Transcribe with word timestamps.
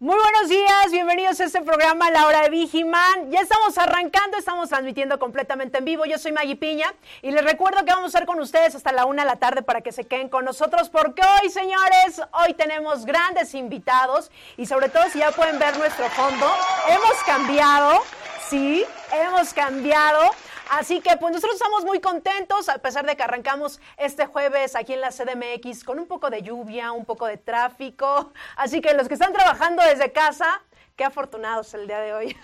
Muy 0.00 0.14
buenos 0.14 0.48
días, 0.48 0.92
bienvenidos 0.92 1.40
a 1.40 1.44
este 1.46 1.60
programa 1.60 2.08
La 2.12 2.28
Hora 2.28 2.42
de 2.42 2.50
Vigiman. 2.50 3.32
Ya 3.32 3.40
estamos 3.40 3.76
arrancando, 3.78 4.36
estamos 4.38 4.68
transmitiendo 4.68 5.18
completamente 5.18 5.78
en 5.78 5.84
vivo. 5.84 6.04
Yo 6.04 6.18
soy 6.18 6.30
Maggie 6.30 6.54
Piña 6.54 6.94
y 7.20 7.32
les 7.32 7.42
recuerdo 7.42 7.84
que 7.84 7.90
vamos 7.90 8.04
a 8.04 8.06
estar 8.06 8.24
con 8.24 8.38
ustedes 8.38 8.76
hasta 8.76 8.92
la 8.92 9.06
una 9.06 9.22
de 9.24 9.30
la 9.30 9.40
tarde 9.40 9.62
para 9.62 9.80
que 9.80 9.90
se 9.90 10.04
queden 10.04 10.28
con 10.28 10.44
nosotros 10.44 10.88
porque 10.88 11.22
hoy, 11.42 11.50
señores, 11.50 12.22
hoy 12.30 12.54
tenemos 12.54 13.06
grandes 13.06 13.54
invitados 13.54 14.30
y 14.56 14.66
sobre 14.66 14.88
todo 14.88 15.02
si 15.10 15.18
ya 15.18 15.32
pueden 15.32 15.58
ver 15.58 15.76
nuestro 15.76 16.08
fondo, 16.10 16.48
hemos 16.88 17.20
cambiado, 17.26 18.00
sí, 18.48 18.84
hemos 19.12 19.52
cambiado. 19.52 20.30
Así 20.70 21.00
que 21.00 21.16
pues 21.16 21.32
nosotros 21.32 21.54
estamos 21.54 21.84
muy 21.84 22.00
contentos, 22.00 22.68
a 22.68 22.78
pesar 22.78 23.06
de 23.06 23.16
que 23.16 23.22
arrancamos 23.22 23.80
este 23.96 24.26
jueves 24.26 24.76
aquí 24.76 24.92
en 24.92 25.00
la 25.00 25.10
CDMX 25.10 25.82
con 25.84 25.98
un 25.98 26.06
poco 26.06 26.30
de 26.30 26.42
lluvia, 26.42 26.92
un 26.92 27.04
poco 27.04 27.26
de 27.26 27.38
tráfico. 27.38 28.32
Así 28.56 28.80
que 28.80 28.92
los 28.94 29.08
que 29.08 29.14
están 29.14 29.32
trabajando 29.32 29.82
desde 29.82 30.12
casa, 30.12 30.60
qué 30.96 31.04
afortunados 31.04 31.72
el 31.74 31.86
día 31.86 32.00
de 32.00 32.12
hoy. 32.12 32.36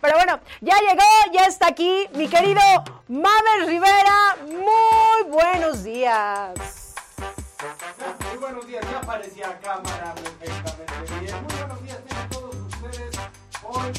Pero 0.00 0.16
bueno, 0.16 0.40
ya 0.60 0.76
llegó, 0.78 1.04
ya 1.32 1.46
está 1.46 1.68
aquí 1.68 2.08
mi 2.14 2.28
querido 2.28 2.62
Mamer 3.08 3.66
Rivera. 3.66 4.36
Muy 4.46 5.30
buenos 5.30 5.84
días. 5.84 6.94
Muy 8.28 8.38
buenos 8.38 8.66
días, 8.66 8.84
ya 8.90 8.98
aparecía 8.98 9.58
cámara 9.60 10.14
perfectamente 10.14 11.20
bien. 11.20 11.42
Muy 11.42 11.54
buenos 11.56 11.82
días 11.82 11.98
a 12.16 12.28
todos 12.28 12.54
ustedes. 12.54 13.16
Hoy, 13.62 13.92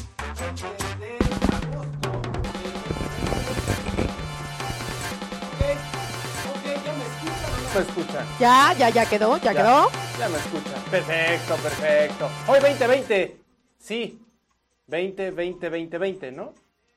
me 7.76 7.82
escuchan. 7.82 8.26
Ya, 8.40 8.72
ya, 8.78 8.88
ya 8.88 9.06
quedó, 9.06 9.36
ya, 9.36 9.52
quedó. 9.52 9.90
Ya 10.18 10.28
me 10.28 10.38
escuchan. 10.38 10.82
Perfecto, 10.90 11.54
perfecto. 11.56 12.30
Hoy 12.48 12.58
2020. 12.60 13.36
Sí. 13.78 14.18
20, 14.86 15.30
20, 15.32 15.68
20, 15.68 15.98
20, 15.98 16.32
¿no? 16.32 16.54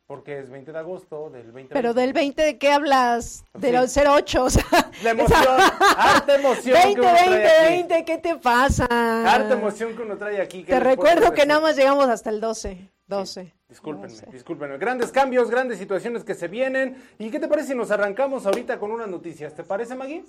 Porque 0.08 0.40
es 0.40 0.50
20 0.50 0.72
de 0.72 0.78
agosto 0.80 1.30
del 1.30 1.52
20. 1.52 1.74
Pero 1.74 1.94
del 1.94 2.14
20, 2.14 2.42
¿de 2.42 2.58
qué 2.58 2.72
hablas? 2.72 3.44
De 3.54 3.68
Sí. 3.68 3.74
los 3.74 3.92
08, 3.98 4.44
o 4.44 4.50
sea. 4.50 4.64
La 5.04 5.10
emoción, 5.12 5.58
harta 5.98 6.36
emoción 6.36 6.76
que 6.78 6.84
20, 6.86 7.02
uno 7.02 7.10
trae 7.12 7.30
20, 7.30 7.48
aquí. 7.50 7.66
20, 7.74 8.06
¿qué 8.06 8.18
te 8.18 8.36
pasa? 8.38 8.86
Harta 8.90 9.54
emoción 9.54 9.96
que 9.96 10.02
uno 10.02 10.18
trae 10.18 10.42
aquí. 10.42 10.64
¿qué 10.64 10.72
Te 10.74 10.80
recuerdo 10.80 11.34
que 11.34 11.46
nada 11.46 11.60
más 11.60 11.76
llegamos 11.76 12.08
hasta 12.08 12.30
el 12.30 12.40
12. 12.40 12.90
12. 13.08 13.54
Discúlpenme, 13.68 14.14
12. 14.14 14.26
discúlpenme. 14.32 14.78
Grandes 14.78 15.12
cambios, 15.12 15.50
grandes 15.50 15.78
situaciones 15.78 16.24
que 16.24 16.36
se 16.36 16.48
vienen. 16.48 17.04
¿Y 17.20 17.30
qué 17.32 17.40
te 17.40 17.48
parece 17.48 17.70
si 17.70 17.76
nos 17.76 17.92
arrancamos 17.92 18.46
ahorita 18.46 18.80
con 18.80 18.92
unas 18.92 19.08
noticias? 19.10 19.54
¿Te 19.56 19.64
parece, 19.64 19.96
Maggie? 19.96 20.24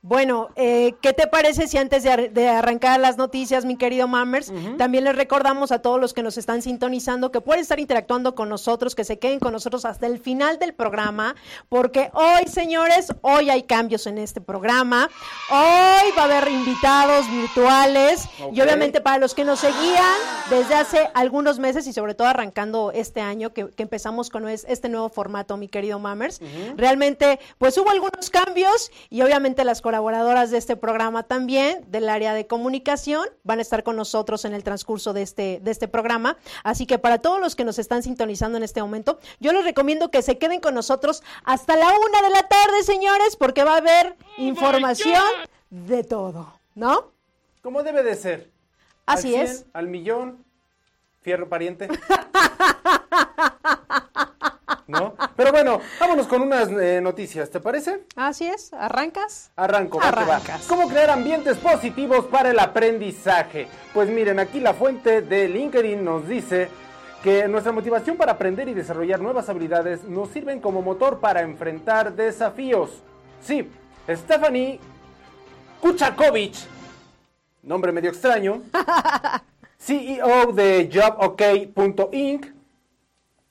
Bueno, 0.00 0.50
eh, 0.54 0.94
¿qué 1.02 1.12
te 1.12 1.26
parece 1.26 1.66
si 1.66 1.76
antes 1.76 2.04
de, 2.04 2.10
ar- 2.10 2.30
de 2.30 2.48
arrancar 2.48 3.00
las 3.00 3.16
noticias, 3.16 3.64
mi 3.64 3.76
querido 3.76 4.06
Mammers, 4.06 4.52
también 4.78 5.02
les 5.02 5.16
recordamos 5.16 5.72
a 5.72 5.80
todos 5.82 6.00
los 6.00 6.14
que 6.14 6.22
nos 6.22 6.38
están 6.38 6.62
sintonizando 6.62 7.32
que 7.32 7.40
pueden 7.40 7.62
estar 7.62 7.80
interactuando 7.80 8.36
con 8.36 8.48
nosotros, 8.48 8.94
que 8.94 9.02
se 9.02 9.18
queden 9.18 9.40
con 9.40 9.52
nosotros 9.52 9.84
hasta 9.84 10.06
el 10.06 10.20
final 10.20 10.60
del 10.60 10.72
programa, 10.72 11.34
porque 11.68 12.10
hoy, 12.14 12.46
señores, 12.46 13.12
hoy 13.22 13.50
hay 13.50 13.64
cambios 13.64 14.06
en 14.06 14.18
este 14.18 14.40
programa. 14.40 15.10
Hoy 15.50 16.10
va 16.16 16.22
a 16.22 16.24
haber 16.26 16.48
invitados 16.48 17.28
virtuales 17.28 18.28
y 18.52 18.60
obviamente 18.60 19.00
para 19.00 19.18
los 19.18 19.34
que 19.34 19.44
nos 19.44 19.58
seguían 19.58 20.14
desde 20.48 20.74
hace 20.76 21.10
algunos 21.14 21.58
meses 21.58 21.88
y 21.88 21.92
sobre 21.92 22.14
todo 22.14 22.28
arrancando 22.28 22.92
este 22.94 23.20
año 23.20 23.52
que, 23.52 23.70
que 23.70 23.82
empezamos 23.82 24.30
con 24.30 24.48
es- 24.48 24.64
este 24.68 24.88
nuevo 24.88 25.08
formato, 25.08 25.56
mi 25.56 25.66
querido 25.66 25.98
Mammers, 25.98 26.40
realmente 26.76 27.40
pues 27.58 27.76
hubo 27.78 27.90
algunos 27.90 28.30
cambios 28.30 28.92
y 29.10 29.22
obviamente 29.22 29.64
las 29.64 29.82
colaboradoras 29.88 30.50
de 30.50 30.58
este 30.58 30.76
programa 30.76 31.22
también 31.22 31.82
del 31.90 32.10
área 32.10 32.34
de 32.34 32.46
comunicación 32.46 33.26
van 33.42 33.58
a 33.58 33.62
estar 33.62 33.84
con 33.84 33.96
nosotros 33.96 34.44
en 34.44 34.52
el 34.52 34.62
transcurso 34.62 35.14
de 35.14 35.22
este, 35.22 35.60
de 35.62 35.70
este 35.70 35.88
programa. 35.88 36.36
Así 36.62 36.84
que 36.84 36.98
para 36.98 37.22
todos 37.22 37.40
los 37.40 37.56
que 37.56 37.64
nos 37.64 37.78
están 37.78 38.02
sintonizando 38.02 38.58
en 38.58 38.64
este 38.64 38.82
momento, 38.82 39.18
yo 39.40 39.50
les 39.54 39.64
recomiendo 39.64 40.10
que 40.10 40.20
se 40.20 40.36
queden 40.36 40.60
con 40.60 40.74
nosotros 40.74 41.22
hasta 41.42 41.74
la 41.74 41.86
una 41.86 42.20
de 42.20 42.34
la 42.34 42.46
tarde, 42.46 42.82
señores, 42.82 43.34
porque 43.36 43.64
va 43.64 43.76
a 43.76 43.78
haber 43.78 44.14
información 44.36 45.22
de 45.70 46.04
todo, 46.04 46.52
¿no? 46.74 47.12
¿Cómo 47.62 47.82
debe 47.82 48.02
de 48.02 48.14
ser? 48.14 48.50
Así 49.06 49.34
Al 49.36 49.42
es. 49.42 49.56
100, 49.60 49.70
Al 49.72 49.88
millón, 49.88 50.44
fierro 51.22 51.48
pariente. 51.48 51.88
¿No? 54.88 55.14
Pero 55.36 55.52
bueno, 55.52 55.82
vámonos 56.00 56.26
con 56.26 56.40
unas 56.40 56.70
eh, 56.70 57.00
noticias, 57.02 57.50
¿te 57.50 57.60
parece? 57.60 58.04
Así 58.16 58.46
es, 58.46 58.72
¿arrancas? 58.72 59.52
Arranco. 59.54 60.00
Arrancas. 60.02 60.66
¿Cómo 60.66 60.88
crear 60.88 61.10
ambientes 61.10 61.58
positivos 61.58 62.24
para 62.24 62.50
el 62.50 62.58
aprendizaje? 62.58 63.68
Pues 63.92 64.08
miren, 64.08 64.38
aquí 64.38 64.60
la 64.60 64.72
fuente 64.72 65.20
de 65.20 65.46
LinkedIn 65.46 66.02
nos 66.02 66.26
dice 66.26 66.70
que 67.22 67.46
nuestra 67.48 67.70
motivación 67.70 68.16
para 68.16 68.32
aprender 68.32 68.66
y 68.68 68.74
desarrollar 68.74 69.20
nuevas 69.20 69.50
habilidades 69.50 70.04
nos 70.04 70.30
sirven 70.30 70.58
como 70.58 70.80
motor 70.80 71.20
para 71.20 71.42
enfrentar 71.42 72.14
desafíos. 72.14 73.02
Sí, 73.42 73.70
Stephanie 74.08 74.80
Kuchakovic, 75.82 76.54
nombre 77.62 77.92
medio 77.92 78.08
extraño, 78.08 78.62
CEO 79.78 80.52
de 80.52 80.88
JobOK.inc, 80.90 82.46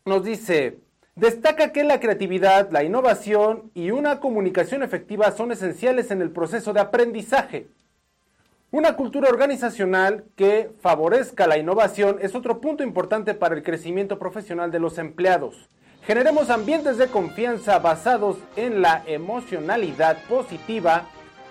nos 0.05 0.23
dice, 0.23 0.79
destaca 1.17 1.71
que 1.71 1.83
la 1.83 1.99
creatividad, 1.99 2.69
la 2.71 2.83
innovación 2.83 3.71
y 3.73 3.89
una 3.89 4.19
comunicación 4.19 4.83
efectiva 4.83 5.31
son 5.31 5.51
esenciales 5.51 6.11
en 6.11 6.21
el 6.21 6.29
proceso 6.29 6.73
de 6.73 6.79
aprendizaje. 6.79 7.67
Una 8.69 8.95
cultura 8.95 9.29
organizacional 9.29 10.25
que 10.35 10.69
favorezca 10.79 11.47
la 11.47 11.57
innovación 11.57 12.17
es 12.21 12.35
otro 12.35 12.61
punto 12.61 12.83
importante 12.83 13.33
para 13.33 13.55
el 13.55 13.63
crecimiento 13.63 14.19
profesional 14.19 14.71
de 14.71 14.79
los 14.79 14.99
empleados. 14.99 15.69
Generemos 16.03 16.51
ambientes 16.51 16.97
de 16.97 17.07
confianza 17.07 17.79
basados 17.79 18.37
en 18.55 18.81
la 18.81 19.03
emocionalidad 19.07 20.17
positiva 20.29 21.05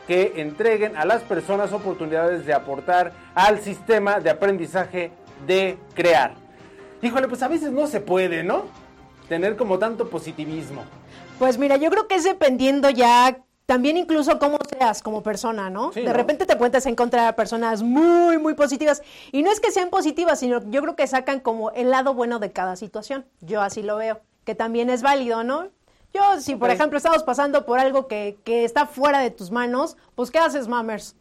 que 0.07 0.35
entreguen 0.37 0.97
a 0.97 1.05
las 1.05 1.23
personas 1.23 1.73
oportunidades 1.73 2.47
de 2.47 2.55
aportar 2.55 3.13
al 3.35 3.59
sistema 3.59 4.21
de 4.21 4.31
aprendizaje 4.31 5.11
de 5.45 5.77
crear. 5.95 6.35
Híjole, 7.03 7.27
pues 7.27 7.43
a 7.43 7.49
veces 7.49 7.73
no 7.73 7.89
se 7.89 8.01
puede, 8.01 8.45
¿no? 8.45 8.86
Tener 9.29 9.57
como 9.57 9.79
tanto 9.79 10.09
positivismo. 10.09 10.83
Pues 11.39 11.59
mira, 11.59 11.77
yo 11.77 11.91
creo 11.91 12.09
que 12.09 12.15
es 12.15 12.25
dependiendo 12.25 12.91
ya 12.91 13.43
también 13.67 13.97
incluso 13.97 14.39
cómo 14.39 14.59
seas 14.71 15.03
como 15.03 15.23
persona, 15.23 15.69
¿no? 15.71 15.93
Sí, 15.93 16.01
de 16.01 16.07
¿no? 16.07 16.13
repente 16.13 16.47
te 16.47 16.57
puedes 16.57 16.87
encontrar 16.87 17.27
a 17.27 17.35
personas 17.35 17.83
muy, 17.83 18.39
muy 18.39 18.55
positivas. 18.55 19.03
Y 19.33 19.43
no 19.43 19.51
es 19.51 19.61
que 19.61 19.73
sean 19.73 19.91
positivas, 19.91 20.39
sino 20.39 20.63
yo 20.71 20.81
creo 20.83 20.97
que 20.97 21.07
sacan 21.07 21.41
como 21.41 21.73
el 21.73 21.91
lado 21.91 22.15
bueno 22.15 22.39
de 22.39 22.53
cada 22.53 22.77
situación. 22.77 23.27
Yo 23.41 23.61
así 23.61 23.83
lo 23.83 23.97
veo, 23.97 24.21
que 24.45 24.55
también 24.55 24.89
es 24.89 25.03
válido, 25.03 25.43
¿no? 25.43 25.69
Yo, 26.15 26.41
si 26.41 26.55
por 26.55 26.71
ejemplo 26.71 26.97
estamos 26.97 27.25
pasando 27.25 27.67
por 27.67 27.79
algo 27.79 28.07
que, 28.07 28.39
que 28.45 28.65
está 28.65 28.87
fuera 28.87 29.19
de 29.19 29.31
tus 29.31 29.51
manos, 29.51 29.97
pues 30.15 30.31
¿qué 30.31 30.39
haces, 30.39 30.69
mammers? 30.69 31.17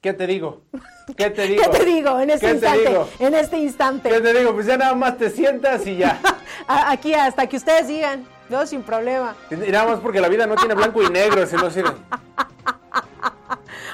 ¿Qué 0.00 0.14
te 0.14 0.26
digo? 0.26 0.62
¿Qué 1.16 1.30
te 1.30 1.42
digo? 1.42 1.62
¿Qué 1.62 1.78
te 1.78 1.84
digo 1.84 2.20
en 2.20 2.30
este 2.30 2.46
¿Qué 2.46 2.52
te 2.54 2.56
instante? 2.58 2.88
digo? 2.88 3.08
En 3.18 3.34
este 3.34 3.58
instante. 3.58 4.08
¿Qué 4.08 4.20
te 4.20 4.38
digo? 4.38 4.54
Pues 4.54 4.66
ya 4.66 4.76
nada 4.76 4.94
más 4.94 5.18
te 5.18 5.28
sientas 5.30 5.86
y 5.86 5.96
ya. 5.96 6.18
Aquí 6.66 7.12
hasta 7.14 7.46
que 7.46 7.56
ustedes 7.56 7.88
digan, 7.88 8.26
no, 8.48 8.66
sin 8.66 8.82
problema. 8.82 9.34
Y 9.50 9.56
nada 9.70 9.88
más 9.88 10.00
porque 10.00 10.20
la 10.20 10.28
vida 10.28 10.46
no 10.46 10.54
tiene 10.56 10.74
blanco 10.74 11.02
y 11.02 11.10
negro, 11.10 11.46
si 11.46 11.56
no 11.56 11.70
sirve. 11.70 11.92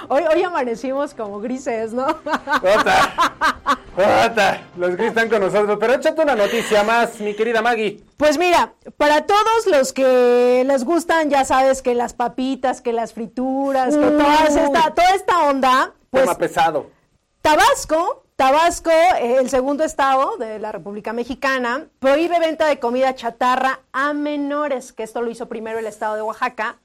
Hoy, 0.08 0.23
hoy 0.32 0.41
amanecimos 0.44 1.12
como 1.14 1.41
grises, 1.41 1.93
¿no? 1.93 2.06
Los 4.76 4.96
que 4.96 5.06
están 5.06 5.28
con 5.28 5.40
nosotros. 5.40 5.78
Pero 5.81 5.94
échate 5.94 6.22
una 6.22 6.34
noticia 6.34 6.82
más, 6.82 7.19
mi 7.20 7.34
querida 7.34 7.62
Maggie. 7.62 8.02
Pues 8.16 8.38
mira, 8.38 8.75
para 8.96 9.26
todos 9.26 9.66
los 9.66 9.93
que 9.93 10.64
les 10.66 10.84
gustan, 10.84 11.31
ya 11.31 11.44
sabes 11.44 11.82
que 11.82 11.94
las 11.94 12.12
papitas, 12.12 12.81
que 12.82 12.93
las 12.93 13.14
frituras, 13.14 13.96
que 13.96 14.04
Uy. 14.04 14.19
todas 14.19 14.56
esta, 14.56 14.94
toda 14.94 15.14
esta 15.14 15.44
onda, 15.48 15.94
pues 16.10 16.25
Tema 16.25 16.37
pesado. 16.37 16.90
Tabasco, 17.40 18.25
Tabasco, 18.37 18.90
eh, 18.90 19.37
el 19.40 19.48
segundo 19.48 19.84
estado 19.84 20.37
de 20.37 20.58
la 20.58 20.72
República 20.72 21.12
Mexicana, 21.12 21.87
prohíbe 21.99 22.38
venta 22.38 22.66
de 22.66 22.78
comida 22.78 23.14
chatarra 23.14 23.81
a 23.92 24.12
menores, 24.12 24.92
que 24.92 25.04
esto 25.04 25.22
lo 25.22 25.31
hizo 25.31 25.49
primero 25.49 25.78
el 25.78 25.87
estado 25.87 26.16
de 26.16 26.22
Oaxaca. 26.22 26.78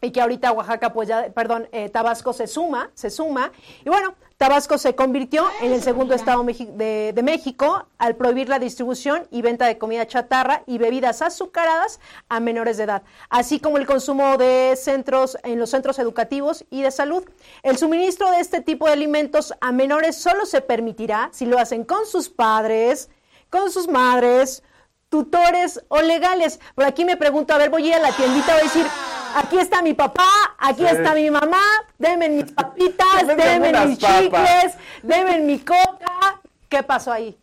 y 0.00 0.10
que 0.10 0.20
ahorita 0.20 0.52
Oaxaca, 0.52 0.92
pues 0.92 1.08
ya, 1.08 1.28
perdón, 1.34 1.66
eh, 1.72 1.88
Tabasco 1.88 2.34
se 2.34 2.46
suma, 2.46 2.90
se 2.92 3.08
suma. 3.08 3.52
Y 3.86 3.88
bueno, 3.88 4.14
Tabasco 4.36 4.78
se 4.78 4.96
convirtió 4.96 5.46
en 5.62 5.72
el 5.72 5.80
segundo 5.80 6.14
estado 6.14 6.42
de, 6.42 7.12
de, 7.14 7.22
México 7.22 7.86
al 7.98 8.16
prohibir 8.16 8.48
la 8.48 8.58
distribución 8.58 9.28
y 9.30 9.42
venta 9.42 9.66
de 9.66 9.78
comida 9.78 10.06
chatarra 10.06 10.64
y 10.66 10.78
bebidas 10.78 11.22
azucaradas 11.22 12.00
a 12.28 12.40
menores 12.40 12.76
de 12.76 12.84
edad, 12.84 13.02
así 13.28 13.60
como 13.60 13.78
el 13.78 13.86
consumo 13.86 14.36
de 14.36 14.74
centros 14.76 15.38
en 15.44 15.60
los 15.60 15.70
centros 15.70 16.00
educativos 16.00 16.64
y 16.70 16.82
de 16.82 16.90
salud. 16.90 17.24
El 17.62 17.78
suministro 17.78 18.30
de 18.32 18.40
este 18.40 18.60
tipo 18.60 18.86
de 18.86 18.92
alimentos 18.92 19.54
a 19.60 19.70
menores 19.70 20.16
solo 20.16 20.46
se 20.46 20.60
permitirá 20.60 21.30
si 21.32 21.46
lo 21.46 21.58
hacen 21.58 21.84
con 21.84 22.04
sus 22.04 22.28
padres, 22.28 23.10
con 23.50 23.70
sus 23.70 23.86
madres, 23.86 24.64
tutores 25.08 25.80
o 25.86 26.02
legales. 26.02 26.58
Por 26.74 26.84
aquí 26.84 27.04
me 27.04 27.16
pregunto, 27.16 27.54
a 27.54 27.58
ver, 27.58 27.70
voy 27.70 27.84
a 27.84 27.88
ir 27.88 27.94
a 27.94 28.00
la 28.00 28.16
tiendita, 28.16 28.52
voy 28.52 28.62
a 28.62 28.64
decir, 28.64 28.86
aquí 29.34 29.58
está 29.58 29.82
mi 29.82 29.94
papá, 29.94 30.28
aquí 30.58 30.86
está 30.86 31.14
mi 31.14 31.30
mamá, 31.30 31.62
denme 31.98 32.28
mis 32.28 32.52
papitas, 32.52 33.26
denme 33.26 33.86
mis 33.86 33.98
chicles, 33.98 34.74
denme 35.02 35.38
mi 35.40 35.58
coca. 35.58 36.40
¿Qué 36.68 36.82
pasó 36.82 37.12
ahí? 37.12 37.38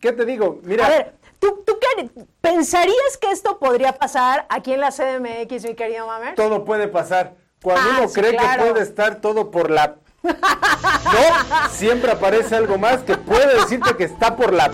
¿Qué 0.00 0.12
te 0.12 0.24
digo? 0.24 0.60
Mira. 0.62 0.86
A 0.86 0.88
ver, 0.90 1.14
¿tú, 1.38 1.62
tú 1.66 1.78
qué, 1.80 2.10
pensarías 2.40 3.16
que 3.20 3.30
esto 3.30 3.58
podría 3.58 3.92
pasar 3.92 4.46
aquí 4.48 4.72
en 4.72 4.80
la 4.80 4.90
CDMX, 4.90 5.64
mi 5.64 5.74
querido 5.74 6.06
Mamer? 6.06 6.34
Todo 6.34 6.64
puede 6.64 6.88
pasar. 6.88 7.34
Cuando 7.62 7.90
ah, 7.90 7.96
uno 8.00 8.12
cree 8.12 8.36
que 8.36 8.46
puede 8.58 8.82
estar 8.82 9.20
todo 9.20 9.50
por 9.50 9.70
la... 9.70 9.96
No, 10.26 11.70
siempre 11.70 12.10
aparece 12.10 12.56
algo 12.56 12.78
más 12.78 13.02
que 13.02 13.16
puede 13.16 13.60
decirte 13.60 13.96
que 13.96 14.04
está 14.04 14.36
por 14.36 14.52
la 14.52 14.70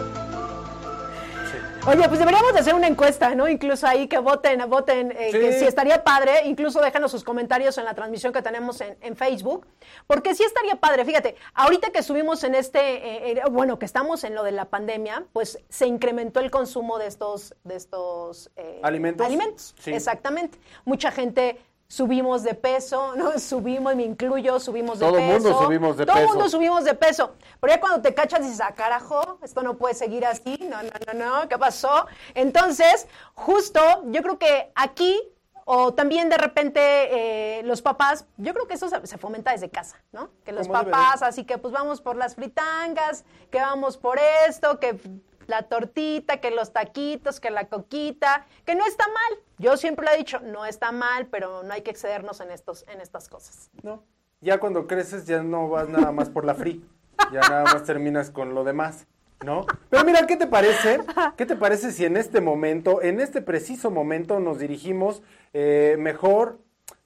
Oye, 1.85 2.07
pues 2.07 2.21
deberíamos 2.21 2.53
de 2.53 2.61
hacer 2.61 2.75
una 2.75 2.87
encuesta, 2.87 3.35
¿no? 3.35 3.49
Incluso 3.49 3.89
ahí 3.89 4.07
que 4.07 4.19
voten, 4.19 4.63
voten, 4.71 5.11
eh, 5.19 5.33
que 5.33 5.59
si 5.59 5.65
estaría 5.65 6.05
padre, 6.05 6.43
incluso 6.45 6.81
déjanos 6.81 7.11
sus 7.11 7.25
comentarios 7.25 7.77
en 7.77 7.85
la 7.85 7.95
transmisión 7.95 8.33
que 8.33 8.41
tenemos 8.41 8.81
en, 8.81 9.17
Facebook, 9.17 9.67
porque 10.07 10.35
sí 10.37 10.45
estaría 10.45 10.77
padre, 10.77 11.05
fíjate, 11.05 11.35
ahorita 11.55 11.91
que 11.91 12.05
subimos 12.05 12.45
en 12.45 12.55
este, 12.55 12.79
eh, 12.79 13.33
eh, 13.33 13.43
bueno, 13.51 13.81
que 13.81 13.85
estamos 13.85 14.23
en 14.23 14.37
lo 14.37 14.45
de 14.45 14.53
la 14.53 14.67
pandemia, 14.67 15.25
pues 15.33 15.59
se 15.69 15.87
incrementó 15.89 16.39
el 16.39 16.53
consumo 16.53 16.99
de 16.99 17.09
estos, 17.09 17.57
de 17.65 17.75
estos 17.75 18.53
alimentos. 18.83 19.27
Alimentos, 19.27 19.75
exactamente. 19.87 20.59
Mucha 20.85 21.11
gente 21.11 21.59
subimos 21.93 22.43
de 22.43 22.55
peso, 22.55 23.15
¿no? 23.17 23.39
Subimos, 23.39 23.95
me 23.95 24.05
incluyo, 24.05 24.59
subimos 24.59 24.99
de 24.99 25.05
peso. 25.05 25.13
Todo 25.13 25.19
el 25.21 25.33
mundo 25.33 25.59
subimos 25.63 25.97
de 25.97 26.07
peso. 26.07 26.15
Todo 26.15 26.23
el 26.23 26.29
mundo 26.29 26.49
subimos 26.49 26.85
de 26.85 26.95
peso. 26.95 27.35
Pero 27.61 27.73
ya 27.75 27.81
cuando 27.81 28.01
te 28.01 28.15
cachas 28.15 28.41
dices, 28.41 28.61
ah, 28.61 28.73
carajo, 28.75 29.39
esto 29.43 29.63
no 29.63 29.77
puede 29.77 29.95
seguir 29.95 30.25
así, 30.25 30.59
no, 30.63 30.83
no, 30.83 30.91
no, 31.13 31.41
no, 31.43 31.49
¿qué 31.49 31.59
pasó? 31.59 32.07
Entonces, 32.35 33.07
justo, 33.35 33.81
yo 34.07 34.23
creo 34.23 34.39
que 34.39 34.73
aquí, 34.75 35.21
o 35.67 35.93
también 35.93 36.31
de 36.31 36.39
repente 36.39 36.81
eh, 36.81 37.63
los 37.65 37.83
papás, 37.83 38.25
yo 38.39 38.55
creo 38.55 38.67
que 38.67 38.75
eso 38.75 38.89
se, 38.89 39.19
fomenta 39.19 39.53
desde 39.53 39.69
casa, 39.69 40.03
¿no? 40.13 40.31
Que 40.45 40.53
los 40.53 40.69
papás, 40.69 41.23
así 41.23 41.45
que 41.45 41.59
pues 41.59 41.73
vamos 41.73 42.01
por 42.01 42.17
las 42.17 42.35
fritangas, 42.35 43.25
que 43.51 43.59
vamos 43.59 43.99
por 43.99 44.19
esto, 44.49 44.81
que 44.81 44.99
la 45.47 45.63
tortita, 45.63 46.41
que 46.41 46.51
los 46.51 46.73
taquitos, 46.73 47.41
que 47.41 47.51
la 47.51 47.67
coquita, 47.67 48.47
que 48.65 48.75
no 48.75 48.87
está 48.87 49.07
mal. 49.07 49.39
Yo 49.59 49.77
siempre 49.77 50.07
lo 50.07 50.13
he 50.13 50.19
dicho, 50.19 50.41
no 50.41 50.67
está 50.67 50.93
mal, 50.93 51.27
pero 51.27 51.63
no 51.63 51.73
hay 51.73 51.83
que 51.83 51.91
excedernos 51.91 52.41
en 52.41 52.51
estos, 52.51 52.85
en 52.89 53.01
estas 53.01 53.29
cosas. 53.29 53.71
No. 53.83 54.03
Ya 54.41 54.59
cuando 54.59 54.87
creces 54.87 55.27
ya 55.27 55.43
no 55.43 55.69
vas 55.69 55.89
nada 55.89 56.11
más 56.11 56.29
por 56.29 56.45
la 56.45 56.55
free, 56.55 56.85
ya 57.33 57.41
nada 57.41 57.65
más 57.65 57.85
terminas 57.85 58.31
con 58.31 58.55
lo 58.55 58.65
demás, 58.65 59.07
¿no? 59.45 59.67
Pero 59.89 60.05
mira, 60.05 60.27
¿qué 60.27 60.37
te 60.37 60.49
parece? 60.49 61.01
¿Qué 61.37 61.47
te 61.47 61.55
parece 61.55 61.93
si 61.93 62.05
en 62.05 62.17
este 62.17 62.41
momento, 62.41 63.03
en 63.03 63.21
este 63.21 63.41
preciso 63.41 63.91
momento, 63.91 64.41
nos 64.41 64.59
dirigimos 64.59 65.23
eh, 65.53 65.97
mejor, 65.99 66.59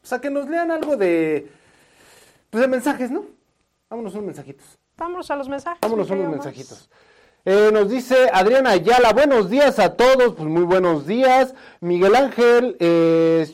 o 0.03 0.07
sea, 0.07 0.21
que 0.21 0.31
nos 0.31 0.49
lean 0.49 0.71
algo 0.71 0.97
de, 0.97 1.51
pues 2.49 2.63
de 2.63 2.69
mensajes, 2.69 3.11
¿no? 3.11 3.27
Vámonos 3.91 4.15
unos 4.15 4.27
mensajitos. 4.27 4.79
Vámonos 4.97 5.31
a 5.31 5.37
los 5.37 5.49
mensajes. 5.49 5.81
Vámonos 5.83 6.11
a 6.11 6.15
unos 6.15 6.31
mensajitos. 6.31 6.89
Eh, 7.49 7.71
nos 7.73 7.89
dice 7.89 8.29
Adriana 8.33 8.71
Ayala, 8.71 9.13
buenos 9.13 9.49
días 9.49 9.79
a 9.79 9.95
todos, 9.95 10.35
pues 10.35 10.49
muy 10.49 10.65
buenos 10.65 11.07
días. 11.07 11.55
Miguel 11.81 12.17
Ángel, 12.17 12.77
eh, 12.81 13.47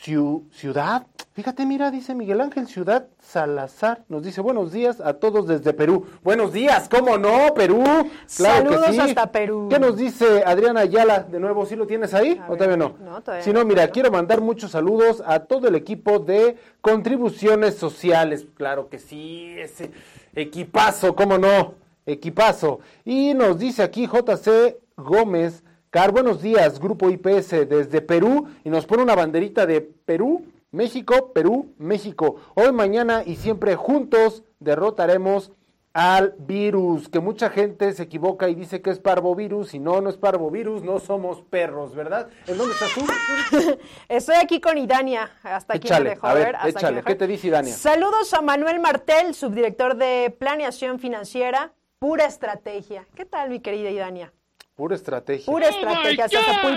Ciudad, 0.00 1.06
fíjate, 1.34 1.66
mira, 1.66 1.90
dice 1.90 2.14
Miguel 2.14 2.40
Ángel 2.40 2.68
Ciudad 2.68 3.08
Salazar, 3.20 4.04
nos 4.08 4.22
dice 4.22 4.40
buenos 4.40 4.72
días 4.72 5.02
a 5.02 5.14
todos 5.14 5.46
desde 5.46 5.74
Perú. 5.74 6.06
Buenos 6.22 6.54
días, 6.54 6.88
¿cómo 6.88 7.18
no? 7.18 7.52
Perú. 7.54 7.84
Claro 7.84 8.70
Saludos 8.70 8.86
que 8.86 8.92
sí. 8.92 9.00
hasta 9.00 9.30
Perú. 9.30 9.66
¿Qué 9.68 9.78
nos 9.78 9.98
dice 9.98 10.42
Adriana 10.46 10.80
Ayala? 10.80 11.20
De 11.20 11.38
nuevo, 11.38 11.66
¿sí 11.66 11.76
lo 11.76 11.86
tienes 11.86 12.14
ahí? 12.14 12.40
¿O 12.48 12.54
todavía 12.54 12.78
no? 12.78 12.94
No, 13.04 13.20
todavía 13.20 13.44
Si 13.44 13.52
no, 13.52 13.62
mira, 13.66 13.88
quiero 13.88 14.10
mandar 14.10 14.40
muchos 14.40 14.70
saludos 14.70 15.22
a 15.26 15.40
todo 15.40 15.68
el 15.68 15.74
equipo 15.74 16.18
de 16.18 16.56
contribuciones 16.80 17.74
sociales. 17.76 18.46
Claro 18.56 18.88
que 18.88 18.98
sí, 18.98 19.54
ese 19.58 19.90
equipazo, 20.34 21.14
¿cómo 21.14 21.36
no? 21.36 21.74
Equipazo. 22.06 22.80
Y 23.04 23.34
nos 23.34 23.58
dice 23.58 23.82
aquí 23.82 24.06
JC 24.06 24.78
Gómez, 24.96 25.62
Car, 25.90 26.12
buenos 26.12 26.42
días, 26.42 26.80
Grupo 26.80 27.10
IPS 27.10 27.68
desde 27.68 28.00
Perú, 28.00 28.48
y 28.64 28.70
nos 28.70 28.86
pone 28.86 29.02
una 29.02 29.14
banderita 29.14 29.66
de 29.66 29.80
Perú, 29.80 30.44
México, 30.70 31.32
Perú, 31.32 31.74
México. 31.78 32.36
Hoy, 32.54 32.72
mañana 32.72 33.22
y 33.24 33.36
siempre 33.36 33.76
juntos 33.76 34.42
derrotaremos 34.58 35.52
al 35.96 36.34
virus, 36.36 37.08
que 37.08 37.20
mucha 37.20 37.48
gente 37.48 37.90
se 37.94 38.02
equivoca 38.02 38.50
y 38.50 38.54
dice 38.54 38.82
que 38.82 38.90
es 38.90 38.98
parvovirus, 38.98 39.72
y 39.72 39.78
no, 39.78 40.02
no 40.02 40.10
es 40.10 40.18
parvovirus, 40.18 40.82
no 40.82 40.98
somos 40.98 41.40
perros, 41.40 41.94
¿verdad? 41.94 42.28
¿En 42.46 42.58
dónde 42.58 42.74
estás 42.74 42.90
tú? 42.92 43.00
Estoy 44.08 44.34
aquí 44.36 44.60
con 44.60 44.76
Idania, 44.76 45.30
hasta 45.42 45.76
aquí 45.76 45.88
me 45.90 46.10
dejó 46.10 46.26
a 46.26 46.34
ver. 46.34 46.56
échale, 46.66 47.02
¿qué 47.02 47.14
te 47.14 47.26
dice 47.26 47.46
Idania? 47.46 47.72
Saludos 47.72 48.34
a 48.34 48.42
Manuel 48.42 48.78
Martel, 48.78 49.34
subdirector 49.34 49.96
de 49.96 50.36
Planeación 50.38 50.98
Financiera, 50.98 51.72
Pura 51.98 52.26
estrategia. 52.26 53.06
¿Qué 53.14 53.24
tal, 53.24 53.48
mi 53.48 53.60
querida 53.60 53.88
Idania? 53.88 54.30
Pura 54.74 54.94
estrategia. 54.94 55.46
Pura 55.46 55.68
estrategia. 55.70 56.28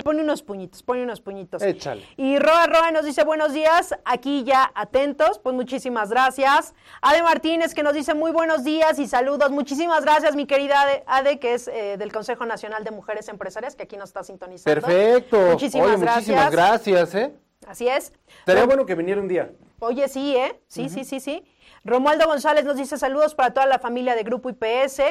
pone 0.02 0.22
unos 0.22 0.42
puñitos, 0.42 0.82
pone 0.82 1.04
unos 1.04 1.20
puñitos. 1.20 1.62
Échale. 1.62 2.06
Y 2.16 2.40
Roa 2.40 2.68
Roa 2.68 2.92
nos 2.92 3.04
dice 3.04 3.26
buenos 3.26 3.52
días, 3.52 3.94
aquí 4.06 4.46
ya 4.46 4.72
atentos, 4.74 5.38
pues 5.40 5.54
muchísimas 5.54 6.10
gracias. 6.10 6.74
Ade 7.02 7.22
Martínez 7.22 7.74
que 7.74 7.84
nos 7.84 7.94
dice 7.94 8.14
muy 8.14 8.32
buenos 8.32 8.64
días 8.64 8.98
y 8.98 9.08
saludos. 9.08 9.52
Muchísimas 9.52 10.04
gracias, 10.06 10.38
mi 10.38 10.46
querida 10.46 10.86
Ade, 11.06 11.40
que 11.40 11.56
es 11.56 11.68
eh, 11.68 11.98
del 11.98 12.14
Consejo 12.14 12.46
Nacional 12.46 12.86
de 12.86 12.92
Mujeres 12.92 13.28
Empresarias, 13.28 13.76
que 13.76 13.84
aquí 13.84 13.98
nos 13.98 14.12
está 14.12 14.24
sintonizando. 14.24 14.80
Perfecto. 14.80 15.38
Muchísimas 15.38 16.00
gracias. 16.00 16.16
Muchísimas 16.16 16.52
gracias, 16.52 17.16
¿eh? 17.16 17.34
Así 17.68 17.90
es. 17.90 18.14
Sería 18.46 18.66
bueno 18.66 18.86
que 18.86 18.96
viniera 18.96 19.20
un 19.20 19.28
día. 19.28 19.52
Oye, 19.80 20.08
sí, 20.08 20.36
¿eh? 20.36 20.60
Sí, 20.68 20.88
sí, 20.88 21.04
sí, 21.04 21.20
sí. 21.20 21.44
Romualdo 21.84 22.26
González 22.26 22.66
nos 22.66 22.78
dice 22.78 22.98
saludos 22.98 23.36
para 23.36 23.54
toda 23.54 23.66
la 23.66 23.80
familia 23.80 24.16
de 24.16 24.24
Grupo 24.24 24.50
IPS. 24.50 25.02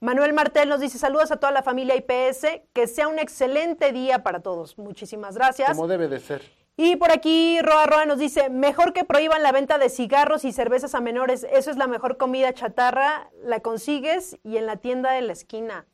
Manuel 0.00 0.32
Martel 0.32 0.68
nos 0.68 0.80
dice 0.80 0.98
saludos 0.98 1.30
a 1.30 1.36
toda 1.36 1.52
la 1.52 1.62
familia 1.62 1.94
IPS. 1.96 2.62
Que 2.72 2.86
sea 2.86 3.08
un 3.08 3.18
excelente 3.18 3.92
día 3.92 4.22
para 4.22 4.40
todos. 4.40 4.78
Muchísimas 4.78 5.36
gracias. 5.36 5.70
Como 5.70 5.88
debe 5.88 6.08
de 6.08 6.20
ser. 6.20 6.42
Y 6.78 6.96
por 6.96 7.10
aquí 7.10 7.58
Roa 7.62 7.86
Roa 7.86 8.04
nos 8.04 8.18
dice, 8.18 8.50
mejor 8.50 8.92
que 8.92 9.04
prohíban 9.04 9.42
la 9.42 9.50
venta 9.50 9.78
de 9.78 9.88
cigarros 9.88 10.44
y 10.44 10.52
cervezas 10.52 10.94
a 10.94 11.00
menores. 11.00 11.46
Eso 11.50 11.70
es 11.70 11.78
la 11.78 11.86
mejor 11.86 12.18
comida 12.18 12.52
chatarra. 12.52 13.30
La 13.42 13.60
consigues 13.60 14.38
y 14.42 14.58
en 14.58 14.66
la 14.66 14.76
tienda 14.76 15.12
de 15.12 15.22
la 15.22 15.32
esquina. 15.32 15.86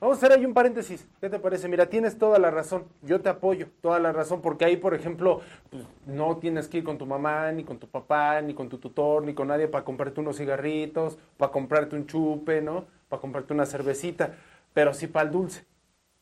Vamos 0.00 0.16
a 0.16 0.18
hacer 0.18 0.38
ahí 0.38 0.44
un 0.44 0.54
paréntesis. 0.54 1.06
¿Qué 1.20 1.28
te 1.28 1.38
parece? 1.38 1.68
Mira, 1.68 1.86
tienes 1.86 2.18
toda 2.18 2.38
la 2.38 2.50
razón. 2.50 2.84
Yo 3.02 3.20
te 3.20 3.28
apoyo, 3.28 3.68
toda 3.80 3.98
la 3.98 4.12
razón, 4.12 4.40
porque 4.40 4.64
ahí, 4.64 4.76
por 4.76 4.94
ejemplo, 4.94 5.40
pues, 5.70 5.84
no 6.06 6.36
tienes 6.38 6.68
que 6.68 6.78
ir 6.78 6.84
con 6.84 6.98
tu 6.98 7.06
mamá, 7.06 7.52
ni 7.52 7.64
con 7.64 7.78
tu 7.78 7.86
papá, 7.88 8.40
ni 8.40 8.54
con 8.54 8.68
tu 8.68 8.78
tutor, 8.78 9.24
ni 9.24 9.34
con 9.34 9.48
nadie 9.48 9.68
para 9.68 9.84
comprarte 9.84 10.20
unos 10.20 10.36
cigarritos, 10.36 11.18
para 11.36 11.52
comprarte 11.52 11.96
un 11.96 12.06
chupe, 12.06 12.60
¿no? 12.62 12.86
Para 13.08 13.20
comprarte 13.20 13.52
una 13.52 13.66
cervecita, 13.66 14.34
pero 14.72 14.94
sí 14.94 15.06
para 15.06 15.26
el 15.26 15.32
dulce. 15.32 15.64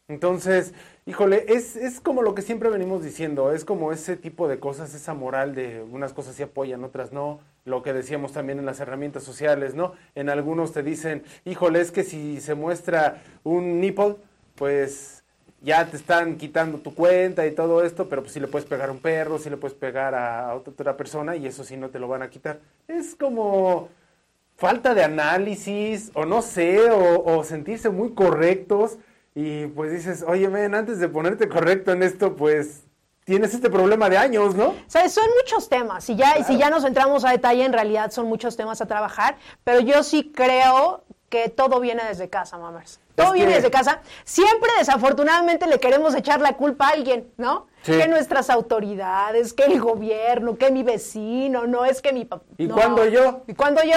Entonces, 0.08 0.72
híjole, 1.04 1.44
es, 1.48 1.76
es 1.76 2.00
como 2.00 2.22
lo 2.22 2.34
que 2.34 2.40
siempre 2.40 2.70
venimos 2.70 3.02
diciendo, 3.04 3.52
es 3.52 3.66
como 3.66 3.92
ese 3.92 4.16
tipo 4.16 4.48
de 4.48 4.58
cosas, 4.58 4.94
esa 4.94 5.12
moral 5.12 5.54
de 5.54 5.82
unas 5.82 6.14
cosas 6.14 6.34
sí 6.34 6.42
apoyan, 6.42 6.82
otras 6.82 7.12
no, 7.12 7.40
lo 7.68 7.82
que 7.82 7.92
decíamos 7.92 8.32
también 8.32 8.58
en 8.58 8.66
las 8.66 8.80
herramientas 8.80 9.22
sociales, 9.22 9.74
¿no? 9.74 9.92
En 10.14 10.28
algunos 10.28 10.72
te 10.72 10.82
dicen, 10.82 11.22
híjole, 11.44 11.80
es 11.80 11.92
que 11.92 12.04
si 12.04 12.40
se 12.40 12.54
muestra 12.54 13.22
un 13.44 13.80
nipple, 13.80 14.16
pues 14.54 15.22
ya 15.60 15.86
te 15.86 15.96
están 15.96 16.36
quitando 16.36 16.78
tu 16.78 16.94
cuenta 16.94 17.46
y 17.46 17.52
todo 17.52 17.84
esto, 17.84 18.08
pero 18.08 18.22
pues 18.22 18.32
sí 18.32 18.40
le 18.40 18.48
puedes 18.48 18.68
pegar 18.68 18.88
a 18.88 18.92
un 18.92 19.00
perro, 19.00 19.38
sí 19.38 19.50
le 19.50 19.56
puedes 19.56 19.76
pegar 19.76 20.14
a 20.14 20.54
otra 20.54 20.96
persona 20.96 21.36
y 21.36 21.46
eso 21.46 21.64
sí 21.64 21.76
no 21.76 21.90
te 21.90 21.98
lo 21.98 22.08
van 22.08 22.22
a 22.22 22.30
quitar. 22.30 22.60
Es 22.86 23.14
como 23.14 23.88
falta 24.56 24.94
de 24.94 25.04
análisis, 25.04 26.10
o 26.14 26.24
no 26.26 26.42
sé, 26.42 26.90
o, 26.90 27.24
o 27.24 27.44
sentirse 27.44 27.90
muy 27.90 28.14
correctos 28.14 28.98
y 29.34 29.66
pues 29.68 29.92
dices, 29.92 30.24
oye, 30.26 30.48
men, 30.48 30.74
antes 30.74 30.98
de 30.98 31.08
ponerte 31.08 31.48
correcto 31.48 31.92
en 31.92 32.02
esto, 32.02 32.34
pues 32.34 32.87
tienes 33.28 33.52
este 33.52 33.68
problema 33.68 34.08
de 34.08 34.16
años, 34.16 34.54
¿no? 34.54 34.68
O 34.68 35.08
son 35.10 35.26
muchos 35.42 35.68
temas, 35.68 36.08
y 36.08 36.16
ya, 36.16 36.42
si 36.44 36.56
ya 36.56 36.70
nos 36.70 36.82
entramos 36.84 37.26
a 37.26 37.30
detalle, 37.30 37.62
en 37.62 37.74
realidad 37.74 38.10
son 38.10 38.26
muchos 38.26 38.56
temas 38.56 38.80
a 38.80 38.86
trabajar, 38.86 39.36
pero 39.64 39.80
yo 39.80 40.02
sí 40.02 40.32
creo 40.34 41.04
que 41.28 41.50
todo 41.50 41.78
viene 41.78 42.02
desde 42.04 42.30
casa, 42.30 42.56
mamers. 42.56 43.00
Todo 43.18 43.28
Es 43.28 43.32
viene 43.34 43.50
que- 43.50 43.56
desde 43.56 43.70
casa. 43.70 44.00
Siempre, 44.24 44.70
desafortunadamente, 44.78 45.66
le 45.66 45.78
queremos 45.78 46.14
echar 46.14 46.40
la 46.40 46.54
culpa 46.56 46.88
a 46.88 46.90
alguien, 46.90 47.30
¿no? 47.36 47.66
Sí. 47.82 47.92
Que 47.92 48.08
nuestras 48.08 48.50
autoridades, 48.50 49.52
que 49.52 49.64
el 49.64 49.80
gobierno, 49.80 50.56
que 50.58 50.70
mi 50.72 50.82
vecino, 50.82 51.66
no 51.68 51.84
es 51.84 52.02
que 52.02 52.12
mi 52.12 52.24
papá. 52.24 52.44
¿Y 52.58 52.66
no. 52.66 52.74
cuándo 52.74 53.04
yo? 53.06 53.42
¿Y 53.46 53.54
cuándo 53.54 53.82
yo? 53.84 53.94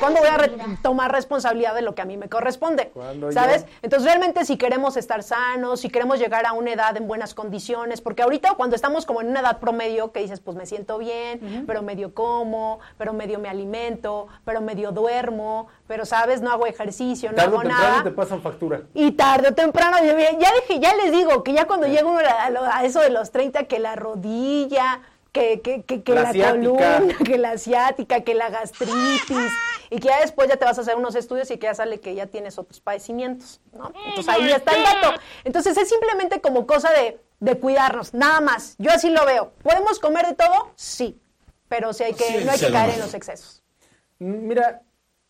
¿Cuándo 0.00 0.20
voy 0.20 0.28
a 0.28 0.38
re- 0.38 0.52
tomar 0.82 1.12
responsabilidad 1.12 1.74
de 1.74 1.82
lo 1.82 1.94
que 1.94 2.00
a 2.00 2.06
mí 2.06 2.16
me 2.16 2.30
corresponde? 2.30 2.88
¿Cuándo 2.94 3.30
¿Sabes? 3.30 3.64
yo? 3.66 3.70
Entonces, 3.82 4.06
realmente, 4.06 4.46
si 4.46 4.56
queremos 4.56 4.96
estar 4.96 5.22
sanos, 5.22 5.80
si 5.80 5.90
queremos 5.90 6.18
llegar 6.18 6.46
a 6.46 6.54
una 6.54 6.72
edad 6.72 6.96
en 6.96 7.06
buenas 7.06 7.34
condiciones, 7.34 8.00
porque 8.00 8.22
ahorita, 8.22 8.54
cuando 8.54 8.74
estamos 8.74 9.04
como 9.04 9.20
en 9.20 9.28
una 9.28 9.40
edad 9.40 9.58
promedio, 9.58 10.12
que 10.12 10.20
dices, 10.20 10.40
pues 10.40 10.56
me 10.56 10.64
siento 10.64 10.96
bien, 10.96 11.64
pero 11.66 11.82
medio 11.82 12.14
como, 12.14 12.80
pero 12.96 13.12
medio 13.12 13.38
me 13.38 13.50
alimento, 13.50 14.28
pero 14.46 14.62
medio 14.62 14.92
duermo, 14.92 15.68
pero, 15.86 16.06
¿sabes? 16.06 16.40
No 16.40 16.50
hago 16.52 16.66
ejercicio, 16.66 17.32
no 17.32 17.42
hago 17.42 17.62
nada. 17.64 18.02
te 18.02 18.10
pasan 18.12 18.40
factura. 18.50 18.82
Y 18.94 19.12
tarde 19.12 19.48
o 19.48 19.54
temprano, 19.54 19.96
ya, 20.02 20.14
dije, 20.14 20.80
ya 20.80 20.94
les 20.96 21.12
digo 21.12 21.42
que 21.42 21.52
ya 21.52 21.66
cuando 21.66 21.86
llega 21.86 22.06
uno 22.06 22.20
a, 22.20 22.84
eso 22.84 23.00
de 23.00 23.10
los 23.10 23.30
30, 23.30 23.64
que 23.64 23.78
la 23.78 23.96
rodilla, 23.96 25.00
que, 25.32 25.60
que, 25.60 25.82
que, 25.82 26.02
que 26.02 26.14
La 26.14 26.32
la, 26.32 26.50
columna, 26.50 27.00
que 27.24 27.38
la 27.38 27.52
asiática, 27.52 28.22
que 28.22 28.34
la 28.34 28.50
gastritis, 28.50 29.52
y 29.90 29.98
que 29.98 30.08
ya 30.08 30.20
después 30.20 30.48
ya 30.48 30.56
te 30.56 30.64
vas 30.64 30.78
a 30.78 30.80
hacer 30.82 30.96
unos 30.96 31.14
estudios 31.14 31.50
y 31.50 31.58
que 31.58 31.66
ya 31.66 31.74
sale 31.74 32.00
que 32.00 32.14
ya 32.14 32.26
tienes 32.26 32.58
otros 32.58 32.80
padecimientos, 32.80 33.60
¿no? 33.72 33.92
Entonces 34.06 34.28
ahí 34.28 34.48
ya 34.48 34.56
está 34.56 34.72
el 34.76 34.82
dato. 34.84 35.20
Entonces 35.44 35.76
es 35.76 35.88
simplemente 35.88 36.40
como 36.40 36.66
cosa 36.66 36.90
de, 36.92 37.20
de 37.40 37.58
cuidarnos, 37.58 38.14
nada 38.14 38.40
más. 38.40 38.74
Yo 38.78 38.90
así 38.90 39.10
lo 39.10 39.24
veo. 39.26 39.52
¿Podemos 39.62 39.98
comer 39.98 40.26
de 40.26 40.34
todo? 40.34 40.72
Sí, 40.76 41.20
pero 41.68 41.92
sí 41.92 42.04
hay 42.04 42.14
que, 42.14 42.24
Sí, 42.24 42.44
no 42.44 42.52
hay 42.52 42.58
que 42.58 42.66
sí. 42.66 42.72
caer 42.72 42.94
en 42.94 43.00
los 43.00 43.14
excesos. 43.14 43.62
Mira, 44.18 44.82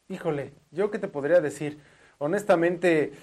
híjole, 0.09 0.53
yo 0.71 0.91
qué 0.91 0.99
te 0.99 1.09
podría 1.09 1.41
decir. 1.41 1.79
Honestamente, 2.23 3.15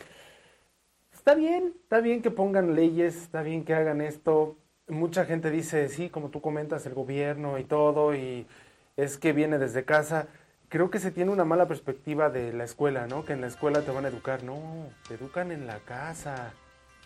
está 1.13 1.35
bien, 1.35 1.75
está 1.83 1.99
bien 1.99 2.23
que 2.23 2.31
pongan 2.31 2.73
leyes, 2.73 3.15
está 3.15 3.43
bien 3.43 3.63
que 3.63 3.75
hagan 3.75 4.01
esto. 4.01 4.57
Mucha 4.87 5.23
gente 5.25 5.51
dice, 5.51 5.87
sí, 5.89 6.09
como 6.09 6.29
tú 6.29 6.41
comentas, 6.41 6.83
el 6.87 6.95
gobierno 6.95 7.59
y 7.59 7.63
todo, 7.63 8.15
y 8.15 8.47
es 8.95 9.19
que 9.19 9.33
viene 9.33 9.59
desde 9.59 9.85
casa. 9.85 10.29
Creo 10.69 10.89
que 10.89 10.97
se 10.97 11.11
tiene 11.11 11.29
una 11.29 11.45
mala 11.45 11.67
perspectiva 11.67 12.31
de 12.31 12.53
la 12.53 12.63
escuela, 12.63 13.05
¿no? 13.05 13.23
Que 13.23 13.33
en 13.33 13.41
la 13.41 13.47
escuela 13.47 13.81
te 13.83 13.91
van 13.91 14.05
a 14.05 14.07
educar. 14.07 14.41
No, 14.43 14.89
te 15.07 15.13
educan 15.13 15.51
en 15.51 15.67
la 15.67 15.77
casa 15.77 16.53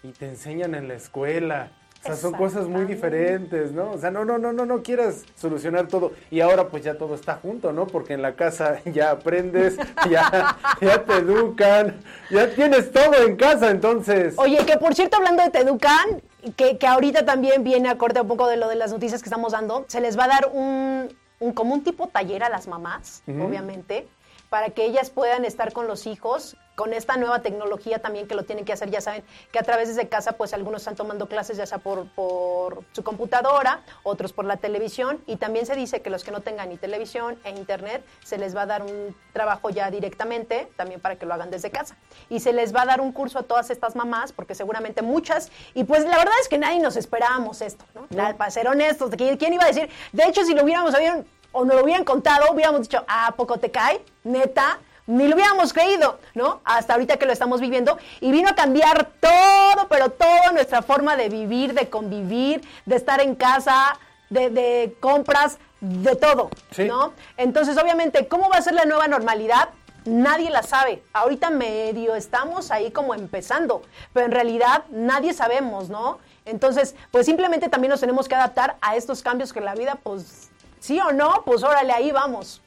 y 0.02 0.14
te 0.14 0.30
enseñan 0.30 0.76
en 0.76 0.88
la 0.88 0.94
escuela. 0.94 1.74
O 2.02 2.08
sea, 2.08 2.16
son 2.16 2.34
cosas 2.34 2.68
muy 2.68 2.86
diferentes, 2.86 3.72
¿no? 3.72 3.92
O 3.92 3.98
sea, 4.00 4.10
no, 4.10 4.26
no, 4.26 4.40
no, 4.40 4.52
no, 4.52 4.66
no 4.66 4.82
quieras 4.82 5.24
solucionar 5.36 5.88
todo. 5.88 6.14
Y 6.32 6.40
ahora 6.42 6.68
pues 6.68 6.84
ya 6.84 6.98
todo 6.98 7.14
está 7.14 7.36
junto, 7.36 7.72
¿no? 7.74 7.86
Porque 7.86 8.14
en 8.14 8.24
la 8.24 8.36
casa 8.36 8.82
ya 8.86 9.12
aprendes, 9.12 9.78
ya, 10.10 10.58
ya 10.82 11.04
te 11.06 11.14
educan, 11.18 12.02
ya 12.32 12.50
tienes 12.56 12.92
todo 12.92 13.14
en 13.24 13.36
casa, 13.36 13.70
entonces. 13.70 14.34
Oye, 14.38 14.66
que 14.66 14.78
por 14.78 14.96
cierto, 14.96 15.18
hablando 15.18 15.44
de 15.44 15.52
Teducan, 15.52 16.24
que, 16.56 16.80
que 16.80 16.88
ahorita 16.88 17.24
también 17.24 17.64
viene 17.64 17.90
a 17.90 17.94
un 17.94 18.28
poco 18.28 18.48
de 18.48 18.58
lo 18.58 18.68
de 18.68 18.76
las 18.76 18.92
noticias 18.92 19.22
que 19.22 19.30
estamos 19.30 19.52
dando, 19.52 19.86
se 19.88 20.02
les 20.02 20.18
va 20.18 20.24
a 20.24 20.28
dar 20.28 20.50
un, 20.52 21.16
un 21.40 21.54
como 21.54 21.76
un 21.76 21.84
tipo 21.84 22.08
taller 22.08 22.44
a 22.44 22.50
las 22.50 22.68
mamás, 22.68 23.22
obviamente, 23.28 24.08
para 24.52 24.72
que 24.72 24.84
ellas 24.84 25.10
puedan 25.10 25.46
estar 25.46 25.72
con 25.72 25.88
los 25.88 26.06
hijos, 26.06 26.58
con 26.76 26.92
esta 26.92 27.16
nueva 27.16 27.42
tecnología 27.42 28.00
también 28.00 28.28
que 28.28 28.36
lo 28.36 28.44
tienen 28.44 28.66
que 28.66 28.74
hacer, 28.74 28.90
ya 28.90 29.00
saben, 29.00 29.24
que 29.50 29.58
a 29.58 29.64
través 29.64 29.96
de 29.96 30.10
casa, 30.10 30.34
pues 30.34 30.54
algunos 30.54 30.82
están 30.82 30.98
tomando 30.98 31.30
clases 31.30 31.56
ya 31.56 31.66
sea 31.66 31.78
por, 31.78 32.10
por 32.10 32.84
su 32.92 33.02
computadora, 33.02 33.80
otros 34.04 34.34
por 34.34 34.44
la 34.44 34.58
televisión, 34.58 35.24
y 35.26 35.38
también 35.38 35.66
se 35.66 35.74
dice 35.78 36.02
que 36.02 36.10
los 36.10 36.26
que 36.26 36.32
no 36.32 36.42
tengan 36.42 36.68
ni 36.68 36.76
televisión 36.76 37.40
e 37.46 37.52
internet, 37.52 38.04
se 38.26 38.38
les 38.38 38.54
va 38.54 38.64
a 38.64 38.66
dar 38.66 38.82
un 38.82 39.16
trabajo 39.32 39.70
ya 39.70 39.90
directamente, 39.90 40.70
también 40.76 41.00
para 41.00 41.16
que 41.16 41.26
lo 41.26 41.34
hagan 41.34 41.50
desde 41.50 41.72
casa. 41.72 41.96
Y 42.28 42.42
se 42.42 42.52
les 42.52 42.76
va 42.76 42.82
a 42.82 42.86
dar 42.86 43.00
un 43.00 43.14
curso 43.14 43.40
a 43.40 43.44
todas 43.44 43.70
estas 43.70 43.96
mamás, 43.96 44.34
porque 44.34 44.54
seguramente 44.54 45.02
muchas, 45.02 45.50
y 45.74 45.86
pues 45.86 46.04
la 46.04 46.18
verdad 46.18 46.34
es 46.42 46.50
que 46.50 46.58
nadie 46.58 46.82
nos 46.82 46.98
esperábamos 46.98 47.62
esto, 47.62 47.86
¿no? 47.96 48.06
Para 48.36 48.52
ser 48.52 48.68
honestos, 48.68 49.12
¿quién 49.16 49.54
iba 49.54 49.64
a 49.64 49.68
decir? 49.68 49.90
De 50.12 50.26
hecho, 50.26 50.44
si 50.44 50.54
lo 50.54 50.64
hubiéramos 50.66 50.92
sabido 50.92 51.24
o 51.52 51.66
nos 51.66 51.76
lo 51.76 51.84
hubieran 51.84 52.04
contado, 52.04 52.52
hubiéramos 52.52 52.82
dicho, 52.82 53.04
¿a 53.08 53.32
poco 53.34 53.58
te 53.60 53.72
cae? 53.72 54.04
Neta, 54.24 54.80
ni 55.08 55.28
lo 55.28 55.36
hubiéramos 55.36 55.74
creído, 55.74 56.20
¿no? 56.36 56.62
Hasta 56.64 56.94
ahorita 56.94 57.18
que 57.18 57.26
lo 57.26 57.34
estamos 57.34 57.60
viviendo. 57.60 57.98
Y 58.20 58.32
vino 58.32 58.50
a 58.50 58.56
cambiar 58.56 59.10
todo, 59.20 59.88
pero 59.90 60.10
toda 60.12 60.52
nuestra 60.54 60.82
forma 60.82 61.16
de 61.16 61.30
vivir, 61.30 61.74
de 61.74 61.90
convivir, 61.90 62.62
de 62.86 62.96
estar 62.96 63.20
en 63.20 63.36
casa, 63.36 63.98
de, 64.30 64.50
de 64.50 64.96
compras, 65.00 65.58
de 65.82 66.16
todo, 66.16 66.50
Sí. 66.72 66.86
¿no? 66.86 67.14
Entonces, 67.38 67.78
obviamente, 67.78 68.28
¿cómo 68.28 68.50
va 68.50 68.58
a 68.58 68.62
ser 68.62 68.74
la 68.74 68.86
nueva 68.86 69.08
normalidad? 69.08 69.70
Nadie 70.06 70.50
la 70.50 70.64
sabe. 70.64 71.04
Ahorita 71.14 71.50
medio 71.50 72.16
estamos 72.16 72.72
ahí 72.72 72.92
como 72.92 73.14
empezando, 73.14 73.82
pero 74.14 74.28
en 74.28 74.32
realidad 74.32 74.84
nadie 74.90 75.34
sabemos, 75.34 75.90
¿no? 75.90 76.20
Entonces, 76.46 76.96
pues 77.12 77.26
simplemente 77.26 77.68
también 77.70 77.90
nos 77.90 78.00
tenemos 78.00 78.28
que 78.28 78.36
adaptar 78.36 78.78
a 78.82 78.96
estos 78.96 79.22
cambios 79.24 79.54
que 79.54 79.62
la 79.62 79.76
vida, 79.76 79.98
pues, 80.02 80.51
sí 80.82 81.00
o 81.00 81.14
no, 81.14 81.44
pues 81.46 81.64
órale, 81.64 81.94
ahí 81.94 82.12
vamos. 82.12 82.62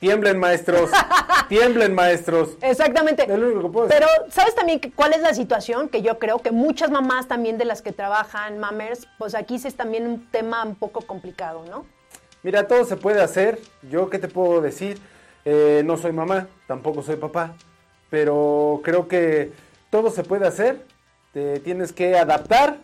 Tiemblen, 0.00 0.38
maestros. 0.38 0.90
Tiemblen, 1.48 1.94
maestros. 1.94 2.58
Exactamente. 2.60 3.22
Es 3.22 3.38
lo 3.38 3.46
único 3.46 3.62
que 3.62 3.68
puedo 3.70 3.86
decir. 3.86 4.04
Pero, 4.06 4.30
¿sabes 4.30 4.54
también 4.54 4.80
que- 4.80 4.90
cuál 4.92 5.14
es 5.14 5.22
la 5.22 5.32
situación? 5.32 5.88
Que 5.88 6.02
yo 6.02 6.18
creo 6.18 6.40
que 6.40 6.50
muchas 6.50 6.90
mamás 6.90 7.26
también 7.26 7.56
de 7.56 7.64
las 7.64 7.80
que 7.80 7.92
trabajan, 7.92 8.58
mamers, 8.58 9.06
pues 9.16 9.34
aquí 9.34 9.58
sí 9.58 9.68
es 9.68 9.76
también 9.76 10.06
un 10.06 10.30
tema 10.30 10.62
un 10.64 10.74
poco 10.74 11.00
complicado, 11.00 11.64
¿no? 11.70 11.86
Mira, 12.42 12.68
todo 12.68 12.84
se 12.84 12.96
puede 12.96 13.22
hacer. 13.22 13.58
Yo, 13.88 14.10
¿qué 14.10 14.18
te 14.18 14.28
puedo 14.28 14.60
decir? 14.60 15.00
Eh, 15.46 15.80
no 15.86 15.96
soy 15.96 16.12
mamá, 16.12 16.48
tampoco 16.66 17.02
soy 17.02 17.16
papá, 17.16 17.54
pero 18.10 18.80
creo 18.84 19.08
que 19.08 19.52
todo 19.90 20.10
se 20.10 20.22
puede 20.24 20.46
hacer. 20.46 20.84
Te 21.32 21.60
tienes 21.60 21.92
que 21.94 22.18
adaptar. 22.18 22.78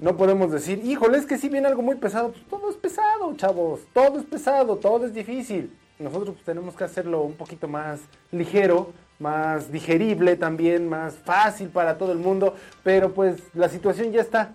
No 0.00 0.16
podemos 0.16 0.52
decir, 0.52 0.80
híjole, 0.84 1.18
es 1.18 1.26
que 1.26 1.38
si 1.38 1.48
viene 1.48 1.68
algo 1.68 1.82
muy 1.82 1.96
pesado. 1.96 2.32
Pues 2.32 2.44
todo 2.48 2.70
es 2.70 2.76
pesado, 2.76 3.34
chavos. 3.36 3.80
Todo 3.92 4.18
es 4.18 4.24
pesado, 4.24 4.76
todo 4.76 5.06
es 5.06 5.14
difícil. 5.14 5.72
Nosotros 5.98 6.30
pues, 6.34 6.44
tenemos 6.44 6.74
que 6.74 6.84
hacerlo 6.84 7.22
un 7.22 7.34
poquito 7.34 7.68
más 7.68 8.00
ligero, 8.32 8.92
más 9.18 9.70
digerible 9.70 10.36
también, 10.36 10.88
más 10.88 11.14
fácil 11.14 11.68
para 11.68 11.98
todo 11.98 12.12
el 12.12 12.18
mundo. 12.18 12.54
Pero 12.82 13.12
pues 13.12 13.36
la 13.54 13.68
situación 13.68 14.12
ya 14.12 14.22
está. 14.22 14.54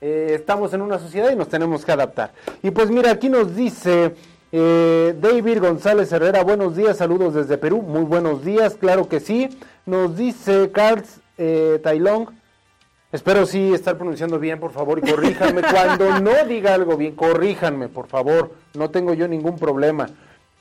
Eh, 0.00 0.32
estamos 0.34 0.74
en 0.74 0.82
una 0.82 0.98
sociedad 0.98 1.30
y 1.30 1.36
nos 1.36 1.48
tenemos 1.48 1.84
que 1.84 1.92
adaptar. 1.92 2.32
Y 2.62 2.70
pues 2.72 2.90
mira, 2.90 3.12
aquí 3.12 3.28
nos 3.28 3.54
dice 3.54 4.14
eh, 4.50 5.16
David 5.18 5.60
González 5.60 6.12
Herrera, 6.12 6.42
buenos 6.42 6.76
días, 6.76 6.98
saludos 6.98 7.34
desde 7.34 7.56
Perú, 7.56 7.80
muy 7.80 8.02
buenos 8.02 8.44
días, 8.44 8.74
claro 8.74 9.08
que 9.08 9.20
sí. 9.20 9.48
Nos 9.86 10.16
dice 10.16 10.70
Carl 10.72 11.04
eh, 11.38 11.80
Tailong, 11.82 12.26
espero 13.12 13.46
sí 13.46 13.72
estar 13.72 13.96
pronunciando 13.96 14.38
bien, 14.38 14.58
por 14.58 14.72
favor, 14.72 14.98
y 14.98 15.08
corríjanme 15.08 15.62
cuando 15.70 16.18
no 16.20 16.44
diga 16.46 16.74
algo 16.74 16.96
bien, 16.96 17.14
corríjanme, 17.14 17.88
por 17.88 18.08
favor, 18.08 18.52
no 18.74 18.90
tengo 18.90 19.14
yo 19.14 19.28
ningún 19.28 19.58
problema. 19.58 20.08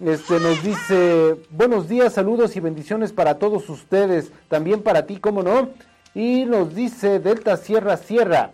Este 0.03 0.39
nos 0.39 0.63
dice, 0.63 1.35
buenos 1.51 1.87
días, 1.87 2.13
saludos 2.13 2.55
y 2.55 2.59
bendiciones 2.59 3.13
para 3.13 3.37
todos 3.37 3.69
ustedes, 3.69 4.31
también 4.47 4.81
para 4.81 5.05
ti, 5.05 5.17
cómo 5.17 5.43
no. 5.43 5.69
Y 6.15 6.45
nos 6.45 6.73
dice 6.73 7.19
Delta 7.19 7.55
Sierra 7.55 7.97
Sierra, 7.97 8.51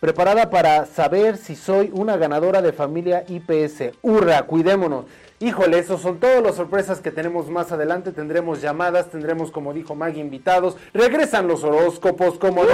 preparada 0.00 0.50
para 0.50 0.86
saber 0.86 1.36
si 1.36 1.54
soy 1.54 1.90
una 1.92 2.16
ganadora 2.16 2.62
de 2.62 2.72
familia 2.72 3.24
IPS. 3.28 3.92
¡Hurra! 4.02 4.42
Cuidémonos. 4.42 5.04
Híjole, 5.40 5.78
esos 5.78 6.00
son 6.00 6.20
todas 6.20 6.42
las 6.42 6.54
sorpresas 6.54 7.00
que 7.00 7.10
tenemos 7.10 7.50
más 7.50 7.72
adelante. 7.72 8.12
Tendremos 8.12 8.62
llamadas, 8.62 9.10
tendremos, 9.10 9.50
como 9.50 9.72
dijo 9.72 9.94
Maggie, 9.94 10.20
invitados. 10.20 10.76
Regresan 10.92 11.48
los 11.48 11.64
horóscopos, 11.64 12.38
como 12.38 12.62
no. 12.62 12.70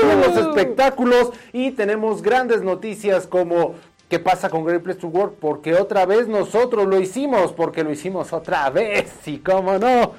También 0.00 0.20
los 0.20 0.36
espectáculos. 0.36 1.30
Y 1.52 1.70
tenemos 1.70 2.22
grandes 2.22 2.62
noticias 2.62 3.26
como 3.26 3.74
qué 4.08 4.18
pasa 4.18 4.50
con 4.50 4.64
Great 4.64 4.82
Place 4.82 5.00
to 5.00 5.08
Work. 5.08 5.36
Porque 5.40 5.74
otra 5.74 6.04
vez 6.04 6.28
nosotros 6.28 6.86
lo 6.86 7.00
hicimos. 7.00 7.52
Porque 7.52 7.82
lo 7.82 7.90
hicimos 7.90 8.32
otra 8.34 8.68
vez. 8.68 9.10
Y 9.26 9.38
cómo 9.38 9.78
no. 9.78 10.12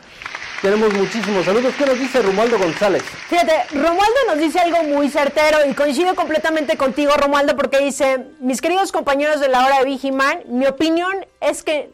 Tenemos 0.65 0.91
muchísimos 0.95 1.45
saludos. 1.45 1.75
¿Qué 1.77 1.85
nos 1.85 1.99
dice 1.99 2.23
Romualdo 2.23 2.57
González? 2.57 3.03
Fíjate, 3.27 3.65
Romualdo 3.71 4.15
nos 4.25 4.39
dice 4.39 4.57
algo 4.57 4.81
muy 4.81 5.09
certero 5.09 5.59
y 5.69 5.75
coincido 5.75 6.15
completamente 6.15 6.75
contigo, 6.75 7.11
Romualdo, 7.15 7.55
porque 7.55 7.77
dice, 7.77 8.25
mis 8.39 8.61
queridos 8.61 8.91
compañeros 8.91 9.39
de 9.39 9.47
la 9.47 9.63
hora 9.63 9.77
de 9.77 9.85
Vigiman, 9.85 10.39
mi 10.47 10.65
opinión 10.65 11.23
es 11.39 11.61
que, 11.61 11.91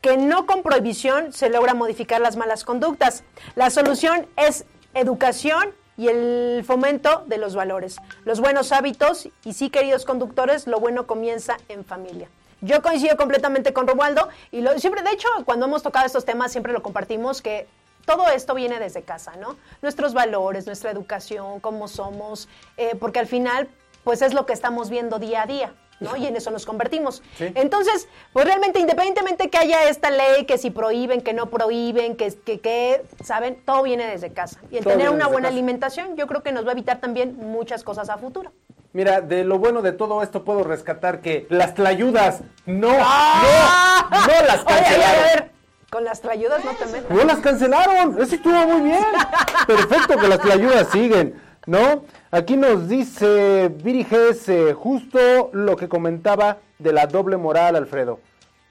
que 0.00 0.16
no 0.16 0.44
con 0.46 0.64
prohibición 0.64 1.32
se 1.32 1.50
logra 1.50 1.72
modificar 1.74 2.20
las 2.20 2.34
malas 2.34 2.64
conductas. 2.64 3.22
La 3.54 3.70
solución 3.70 4.26
es 4.36 4.64
educación 4.92 5.72
y 5.96 6.08
el 6.08 6.64
fomento 6.66 7.22
de 7.28 7.38
los 7.38 7.54
valores, 7.54 7.98
los 8.24 8.40
buenos 8.40 8.72
hábitos 8.72 9.28
y 9.44 9.52
sí, 9.52 9.70
queridos 9.70 10.04
conductores, 10.04 10.66
lo 10.66 10.80
bueno 10.80 11.06
comienza 11.06 11.58
en 11.68 11.84
familia. 11.84 12.28
Yo 12.60 12.82
coincido 12.82 13.16
completamente 13.16 13.72
con 13.72 13.86
Romualdo 13.86 14.28
y 14.50 14.64
siempre, 14.78 15.02
de 15.02 15.12
hecho, 15.12 15.28
cuando 15.44 15.66
hemos 15.66 15.84
tocado 15.84 16.06
estos 16.06 16.24
temas 16.24 16.50
siempre 16.50 16.72
lo 16.72 16.82
compartimos 16.82 17.40
que 17.40 17.68
todo 18.04 18.28
esto 18.28 18.54
viene 18.54 18.78
desde 18.78 19.02
casa, 19.02 19.32
¿no? 19.36 19.56
Nuestros 19.82 20.14
valores, 20.14 20.66
nuestra 20.66 20.90
educación, 20.90 21.60
cómo 21.60 21.88
somos, 21.88 22.48
eh, 22.76 22.96
porque 22.98 23.18
al 23.18 23.26
final, 23.26 23.68
pues 24.04 24.22
es 24.22 24.34
lo 24.34 24.46
que 24.46 24.52
estamos 24.52 24.90
viendo 24.90 25.18
día 25.18 25.42
a 25.42 25.46
día. 25.46 25.74
¿no? 26.00 26.16
Y 26.16 26.26
en 26.26 26.34
eso 26.34 26.50
nos 26.50 26.64
convertimos. 26.64 27.22
Sí. 27.36 27.52
Entonces, 27.54 28.08
pues 28.32 28.46
realmente, 28.46 28.80
independientemente 28.80 29.50
que 29.50 29.58
haya 29.58 29.84
esta 29.86 30.10
ley, 30.10 30.46
que 30.46 30.56
si 30.56 30.70
prohíben, 30.70 31.20
que 31.20 31.34
no 31.34 31.50
prohíben, 31.50 32.16
que, 32.16 32.32
que, 32.34 32.58
que, 32.58 33.02
¿saben? 33.22 33.62
Todo 33.66 33.82
viene 33.82 34.06
desde 34.06 34.32
casa. 34.32 34.60
Y 34.70 34.78
el 34.78 34.84
Todo 34.84 34.94
tener 34.94 35.10
una 35.10 35.26
buena 35.26 35.48
casa. 35.48 35.52
alimentación, 35.58 36.16
yo 36.16 36.26
creo 36.26 36.42
que 36.42 36.52
nos 36.52 36.64
va 36.64 36.70
a 36.70 36.72
evitar 36.72 37.00
también 37.00 37.36
muchas 37.36 37.84
cosas 37.84 38.08
a 38.08 38.16
futuro. 38.16 38.50
Mira, 38.94 39.20
de 39.20 39.44
lo 39.44 39.58
bueno 39.58 39.82
de 39.82 39.92
todo 39.92 40.22
esto 40.22 40.42
puedo 40.42 40.64
rescatar 40.64 41.20
que 41.20 41.46
las 41.50 41.74
tlayudas 41.74 42.40
no, 42.64 42.96
¡Ah! 42.98 44.08
no, 44.10 44.20
no 44.26 44.46
las 44.46 44.60
Oye, 44.64 44.74
oye, 44.74 44.82
cancelaron. 44.84 45.18
a 45.18 45.22
ver, 45.22 45.50
con 45.90 46.04
las 46.04 46.20
trayudas 46.20 46.64
no 46.64 46.72
te 46.72 46.86
metas. 46.86 47.10
No 47.10 47.24
las 47.24 47.38
cancelaron, 47.40 48.20
eso 48.20 48.36
estuvo 48.36 48.66
muy 48.66 48.90
bien. 48.90 49.04
Perfecto 49.66 50.16
que 50.16 50.28
las 50.28 50.40
tlayudas 50.40 50.88
siguen, 50.88 51.34
¿no? 51.66 52.04
Aquí 52.30 52.56
nos 52.56 52.88
dice 52.88 53.68
Viri 53.82 54.04
GS, 54.04 54.72
justo 54.74 55.50
lo 55.52 55.76
que 55.76 55.88
comentaba 55.88 56.58
de 56.78 56.92
la 56.92 57.06
doble 57.06 57.36
moral, 57.36 57.76
Alfredo. 57.76 58.20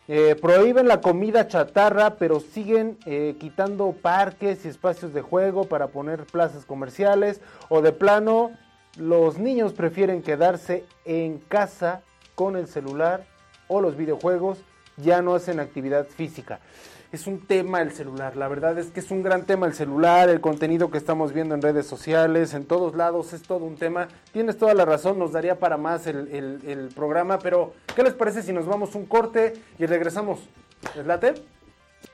Eh, 0.07 0.35
prohíben 0.41 0.88
la 0.88 1.01
comida 1.01 1.47
chatarra, 1.47 2.15
pero 2.15 2.39
siguen 2.39 2.97
eh, 3.05 3.35
quitando 3.39 3.91
parques 3.91 4.65
y 4.65 4.69
espacios 4.69 5.13
de 5.13 5.21
juego 5.21 5.65
para 5.65 5.88
poner 5.88 6.23
plazas 6.23 6.65
comerciales. 6.65 7.41
O 7.67 7.83
de 7.83 7.91
plano, 7.91 8.51
los 8.97 9.38
niños 9.38 9.73
prefieren 9.73 10.23
quedarse 10.23 10.83
en 11.05 11.38
casa 11.38 12.01
con 12.33 12.55
el 12.55 12.67
celular 12.67 13.25
o 13.67 13.81
los 13.81 13.97
videojuegos, 13.97 14.57
ya 14.97 15.21
no 15.21 15.35
hacen 15.35 15.59
actividad 15.59 16.07
física. 16.07 16.59
Es 17.11 17.25
un 17.25 17.39
tema 17.39 17.81
el 17.81 17.91
celular, 17.91 18.35
la 18.37 18.47
verdad 18.47 18.77
es 18.77 18.91
que 18.91 18.99
es 18.99 19.09
un 19.09 19.23
gran 19.23 19.43
tema 19.45 19.65
el 19.65 19.73
celular, 19.73 20.29
el 20.29 20.41
contenido 20.41 20.91
que 20.91 20.99
estamos 20.99 21.33
viendo 21.33 21.55
en 21.55 21.61
redes 21.63 21.87
sociales, 21.87 22.53
en 22.53 22.65
todos 22.65 22.93
lados, 22.95 23.33
es 23.33 23.41
todo 23.41 23.65
un 23.65 23.77
tema. 23.77 24.07
Tienes 24.31 24.59
toda 24.59 24.75
la 24.75 24.85
razón, 24.85 25.17
nos 25.17 25.31
daría 25.31 25.57
para 25.57 25.75
más 25.77 26.05
el, 26.05 26.27
el- 26.63 26.89
programa, 26.95 27.39
pero 27.39 27.73
¿qué 27.95 28.03
les 28.03 28.13
parece 28.13 28.43
si 28.43 28.53
nos 28.53 28.67
vamos 28.67 28.93
un 28.93 29.07
corte 29.07 29.53
y 29.79 29.87
regresamos? 29.87 30.39
¿Les 30.95 31.05
late? 31.07 31.33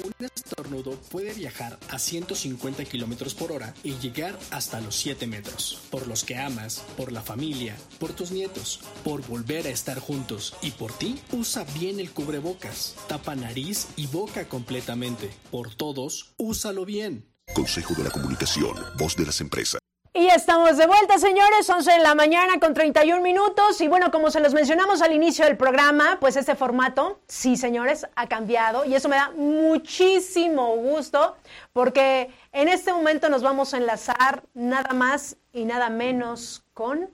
Un 0.03 0.13
estornudo 0.25 0.91
puede 1.09 1.33
viajar 1.33 1.79
a 1.89 1.99
150 1.99 2.85
kilómetros 2.85 3.33
por 3.33 3.51
hora 3.51 3.73
y 3.83 3.93
llegar 3.99 4.37
hasta 4.51 4.81
los 4.81 4.95
7 4.95 5.27
metros. 5.27 5.81
Por 5.89 6.07
los 6.07 6.23
que 6.23 6.37
amas, 6.37 6.83
por 6.97 7.11
la 7.11 7.21
familia, 7.21 7.75
por 7.99 8.13
tus 8.13 8.31
nietos, 8.31 8.81
por 9.03 9.25
volver 9.27 9.67
a 9.67 9.71
estar 9.71 9.99
juntos 9.99 10.55
y 10.61 10.71
por 10.71 10.91
ti, 10.97 11.19
usa 11.31 11.65
bien 11.77 11.99
el 11.99 12.11
cubrebocas. 12.11 12.95
Tapa 13.07 13.35
nariz 13.35 13.87
y 13.95 14.07
boca 14.07 14.47
completamente. 14.47 15.31
Por 15.51 15.73
todos, 15.73 16.33
úsalo 16.37 16.85
bien. 16.85 17.25
Consejo 17.53 17.93
de 17.93 18.03
la 18.03 18.09
Comunicación, 18.09 18.75
voz 18.97 19.15
de 19.15 19.25
las 19.25 19.39
empresas. 19.39 19.84
Y 20.17 20.27
estamos 20.27 20.77
de 20.77 20.87
vuelta, 20.87 21.19
señores, 21.19 21.69
11 21.69 21.91
de 21.91 21.99
la 21.99 22.15
mañana 22.15 22.57
con 22.61 22.73
31 22.73 23.21
minutos. 23.21 23.81
Y 23.81 23.89
bueno, 23.89 24.11
como 24.11 24.31
se 24.31 24.39
los 24.39 24.53
mencionamos 24.53 25.01
al 25.01 25.11
inicio 25.11 25.43
del 25.43 25.57
programa, 25.57 26.19
pues 26.21 26.37
este 26.37 26.55
formato, 26.55 27.19
sí, 27.27 27.57
señores, 27.57 28.07
ha 28.15 28.25
cambiado. 28.27 28.85
Y 28.85 28.95
eso 28.95 29.09
me 29.09 29.17
da 29.17 29.31
muchísimo 29.35 30.73
gusto, 30.77 31.35
porque 31.73 32.31
en 32.53 32.69
este 32.69 32.93
momento 32.93 33.27
nos 33.27 33.43
vamos 33.43 33.73
a 33.73 33.77
enlazar 33.77 34.43
nada 34.53 34.93
más 34.93 35.35
y 35.51 35.65
nada 35.65 35.89
menos 35.89 36.63
con... 36.73 37.09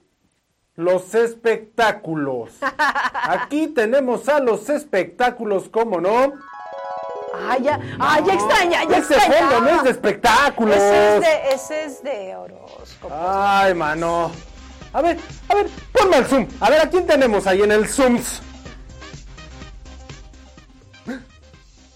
Los 0.75 1.15
espectáculos. 1.15 2.51
Aquí 3.23 3.65
tenemos 3.69 4.29
a 4.29 4.39
los 4.39 4.69
espectáculos, 4.69 5.69
¿cómo 5.69 5.99
no? 5.99 6.33
Ay, 7.33 7.63
ya, 7.63 7.79
ay, 7.99 8.23
ya 8.25 8.33
extraña, 8.33 8.83
ya 8.83 8.97
Ese 8.97 9.15
extraña. 9.15 9.49
fondo 9.49 9.61
no 9.61 9.77
es 9.77 9.83
de 9.83 9.89
espectáculos. 9.89 10.75
Ese 10.75 11.15
es 11.15 11.21
de, 11.21 11.53
ese 11.53 11.83
es 11.85 12.03
de 12.03 12.35
horóscopo. 12.35 12.80
Ay, 13.09 13.73
mano. 13.73 14.31
A 14.93 15.01
ver, 15.01 15.17
a 15.47 15.55
ver, 15.55 15.67
ponme 15.91 16.17
el 16.17 16.25
zoom. 16.25 16.47
A 16.59 16.69
ver, 16.69 16.81
¿a 16.81 16.89
quién 16.89 17.07
tenemos 17.07 17.47
ahí 17.47 17.61
en 17.61 17.71
el 17.71 17.87
Zooms? 17.87 18.41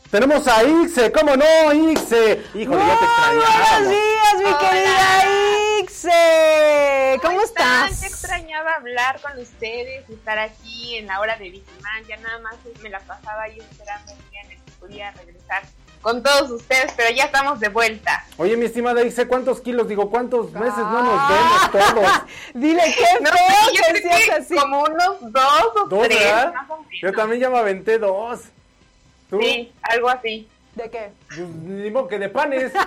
Tenemos 0.09 0.47
a 0.47 0.63
Ixe, 0.63 1.12
¿cómo 1.12 1.35
no, 1.35 1.74
Ixe? 1.91 2.41
Híjole, 2.53 2.85
ya 2.88 3.00
te 3.00 3.05
Muy 3.35 3.43
buenos 3.43 3.89
días, 3.89 4.33
mi 4.38 4.45
Hola. 4.45 4.59
querida 4.59 5.81
Ixe. 5.81 7.19
¿Cómo, 7.21 7.41
están? 7.41 7.85
estás? 7.89 8.01
Yo 8.01 8.07
extrañaba 8.07 8.75
hablar 8.75 9.19
con 9.19 9.38
ustedes, 9.39 10.09
estar 10.09 10.39
aquí 10.39 10.95
en 10.95 11.07
la 11.07 11.19
hora 11.19 11.35
de 11.35 11.50
Vigimán. 11.50 12.05
Ya 12.07 12.15
nada 12.17 12.39
más 12.39 12.55
me 12.81 12.89
la 12.89 13.01
pasaba 13.01 13.43
ahí 13.43 13.59
esperando 13.59 14.13
el 14.13 14.29
día 14.31 14.41
en 14.43 14.51
el 14.51 14.57
que 14.63 14.71
podía 14.79 15.12
regresar 15.12 15.63
con 16.05 16.21
todos 16.21 16.51
ustedes, 16.51 16.93
pero 16.95 17.09
ya 17.15 17.24
estamos 17.24 17.59
de 17.59 17.67
vuelta. 17.69 18.24
Oye, 18.38 18.55
mi 18.55 18.65
estimada 18.65 19.01
Ixe, 19.03 19.25
¿cuántos 19.27 19.59
kilos, 19.59 19.88
digo, 19.88 20.12
cuántos 20.12 20.51
meses 20.51 20.77
no 20.77 21.01
nos 21.01 21.29
vemos 21.29 21.72
todos? 21.72 22.11
Dile 22.53 22.83
qué 22.96 23.24
No 23.24 23.31
feo 23.31 23.48
sé, 23.48 23.75
yo 23.75 23.81
que 23.96 24.01
creo 24.03 24.18
que 24.27 24.31
así. 24.33 24.55
como 24.55 24.83
unos 24.83 25.18
dos 25.33 25.72
o 25.77 25.85
¿Dos, 25.87 26.07
tres, 26.07 26.20
verdad? 26.20 26.53
más 26.53 26.70
o 26.70 26.77
menos. 26.77 26.91
Yo 27.01 27.11
también 27.11 27.41
ya 27.41 27.50
me 27.50 27.57
aventé 27.57 27.98
dos. 27.98 28.39
¿Tú? 29.31 29.39
Sí, 29.41 29.74
algo 29.81 30.07
así. 30.09 30.48
¿De 30.75 30.91
qué? 30.91 31.09
Pues, 31.27 31.39
ni 31.39 31.89
modo 31.89 32.07
que 32.07 32.20
de 32.20 32.29
panes. 32.29 32.72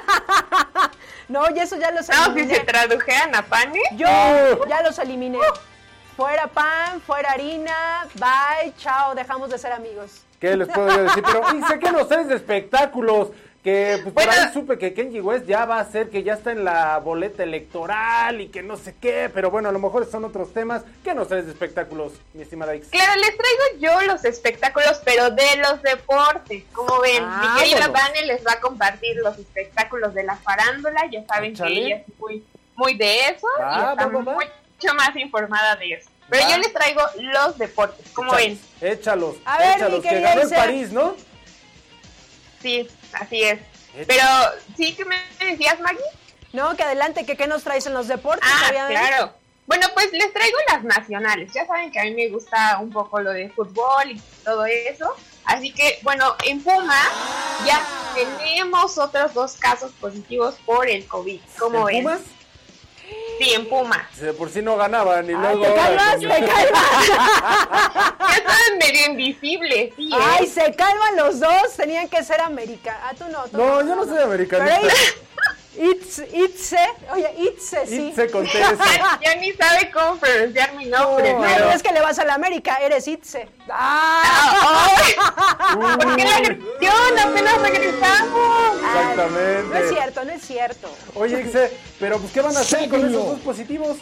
No, 1.28 1.42
y 1.54 1.59
eso 1.59 1.76
ya 1.76 1.90
los 1.90 2.09
No, 2.09 2.14
si 2.14 2.31
eliminé. 2.31 2.54
se 2.54 2.61
tradujeran 2.64 3.35
a 3.35 3.42
panes. 3.42 3.83
Yo 3.96 4.07
Oh. 4.09 4.66
ya 4.66 4.81
los 4.83 4.96
eliminé. 4.98 5.38
Fuera 6.16 6.46
pan, 6.46 7.00
fuera 7.02 7.33
harina, 7.33 8.07
bye, 8.14 8.72
chao, 8.78 9.14
dejamos 9.14 9.50
de 9.50 9.59
ser 9.59 9.72
amigos. 9.72 10.22
¿Qué 10.40 10.57
les 10.57 10.68
puedo 10.68 10.88
yo 10.88 11.03
decir? 11.05 11.22
Pero 11.24 11.42
Ixe, 11.59 11.79
¿qué 11.79 11.90
nos 11.90 12.09
traes 12.09 12.29
de 12.29 12.37
espectáculos? 12.37 13.29
Que 13.64 13.98
pues, 14.05 14.14
por 14.14 14.24
Bueno. 14.24 14.31
ahí 14.33 14.53
supe 14.53 14.79
que 14.79 14.94
Kenji 14.94 15.20
West 15.20 15.46
ya 15.46 15.64
va 15.66 15.81
a 15.81 15.85
ser 15.90 16.11
que 16.11 16.22
ya 16.22 16.35
está 16.35 16.53
en 16.53 16.64
la 16.64 16.98
boleta 16.98 17.42
electoral 17.42 18.40
y 18.40 18.48
que 18.48 18.62
no 18.62 18.77
sé 18.77 18.94
qué, 19.01 19.29
pero 19.35 19.51
bueno, 19.51 19.68
a 19.68 19.72
lo 19.72 19.81
mejor 19.81 20.09
son 20.09 20.24
otros 20.24 20.55
temas. 20.55 20.83
¿Qué 21.03 21.12
nos 21.12 21.27
traes 21.27 21.46
de 21.46 21.53
espectáculos, 21.53 22.12
mi 22.35 22.42
estimada 22.42 22.77
Ix? 22.77 22.88
Claro, 22.88 23.12
les 23.20 23.37
traigo 23.37 23.62
yo 23.81 24.07
los 24.07 24.24
espectáculos, 24.24 25.01
pero 25.05 25.31
de 25.31 25.57
los 25.57 25.83
deportes. 25.83 26.62
Como 26.72 27.01
ven, 27.01 27.24
Ah, 27.27 27.53
mi 27.57 27.61
querida 27.61 27.88
bueno. 27.88 27.92
Vane 27.94 28.27
les 28.27 28.46
va 28.46 28.53
a 28.53 28.61
compartir 28.61 29.16
los 29.16 29.37
espectáculos 29.38 30.14
de 30.14 30.22
la 30.22 30.37
farándula. 30.37 31.03
Ya 31.11 31.27
saben 31.27 31.51
Échale. 31.53 31.74
que 31.74 31.81
ella 31.87 31.96
es 31.96 32.18
muy, 32.20 32.44
muy 32.77 32.94
de 32.96 33.20
eso 33.31 33.46
Va, 33.61 33.64
y 33.74 33.79
está 33.90 34.07
va, 34.07 34.12
va, 34.12 34.22
va. 34.22 34.35
mucho 34.35 34.94
más 34.94 35.16
informada 35.16 35.74
de 35.77 35.94
eso. 35.94 36.11
Pero 36.30 36.48
yo 36.50 36.58
les 36.58 36.72
traigo 36.72 37.00
los 37.16 37.56
deportes. 37.58 38.10
Como 38.12 38.32
ven, 38.32 38.60
Échalos, 38.80 39.36
A 39.44 39.58
ver, 39.58 39.76
échalos, 39.76 40.02
mi 40.04 40.08
que 40.10 40.20
ganó 40.20 40.42
en. 40.42 40.50
París, 40.50 40.92
¿no? 40.92 41.16
sí, 42.62 42.88
así 43.12 43.42
es. 43.42 43.58
Pero, 44.06 44.24
¿sí 44.76 44.94
que 44.94 45.04
me 45.04 45.16
decías, 45.40 45.80
Maggie? 45.80 46.00
No, 46.52 46.76
que 46.76 46.82
adelante, 46.82 47.24
que 47.26 47.36
qué 47.36 47.46
nos 47.46 47.62
traes 47.64 47.86
en 47.86 47.94
los 47.94 48.08
deportes, 48.08 48.48
Ah, 48.50 48.68
obviamente. 48.70 49.00
claro. 49.00 49.32
Bueno, 49.66 49.86
pues 49.92 50.10
les 50.12 50.32
traigo 50.32 50.56
las 50.68 50.82
nacionales. 50.84 51.52
Ya 51.52 51.66
saben 51.66 51.90
que 51.92 52.00
a 52.00 52.04
mí 52.04 52.12
me 52.14 52.28
gusta 52.28 52.78
un 52.80 52.90
poco 52.90 53.20
lo 53.20 53.32
de 53.32 53.50
fútbol 53.50 54.10
y 54.10 54.18
todo 54.42 54.64
eso. 54.64 55.14
Así 55.44 55.72
que, 55.72 55.98
bueno, 56.02 56.34
en 56.46 56.62
Puma 56.62 56.98
ya 57.66 57.82
tenemos 58.14 58.96
otros 58.96 59.34
dos 59.34 59.56
casos 59.56 59.92
positivos 59.92 60.54
por 60.64 60.88
el 60.88 61.06
COVID. 61.06 61.40
¿Cómo 61.58 61.88
¿En 61.88 61.96
ven? 61.96 62.02
Pumas? 62.04 62.20
Sí, 63.38 63.55
en 63.55 63.68
Puma. 63.68 64.09
De 64.20 64.33
por 64.33 64.51
sí 64.51 64.61
no 64.62 64.77
ganaban 64.77 65.24
y 65.27 65.33
Ay, 65.33 65.37
luego... 65.38 65.62
te 65.62 65.74
calmas, 65.74 66.18
te 66.18 66.27
calmas. 66.27 67.09
Ya 68.29 68.37
estaban 68.37 68.79
medio 68.79 69.07
invisibles, 69.07 69.94
sí, 69.96 70.11
¿eh? 70.12 70.16
Ay, 70.20 70.46
se 70.46 70.74
calman 70.74 71.16
los 71.16 71.40
dos, 71.40 71.72
tenían 71.77 72.09
que 72.09 72.22
ser 72.24 72.40
América. 72.40 72.98
Ah, 73.05 73.12
tú 73.16 73.24
no. 73.31 73.44
tú 73.44 73.57
No, 73.57 73.81
yo 73.83 73.94
no 73.96 74.05
soy 74.05 74.18
americanista. 74.22 74.81
Pero 74.81 74.94
Itze, 75.92 76.29
Itze, 76.37 76.79
oye, 77.12 77.33
Itze, 77.38 77.87
sí. 77.87 78.09
Itze 78.09 78.29
con. 78.31 78.44
Ya, 79.22 79.35
ni 79.37 79.53
sabe 79.53 79.90
cómo 79.92 80.16
pronunciar 80.16 80.74
mi 80.74 80.87
nombre, 80.87 81.33
No, 81.33 81.38
No, 81.38 81.44
pero... 81.46 81.64
no 81.66 81.70
es 81.72 81.83
que 81.85 81.92
le 81.92 82.01
vas 82.01 82.18
a 82.18 82.24
la 82.24 82.35
América, 82.35 82.79
eres 82.83 83.07
Itze. 83.07 83.48
Ah, 83.70 84.22
Ah, 84.24 84.88
ay, 84.98 85.96
¿Por 85.98 86.16
qué 86.16 86.24
la 86.24 86.37
agresión? 86.37 87.18
Apenas 87.22 87.62
regresamos. 87.62 88.77
Exactamente. 88.83 89.67
No 90.24 90.33
es 90.33 90.42
cierto, 90.42 90.88
no 90.88 90.92
es 90.92 90.98
cierto. 90.98 91.20
Oye, 91.20 91.40
Ixe, 91.42 91.72
pero 91.98 92.18
pues 92.18 92.33
¿qué 92.33 92.40
van 92.40 92.57
a 92.57 92.61
hacer 92.61 92.88
con 92.88 93.00
esos 93.00 93.26
dos 93.26 93.40
positivos? 93.40 93.98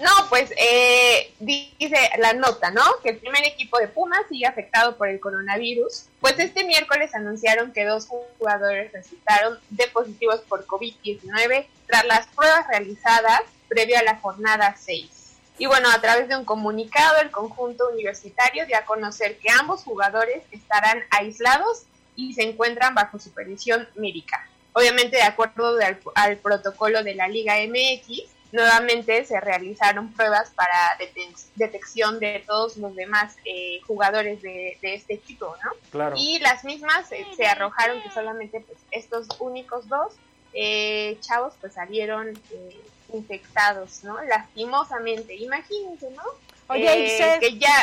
No, 0.00 0.10
pues 0.28 0.52
eh, 0.56 1.32
dice 1.40 1.96
la 2.18 2.32
nota, 2.32 2.70
¿no? 2.70 2.82
Que 3.02 3.10
el 3.10 3.18
primer 3.18 3.44
equipo 3.44 3.78
de 3.78 3.88
Pumas 3.88 4.20
sigue 4.28 4.46
afectado 4.46 4.96
por 4.96 5.08
el 5.08 5.18
coronavirus. 5.18 6.04
Pues 6.20 6.38
este 6.38 6.64
miércoles 6.64 7.14
anunciaron 7.16 7.72
que 7.72 7.84
dos 7.84 8.06
jugadores 8.06 8.92
resultaron 8.92 9.58
de 9.70 9.88
positivos 9.88 10.40
por 10.48 10.66
COVID-19 10.66 11.66
tras 11.86 12.04
las 12.06 12.28
pruebas 12.28 12.68
realizadas 12.68 13.40
previo 13.68 13.98
a 13.98 14.02
la 14.02 14.16
jornada 14.16 14.76
6. 14.78 15.18
Y 15.58 15.66
bueno, 15.66 15.90
a 15.90 16.00
través 16.00 16.28
de 16.28 16.36
un 16.36 16.44
comunicado, 16.44 17.20
el 17.20 17.32
conjunto 17.32 17.88
universitario 17.92 18.66
dio 18.66 18.78
a 18.78 18.84
conocer 18.84 19.38
que 19.38 19.50
ambos 19.50 19.82
jugadores 19.82 20.44
estarán 20.52 21.02
aislados 21.10 21.82
y 22.14 22.34
se 22.34 22.42
encuentran 22.42 22.94
bajo 22.94 23.18
supervisión 23.18 23.88
médica. 23.96 24.48
Obviamente, 24.78 25.16
de 25.16 25.22
acuerdo 25.22 25.74
de 25.76 25.84
al, 25.84 25.98
al 26.14 26.36
protocolo 26.38 27.02
de 27.02 27.14
la 27.14 27.26
Liga 27.28 27.54
MX, 27.66 28.22
nuevamente 28.52 29.24
se 29.24 29.38
realizaron 29.40 30.12
pruebas 30.12 30.50
para 30.50 30.96
deten- 30.98 31.36
detección 31.56 32.18
de 32.20 32.42
todos 32.46 32.76
los 32.78 32.94
demás 32.94 33.36
eh, 33.44 33.80
jugadores 33.86 34.40
de, 34.40 34.78
de 34.80 34.94
este 34.94 35.14
equipo, 35.14 35.54
¿no? 35.64 35.70
Claro. 35.90 36.16
Y 36.18 36.38
las 36.38 36.64
mismas 36.64 37.10
eh, 37.12 37.26
se 37.36 37.46
arrojaron 37.46 38.00
que 38.02 38.10
solamente 38.10 38.60
pues, 38.60 38.78
estos 38.90 39.26
únicos 39.40 39.88
dos 39.88 40.14
eh, 40.54 41.18
chavos 41.20 41.54
pues 41.60 41.74
salieron 41.74 42.28
eh, 42.52 42.80
infectados, 43.12 44.02
¿no? 44.04 44.22
Lastimosamente, 44.24 45.34
imagínense, 45.34 46.08
¿no? 46.12 46.22
Oye, 46.68 46.90
Eh, 46.90 47.06
Ixel. 47.06 47.40
que 47.40 47.58
ya, 47.58 47.74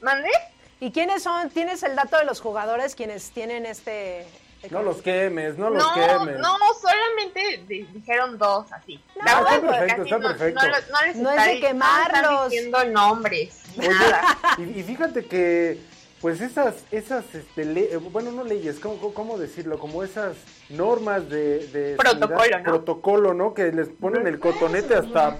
¿Mande? 0.00 0.28
¿Y 0.80 0.90
quiénes 0.90 1.22
son? 1.22 1.48
¿Tienes 1.50 1.82
el 1.84 1.94
dato 1.94 2.18
de 2.18 2.24
los 2.24 2.40
jugadores 2.40 2.94
quienes 2.96 3.30
tienen 3.30 3.64
este... 3.66 4.26
No 4.70 4.82
los 4.82 5.02
quemes, 5.02 5.58
no 5.58 5.70
los 5.70 5.82
No, 5.82 5.94
quemes. 5.94 6.38
no, 6.38 6.56
solamente 6.80 7.64
di- 7.66 7.82
dijeron 7.92 8.38
dos 8.38 8.70
así. 8.72 9.02
No, 9.16 9.24
La 9.24 9.34
verdad 9.40 9.54
está 9.56 9.70
perfecto, 9.70 10.02
está 10.04 10.18
no- 10.18 10.28
perfecto. 10.28 10.60
No, 10.62 10.68
no 10.68 10.76
les 10.76 10.88
No 10.88 10.90
está 11.00 11.06
es 11.06 11.16
de 11.16 11.22
no 11.22 11.30
están 11.30 11.60
quemarlos. 11.60 12.50
diciendo 12.50 12.84
nombres, 12.84 13.62
Oye, 13.78 13.88
nada. 13.88 14.38
y, 14.58 14.62
y 14.62 14.82
fíjate 14.84 15.26
que, 15.26 15.80
pues 16.20 16.40
esas, 16.40 16.74
esas, 16.92 17.24
este, 17.34 17.64
le- 17.64 17.92
eh, 17.92 17.96
bueno, 17.96 18.30
no 18.30 18.44
leyes, 18.44 18.78
¿cómo, 18.78 19.12
cómo- 19.12 19.36
decirlo? 19.38 19.78
Como 19.80 20.04
esas 20.04 20.36
normas 20.68 21.28
de... 21.28 21.66
de 21.68 21.96
Protocolo, 21.96 22.38
sanidad, 22.38 22.58
¿no? 22.60 22.64
Protocolo, 22.64 23.34
¿no? 23.34 23.54
Que 23.54 23.72
les 23.72 23.88
ponen 23.88 24.26
el 24.28 24.38
cotonete 24.38 24.94
hasta, 24.94 25.38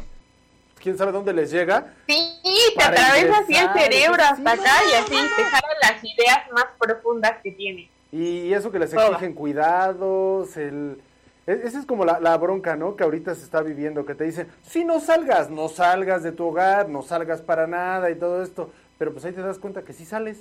quién 0.80 0.98
sabe 0.98 1.12
dónde 1.12 1.32
les 1.32 1.50
llega. 1.52 1.94
Sí, 2.08 2.40
te 2.42 2.74
Para 2.74 2.88
atraviesa 2.88 3.38
así 3.38 3.54
el 3.54 3.72
cerebro 3.72 4.16
sí, 4.24 4.32
hasta 4.32 4.52
acá 4.52 4.72
y 4.90 4.94
así 4.94 5.10
te 5.36 5.44
jalan 5.44 5.76
las 5.80 6.04
ideas 6.04 6.38
más 6.52 6.66
profundas 6.78 7.34
que 7.42 7.52
tiene. 7.52 7.88
Y 8.12 8.52
eso 8.52 8.70
que 8.70 8.78
les 8.78 8.90
Toda. 8.90 9.08
exigen 9.08 9.32
cuidados, 9.34 10.56
el... 10.58 11.00
e- 11.46 11.60
Esa 11.64 11.78
es 11.80 11.86
como 11.86 12.04
la, 12.04 12.20
la 12.20 12.36
bronca, 12.36 12.76
¿no? 12.76 12.94
Que 12.94 13.04
ahorita 13.04 13.34
se 13.34 13.42
está 13.42 13.62
viviendo, 13.62 14.04
que 14.04 14.14
te 14.14 14.24
dicen, 14.24 14.48
sí, 14.62 14.84
no 14.84 15.00
salgas, 15.00 15.48
no 15.50 15.68
salgas 15.68 16.22
de 16.22 16.32
tu 16.32 16.46
hogar, 16.46 16.88
no 16.90 17.02
salgas 17.02 17.40
para 17.40 17.66
nada 17.66 18.10
y 18.10 18.14
todo 18.16 18.42
esto. 18.42 18.70
Pero 18.98 19.12
pues 19.12 19.24
ahí 19.24 19.32
te 19.32 19.40
das 19.40 19.58
cuenta 19.58 19.82
que 19.82 19.94
sí 19.94 20.04
sales. 20.04 20.38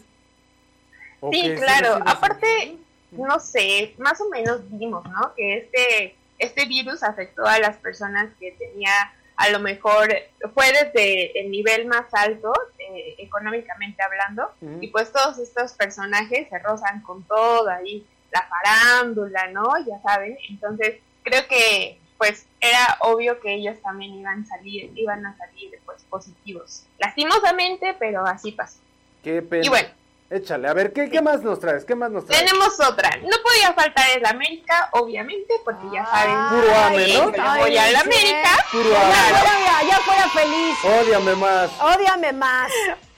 O 1.21 1.31
Sí, 1.31 1.53
claro. 1.55 2.03
Aparte, 2.05 2.75
no 3.11 3.39
sé, 3.39 3.95
más 3.97 4.19
o 4.19 4.27
menos 4.29 4.59
vimos, 4.69 5.03
¿no? 5.09 5.33
Que 5.35 5.57
este, 5.59 6.15
este 6.39 6.65
virus 6.65 7.03
afectó 7.03 7.45
a 7.45 7.57
las 7.59 7.77
personas 7.77 8.29
que 8.39 8.51
tenía, 8.51 8.91
a 9.41 9.49
lo 9.49 9.59
mejor, 9.59 10.07
fue 10.53 10.67
desde 10.71 11.39
el 11.39 11.49
nivel 11.49 11.87
más 11.87 12.05
alto, 12.13 12.53
eh, 12.77 13.15
económicamente 13.17 14.03
hablando, 14.03 14.53
y 14.79 14.87
pues 14.89 15.11
todos 15.11 15.39
estos 15.39 15.73
personajes 15.73 16.47
se 16.49 16.59
rozan 16.59 17.01
con 17.01 17.23
todo 17.23 17.69
ahí, 17.69 18.05
la 18.31 18.47
farándula, 18.47 19.47
¿no? 19.47 19.63
Ya 19.85 19.99
saben. 20.01 20.37
Entonces, 20.49 20.99
creo 21.23 21.47
que 21.47 21.99
pues 22.17 22.45
era 22.59 22.97
obvio 22.99 23.39
que 23.39 23.55
ellos 23.55 23.81
también 23.81 24.13
iban 24.13 24.43
a 24.43 24.45
salir, 24.45 24.91
iban 24.95 25.25
a 25.25 25.35
salir 25.37 25.71
pues 25.85 26.03
positivos. 26.03 26.85
Lastimosamente, 26.99 27.95
pero 27.97 28.23
así 28.25 28.51
pasó. 28.51 28.77
Qué 29.23 29.41
pena. 29.41 29.65
Y 29.65 29.69
bueno, 29.69 29.89
Échale, 30.31 30.69
a 30.69 30.73
ver, 30.73 30.93
¿qué, 30.93 31.09
qué 31.09 31.21
más 31.21 31.41
nos 31.41 31.59
traes? 31.59 31.83
¿Qué 31.83 31.93
más 31.93 32.09
nos 32.09 32.25
traes? 32.25 32.45
tenemos 32.45 32.79
otra. 32.79 33.09
No 33.21 33.35
podía 33.43 33.73
faltar 33.73 34.05
el 34.15 34.25
América, 34.25 34.87
obviamente, 34.93 35.55
porque 35.65 35.85
ya 35.93 36.05
saben. 36.05 36.61
Puro 36.61 36.73
ame, 36.77 37.07
¿no? 37.09 37.13
yo 37.13 37.31
le 37.31 37.59
voy 37.59 37.77
al 37.77 37.95
América. 37.97 38.65
Puro 38.71 38.91
Ya 38.91 39.27
ame. 39.27 39.37
fuera, 39.39 39.81
ya 39.89 39.97
fuera 39.99 40.29
feliz. 40.29 40.77
Ódiame 40.85 41.35
más. 41.35 41.71
Ódiame 41.81 42.31
más. 42.31 42.71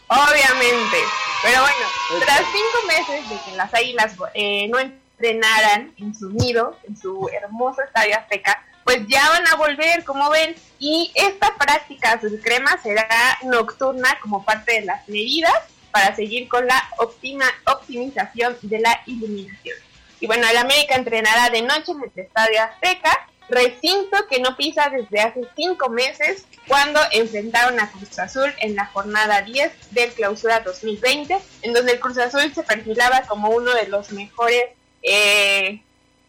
Obviamente. 0.08 0.97
Pero 1.43 1.62
bueno, 1.62 2.19
tras 2.26 2.39
cinco 2.52 2.88
meses 2.88 3.30
de 3.30 3.36
que 3.45 3.58
las 3.58 3.71
águilas 3.76 4.15
eh, 4.34 4.67
no 4.69 4.80
entrenaran 4.80 5.93
en 5.99 6.15
su 6.15 6.32
nido, 6.32 6.76
en 6.88 6.97
su 6.97 7.30
hermoso 7.32 7.84
estadio 7.84 8.17
azteca, 8.17 8.60
pues 8.86 9.06
ya 9.08 9.30
van 9.30 9.47
a 9.49 9.56
volver, 9.56 10.04
como 10.04 10.32
ven, 10.32 10.56
y 10.80 11.12
esta 11.13 11.54
práctica 11.58 12.13
azul 12.13 12.41
crema 12.43 12.76
será 12.82 13.38
nocturna 13.43 14.17
como 14.21 14.43
parte 14.43 14.73
de 14.80 14.82
las 14.82 15.08
medidas 15.08 15.54
para 15.93 16.15
seguir 16.15 16.49
con 16.49 16.65
la 16.65 16.89
optima, 16.97 17.45
optimización 17.67 18.58
de 18.63 18.79
la 18.79 18.99
iluminación. 19.06 19.77
Y 20.19 20.25
bueno, 20.25 20.47
el 20.49 20.58
América 20.58 20.95
entrenará 20.95 21.51
de 21.51 21.62
noche 21.62 21.91
en 21.91 22.01
el 22.01 22.25
Estadio 22.25 22.63
Azteca, 22.63 23.27
recinto 23.47 24.17
que 24.27 24.39
no 24.39 24.58
pisa 24.58 24.89
desde 24.89 25.21
hace 25.21 25.41
cinco 25.56 25.89
meses 25.89 26.47
cuando 26.67 26.99
enfrentaron 27.12 27.79
a 27.79 27.91
Cruz 27.91 28.17
Azul 28.17 28.51
en 28.60 28.75
la 28.75 28.88
jornada 28.88 29.43
10 29.43 29.91
del 29.91 30.12
Clausura 30.13 30.62
2020, 30.62 31.38
en 31.62 31.73
donde 31.73 31.91
el 31.91 31.99
Cruz 31.99 32.17
Azul 32.17 32.51
se 32.56 32.63
perfilaba 32.63 33.21
como 33.27 33.49
uno 33.49 33.71
de 33.75 33.88
los 33.88 34.12
mejores, 34.13 34.63
eh, 35.03 35.79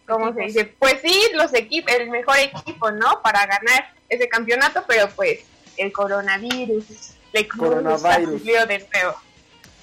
¿cómo 0.07 0.35
se 0.35 0.43
dice? 0.43 0.65
Pues 0.79 0.97
sí, 1.03 1.19
los 1.33 1.55
equipos, 1.55 1.95
el 1.95 2.11
mejor 2.11 2.37
equipo, 2.37 2.91
¿no? 2.91 3.23
Para 3.23 3.47
ganar 3.47 3.95
ese 4.11 4.29
campeonato, 4.29 4.85
pero 4.87 5.09
pues 5.17 5.41
el 5.79 5.91
coronavirus, 5.91 7.15
le 7.33 7.49
Coronavirus. 7.49 8.45
de 8.45 8.89
nuevo. 8.93 9.17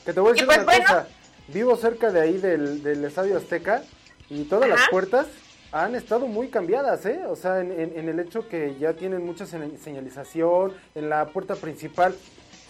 Que 0.06 0.14
te 0.14 0.20
voy 0.20 0.30
a 0.30 0.34
decir 0.34 0.46
pues 0.48 0.58
una 0.58 0.66
bueno. 0.66 0.84
cosa. 0.86 1.08
Vivo 1.48 1.76
cerca 1.76 2.12
de 2.12 2.22
ahí 2.22 2.38
del, 2.38 2.82
del 2.84 3.04
Estadio 3.06 3.38
Azteca 3.38 3.84
y 4.30 4.44
todas 4.46 4.70
las 4.70 4.80
Ajá. 4.82 4.90
puertas 4.92 5.28
han 5.72 5.96
estado 5.96 6.28
muy 6.28 6.50
cambiadas, 6.50 7.06
¿eh? 7.06 7.22
O 7.28 7.36
sea, 7.36 7.60
en, 7.62 7.72
en- 7.72 7.98
en 7.98 8.10
el 8.10 8.20
hecho 8.20 8.48
que 8.48 8.76
ya 8.80 8.94
tienen 8.94 9.26
mucha 9.26 9.46
señ- 9.46 9.78
señalización, 9.78 10.74
en 10.96 11.10
la 11.10 11.28
puerta 11.28 11.56
principal, 11.56 12.14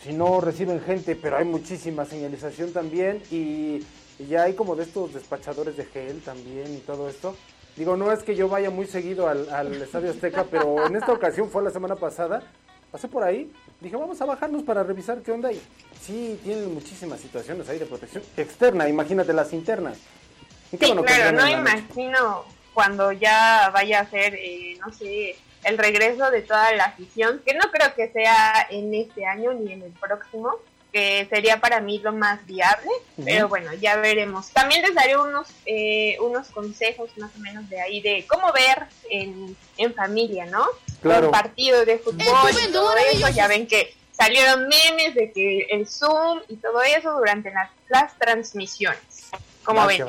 si 0.03 0.13
no 0.13 0.41
reciben 0.41 0.81
gente, 0.81 1.15
pero 1.15 1.37
hay 1.37 1.45
muchísima 1.45 2.05
señalización 2.05 2.73
también 2.73 3.21
y, 3.31 3.85
y 4.19 4.25
ya 4.29 4.43
hay 4.43 4.53
como 4.53 4.75
de 4.75 4.83
estos 4.83 5.13
despachadores 5.13 5.77
de 5.77 5.85
gel 5.85 6.21
también 6.21 6.73
y 6.73 6.77
todo 6.79 7.07
esto. 7.09 7.35
Digo, 7.77 7.95
no 7.97 8.11
es 8.11 8.21
que 8.23 8.35
yo 8.35 8.49
vaya 8.49 8.69
muy 8.69 8.85
seguido 8.85 9.27
al, 9.29 9.49
al 9.49 9.73
Estadio 9.81 10.11
Azteca, 10.11 10.45
pero 10.49 10.85
en 10.87 10.95
esta 10.95 11.13
ocasión 11.13 11.49
fue 11.49 11.63
la 11.63 11.69
semana 11.71 11.95
pasada, 11.95 12.43
pasé 12.91 13.07
por 13.07 13.23
ahí, 13.23 13.51
dije, 13.79 13.95
vamos 13.95 14.21
a 14.21 14.25
bajarnos 14.25 14.63
para 14.63 14.83
revisar 14.83 15.21
qué 15.21 15.31
onda 15.31 15.51
y 15.51 15.61
sí, 16.01 16.39
tienen 16.43 16.73
muchísimas 16.73 17.19
situaciones 17.19 17.67
ahí 17.69 17.79
de 17.79 17.85
protección 17.85 18.23
externa, 18.37 18.89
imagínate 18.89 19.33
las 19.33 19.53
internas. 19.53 19.97
Y 20.71 20.77
qué 20.77 20.85
Sí, 20.85 20.91
bueno 20.91 21.03
claro, 21.03 21.37
no 21.37 21.47
imagino 21.47 22.43
cuando 22.73 23.11
ya 23.11 23.69
vaya 23.73 24.01
a 24.01 24.09
ser, 24.09 24.35
eh, 24.35 24.77
no 24.85 24.91
sé, 24.93 25.35
el 25.63 25.77
regreso 25.77 26.29
de 26.31 26.41
toda 26.41 26.71
la 26.73 26.85
afición, 26.85 27.41
que 27.45 27.53
no 27.53 27.69
creo 27.71 27.93
que 27.95 28.11
sea 28.11 28.67
en 28.69 28.93
este 28.93 29.25
año 29.25 29.53
ni 29.53 29.73
en 29.73 29.83
el 29.83 29.91
próximo, 29.91 30.55
que 30.91 31.27
sería 31.29 31.61
para 31.61 31.79
mí 31.79 31.99
lo 31.99 32.11
más 32.11 32.45
viable, 32.45 32.89
pero 33.23 33.47
bueno, 33.47 33.73
ya 33.73 33.95
veremos. 33.95 34.49
También 34.49 34.81
les 34.81 34.93
daré 34.93 35.17
unos, 35.17 35.47
eh, 35.65 36.17
unos 36.19 36.49
consejos 36.49 37.09
más 37.17 37.31
o 37.35 37.39
menos 37.39 37.69
de 37.69 37.79
ahí, 37.81 38.01
de 38.01 38.25
cómo 38.27 38.51
ver 38.51 38.87
en, 39.09 39.55
en 39.77 39.93
familia, 39.93 40.45
¿no? 40.45 40.65
Claro. 41.01 41.27
Un 41.27 41.31
partido 41.31 41.85
de 41.85 41.97
fútbol 41.97 42.51
y 42.67 42.71
todo 42.71 42.95
eso, 42.97 43.29
ya 43.29 43.47
ven 43.47 43.67
que 43.67 43.95
salieron 44.11 44.67
memes 44.67 45.15
de 45.15 45.31
que 45.31 45.67
el 45.69 45.87
Zoom 45.87 46.41
y 46.47 46.57
todo 46.57 46.81
eso 46.81 47.11
durante 47.17 47.51
las, 47.51 47.69
las 47.89 48.17
transmisiones. 48.17 48.99
Como 49.63 49.79
Va, 49.79 49.87
ven. 49.87 50.05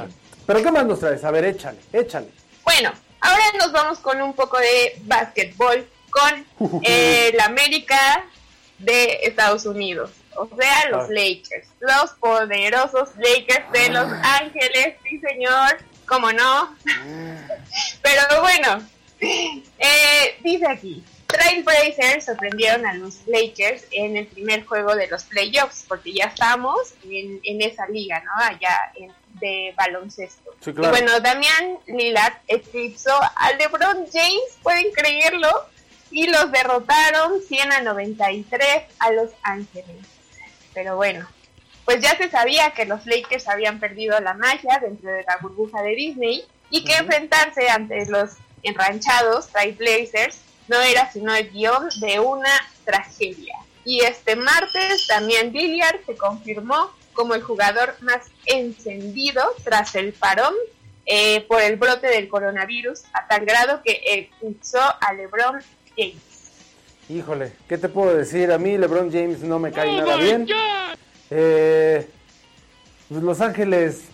Pero 0.46 0.62
¿qué 0.62 0.70
más 0.70 0.84
nos 0.84 1.00
traes? 1.00 1.24
A 1.24 1.30
ver, 1.30 1.44
échale, 1.44 1.78
échale. 1.92 2.28
Bueno, 2.64 2.92
ahora 3.20 3.44
nos 3.58 3.72
vamos 3.72 3.98
con 4.00 4.20
un 4.20 4.34
poco 4.34 4.58
de 4.58 5.00
básquetbol 5.02 5.86
con 6.10 6.80
eh, 6.82 7.32
la 7.36 7.46
América 7.46 8.24
de 8.78 9.20
Estados 9.22 9.64
Unidos, 9.64 10.10
o 10.36 10.48
sea, 10.56 10.88
los 10.90 11.04
Ah. 11.04 11.08
Lakers, 11.10 11.68
los 11.80 12.10
poderosos 12.20 13.10
Lakers 13.16 13.70
de 13.72 13.88
Los 13.90 14.10
Ángeles, 14.22 14.96
sí 15.02 15.18
señor, 15.20 15.78
cómo 16.06 16.32
no. 16.32 16.76
Pero 18.02 18.40
bueno, 18.40 18.86
eh, 19.20 20.36
dice 20.42 20.66
aquí, 20.68 21.04
Trailblazers 21.26 22.26
sorprendieron 22.26 22.84
a 22.86 22.94
los 22.94 23.26
Lakers 23.26 23.84
en 23.90 24.16
el 24.18 24.26
primer 24.26 24.64
juego 24.66 24.94
de 24.94 25.06
los 25.08 25.24
playoffs, 25.24 25.84
porque 25.88 26.12
ya 26.12 26.26
estamos 26.26 26.76
en, 27.04 27.40
en 27.44 27.62
esa 27.62 27.86
liga, 27.88 28.20
¿no? 28.24 28.30
Allá 28.44 28.92
en- 28.96 29.12
de 29.40 29.72
baloncesto. 29.76 30.50
Sí, 30.62 30.72
claro. 30.74 30.88
Y 30.88 31.00
bueno, 31.00 31.18
Damián 31.20 31.78
Lillard 31.86 32.34
eclipsó 32.46 33.18
a 33.34 33.52
LeBron 33.58 34.06
James, 34.12 34.58
pueden 34.62 34.92
creerlo, 34.92 35.48
y 36.10 36.26
los 36.28 36.52
derrotaron 36.52 37.40
100 37.40 37.72
a 37.72 37.80
93 37.80 38.82
a 38.98 39.10
Los 39.12 39.30
Ángeles. 39.42 39.96
Pero 40.74 40.96
bueno, 40.96 41.28
pues 41.85 42.00
ya 42.00 42.16
se 42.16 42.30
sabía 42.30 42.72
que 42.72 42.87
los 42.87 43.06
Lakers 43.06 43.48
habían 43.48 43.80
perdido 43.80 44.18
la 44.20 44.35
magia 44.35 44.78
dentro 44.80 45.11
de 45.11 45.24
la 45.24 45.38
burbuja 45.38 45.82
de 45.82 45.94
Disney 45.94 46.44
y 46.70 46.85
que 46.85 46.94
enfrentarse 46.94 47.68
ante 47.68 48.06
los 48.06 48.32
enranchados 48.62 49.48
Trailblazers 49.48 50.40
no 50.68 50.80
era 50.80 51.11
sino 51.11 51.35
el 51.35 51.50
guion 51.50 51.88
de 52.00 52.20
una 52.20 52.50
tragedia. 52.85 53.54
Y 53.85 54.00
este 54.00 54.37
martes 54.37 55.06
también 55.08 55.52
Lillard 55.52 56.04
se 56.06 56.16
confirmó 56.16 56.92
como 57.12 57.35
el 57.35 57.42
jugador 57.42 57.96
más 58.00 58.22
encendido 58.46 59.42
tras 59.64 59.94
el 59.96 60.12
parón 60.12 60.54
eh, 61.04 61.42
por 61.42 61.61
el 61.61 61.76
brote 61.76 62.06
del 62.06 62.28
coronavirus 62.28 63.02
a 63.12 63.26
tal 63.26 63.44
grado 63.44 63.82
que 63.82 64.00
eclipsó 64.06 64.80
a 64.80 65.12
LeBron 65.12 65.61
James. 65.96 66.31
Híjole, 67.12 67.53
¿qué 67.68 67.77
te 67.77 67.90
puedo 67.90 68.16
decir? 68.16 68.51
A 68.53 68.59
mí 68.59 68.79
LeBron 68.79 69.12
James 69.12 69.40
no 69.40 69.59
me 69.59 69.70
cae 69.70 69.94
nada 69.98 70.16
bien. 70.16 70.46
Eh, 71.31 72.09
pues 73.11 73.22
Los 73.22 73.42
Ángeles, 73.42 74.05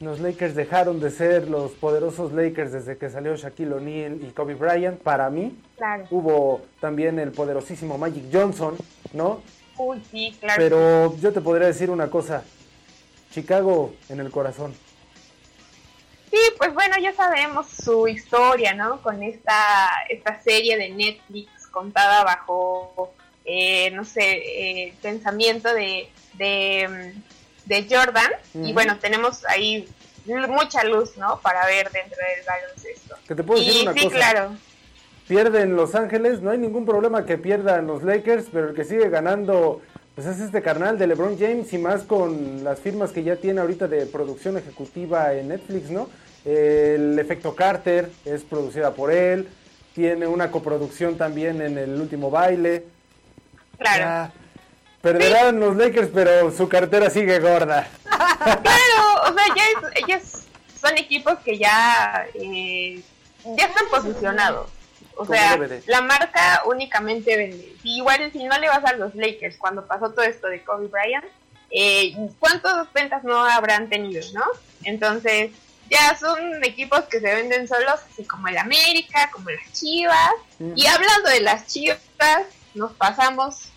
los 0.00 0.20
Lakers 0.20 0.54
dejaron 0.54 0.98
de 0.98 1.10
ser 1.10 1.46
los 1.48 1.72
poderosos 1.72 2.32
Lakers 2.32 2.72
desde 2.72 2.96
que 2.96 3.10
salió 3.10 3.36
Shaquille 3.36 3.74
O'Neal 3.74 4.18
y 4.22 4.30
Kobe 4.30 4.54
Bryant. 4.54 4.98
Para 5.02 5.28
mí, 5.28 5.58
Claro. 5.76 6.06
hubo 6.10 6.62
también 6.80 7.18
el 7.18 7.32
poderosísimo 7.32 7.98
Magic 7.98 8.24
Johnson, 8.32 8.76
¿no? 9.12 9.42
Uy, 9.76 10.02
sí, 10.10 10.34
claro. 10.40 10.56
Pero 10.58 11.16
yo 11.18 11.32
te 11.34 11.42
podría 11.42 11.66
decir 11.66 11.90
una 11.90 12.08
cosa. 12.08 12.42
Chicago 13.30 13.92
en 14.08 14.20
el 14.20 14.30
corazón. 14.30 14.72
Sí, 16.30 16.38
pues 16.56 16.72
bueno, 16.72 16.96
ya 17.02 17.12
sabemos 17.14 17.68
su 17.68 18.08
historia, 18.08 18.72
¿no? 18.74 19.02
Con 19.02 19.22
esta, 19.22 19.88
esta 20.08 20.40
serie 20.42 20.76
de 20.78 20.88
Netflix 20.90 21.50
contada 21.76 22.24
bajo 22.24 23.12
eh, 23.44 23.90
no 23.90 24.06
sé, 24.06 24.94
pensamiento 25.02 25.72
de, 25.74 26.08
de, 26.38 27.12
de 27.66 27.86
Jordan. 27.88 28.30
Y 28.54 28.72
bueno, 28.72 28.98
tenemos 28.98 29.44
ahí 29.46 29.86
mucha 30.48 30.84
luz, 30.84 31.18
¿no? 31.18 31.38
Para 31.42 31.66
ver 31.66 31.90
dentro 31.90 32.16
del 32.16 32.46
baloncesto. 32.46 33.16
¿Qué 33.28 33.34
te 33.34 33.44
puedo 33.44 33.62
decir 33.62 33.82
una 33.82 33.92
sí, 33.92 34.08
claro. 34.08 34.56
Pierden 35.28 35.76
Los 35.76 35.94
Ángeles, 35.94 36.40
no 36.40 36.50
hay 36.50 36.58
ningún 36.58 36.86
problema 36.86 37.26
que 37.26 37.36
pierdan 37.36 37.86
los 37.86 38.02
Lakers, 38.02 38.46
pero 38.50 38.70
el 38.70 38.74
que 38.74 38.84
sigue 38.84 39.10
ganando 39.10 39.82
pues 40.14 40.26
es 40.26 40.40
este 40.40 40.62
carnal 40.62 40.96
de 40.96 41.06
LeBron 41.08 41.38
James 41.38 41.70
y 41.74 41.78
más 41.78 42.04
con 42.04 42.64
las 42.64 42.80
firmas 42.80 43.12
que 43.12 43.22
ya 43.22 43.36
tiene 43.36 43.60
ahorita 43.60 43.86
de 43.86 44.06
producción 44.06 44.56
ejecutiva 44.56 45.34
en 45.34 45.48
Netflix, 45.48 45.90
¿no? 45.90 46.08
El 46.42 47.18
efecto 47.18 47.54
Carter 47.54 48.08
es 48.24 48.42
producida 48.44 48.94
por 48.94 49.12
él, 49.12 49.46
tiene 49.96 50.26
una 50.26 50.50
coproducción 50.50 51.16
también 51.16 51.62
en 51.62 51.78
el 51.78 51.98
último 51.98 52.30
baile. 52.30 52.84
Claro. 53.78 54.30
perderán 55.00 55.58
los 55.58 55.74
Lakers, 55.74 56.10
pero 56.12 56.52
su 56.52 56.68
cartera 56.68 57.08
sigue 57.08 57.40
gorda. 57.40 57.88
claro, 58.04 59.22
o 59.22 59.32
sea, 59.32 59.46
ya 59.56 59.64
ellos 59.94 60.22
son 60.78 60.98
equipos 60.98 61.38
que 61.38 61.56
ya, 61.56 62.26
eh, 62.34 63.00
ya 63.56 63.64
están 63.64 63.86
posicionados. 63.90 64.68
O 65.16 65.24
sea, 65.24 65.58
la 65.86 66.02
marca 66.02 66.62
únicamente 66.66 67.34
vende. 67.34 67.74
igual 67.82 68.30
si 68.32 68.44
no 68.44 68.58
le 68.58 68.68
vas 68.68 68.84
a 68.84 68.92
los 68.96 69.14
Lakers 69.14 69.56
cuando 69.56 69.86
pasó 69.86 70.10
todo 70.10 70.26
esto 70.26 70.48
de 70.48 70.62
Kobe 70.62 70.88
Bryant, 70.88 71.24
eh, 71.70 72.14
¿cuántas 72.38 72.92
ventas 72.92 73.24
no 73.24 73.42
habrán 73.42 73.88
tenido, 73.88 74.22
no? 74.34 74.44
Entonces, 74.84 75.52
ya 75.90 76.16
son 76.18 76.64
equipos 76.64 77.02
que 77.02 77.20
se 77.20 77.34
venden 77.34 77.68
solos, 77.68 78.00
así 78.12 78.24
como 78.24 78.48
el 78.48 78.58
América, 78.58 79.30
como 79.32 79.50
las 79.50 79.72
Chivas. 79.72 80.32
Y 80.74 80.86
hablando 80.86 81.30
de 81.30 81.40
las 81.40 81.66
Chivas, 81.66 81.98
nos 82.74 82.92
pasamos 82.92 83.68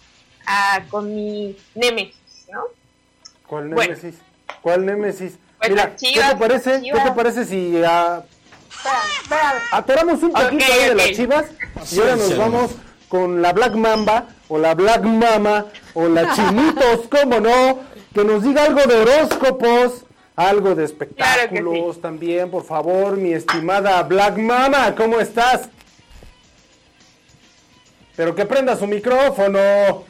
a, 0.46 0.82
con 0.90 1.14
mi 1.14 1.58
Nemesis, 1.76 2.48
¿no? 2.52 2.64
¿Cuál 3.48 3.70
Nemesis? 3.70 4.16
¿Cuál 4.62 4.86
Nemesis? 4.86 5.34
Pues 5.58 5.72
Mira, 5.72 5.96
¿qué 5.96 6.14
te 6.14 6.36
parece? 6.38 6.82
¿Qué 6.82 7.00
te 7.00 7.12
parece 7.12 7.46
si 7.46 7.76
uh, 7.76 8.24
atoramos 9.72 10.24
un 10.24 10.32
poquito 10.32 10.74
ahí 10.74 10.90
de 10.90 10.96
las 10.96 11.12
Chivas 11.12 11.46
y 11.92 12.00
ahora 12.00 12.16
nos 12.16 12.38
vamos 12.38 12.72
con 13.10 13.42
la 13.42 13.52
Black 13.52 13.74
Mamba 13.74 14.28
o 14.48 14.58
la 14.58 14.74
Black 14.76 15.04
Mama 15.04 15.66
o 15.94 16.08
la 16.08 16.34
Chinitos, 16.36 17.08
cómo 17.10 17.40
no, 17.40 17.80
que 18.14 18.24
nos 18.24 18.44
diga 18.44 18.64
algo 18.64 18.82
de 18.84 18.96
horóscopos 18.96 20.06
algo 20.40 20.74
de 20.74 20.86
espectáculos 20.86 22.00
también, 22.00 22.50
por 22.50 22.64
favor, 22.64 23.18
mi 23.18 23.34
estimada 23.34 24.02
Black 24.04 24.38
Mama, 24.38 24.96
¿cómo 24.96 25.20
estás? 25.20 25.68
Pero 28.16 28.34
que 28.34 28.46
prenda 28.46 28.78
su 28.78 28.88
micrófono. 28.88 29.60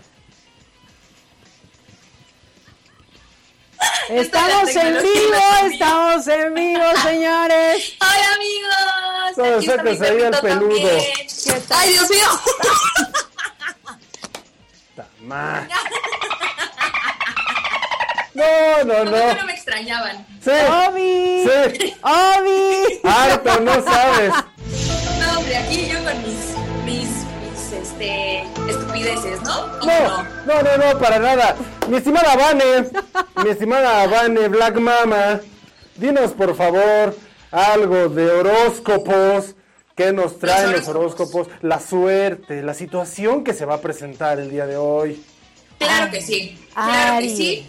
Estamos 4.09 4.75
en 4.75 5.01
vivo, 5.01 5.71
estamos 5.71 6.27
en 6.27 6.53
vivo, 6.53 6.83
señores. 7.03 7.95
Hola 7.99 8.33
amigos. 8.35 9.35
Todo 9.35 9.61
sacas 9.61 10.01
ahí 10.01 10.21
al 10.23 10.39
peludo. 10.41 10.89
Ay, 11.69 11.89
Dios 11.89 12.09
mío. 12.09 12.27
No, 18.39 18.83
no, 18.85 19.03
no. 19.03 19.33
no 19.35 19.45
me 19.45 19.58
extrañaban. 19.69 20.25
Sí. 20.41 20.51
Obi. 20.89 21.45
Sí. 21.77 21.93
Obi. 22.01 22.99
Harto, 23.03 23.59
no 23.61 23.73
sabes. 23.83 24.33
No, 25.19 25.39
hombre, 25.39 25.57
aquí 25.57 25.87
yo 25.87 26.03
con 26.03 26.17
mis, 26.23 26.85
mis, 26.85 27.09
mis, 27.41 27.71
este, 27.73 28.41
estupideces, 28.67 29.41
¿no? 29.41 29.67
No, 29.85 30.23
no, 30.45 30.61
no, 30.63 30.93
no, 30.93 30.99
para 30.99 31.19
nada. 31.19 31.55
Mi 31.87 31.97
estimada 31.97 32.35
Vane, 32.35 32.89
mi 33.43 33.49
estimada 33.49 34.07
Vane 34.07 34.47
Black 34.47 34.75
Mama, 34.79 35.41
dinos 35.95 36.31
por 36.31 36.55
favor 36.55 37.15
algo 37.51 38.09
de 38.09 38.31
horóscopos. 38.31 39.55
¿Qué 39.95 40.13
nos 40.13 40.39
traen 40.39 40.71
los 40.71 40.87
horóscopos? 40.87 41.49
La 41.61 41.79
suerte, 41.79 42.61
la 42.61 42.73
situación 42.73 43.43
que 43.43 43.53
se 43.53 43.65
va 43.65 43.75
a 43.75 43.81
presentar 43.81 44.39
el 44.39 44.49
día 44.49 44.65
de 44.65 44.77
hoy. 44.77 45.21
Claro 45.79 46.11
que 46.11 46.21
sí. 46.21 46.59
Claro 46.73 47.21
que 47.21 47.35
sí. 47.35 47.65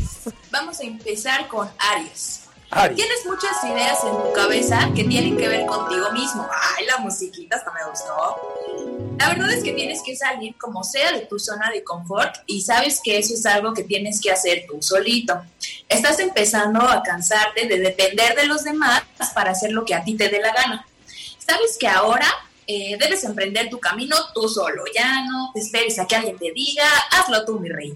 Vamos 0.51 0.81
a 0.81 0.85
empezar 0.85 1.49
con 1.49 1.71
Aries. 1.79 2.41
Tienes 2.95 3.27
muchas 3.27 3.65
ideas 3.65 3.99
en 4.05 4.13
tu 4.13 4.33
cabeza 4.33 4.91
que 4.95 5.03
tienen 5.03 5.37
que 5.37 5.49
ver 5.49 5.67
contigo 5.67 6.13
mismo. 6.13 6.47
Ay, 6.77 6.87
la 6.87 6.99
musiquita 6.99 7.57
hasta 7.57 7.73
me 7.73 7.81
gustó. 7.91 9.17
La 9.19 9.29
verdad 9.29 9.51
es 9.53 9.65
que 9.65 9.73
tienes 9.73 10.03
que 10.05 10.15
salir 10.15 10.57
como 10.57 10.85
sea 10.85 11.11
de 11.13 11.23
tu 11.23 11.39
zona 11.39 11.69
de 11.71 11.83
confort 11.83 12.37
y 12.47 12.63
sabes 12.63 13.01
que 13.03 13.19
eso 13.19 13.35
es 13.35 13.45
algo 13.45 13.75
que 13.75 13.83
tienes 13.83 14.21
que 14.21 14.31
hacer 14.31 14.67
tú 14.69 14.81
solito. 14.81 15.43
Estás 15.89 16.21
empezando 16.21 16.81
a 16.81 17.03
cansarte 17.03 17.67
de 17.67 17.79
depender 17.79 18.37
de 18.37 18.47
los 18.47 18.63
demás 18.63 19.03
para 19.35 19.51
hacer 19.51 19.73
lo 19.73 19.85
que 19.85 19.95
a 19.95 20.05
ti 20.05 20.15
te 20.15 20.29
dé 20.29 20.41
la 20.41 20.53
gana. 20.53 20.87
Sabes 21.39 21.77
que 21.79 21.89
ahora 21.89 22.27
eh, 22.73 22.97
debes 23.01 23.25
emprender 23.25 23.69
tu 23.69 23.81
camino 23.81 24.15
tú 24.33 24.49
solo, 24.49 24.85
ya 24.95 25.25
no 25.25 25.51
te 25.53 25.59
esperes 25.59 25.99
a 25.99 26.07
que 26.07 26.15
alguien 26.15 26.39
te 26.39 26.53
diga, 26.53 26.87
hazlo 27.11 27.45
tú, 27.45 27.59
mi 27.59 27.69
rey. 27.69 27.93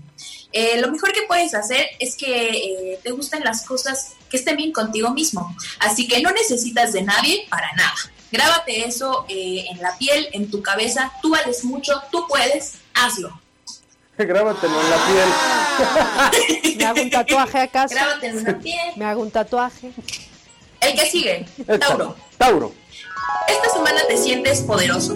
Eh, 0.51 0.81
lo 0.81 0.91
mejor 0.91 1.13
que 1.13 1.23
puedes 1.29 1.55
hacer 1.55 1.87
es 2.01 2.17
que 2.17 2.49
eh, 2.49 2.99
te 3.01 3.13
gusten 3.13 3.45
las 3.45 3.65
cosas 3.65 4.15
que 4.29 4.37
estén 4.37 4.57
bien 4.57 4.73
contigo 4.73 5.11
mismo, 5.11 5.55
así 5.79 6.09
que 6.09 6.21
no 6.23 6.33
necesitas 6.33 6.93
de 6.93 7.03
nadie 7.03 7.47
para 7.49 7.73
nada. 7.75 7.95
Grábate 8.33 8.89
eso 8.89 9.27
en 9.29 9.81
la 9.81 9.97
piel, 9.97 10.29
en 10.33 10.51
tu 10.51 10.61
cabeza, 10.61 11.13
tú 11.23 11.31
vales 11.31 11.63
mucho, 11.63 12.03
tú 12.11 12.27
puedes, 12.27 12.79
hazlo. 12.95 13.41
Grábatelo 14.19 14.81
en 14.81 14.91
la 14.91 15.07
piel. 16.59 16.77
Me 16.79 16.85
hago 16.85 17.01
un 17.01 17.11
tatuaje 17.11 17.59
acaso. 17.59 17.95
Grábatelo 17.95 18.39
en 18.41 18.45
la 18.45 18.59
piel. 18.59 18.93
Me 18.97 19.05
hago 19.05 19.23
un 19.23 19.31
tatuaje. 19.31 19.93
El 20.81 20.99
que 20.99 21.07
sigue, 21.07 21.47
Tauro. 21.79 22.17
Tauro. 22.37 22.84
Esta 23.49 23.71
semana 23.71 24.01
te 24.09 24.17
sientes 24.17 24.61
poderoso. 24.63 25.15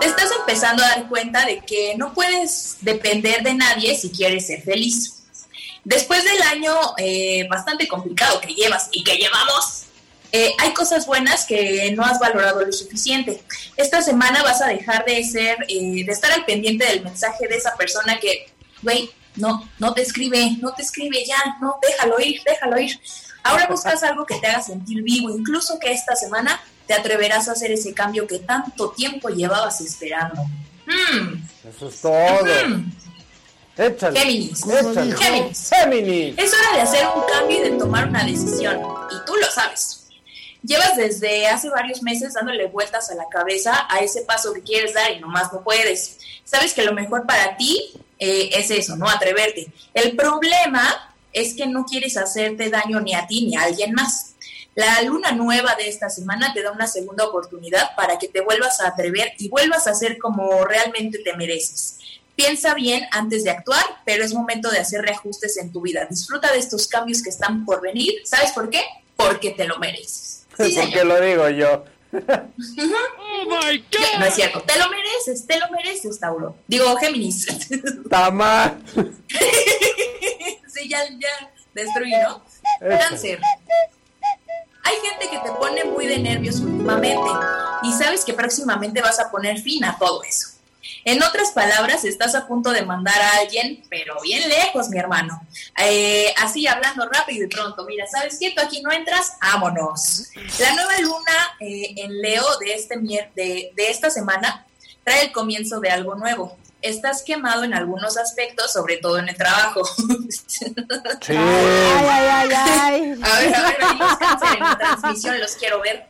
Te 0.00 0.06
estás 0.06 0.30
empezando 0.38 0.82
a 0.82 0.88
dar 0.88 1.08
cuenta 1.08 1.44
de 1.44 1.60
que 1.60 1.94
no 1.96 2.12
puedes 2.14 2.78
depender 2.80 3.42
de 3.42 3.54
nadie 3.54 3.96
si 3.96 4.10
quieres 4.10 4.46
ser 4.46 4.62
feliz. 4.62 5.22
Después 5.84 6.24
del 6.24 6.42
año 6.42 6.74
eh, 6.98 7.46
bastante 7.48 7.88
complicado 7.88 8.40
que 8.40 8.54
llevas 8.54 8.88
y 8.92 9.02
que 9.02 9.16
llevamos, 9.16 9.84
eh, 10.32 10.52
hay 10.58 10.72
cosas 10.72 11.06
buenas 11.06 11.44
que 11.44 11.92
no 11.96 12.04
has 12.04 12.18
valorado 12.18 12.64
lo 12.64 12.72
suficiente. 12.72 13.42
Esta 13.76 14.00
semana 14.02 14.42
vas 14.42 14.62
a 14.62 14.68
dejar 14.68 15.04
de 15.04 15.24
ser, 15.24 15.58
eh, 15.68 16.04
de 16.04 16.12
estar 16.12 16.30
al 16.30 16.44
pendiente 16.44 16.84
del 16.86 17.02
mensaje 17.02 17.48
de 17.48 17.56
esa 17.56 17.74
persona 17.76 18.18
que, 18.20 18.46
güey, 18.82 19.10
no, 19.36 19.68
no 19.78 19.94
te 19.94 20.02
escribe, 20.02 20.56
no 20.60 20.72
te 20.72 20.82
escribe 20.82 21.24
ya, 21.24 21.56
no, 21.60 21.78
déjalo 21.82 22.20
ir, 22.20 22.40
déjalo 22.44 22.78
ir. 22.78 23.00
Ahora 23.42 23.66
buscas 23.66 24.02
algo 24.02 24.26
que 24.26 24.36
te 24.36 24.46
haga 24.46 24.62
sentir 24.62 25.02
vivo, 25.02 25.30
incluso 25.30 25.78
que 25.78 25.90
esta 25.92 26.14
semana 26.14 26.60
te 26.90 26.96
atreverás 26.96 27.48
a 27.48 27.52
hacer 27.52 27.70
ese 27.70 27.94
cambio 27.94 28.26
que 28.26 28.40
tanto 28.40 28.90
tiempo 28.90 29.28
llevabas 29.28 29.80
esperando. 29.80 30.42
Hmm. 30.84 31.40
Eso 31.68 31.88
es 31.88 32.00
todo. 32.00 32.66
Hmm. 32.66 32.90
Échale. 33.78 34.18
Géminis. 34.18 34.64
Géminis. 34.64 35.70
Géminis. 35.70 36.34
Es 36.36 36.52
hora 36.52 36.74
de 36.74 36.80
hacer 36.80 37.06
un 37.14 37.22
cambio 37.32 37.58
y 37.58 37.70
de 37.70 37.78
tomar 37.78 38.08
una 38.08 38.24
decisión. 38.24 38.80
Y 39.08 39.24
tú 39.24 39.36
lo 39.36 39.48
sabes. 39.52 40.08
Llevas 40.64 40.96
desde 40.96 41.46
hace 41.46 41.68
varios 41.68 42.02
meses 42.02 42.34
dándole 42.34 42.66
vueltas 42.66 43.08
a 43.08 43.14
la 43.14 43.28
cabeza 43.30 43.86
a 43.88 44.00
ese 44.00 44.22
paso 44.22 44.52
que 44.52 44.62
quieres 44.62 44.92
dar 44.92 45.12
y 45.12 45.20
nomás 45.20 45.52
no 45.52 45.62
puedes. 45.62 46.18
Sabes 46.42 46.74
que 46.74 46.82
lo 46.82 46.92
mejor 46.92 47.24
para 47.24 47.56
ti 47.56 47.92
eh, 48.18 48.50
es 48.52 48.68
eso, 48.72 48.96
¿no? 48.96 49.08
Atreverte. 49.08 49.68
El 49.94 50.16
problema 50.16 51.14
es 51.32 51.54
que 51.54 51.68
no 51.68 51.84
quieres 51.84 52.16
hacerte 52.16 52.68
daño 52.68 53.00
ni 53.00 53.14
a 53.14 53.28
ti 53.28 53.46
ni 53.46 53.54
a 53.54 53.62
alguien 53.62 53.94
más. 53.94 54.29
La 54.74 55.02
luna 55.02 55.32
nueva 55.32 55.74
de 55.74 55.88
esta 55.88 56.10
semana 56.10 56.52
te 56.54 56.62
da 56.62 56.70
una 56.70 56.86
segunda 56.86 57.24
oportunidad 57.26 57.94
para 57.96 58.18
que 58.18 58.28
te 58.28 58.40
vuelvas 58.40 58.80
a 58.80 58.88
atrever 58.88 59.32
y 59.38 59.48
vuelvas 59.48 59.86
a 59.86 59.94
ser 59.94 60.18
como 60.18 60.64
realmente 60.64 61.18
te 61.18 61.34
mereces. 61.34 61.98
Piensa 62.36 62.74
bien 62.74 63.06
antes 63.10 63.44
de 63.44 63.50
actuar, 63.50 63.84
pero 64.04 64.24
es 64.24 64.32
momento 64.32 64.70
de 64.70 64.78
hacer 64.78 65.02
reajustes 65.02 65.58
en 65.58 65.72
tu 65.72 65.80
vida. 65.82 66.06
Disfruta 66.08 66.52
de 66.52 66.58
estos 66.58 66.86
cambios 66.86 67.22
que 67.22 67.30
están 67.30 67.64
por 67.64 67.82
venir. 67.82 68.14
¿Sabes 68.24 68.52
por 68.52 68.70
qué? 68.70 68.82
Porque 69.16 69.50
te 69.50 69.66
lo 69.66 69.78
mereces. 69.78 70.46
Sí, 70.56 70.74
Porque 70.80 71.04
lo 71.04 71.20
digo 71.20 71.48
yo. 71.50 71.84
oh 72.12 72.18
my 73.44 73.78
God. 73.78 74.18
No 74.18 74.24
es 74.24 74.34
cierto, 74.34 74.62
te 74.62 74.78
lo 74.78 74.88
mereces, 74.88 75.46
te 75.46 75.58
lo 75.58 75.68
mereces, 75.70 76.18
Tauro. 76.18 76.56
Digo, 76.66 76.96
Géminis. 76.96 77.46
Tama. 78.10 78.78
sí, 80.66 80.88
ya, 80.88 81.04
ya 81.18 81.52
destruí, 81.74 82.12
¿no? 82.12 82.42
Cáncer. 82.80 83.40
Hay 84.82 84.96
gente 85.08 85.28
que 85.30 85.38
te 85.38 85.52
pone 85.56 85.84
muy 85.84 86.06
de 86.06 86.18
nervios 86.18 86.60
últimamente 86.60 87.30
y 87.82 87.92
sabes 87.92 88.24
que 88.24 88.34
próximamente 88.34 89.00
vas 89.00 89.18
a 89.20 89.30
poner 89.30 89.60
fin 89.60 89.84
a 89.84 89.98
todo 89.98 90.22
eso. 90.22 90.48
En 91.04 91.22
otras 91.22 91.52
palabras, 91.52 92.04
estás 92.04 92.34
a 92.34 92.46
punto 92.46 92.72
de 92.72 92.82
mandar 92.82 93.20
a 93.20 93.38
alguien, 93.38 93.82
pero 93.88 94.20
bien 94.22 94.46
lejos, 94.48 94.90
mi 94.90 94.98
hermano. 94.98 95.40
Eh, 95.82 96.32
así 96.38 96.66
hablando 96.66 97.08
rápido 97.08 97.44
y 97.44 97.48
pronto, 97.48 97.84
mira, 97.84 98.06
¿sabes 98.06 98.36
qué? 98.38 98.50
Tú 98.50 98.60
aquí 98.62 98.82
no 98.82 98.92
entras, 98.92 99.32
vámonos. 99.40 100.28
La 100.58 100.74
nueva 100.74 100.98
luna 101.00 101.56
eh, 101.60 101.94
en 101.96 102.20
Leo 102.20 102.44
de, 102.58 102.74
este, 102.74 102.98
de, 102.98 103.72
de 103.74 103.90
esta 103.90 104.10
semana 104.10 104.66
trae 105.04 105.24
el 105.24 105.32
comienzo 105.32 105.80
de 105.80 105.90
algo 105.90 106.14
nuevo. 106.16 106.56
Estás 106.82 107.22
quemado 107.22 107.64
en 107.64 107.74
algunos 107.74 108.16
aspectos, 108.16 108.72
sobre 108.72 108.96
todo 108.98 109.18
en 109.18 109.28
el 109.28 109.36
trabajo. 109.36 109.82
Sí. 111.20 111.34
Ay, 111.36 112.06
ay, 112.08 112.28
ay, 112.30 112.50
ay. 112.52 113.20
A 113.22 113.40
ver, 113.40 113.54
a 113.54 113.62
ver, 113.62 113.76
en 113.82 114.60
la 114.60 114.78
transmisión, 114.78 115.40
los 115.40 115.52
quiero 115.52 115.80
ver. 115.80 116.06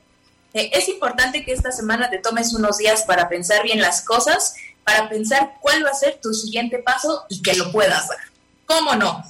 Eh, 0.52 0.70
es 0.72 0.88
importante 0.88 1.44
que 1.44 1.52
esta 1.52 1.72
semana 1.72 2.10
te 2.10 2.18
tomes 2.18 2.52
unos 2.54 2.78
días 2.78 3.02
para 3.02 3.28
pensar 3.28 3.62
bien 3.62 3.80
las 3.80 4.04
cosas, 4.04 4.54
para 4.84 5.08
pensar 5.08 5.54
cuál 5.60 5.84
va 5.84 5.90
a 5.90 5.94
ser 5.94 6.20
tu 6.20 6.34
siguiente 6.34 6.78
paso 6.78 7.24
y 7.28 7.40
que 7.42 7.54
lo 7.54 7.72
puedas 7.72 8.08
dar. 8.08 8.18
¿Cómo 8.66 8.94
no? 8.94 9.22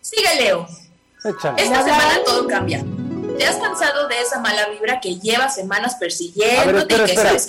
Sigue, 0.00 0.34
Leo. 0.36 0.66
Esta 1.24 1.56
semana 1.56 2.20
todo 2.24 2.46
cambia. 2.46 2.84
¿Te 3.38 3.46
has 3.46 3.56
cansado 3.56 4.08
de 4.08 4.20
esa 4.20 4.40
mala 4.40 4.68
vibra 4.68 5.00
que 5.00 5.18
lleva 5.18 5.48
semanas 5.48 5.96
persiguiendo? 5.96 6.82
otra 6.82 7.04
vez, 7.04 7.48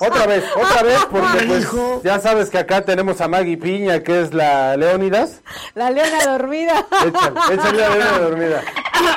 otra 0.00 0.26
vez, 0.26 0.44
otra 0.56 0.82
vez, 0.82 0.98
porque 1.10 1.44
pues, 1.46 2.02
ya 2.02 2.18
sabes 2.20 2.50
que 2.50 2.58
acá 2.58 2.82
tenemos 2.82 3.20
a 3.20 3.28
Maggie 3.28 3.56
Piña, 3.56 4.02
que 4.02 4.22
es 4.22 4.34
la 4.34 4.76
Leónidas. 4.76 5.42
La 5.74 5.90
leona 5.90 6.24
dormida. 6.24 6.86
Échale, 7.06 7.54
échale 7.54 7.78
la 7.78 7.88
leona 7.88 8.18
dormida. 8.18 8.64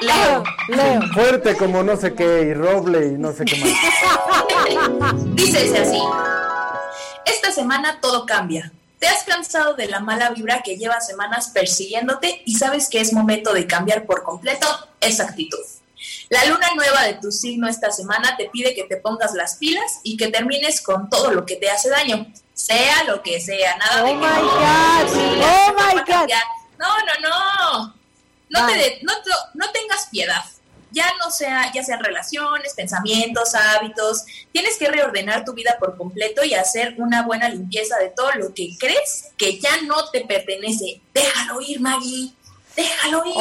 Leo, 0.02 0.44
Leo. 0.70 1.02
Fuerte 1.14 1.56
como 1.56 1.84
no 1.84 1.98
sé 1.98 2.14
qué, 2.14 2.42
y 2.42 2.54
roble 2.54 3.08
y 3.08 3.18
no 3.18 3.32
sé 3.34 3.46
qué 3.46 3.58
más. 3.58 5.16
Dícese 5.36 5.80
así. 5.80 6.00
Esta 7.26 7.52
semana 7.52 8.00
todo 8.00 8.26
cambia. 8.26 8.72
Te 9.02 9.08
has 9.08 9.24
cansado 9.24 9.74
de 9.74 9.88
la 9.88 10.00
mala 10.00 10.30
vibra 10.30 10.62
que 10.62 10.78
lleva 10.78 11.02
semanas 11.02 11.50
persiguiéndote 11.50 12.44
y 12.46 12.54
sabes 12.54 12.88
que 12.88 13.02
es 13.02 13.14
momento 13.14 13.52
de 13.52 13.66
cambiar 13.66 14.06
por 14.06 14.22
completo 14.22 14.68
esa 15.00 15.24
actitud. 15.24 15.58
La 16.30 16.46
luna 16.46 16.68
nueva 16.76 17.06
de 17.06 17.16
tu 17.16 17.32
signo 17.32 17.68
esta 17.68 17.90
semana 17.90 18.38
te 18.38 18.52
pide 18.52 18.76
que 18.76 18.84
te 18.84 18.98
pongas 18.98 19.34
las 19.34 19.56
pilas 19.56 20.02
y 20.04 20.18
que 20.18 20.28
termines 20.28 20.84
con 20.84 21.10
todo 21.10 21.32
lo 21.32 21.48
que 21.48 21.56
te 21.56 21.72
hace 21.72 21.90
daño, 21.90 22.32
sea 22.54 23.04
lo 23.06 23.24
que 23.24 23.42
sea, 23.42 23.76
nada 23.78 24.04
oh 24.04 24.06
de 24.06 24.14
my 24.14 24.20
God. 24.20 25.46
oh 25.46 25.74
my 25.74 26.02
God. 26.06 26.30
No, 26.78 26.96
no, 27.00 27.28
no. 27.28 27.96
No, 28.50 28.68
te 28.68 29.00
no, 29.02 29.14
no 29.56 29.72
tengas 29.72 30.10
piedad 30.12 30.44
ya 30.92 31.06
no 31.24 31.32
sea, 31.32 31.72
ya 31.74 31.84
sean 31.84 32.04
relaciones, 32.04 32.74
pensamientos, 32.74 33.56
hábitos, 33.56 34.26
tienes 34.52 34.78
que 34.78 34.90
reordenar 34.90 35.46
tu 35.46 35.54
vida 35.54 35.78
por 35.80 35.98
completo 35.98 36.44
y 36.44 36.54
hacer 36.54 36.96
una 36.98 37.24
buena 37.24 37.50
limpieza 37.50 37.98
de 37.98 38.10
todo 38.10 38.32
lo 38.34 38.54
que 38.54 38.70
crees 38.80 39.32
que 39.38 39.60
ya 39.60 39.82
no 39.84 40.10
te 40.10 40.22
pertenece. 40.22 41.02
Déjalo 41.14 41.62
ir, 41.62 41.80
Maggie. 41.80 42.34
Déjalo 42.76 43.26
ir. 43.26 43.34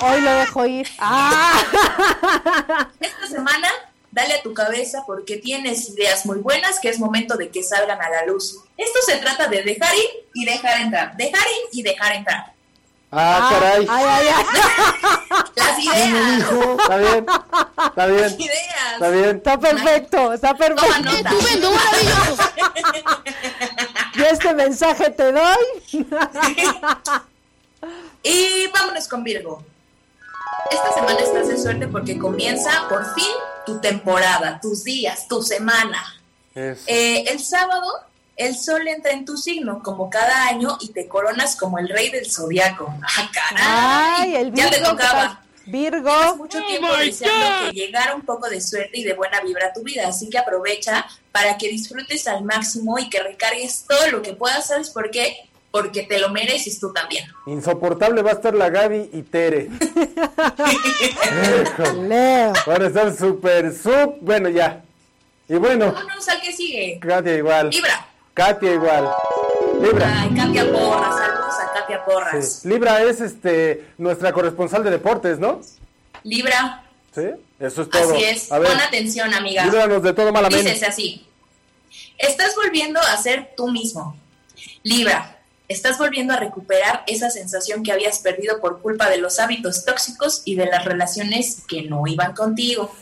Hoy, 0.00 0.20
lo 0.20 0.34
dejo 0.34 0.66
ir. 0.66 0.88
Ah. 0.98 2.90
Esta 3.00 3.26
semana, 3.26 3.68
dale 4.10 4.34
a 4.34 4.42
tu 4.42 4.54
cabeza 4.54 5.04
porque 5.06 5.36
tienes 5.36 5.88
ideas 5.90 6.26
muy 6.26 6.38
buenas 6.38 6.78
que 6.80 6.88
es 6.88 6.98
momento 6.98 7.36
de 7.36 7.50
que 7.50 7.62
salgan 7.62 8.00
a 8.00 8.10
la 8.10 8.26
luz. 8.26 8.58
Esto 8.76 8.98
se 9.06 9.16
trata 9.16 9.48
de 9.48 9.62
dejar 9.62 9.94
ir 9.94 10.26
y 10.34 10.44
dejar 10.44 10.80
entrar. 10.80 11.16
Dejar 11.16 11.46
ir 11.46 11.68
y 11.72 11.82
dejar 11.82 12.14
entrar. 12.14 12.57
Ah, 13.10 13.48
caray. 13.50 13.86
Ay, 13.88 14.04
ay, 14.06 14.28
ay. 14.28 14.44
Las 15.56 15.78
ideas. 15.78 16.40
Está 16.78 16.96
bien. 16.98 17.26
Está 17.86 18.06
bien. 18.06 18.22
Las 18.22 18.40
ideas. 18.40 18.92
Está 18.92 19.08
bien. 19.10 19.36
Está 19.36 19.58
perfecto. 19.58 20.32
Está 20.34 20.54
perfecto. 20.54 21.10
Estupendo, 21.10 21.72
maravilloso. 21.72 22.42
Yo 24.14 24.24
este 24.26 24.54
mensaje 24.54 25.10
te 25.10 25.32
doy. 25.32 25.66
y 28.22 28.66
vámonos 28.68 29.08
con 29.08 29.24
Virgo. 29.24 29.62
Esta 30.70 30.92
semana 30.92 31.18
estás 31.20 31.48
de 31.48 31.56
suerte 31.56 31.88
porque 31.88 32.18
comienza 32.18 32.86
por 32.88 33.14
fin 33.14 33.32
tu 33.64 33.80
temporada, 33.80 34.60
tus 34.60 34.84
días, 34.84 35.26
tu 35.28 35.42
semana. 35.42 36.14
Eh, 36.54 37.24
el 37.28 37.40
sábado 37.40 37.86
el 38.38 38.56
sol 38.56 38.86
entra 38.86 39.12
en 39.12 39.24
tu 39.24 39.36
signo 39.36 39.82
como 39.82 40.08
cada 40.08 40.46
año 40.46 40.78
y 40.80 40.88
te 40.90 41.08
coronas 41.08 41.56
como 41.56 41.78
el 41.78 41.88
rey 41.88 42.08
del 42.10 42.30
zodiaco. 42.30 42.94
¡Ah, 43.02 43.30
caray! 43.32 44.32
Ay, 44.32 44.36
el 44.36 44.52
Virgo, 44.52 44.70
ya 44.70 44.76
te 44.76 44.82
tocaba. 44.82 45.42
Virgo. 45.66 46.36
mucho 46.36 46.62
tiempo 46.64 46.88
oh 46.90 46.96
deseando 46.96 47.70
que 47.70 47.76
llegara 47.76 48.14
un 48.14 48.22
poco 48.22 48.48
de 48.48 48.58
suerte 48.58 49.00
y 49.00 49.04
de 49.04 49.12
buena 49.12 49.42
vibra 49.42 49.66
a 49.66 49.72
tu 49.74 49.82
vida, 49.82 50.08
así 50.08 50.30
que 50.30 50.38
aprovecha 50.38 51.04
para 51.30 51.58
que 51.58 51.68
disfrutes 51.68 52.26
al 52.26 52.42
máximo 52.42 52.98
y 52.98 53.10
que 53.10 53.22
recargues 53.22 53.84
todo 53.86 54.10
lo 54.10 54.22
que 54.22 54.32
puedas, 54.32 54.68
¿sabes 54.68 54.88
por 54.88 55.10
qué? 55.10 55.36
Porque 55.70 56.04
te 56.04 56.18
lo 56.20 56.30
mereces 56.30 56.80
tú 56.80 56.90
también. 56.94 57.26
Insoportable 57.46 58.22
va 58.22 58.30
a 58.30 58.34
estar 58.34 58.54
la 58.54 58.70
Gaby 58.70 59.10
y 59.12 59.22
Tere. 59.22 59.68
Leo. 62.08 62.52
Van 62.66 62.82
a 62.82 62.86
estar 62.86 63.14
súper, 63.14 63.74
súper, 63.74 64.16
bueno 64.22 64.48
ya. 64.48 64.82
Y 65.46 65.56
bueno. 65.56 65.92
Vámonos 65.92 66.26
al 66.28 66.40
que 66.40 66.52
sigue. 66.52 66.98
Katia 66.98 67.36
igual. 67.36 67.68
Libra. 67.68 68.07
Katia 68.38 68.74
igual. 68.74 69.10
Libra. 69.82 70.20
Ay, 70.22 70.30
Katia 70.32 70.72
Porras, 70.72 71.16
saludos 71.16 71.54
a 71.60 71.72
Katia 71.72 72.04
Porras. 72.04 72.64
Libra 72.64 73.02
es 73.02 73.20
este 73.20 73.84
nuestra 73.98 74.32
corresponsal 74.32 74.84
de 74.84 74.90
deportes, 74.90 75.40
¿no? 75.40 75.60
Libra. 76.22 76.84
Sí, 77.12 77.24
eso 77.58 77.82
es 77.82 77.90
todo. 77.90 78.14
Así 78.14 78.22
es. 78.22 78.44
Pon 78.44 78.64
atención, 78.64 79.34
amiga. 79.34 79.64
Líbranos 79.64 80.04
de 80.04 80.12
todo 80.12 80.32
malamente. 80.32 80.70
Dices 80.70 80.88
así. 80.88 81.26
Estás 82.16 82.54
volviendo 82.54 83.00
a 83.00 83.16
ser 83.16 83.54
tú 83.56 83.72
mismo. 83.72 84.16
Libra, 84.84 85.40
estás 85.66 85.98
volviendo 85.98 86.32
a 86.32 86.36
recuperar 86.36 87.02
esa 87.08 87.30
sensación 87.30 87.82
que 87.82 87.90
habías 87.90 88.20
perdido 88.20 88.60
por 88.60 88.80
culpa 88.80 89.10
de 89.10 89.18
los 89.18 89.40
hábitos 89.40 89.84
tóxicos 89.84 90.42
y 90.44 90.54
de 90.54 90.66
las 90.66 90.84
relaciones 90.84 91.64
que 91.66 91.82
no 91.82 92.06
iban 92.06 92.34
contigo. 92.34 92.94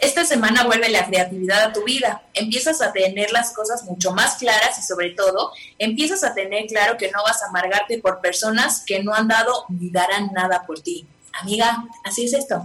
Esta 0.00 0.24
semana 0.24 0.64
vuelve 0.64 0.88
la 0.88 1.06
creatividad 1.06 1.62
a 1.62 1.72
tu 1.72 1.84
vida, 1.84 2.22
empiezas 2.34 2.80
a 2.80 2.92
tener 2.92 3.32
las 3.32 3.52
cosas 3.52 3.84
mucho 3.84 4.12
más 4.12 4.36
claras 4.36 4.78
y 4.78 4.82
sobre 4.82 5.10
todo 5.10 5.52
empiezas 5.78 6.22
a 6.22 6.34
tener 6.34 6.66
claro 6.66 6.96
que 6.96 7.10
no 7.10 7.22
vas 7.24 7.42
a 7.42 7.48
amargarte 7.48 7.98
por 7.98 8.20
personas 8.20 8.84
que 8.86 9.02
no 9.02 9.12
han 9.12 9.28
dado 9.28 9.64
ni 9.68 9.90
darán 9.90 10.32
nada 10.32 10.64
por 10.66 10.80
ti. 10.80 11.06
Amiga, 11.32 11.84
así 12.04 12.24
es 12.24 12.32
esto. 12.32 12.62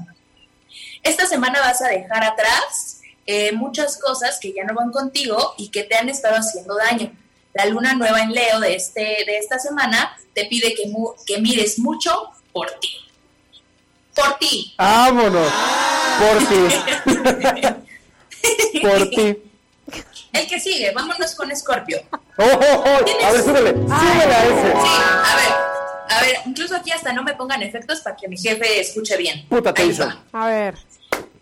Esta 1.02 1.26
semana 1.26 1.60
vas 1.60 1.82
a 1.82 1.88
dejar 1.88 2.24
atrás 2.24 3.02
eh, 3.26 3.52
muchas 3.52 3.98
cosas 3.98 4.40
que 4.40 4.54
ya 4.54 4.64
no 4.64 4.76
van 4.76 4.92
contigo 4.92 5.56
y 5.58 5.70
que 5.70 5.84
te 5.84 5.96
han 5.96 6.10
estado 6.10 6.36
haciendo 6.36 6.76
daño 6.76 7.12
la 7.54 7.66
luna 7.66 7.94
nueva 7.94 8.22
en 8.22 8.34
Leo 8.34 8.60
de, 8.60 8.76
este, 8.76 9.02
de 9.02 9.38
esta 9.38 9.60
semana 9.60 10.18
te 10.34 10.46
pide 10.46 10.74
que, 10.74 10.92
que 11.26 11.40
mires 11.40 11.80
mucho 11.80 12.32
por 12.52 12.72
ti. 12.80 12.90
Por 14.16 14.38
ti. 14.40 14.74
Vámonos. 14.78 15.52
Por 16.20 16.38
ti. 16.48 16.68
por 18.82 19.10
ti. 19.10 19.38
El 20.34 20.48
que 20.48 20.60
sigue, 20.60 20.92
vámonos 20.92 21.36
con 21.36 21.56
Scorpio. 21.56 22.02
Oh, 22.38 22.44
oh, 22.44 22.84
oh. 22.86 23.26
A 23.26 23.32
ver, 23.32 23.44
súbele, 23.44 23.72
súbele 23.72 24.34
a 24.34 24.46
ese. 24.46 24.72
Sí, 24.72 24.88
a 24.88 25.36
ver, 25.36 25.54
a 26.10 26.22
ver, 26.22 26.36
incluso 26.46 26.76
aquí 26.76 26.92
hasta 26.92 27.14
no 27.14 27.24
me 27.24 27.36
pongan 27.36 27.62
efectos 27.62 28.02
para 28.02 28.16
que 28.16 28.28
mi 28.28 28.38
jefe 28.38 28.80
escuche 28.80 29.16
bien. 29.18 29.46
Puta 29.48 29.74
te 29.74 29.84
A 30.32 30.48
ver. 30.48 30.76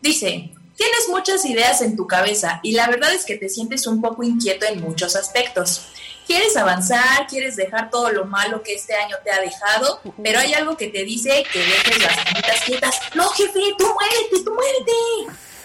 Dice, 0.01 0.49
tienes 0.75 1.09
muchas 1.09 1.45
ideas 1.45 1.81
en 1.81 1.95
tu 1.95 2.05
cabeza 2.05 2.59
y 2.63 2.73
la 2.73 2.87
verdad 2.87 3.13
es 3.13 3.25
que 3.25 3.37
te 3.37 3.47
sientes 3.47 3.87
un 3.87 4.01
poco 4.01 4.23
inquieto 4.23 4.65
en 4.65 4.81
muchos 4.81 5.15
aspectos 5.15 5.87
quieres 6.31 6.55
avanzar, 6.55 7.27
quieres 7.27 7.57
dejar 7.57 7.89
todo 7.89 8.09
lo 8.09 8.25
malo 8.25 8.63
que 8.63 8.73
este 8.73 8.95
año 8.95 9.17
te 9.21 9.31
ha 9.31 9.41
dejado, 9.41 9.99
pero 10.23 10.39
hay 10.39 10.53
algo 10.53 10.77
que 10.77 10.87
te 10.87 11.03
dice 11.03 11.43
que 11.51 11.59
dejes 11.59 12.01
las 12.01 12.15
manitas 12.25 12.61
quietas. 12.65 12.99
No, 13.15 13.27
jefe, 13.29 13.59
tú 13.77 13.85
muérete, 13.85 14.43
tú 14.45 14.53
muérete. 14.53 14.91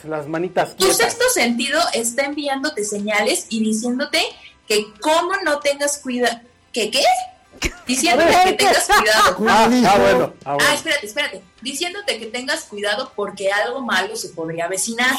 Las 0.08 0.26
manitas 0.26 0.74
quietas. 0.74 0.96
Tu 0.96 1.04
sexto 1.04 1.24
sentido 1.30 1.80
está 1.92 2.24
enviándote 2.24 2.84
señales 2.84 3.46
y 3.48 3.62
diciéndote 3.62 4.20
que 4.66 4.92
cómo 5.00 5.34
no 5.44 5.60
tengas 5.60 5.98
cuidado. 5.98 6.40
¿Qué 6.72 6.90
qué? 6.90 7.04
Diciéndote 7.86 8.32
que 8.44 8.52
tengas 8.54 8.86
cuidado. 8.86 9.36
Ah, 9.48 9.64
ah, 9.64 9.68
bueno, 9.68 10.34
ah, 10.44 10.54
bueno. 10.54 10.68
Ah, 10.68 10.74
espérate, 10.74 11.06
espérate. 11.06 11.42
Diciéndote 11.62 12.18
que 12.18 12.26
tengas 12.26 12.64
cuidado 12.64 13.12
porque 13.14 13.52
algo 13.52 13.82
malo 13.82 14.16
se 14.16 14.30
podría 14.30 14.64
avecinar. 14.64 15.16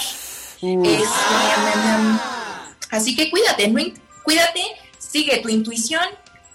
así 2.92 3.16
que 3.16 3.30
cuídate, 3.30 3.70
no, 3.70 3.82
cuídate 4.24 4.87
sigue 5.18 5.40
tu 5.40 5.50
intuición, 5.50 6.04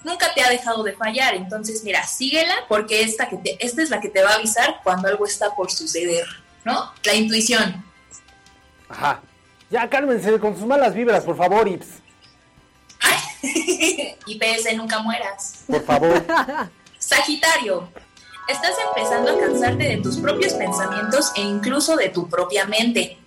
nunca 0.05 0.33
te 0.35 0.43
ha 0.43 0.49
dejado 0.49 0.85
de 0.85 0.93
fallar. 0.93 1.35
Entonces, 1.35 1.83
mira, 1.83 2.07
síguela 2.07 2.55
porque 2.69 3.03
esta, 3.03 3.29
que 3.29 3.37
te, 3.37 3.65
esta 3.65 3.83
es 3.83 3.91
la 3.91 4.01
que 4.01 4.09
te 4.09 4.23
va 4.23 4.31
a 4.31 4.35
avisar 4.35 4.81
cuando 4.85 5.09
algo 5.09 5.27
está 5.27 5.55
por 5.55 5.71
suceder, 5.71 6.27
¿no? 6.65 6.93
La 7.03 7.15
intuición. 7.15 7.85
Ajá. 8.89 9.21
Ya, 9.71 9.89
cálmense 9.89 10.39
con 10.39 10.57
sus 10.57 10.67
malas 10.67 10.95
vibras, 10.95 11.25
por 11.25 11.37
favor, 11.37 11.67
Ips. 11.67 11.87
IPS, 14.27 14.73
nunca 14.77 15.01
mueras. 15.01 15.65
Por 15.67 15.85
favor. 15.85 16.25
Sagitario, 16.99 17.89
estás 18.47 18.77
empezando 18.87 19.33
a 19.33 19.41
cansarte 19.41 19.85
de 19.85 19.97
tus 19.97 20.19
propios 20.19 20.53
pensamientos 20.53 21.33
e 21.35 21.41
incluso 21.41 21.97
de 21.97 22.11
tu 22.11 22.29
propia 22.29 22.67
mente. 22.67 23.19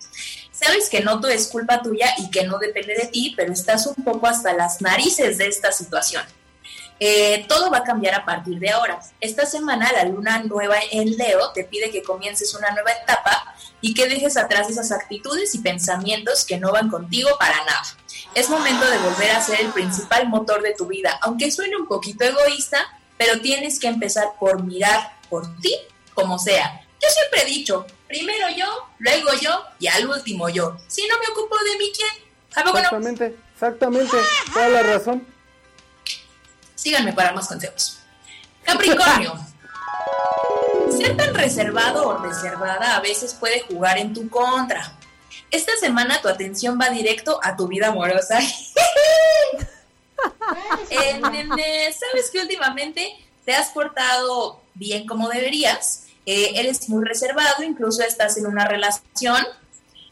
Sabes 0.55 0.89
que 0.89 1.01
no 1.01 1.19
todo 1.19 1.31
es 1.31 1.47
culpa 1.47 1.81
tuya 1.81 2.13
y 2.17 2.31
que 2.31 2.45
no 2.45 2.57
depende 2.57 2.95
de 2.95 3.07
ti, 3.07 3.33
pero 3.35 3.51
estás 3.51 3.87
un 3.87 4.03
poco 4.05 4.25
hasta 4.25 4.53
las 4.53 4.81
narices 4.81 5.37
de 5.37 5.47
esta 5.47 5.73
situación. 5.73 6.23
Eh, 6.97 7.45
todo 7.49 7.69
va 7.69 7.79
a 7.79 7.83
cambiar 7.83 8.15
a 8.15 8.23
partir 8.23 8.57
de 8.59 8.69
ahora. 8.69 9.01
Esta 9.19 9.45
semana 9.45 9.91
la 9.91 10.05
luna 10.05 10.39
nueva 10.43 10.77
en 10.91 11.17
Leo 11.17 11.51
te 11.51 11.65
pide 11.65 11.91
que 11.91 12.03
comiences 12.03 12.55
una 12.55 12.71
nueva 12.71 12.91
etapa 12.91 13.53
y 13.81 13.93
que 13.93 14.07
dejes 14.07 14.37
atrás 14.37 14.69
esas 14.69 14.93
actitudes 14.93 15.53
y 15.55 15.59
pensamientos 15.59 16.45
que 16.45 16.57
no 16.57 16.71
van 16.71 16.89
contigo 16.89 17.31
para 17.37 17.57
nada. 17.65 17.83
Es 18.33 18.49
momento 18.49 18.89
de 18.89 18.97
volver 18.99 19.31
a 19.31 19.41
ser 19.41 19.59
el 19.59 19.73
principal 19.73 20.29
motor 20.29 20.61
de 20.61 20.73
tu 20.73 20.85
vida, 20.85 21.19
aunque 21.21 21.51
suene 21.51 21.75
un 21.75 21.87
poquito 21.87 22.23
egoísta, 22.23 22.79
pero 23.17 23.41
tienes 23.41 23.77
que 23.77 23.87
empezar 23.87 24.29
por 24.39 24.63
mirar 24.63 25.17
por 25.29 25.53
ti 25.59 25.75
como 26.13 26.39
sea. 26.39 26.81
Yo 27.01 27.09
siempre 27.09 27.41
he 27.41 27.45
dicho, 27.45 27.85
primero 28.15 28.47
yo, 28.55 28.87
luego 28.99 29.31
yo 29.41 29.65
y 29.79 29.87
al 29.87 30.07
último 30.07 30.47
yo. 30.49 30.77
Si 30.87 31.05
no 31.07 31.15
me 31.19 31.27
ocupo 31.27 31.55
de 31.63 31.77
mí, 31.77 31.91
¿quién? 31.95 32.09
Exactamente, 32.49 33.35
exactamente, 33.53 34.17
toda 34.53 34.69
la 34.69 34.83
razón. 34.83 35.27
Síganme 36.75 37.11
para 37.11 37.33
más 37.33 37.47
consejos. 37.47 37.99
Capricornio. 38.63 39.35
Ser 40.97 41.17
tan 41.17 41.33
reservado 41.33 42.07
o 42.07 42.17
reservada 42.17 42.95
a 42.95 43.01
veces 43.01 43.33
puede 43.33 43.61
jugar 43.61 43.97
en 43.97 44.13
tu 44.13 44.29
contra. 44.29 44.93
Esta 45.51 45.75
semana 45.77 46.21
tu 46.21 46.29
atención 46.29 46.79
va 46.79 46.89
directo 46.89 47.39
a 47.43 47.55
tu 47.55 47.67
vida 47.67 47.87
amorosa. 47.87 48.39
Sabes 51.99 52.31
que 52.31 52.39
últimamente 52.39 53.15
te 53.43 53.53
has 53.53 53.69
portado 53.69 54.61
bien 54.73 55.05
como 55.05 55.27
deberías, 55.29 56.04
eh, 56.25 56.53
eres 56.55 56.89
muy 56.89 57.05
reservado, 57.05 57.63
incluso 57.63 58.01
estás 58.03 58.37
en 58.37 58.47
una 58.47 58.67
relación, 58.67 59.45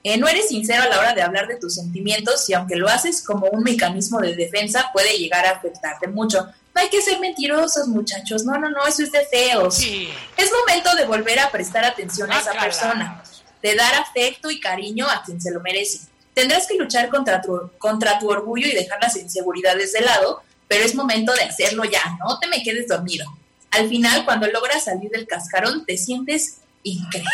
eh, 0.03 0.17
no 0.17 0.27
eres 0.27 0.49
sincero 0.49 0.83
a 0.83 0.87
la 0.87 0.99
hora 0.99 1.13
de 1.13 1.21
hablar 1.21 1.47
de 1.47 1.55
tus 1.55 1.75
sentimientos 1.75 2.49
y 2.49 2.53
aunque 2.53 2.75
lo 2.75 2.89
haces 2.89 3.23
como 3.23 3.47
un 3.47 3.63
mecanismo 3.63 4.19
de 4.19 4.35
defensa 4.35 4.89
puede 4.91 5.17
llegar 5.17 5.45
a 5.45 5.51
afectarte 5.51 6.07
mucho. 6.07 6.45
No 6.75 6.81
hay 6.81 6.89
que 6.89 7.01
ser 7.01 7.19
mentirosos, 7.19 7.87
muchachos. 7.87 8.43
No, 8.43 8.57
no, 8.57 8.69
no, 8.69 8.85
eso 8.85 9.03
es 9.03 9.11
de 9.11 9.25
feos. 9.25 9.79
Es 9.79 10.51
momento 10.51 10.95
de 10.95 11.05
volver 11.05 11.39
a 11.39 11.51
prestar 11.51 11.85
atención 11.85 12.31
a 12.31 12.39
esa 12.39 12.53
persona, 12.53 13.23
de 13.61 13.75
dar 13.75 13.95
afecto 13.95 14.51
y 14.51 14.59
cariño 14.59 15.07
a 15.07 15.23
quien 15.23 15.39
se 15.39 15.51
lo 15.51 15.61
merece. 15.61 15.99
Tendrás 16.33 16.67
que 16.67 16.75
luchar 16.75 17.09
contra 17.09 17.41
tu, 17.41 17.71
contra 17.77 18.19
tu 18.19 18.29
orgullo 18.29 18.67
y 18.67 18.73
dejar 18.73 18.99
las 19.01 19.15
inseguridades 19.15 19.93
de 19.93 20.01
lado, 20.01 20.41
pero 20.67 20.83
es 20.83 20.95
momento 20.95 21.31
de 21.33 21.43
hacerlo 21.43 21.83
ya, 21.85 22.01
no 22.19 22.39
te 22.39 22.47
me 22.47 22.63
quedes 22.63 22.87
dormido. 22.87 23.25
Al 23.73 23.89
final, 23.89 24.23
cuando 24.25 24.47
logras 24.47 24.83
salir 24.83 25.09
del 25.09 25.27
cascarón, 25.27 25.85
te 25.85 25.97
sientes 25.97 26.59
increíble. 26.83 27.29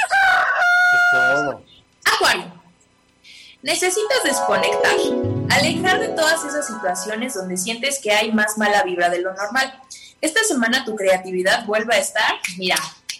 Acuario. 2.05 2.59
Necesitas 3.61 4.23
desconectar, 4.23 4.95
alejar 5.49 5.99
de 5.99 6.07
todas 6.09 6.45
esas 6.45 6.65
situaciones 6.65 7.33
donde 7.33 7.57
sientes 7.57 7.99
que 7.99 8.13
hay 8.13 8.31
más 8.31 8.57
mala 8.57 8.83
vibra 8.83 9.09
de 9.09 9.19
lo 9.19 9.33
normal. 9.33 9.81
Esta 10.21 10.41
semana 10.45 10.85
tu 10.85 10.95
creatividad 10.95 11.65
vuelve 11.65 11.95
a 11.95 11.99
estar, 11.99 12.35
mira, 12.57 12.77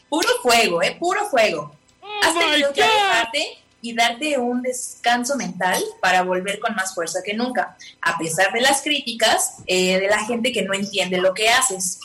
puro 0.08 0.30
fuego, 0.42 0.82
¿eh? 0.82 0.96
Puro 0.98 1.30
fuego. 1.30 1.76
Has 2.24 2.34
tenido 2.34 2.72
que 2.72 2.84
alejarte 2.84 3.64
y 3.82 3.94
darte 3.94 4.38
un 4.38 4.62
descanso 4.62 5.36
mental 5.36 5.82
para 6.02 6.24
volver 6.24 6.60
con 6.60 6.74
más 6.76 6.94
fuerza 6.94 7.20
que 7.24 7.34
nunca, 7.34 7.76
a 8.02 8.18
pesar 8.18 8.54
de 8.54 8.62
las 8.62 8.82
críticas 8.82 9.56
eh, 9.68 10.00
de 10.00 10.08
la 10.08 10.26
gente 10.26 10.52
que 10.54 10.64
no 10.64 10.74
entiende 10.74 11.18
lo 11.18 11.34
que 11.34 11.50
haces. 11.50 12.00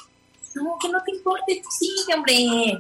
No, 0.55 0.79
que 0.81 0.89
no 0.89 1.03
te 1.03 1.11
importe, 1.11 1.63
sí, 1.79 1.93
hombre. 2.15 2.79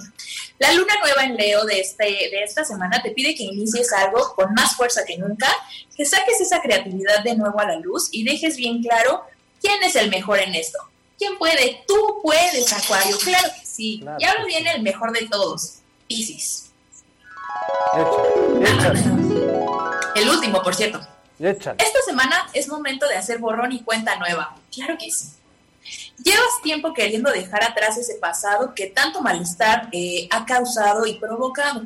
La 0.59 0.73
luna 0.73 0.95
nueva 1.03 1.25
en 1.25 1.37
Leo 1.37 1.65
de, 1.65 1.81
este, 1.81 2.05
de 2.05 2.43
esta 2.45 2.65
semana 2.65 3.03
te 3.03 3.11
pide 3.11 3.35
que 3.35 3.43
inicies 3.45 3.93
algo 3.93 4.35
con 4.35 4.55
más 4.55 4.77
fuerza 4.77 5.05
que 5.05 5.19
nunca, 5.19 5.49
que 5.97 6.05
saques 6.05 6.41
esa 6.41 6.61
creatividad 6.61 7.25
de 7.25 7.35
nuevo 7.37 7.59
a 7.59 7.67
la 7.67 7.77
luz 7.77 8.09
y 8.13 8.25
dejes 8.25 8.57
bien 8.57 8.83
claro 8.83 9.23
quién 9.61 9.83
es 9.83 9.97
el 9.97 10.11
mejor 10.11 10.39
en 10.39 10.55
esto. 10.55 10.79
¿Quién 11.19 11.37
puede? 11.39 11.83
Tú 11.87 12.21
puedes, 12.23 12.73
Acuario. 12.73 13.17
Claro 13.19 13.49
que 13.59 13.67
sí. 13.67 14.05
Y 14.19 14.25
ahora 14.25 14.45
viene 14.45 14.73
el 14.73 14.83
mejor 14.83 15.13
de 15.13 15.27
todos, 15.29 15.79
Piscis. 16.07 16.71
El 20.15 20.29
último, 20.29 20.63
por 20.63 20.75
cierto. 20.75 21.01
Esta 21.39 22.03
semana 22.07 22.49
es 22.53 22.69
momento 22.69 23.09
de 23.09 23.17
hacer 23.17 23.39
borrón 23.39 23.73
y 23.73 23.83
cuenta 23.83 24.17
nueva. 24.17 24.57
Claro 24.73 24.97
que 24.99 25.11
sí. 25.11 25.29
Llevas 26.23 26.63
tiempo 26.63 26.95
queriendo 26.95 27.31
dejar 27.31 27.65
atrás 27.65 27.97
ese 27.99 28.15
pasado 28.15 28.75
que 28.75 28.87
tanto 28.87 29.21
malestar 29.21 29.89
eh, 29.93 30.29
ha 30.31 30.45
causado 30.45 31.07
y 31.07 31.19
provocado. 31.19 31.83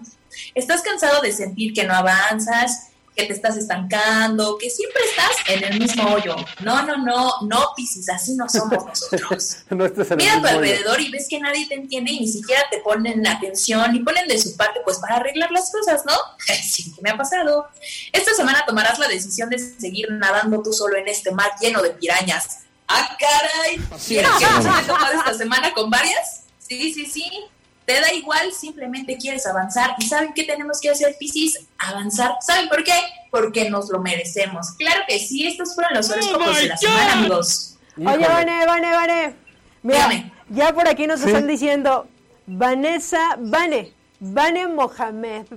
Estás 0.55 0.83
cansado 0.83 1.21
de 1.23 1.33
sentir 1.33 1.73
que 1.73 1.85
no 1.85 1.95
avanzas, 1.95 2.89
que 3.19 3.25
te 3.25 3.33
estás 3.33 3.57
estancando, 3.57 4.57
que 4.59 4.71
siempre 4.71 5.03
estás 5.11 5.33
en 5.49 5.65
el 5.65 5.81
mismo 5.81 6.15
hoyo. 6.15 6.37
No, 6.61 6.87
no, 6.87 6.99
no, 6.99 7.33
no, 7.43 7.71
Piscis, 7.77 8.09
así 8.09 8.37
no 8.37 8.49
somos 8.49 8.87
nosotros. 8.87 9.57
Mira 10.17 10.35
a 10.35 10.41
tu 10.41 10.47
alrededor 10.47 11.01
y 11.01 11.11
ves 11.11 11.27
que 11.29 11.41
nadie 11.41 11.67
te 11.67 11.75
entiende 11.75 12.13
y 12.13 12.21
ni 12.21 12.29
siquiera 12.29 12.63
te 12.71 12.79
ponen 12.79 13.27
atención 13.27 13.97
y 13.97 14.05
ponen 14.05 14.29
de 14.29 14.39
su 14.39 14.57
parte 14.57 14.81
pues 14.85 14.99
para 14.99 15.17
arreglar 15.17 15.51
las 15.51 15.73
cosas, 15.73 16.05
¿no? 16.07 16.15
Sí, 16.63 16.93
¿qué 16.95 17.03
me 17.03 17.11
ha 17.11 17.17
pasado? 17.17 17.67
Esta 18.13 18.35
semana 18.35 18.65
tomarás 18.65 19.01
la 19.01 19.09
decisión 19.09 19.51
de 19.51 19.59
seguir 19.59 20.13
nadando 20.13 20.63
tú 20.63 20.73
solo 20.73 20.97
en 20.97 21.09
este 21.09 21.33
mar 21.33 21.51
lleno 21.61 21.83
de 21.83 21.91
pirañas 21.91 22.68
¡Ah, 22.89 23.17
caray! 23.19 23.77
¿Quieres 24.07 24.31
que 24.39 24.47
nos 24.47 24.87
tomar 24.87 25.15
esta 25.15 25.35
semana 25.35 25.73
con 25.73 25.91
varias? 25.91 26.45
Sí, 26.59 26.93
sí, 26.93 27.07
sí. 27.07 27.45
Te 27.85 28.01
da 28.01 28.13
igual, 28.13 28.53
simplemente 28.53 29.17
quieres 29.17 29.47
avanzar. 29.47 29.95
¿Y 29.99 30.07
saben 30.07 30.33
qué 30.35 30.45
tenemos 30.45 30.81
que 30.81 30.91
hacer, 30.91 31.17
Piscis? 31.19 31.59
Avanzar. 31.79 32.37
¿Saben 32.41 32.69
por 32.69 32.85
qué? 32.85 32.93
Porque 33.31 33.71
nos 33.71 33.89
lo 33.89 34.01
merecemos. 34.01 34.73
Claro 34.73 35.03
que 35.09 35.19
sí, 35.19 35.47
estos 35.47 35.75
fueron 35.75 35.95
los 35.95 36.11
horóscopos 36.11 36.49
oh 36.49 36.55
de 36.55 36.67
la 36.67 36.77
semana, 36.77 37.13
amigos. 37.13 37.79
Oye, 37.97 38.29
Vane, 38.29 38.67
Vane, 38.67 38.93
Vane. 38.93 39.35
Mira, 39.83 40.33
ya 40.49 40.73
por 40.75 40.89
aquí 40.89 41.07
nos 41.07 41.23
están 41.23 41.47
diciendo, 41.47 42.07
Vanessa, 42.47 43.37
Vane, 43.39 43.93
Vane 44.21 44.67
Mohamed. 44.69 45.47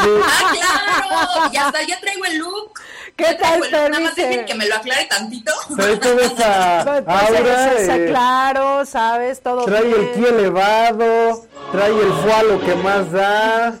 Ah, 0.00 0.52
claro. 0.52 1.52
Ya 1.52 1.66
está, 1.66 1.82
ya 1.82 2.00
traigo 2.00 2.24
el 2.24 2.38
look. 2.38 2.80
¿Qué 3.18 3.34
tal, 3.34 3.60
Nada 3.72 3.98
más 3.98 4.14
dejen 4.14 4.46
que 4.46 4.54
me 4.54 4.68
lo 4.68 4.76
aclare 4.76 5.06
tantito. 5.06 5.50
Trae 5.74 5.96
toda 5.96 6.24
esa 6.24 6.84
pues, 6.88 7.02
pues, 7.02 7.40
aura. 7.40 7.96
Eh, 7.96 8.06
claro, 8.06 8.86
¿sabes? 8.86 9.40
Todo 9.40 9.64
Trae 9.64 9.90
el 9.90 10.12
ki 10.12 10.24
elevado, 10.24 11.44
trae 11.72 11.90
el 11.90 12.12
fualo 12.12 12.60
que 12.60 12.76
más 12.76 13.10
da, 13.10 13.76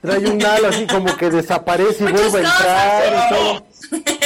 trae 0.00 0.30
un 0.30 0.40
halo 0.40 0.68
así 0.68 0.86
como 0.86 1.16
que 1.16 1.30
desaparece 1.30 2.04
y 2.04 2.12
vuelve 2.12 2.38
a 2.38 2.42
entrar 2.42 3.12
y 3.12 3.28
todo. 3.34 3.66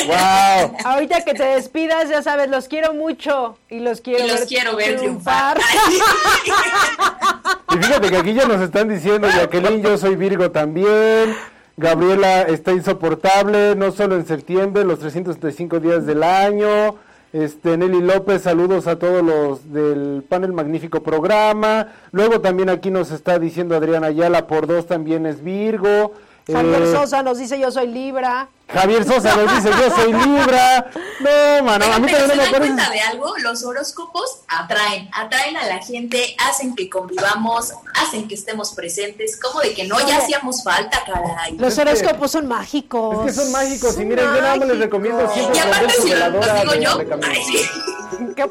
Wow. 0.06 0.76
Ahorita 0.84 1.24
que 1.24 1.32
te 1.32 1.44
despidas, 1.44 2.10
ya 2.10 2.20
sabes, 2.20 2.50
los 2.50 2.68
quiero 2.68 2.92
mucho 2.92 3.56
y 3.70 3.80
los 3.80 4.02
quiero, 4.02 4.26
y 4.26 4.28
los 4.28 4.40
ver, 4.40 4.48
quiero 4.48 4.76
ver 4.76 4.98
triunfar. 4.98 5.58
y 7.70 7.76
fíjate 7.78 8.10
que 8.10 8.16
aquí 8.18 8.34
ya 8.34 8.44
nos 8.44 8.60
están 8.60 8.90
diciendo, 8.90 9.26
Jacqueline, 9.34 9.82
yo 9.82 9.96
soy 9.96 10.16
Virgo 10.16 10.50
también. 10.50 11.34
Gabriela 11.80 12.42
está 12.42 12.72
insoportable, 12.72 13.74
no 13.74 13.90
solo 13.90 14.16
en 14.16 14.26
septiembre, 14.26 14.84
los 14.84 14.98
365 14.98 15.80
días 15.80 16.04
del 16.04 16.22
año. 16.22 16.96
Este, 17.32 17.78
Nelly 17.78 18.02
López, 18.02 18.42
saludos 18.42 18.86
a 18.86 18.98
todos 18.98 19.24
los 19.24 19.72
del 19.72 20.22
panel 20.28 20.52
magnífico 20.52 21.02
programa. 21.02 21.88
Luego 22.12 22.42
también 22.42 22.68
aquí 22.68 22.90
nos 22.90 23.10
está 23.10 23.38
diciendo 23.38 23.74
Adriana 23.74 24.08
Ayala, 24.08 24.46
por 24.46 24.66
dos 24.66 24.86
también 24.86 25.24
es 25.24 25.42
Virgo. 25.42 26.12
Javier 26.52 26.82
eh, 26.82 26.92
Sosa 26.92 27.22
nos 27.22 27.38
dice 27.38 27.58
yo 27.58 27.70
soy 27.70 27.86
Libra. 27.86 28.50
Javier 28.72 29.04
Sosa 29.04 29.36
nos 29.36 29.54
dice 29.54 29.70
yo 29.70 29.96
soy 29.96 30.12
Libra. 30.12 30.90
No, 31.20 31.64
mano, 31.64 31.84
a 31.86 31.98
mí 31.98 32.10
también 32.10 32.28
no 32.28 32.34
me 32.34 32.50
parece. 32.50 32.58
cuenta 32.58 32.90
de 32.90 33.00
algo? 33.00 33.36
Los 33.38 33.64
horóscopos 33.64 34.40
atraen, 34.48 35.10
atraen 35.12 35.56
a 35.56 35.66
la 35.66 35.78
gente, 35.78 36.36
hacen 36.38 36.76
que 36.76 36.88
convivamos, 36.88 37.72
hacen 37.94 38.28
que 38.28 38.34
estemos 38.34 38.72
presentes, 38.72 39.38
como 39.40 39.60
de 39.60 39.74
que 39.74 39.84
no, 39.86 39.98
ya 40.06 40.18
hacíamos 40.18 40.62
falta, 40.62 41.02
caray. 41.04 41.56
Los 41.56 41.76
horóscopos 41.78 42.30
son 42.30 42.46
mágicos. 42.46 43.26
Es 43.26 43.36
que 43.36 43.42
son 43.42 43.52
mágicos 43.52 43.98
y 43.98 44.04
miren, 44.04 44.24
yo 44.26 44.40
nada 44.40 44.56
más 44.56 44.68
les 44.68 44.78
recomiendo 44.78 45.28
siempre 45.32 45.56
Y 45.56 45.60
aparte 45.60 45.94
si 46.00 46.10
los, 46.10 46.32
digo 46.32 46.74
yo, 46.74 46.98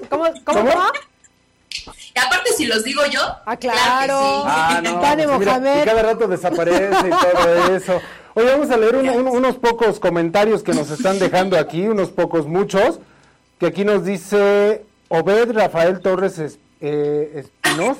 ¿Cómo, 0.10 0.26
cómo, 0.44 0.70
cómo? 0.70 0.92
Y 2.16 2.20
aparte, 2.20 2.54
si 2.54 2.66
los 2.66 2.84
digo 2.84 3.06
yo. 3.06 3.22
Ah, 3.46 3.56
claro. 3.56 4.20
sí. 4.20 4.48
Ah, 4.48 4.82
no. 4.84 5.38
Pues 5.38 5.86
cada 5.86 6.02
rato 6.02 6.28
desaparece 6.28 7.08
y 7.08 7.10
todo 7.10 7.76
eso. 7.76 8.02
Hoy 8.36 8.46
vamos 8.46 8.70
a 8.70 8.78
leer 8.78 8.96
unos 8.96 9.56
pocos 9.58 10.00
comentarios 10.00 10.64
que 10.64 10.74
nos 10.74 10.92
están 10.92 11.20
dejando 11.20 11.58
aquí, 11.58 11.88
unos 11.88 12.10
pocos, 12.12 12.48
muchos. 12.48 13.00
Que 13.60 13.68
aquí 13.68 13.84
nos 13.84 14.06
dice 14.06 14.86
Obed 15.10 15.52
Rafael 15.52 16.00
Torres 16.00 16.60
eh, 16.80 17.32
Espinos. 17.36 17.98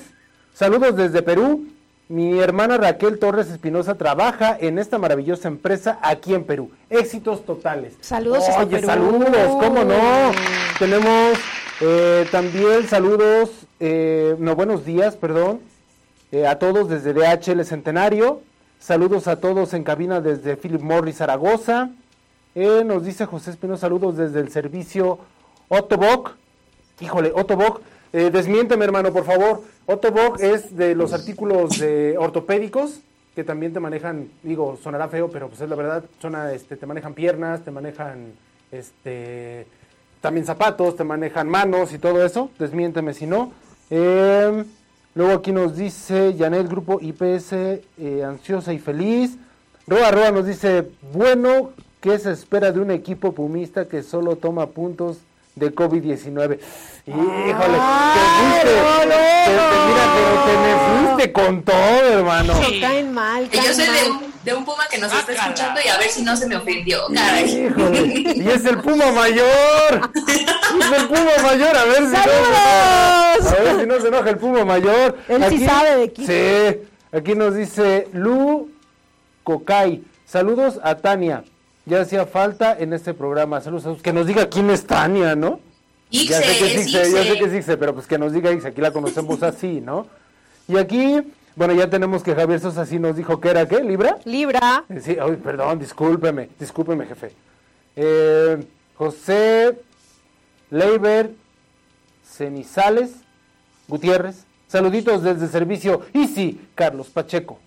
Saludos 0.54 0.96
desde 0.96 1.22
Perú. 1.22 1.68
Mi 2.08 2.40
hermana 2.40 2.78
Raquel 2.78 3.20
Torres 3.20 3.50
Espinosa 3.50 3.96
trabaja 3.96 4.58
en 4.60 4.80
esta 4.80 4.98
maravillosa 4.98 5.48
empresa 5.48 6.00
aquí 6.02 6.34
en 6.34 6.44
Perú. 6.44 6.72
Éxitos 6.90 7.46
totales. 7.46 7.94
Saludos. 8.02 8.46
Oye, 8.58 8.82
saludos, 8.82 9.30
¿cómo 9.60 9.84
no? 9.84 10.32
Tenemos 10.80 11.38
eh, 11.82 12.28
también 12.32 12.88
saludos, 12.88 13.52
eh, 13.80 14.36
no, 14.38 14.56
buenos 14.56 14.86
días, 14.86 15.16
perdón, 15.16 15.62
eh, 16.32 16.46
a 16.46 16.60
todos 16.60 16.90
desde 16.90 17.14
DHL 17.14 17.64
Centenario. 17.64 18.42
Saludos 18.80 19.28
a 19.28 19.40
todos 19.40 19.74
en 19.74 19.84
cabina 19.84 20.22
desde 20.22 20.56
Philip 20.56 20.82
Morris 20.82 21.18
Zaragoza. 21.18 21.90
nos 22.56 23.06
dice 23.06 23.26
José 23.26 23.52
Espinosa, 23.52 23.82
saludos 23.82 24.18
desde 24.18 24.40
el 24.40 24.50
servicio 24.50 25.20
Ottobock. 25.68 26.32
Híjole, 27.02 27.32
Ottobock, 27.36 27.82
desmiénteme 28.12 28.86
hermano, 28.86 29.12
por 29.12 29.26
favor. 29.26 29.64
Ottobock 29.86 30.40
es 30.40 30.76
de 30.76 30.96
los 30.96 31.14
artículos 31.14 31.78
de 31.78 32.18
ortopédicos 32.18 33.02
que 33.36 33.44
también 33.44 33.74
te 33.74 33.80
manejan, 33.80 34.30
digo, 34.44 34.78
sonará 34.82 35.08
feo, 35.08 35.30
pero 35.30 35.50
pues 35.50 35.62
es 35.62 35.70
la 35.70 35.76
verdad, 35.76 36.04
este, 36.54 36.76
te 36.76 36.86
manejan 36.86 37.14
piernas, 37.14 37.64
te 37.64 37.72
manejan 37.72 38.34
este, 38.72 39.68
también 40.22 40.46
zapatos, 40.46 40.96
te 40.96 41.04
manejan 41.04 41.48
manos 41.48 41.94
y 41.94 42.00
todo 42.00 42.26
eso. 42.26 42.50
Desmiénteme 42.58 43.14
si 43.14 43.28
no. 43.28 43.52
Em, 43.90 44.66
luego 45.20 45.34
aquí 45.34 45.52
nos 45.52 45.76
dice 45.76 46.34
Janet, 46.40 46.70
grupo 46.70 46.98
IPS, 47.02 47.52
eh, 47.52 48.24
ansiosa 48.26 48.72
y 48.72 48.80
feliz. 48.80 49.36
Roa 49.86 50.12
Roa 50.12 50.32
nos 50.32 50.46
dice, 50.46 50.88
bueno, 51.14 51.72
¿qué 52.00 52.18
se 52.18 52.32
espera 52.32 52.72
de 52.72 52.80
un 52.80 52.90
equipo 52.90 53.34
pumista 53.34 53.86
que 53.86 54.02
solo 54.02 54.38
toma 54.38 54.68
puntos 54.68 55.18
de 55.56 55.76
COVID-19? 55.76 56.60
Híjole, 57.06 57.80
te 58.16 58.22
fuiste, 58.38 58.76
mira, 59.90 60.06
pero 60.16 60.34
te 60.46 60.54
me 60.64 61.08
fuiste 61.10 61.34
con 61.34 61.64
todo, 61.64 62.20
hermano. 62.20 62.54
caen 62.80 63.12
mal, 63.14 63.50
Yo 63.50 63.74
soy 63.74 63.88
de 63.88 64.12
un, 64.12 64.29
de 64.50 64.56
un 64.56 64.66
puma 64.66 64.84
que 64.90 64.98
nos 64.98 65.14
está 65.14 65.32
escuchando 65.32 65.80
y 65.84 65.88
a 65.90 65.98
ver 65.98 66.10
si 66.10 66.24
no 66.24 66.36
se 66.36 66.48
me 66.48 66.56
ofendió, 66.56 67.02
caray. 67.14 67.72
Y 68.36 68.50
es 68.50 68.66
el 68.66 68.80
puma 68.80 69.12
mayor. 69.12 70.12
Es 70.80 71.00
el 71.00 71.08
puma 71.08 71.32
mayor, 71.44 71.78
a 71.78 71.86
ver 71.86 71.98
si 71.98 72.04
no 72.04 72.24
se 72.24 72.38
enoja. 72.38 73.34
A 73.34 73.64
ver 73.64 73.80
si 73.80 73.86
no 73.86 74.02
se 74.02 74.08
enoja 74.08 74.30
el 74.30 74.38
puma 74.38 74.66
mayor. 74.66 75.18
Él 75.28 75.46
sí 75.50 75.66
sabe 75.66 75.98
de 75.98 76.12
quién. 76.12 76.28
Sí, 76.28 76.80
aquí 77.12 77.36
nos 77.36 77.56
dice 77.56 78.08
Lu 78.14 78.72
Cocay. 79.44 80.04
Saludos 80.26 80.80
a 80.84 80.96
Tania. 80.96 81.44
Ya 81.86 82.02
hacía 82.02 82.26
falta 82.26 82.76
en 82.78 82.94
este 82.94 83.14
programa. 83.14 83.62
Saludos 83.62 84.00
a 84.00 84.02
Que 84.02 84.14
nos 84.14 84.28
diga 84.28 84.50
quién 84.50 84.70
es 84.70 84.86
Tania, 84.86 85.36
¿no? 85.36 85.60
Ixe, 86.12 86.28
ya 86.28 86.42
sé 86.42 86.58
que 86.58 86.66
es 86.66 86.88
Ixe, 86.88 87.12
ya 87.12 87.24
sé 87.24 87.38
que 87.38 87.46
es 87.46 87.54
Ixe, 87.54 87.78
pero 87.78 87.94
pues 87.94 88.08
que 88.08 88.18
nos 88.18 88.34
diga 88.34 88.52
Ixe, 88.52 88.70
aquí 88.70 88.82
la 88.82 88.92
conocemos 88.92 89.44
así, 89.44 89.80
¿no? 89.80 90.08
Y 90.68 90.78
aquí, 90.78 91.22
bueno, 91.60 91.74
ya 91.74 91.90
tenemos 91.90 92.24
que 92.24 92.34
Javier 92.34 92.62
Sosa 92.62 92.86
sí 92.86 93.00
nos 93.00 93.18
dijo 93.18 93.42
que 93.42 93.50
era, 93.50 93.68
¿qué? 93.68 93.84
¿Libra? 93.84 94.18
Libra. 94.24 94.86
Eh, 94.88 95.02
Sí, 95.04 95.18
ay, 95.22 95.36
perdón, 95.36 95.78
discúlpeme, 95.78 96.48
discúlpeme, 96.58 97.06
jefe. 97.06 97.34
Eh, 97.98 98.66
José 98.96 99.78
Leiber 100.70 101.32
Cenizales 102.26 103.12
Gutiérrez. 103.90 104.46
Saluditos 104.70 105.22
desde 105.22 105.50
servicio 105.50 106.04
Easy, 106.14 106.62
Carlos 106.76 107.08
Pacheco. 107.10 107.60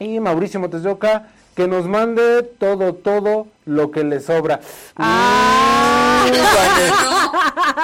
Y 0.00 0.18
Mauricio 0.18 0.58
Montes 0.58 0.82
de 0.82 0.90
Oca, 0.90 1.28
que 1.54 1.68
nos 1.68 1.86
mande 1.86 2.42
todo, 2.42 2.96
todo 2.96 3.46
lo 3.66 3.92
que 3.92 4.02
le 4.02 4.18
sobra. 4.18 4.58
Ah. 4.96 6.26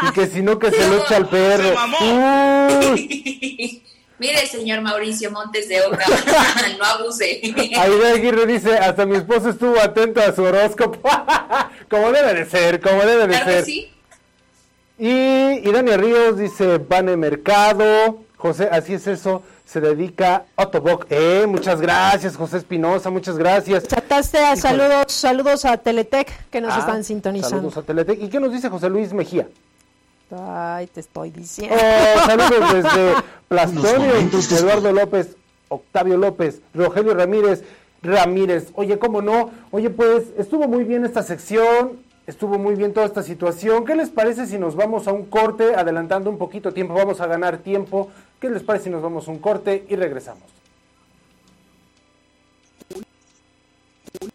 Y 0.03 0.13
que 0.15 0.27
si 0.27 0.43
no, 0.43 0.59
que 0.59 0.73
se 0.73 0.89
lo 0.89 0.97
echa 0.97 1.15
al 1.15 1.29
perro. 1.29 1.75
Uy. 2.91 3.85
Mire, 4.19 4.47
señor 4.47 4.81
Mauricio 4.81 5.31
Montes 5.31 5.69
de 5.69 5.83
Oca, 5.83 6.05
no 6.79 6.85
abuse. 6.85 7.41
Aida 7.79 8.13
Aguirre 8.15 8.47
dice, 8.47 8.77
hasta 8.79 9.05
mi 9.05 9.17
esposo 9.17 9.51
estuvo 9.51 9.79
atento 9.79 10.21
a 10.23 10.33
su 10.35 10.43
horóscopo. 10.43 10.99
como 11.91 12.13
debe 12.13 12.33
de 12.35 12.47
ser, 12.47 12.81
como 12.81 13.03
debe 13.03 13.27
de 13.27 13.29
Claro 13.29 13.45
que 13.47 13.53
ser. 13.53 13.65
sí. 13.65 13.93
Y, 14.99 15.09
y 15.69 15.71
Dania 15.73 15.99
Ríos 15.99 16.39
dice, 16.39 16.79
Vane 16.79 17.17
Mercado, 17.19 18.23
José, 18.39 18.69
así 18.73 18.95
es 18.95 19.07
eso, 19.07 19.43
se 19.67 19.83
dedica 19.83 20.45
a 20.57 20.63
Autoboc. 20.63 21.05
Eh, 21.11 21.45
muchas 21.47 21.83
gracias, 21.83 22.35
José 22.37 22.57
Espinosa, 22.57 23.11
muchas 23.11 23.37
gracias. 23.37 23.87
Chataste 23.87 24.39
a 24.39 24.57
saludos, 24.57 25.13
saludos 25.13 25.67
a 25.67 25.77
Teletec 25.77 26.49
que 26.49 26.63
nos 26.63 26.73
Ah, 26.73 26.79
están 26.79 27.05
sintonizando. 27.05 27.57
Saludos 27.59 27.77
a 27.77 27.83
Teletec. 27.83 28.23
¿Y 28.23 28.29
qué 28.31 28.41
nos 28.41 28.51
dice 28.53 28.71
José 28.71 28.89
Luis 28.89 29.13
Mejía? 29.13 29.47
Ay, 30.31 30.89
te 30.89 31.01
estoy 31.01 31.31
diciendo. 31.31 31.77
Oh, 31.77 32.27
saludos 32.27 32.73
desde 32.75 33.15
Plastonio, 33.49 34.13
Eduardo 34.59 34.93
López, 34.93 35.37
Octavio 35.69 36.17
López, 36.17 36.61
Rogelio 36.75 37.15
Ramírez, 37.15 37.63
Ramírez. 38.03 38.71
Oye, 38.75 38.99
¿cómo 38.99 39.23
no? 39.23 39.51
Oye, 39.71 39.91
pues 39.91 40.25
estuvo 40.37 40.67
muy 40.67 40.85
bien 40.85 41.05
esta 41.05 41.23
sección, 41.23 42.01
estuvo 42.27 42.59
muy 42.59 42.75
bien 42.75 42.93
toda 42.93 43.07
esta 43.07 43.23
situación. 43.23 43.85
¿Qué 43.85 43.95
les 43.95 44.11
parece 44.11 44.47
si 44.47 44.59
nos 44.59 44.75
vamos 44.75 45.07
a 45.07 45.13
un 45.13 45.27
corte, 45.27 45.77
adelantando 45.77 46.29
un 46.29 46.39
poquito 46.39 46.73
tiempo? 46.73 46.95
Vamos 46.95 47.21
a 47.21 47.27
ganar 47.27 47.59
tiempo. 47.59 48.11
¿Qué 48.41 48.51
les 48.51 48.63
parece 48.63 48.85
si 48.85 48.91
nos 48.91 49.03
vamos 49.03 49.29
a 49.29 49.31
un 49.31 49.39
corte 49.39 49.85
y 49.89 49.97
regresamos? 49.97 50.56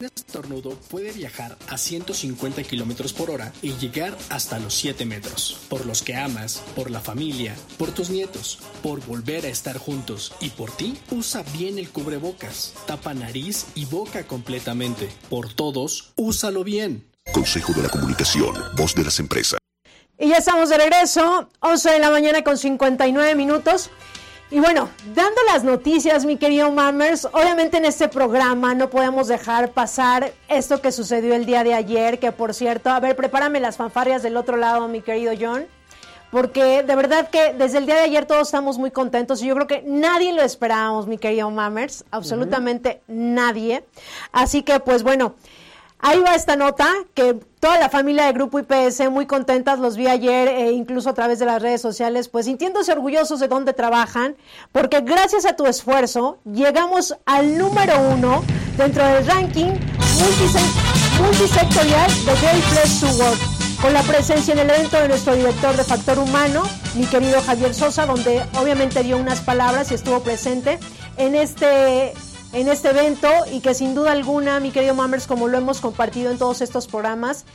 Un 0.01 0.07
estornudo 0.07 0.71
puede 0.89 1.11
viajar 1.11 1.59
a 1.69 1.77
150 1.77 2.63
kilómetros 2.63 3.13
por 3.13 3.29
hora 3.29 3.53
y 3.61 3.73
llegar 3.73 4.17
hasta 4.29 4.57
los 4.57 4.73
7 4.73 5.05
metros. 5.05 5.59
Por 5.69 5.85
los 5.85 6.01
que 6.01 6.15
amas, 6.15 6.63
por 6.75 6.89
la 6.89 7.01
familia, 7.01 7.55
por 7.77 7.91
tus 7.91 8.09
nietos, 8.09 8.57
por 8.81 9.05
volver 9.05 9.45
a 9.45 9.49
estar 9.49 9.77
juntos 9.77 10.33
y 10.39 10.49
por 10.49 10.71
ti, 10.71 10.97
usa 11.11 11.43
bien 11.53 11.77
el 11.77 11.89
cubrebocas. 11.89 12.73
Tapa 12.87 13.13
nariz 13.13 13.67
y 13.75 13.85
boca 13.85 14.25
completamente. 14.25 15.07
Por 15.29 15.53
todos, 15.53 16.13
úsalo 16.15 16.63
bien. 16.63 17.05
Consejo 17.31 17.71
de 17.73 17.83
la 17.83 17.89
Comunicación, 17.89 18.55
voz 18.75 18.95
de 18.95 19.03
las 19.03 19.19
empresas. 19.19 19.59
Y 20.17 20.29
ya 20.29 20.37
estamos 20.37 20.69
de 20.69 20.79
regreso, 20.79 21.47
11 21.59 21.91
de 21.91 21.99
la 21.99 22.09
mañana 22.09 22.43
con 22.43 22.57
59 22.57 23.35
minutos. 23.35 23.91
Y 24.51 24.59
bueno, 24.59 24.89
dando 25.15 25.41
las 25.47 25.63
noticias, 25.63 26.25
mi 26.25 26.35
querido 26.35 26.69
Mammers, 26.73 27.23
obviamente 27.31 27.77
en 27.77 27.85
este 27.85 28.09
programa 28.09 28.75
no 28.75 28.89
podemos 28.89 29.29
dejar 29.29 29.71
pasar 29.71 30.33
esto 30.49 30.81
que 30.81 30.91
sucedió 30.91 31.35
el 31.35 31.45
día 31.45 31.63
de 31.63 31.73
ayer, 31.73 32.19
que 32.19 32.33
por 32.33 32.53
cierto, 32.53 32.89
a 32.89 32.99
ver, 32.99 33.15
prepárame 33.15 33.61
las 33.61 33.77
fanfarrias 33.77 34.23
del 34.23 34.35
otro 34.35 34.57
lado, 34.57 34.89
mi 34.89 35.01
querido 35.01 35.31
John, 35.39 35.67
porque 36.31 36.83
de 36.83 36.95
verdad 36.97 37.29
que 37.29 37.53
desde 37.53 37.77
el 37.77 37.85
día 37.85 37.95
de 37.95 38.01
ayer 38.01 38.25
todos 38.25 38.49
estamos 38.49 38.77
muy 38.77 38.91
contentos 38.91 39.41
y 39.41 39.47
yo 39.47 39.55
creo 39.55 39.67
que 39.67 39.83
nadie 39.87 40.33
lo 40.33 40.41
esperábamos, 40.41 41.07
mi 41.07 41.17
querido 41.17 41.49
Mammers, 41.49 42.03
absolutamente 42.11 43.01
nadie. 43.07 43.85
Así 44.33 44.63
que 44.63 44.81
pues 44.81 45.03
bueno, 45.03 45.35
Ahí 46.03 46.19
va 46.19 46.33
esta 46.35 46.55
nota, 46.55 46.87
que 47.13 47.35
toda 47.59 47.77
la 47.79 47.89
familia 47.89 48.25
de 48.25 48.33
Grupo 48.33 48.57
IPS 48.59 49.11
muy 49.11 49.27
contentas, 49.27 49.77
los 49.77 49.95
vi 49.97 50.07
ayer, 50.07 50.47
e 50.47 50.71
incluso 50.71 51.09
a 51.09 51.13
través 51.13 51.37
de 51.37 51.45
las 51.45 51.61
redes 51.61 51.79
sociales, 51.79 52.27
pues 52.27 52.45
sintiéndose 52.47 52.91
orgullosos 52.91 53.39
de 53.39 53.47
dónde 53.47 53.73
trabajan, 53.73 54.35
porque 54.71 55.01
gracias 55.01 55.45
a 55.45 55.55
tu 55.55 55.67
esfuerzo 55.67 56.39
llegamos 56.43 57.15
al 57.25 57.57
número 57.57 57.93
uno 58.13 58.43
dentro 58.77 59.05
del 59.05 59.25
ranking 59.27 59.73
multise- 60.17 61.21
multisectorial 61.21 62.09
de 62.25 62.31
Great 62.41 62.63
Place 62.71 62.99
to 63.05 63.61
con 63.81 63.93
la 63.93 64.03
presencia 64.03 64.53
en 64.53 64.59
el 64.59 64.69
evento 64.69 64.97
de 64.99 65.07
nuestro 65.07 65.35
director 65.35 65.75
de 65.75 65.83
Factor 65.83 66.19
Humano, 66.19 66.61
mi 66.93 67.05
querido 67.05 67.41
Javier 67.41 67.73
Sosa, 67.73 68.05
donde 68.05 68.43
obviamente 68.59 69.01
dio 69.01 69.17
unas 69.17 69.41
palabras 69.41 69.91
y 69.91 69.95
estuvo 69.95 70.19
presente 70.21 70.79
en 71.17 71.33
este 71.33 72.13
en 72.53 72.67
este 72.67 72.89
evento 72.89 73.29
y 73.51 73.61
que 73.61 73.73
sin 73.73 73.95
duda 73.95 74.11
alguna, 74.11 74.59
mi 74.59 74.71
querido 74.71 74.93
Mammers, 74.93 75.27
como 75.27 75.47
lo 75.47 75.57
hemos 75.57 75.79
compartido 75.79 76.31
en 76.31 76.37
todos 76.37 76.61
estos 76.61 76.87
programas, 76.87 77.45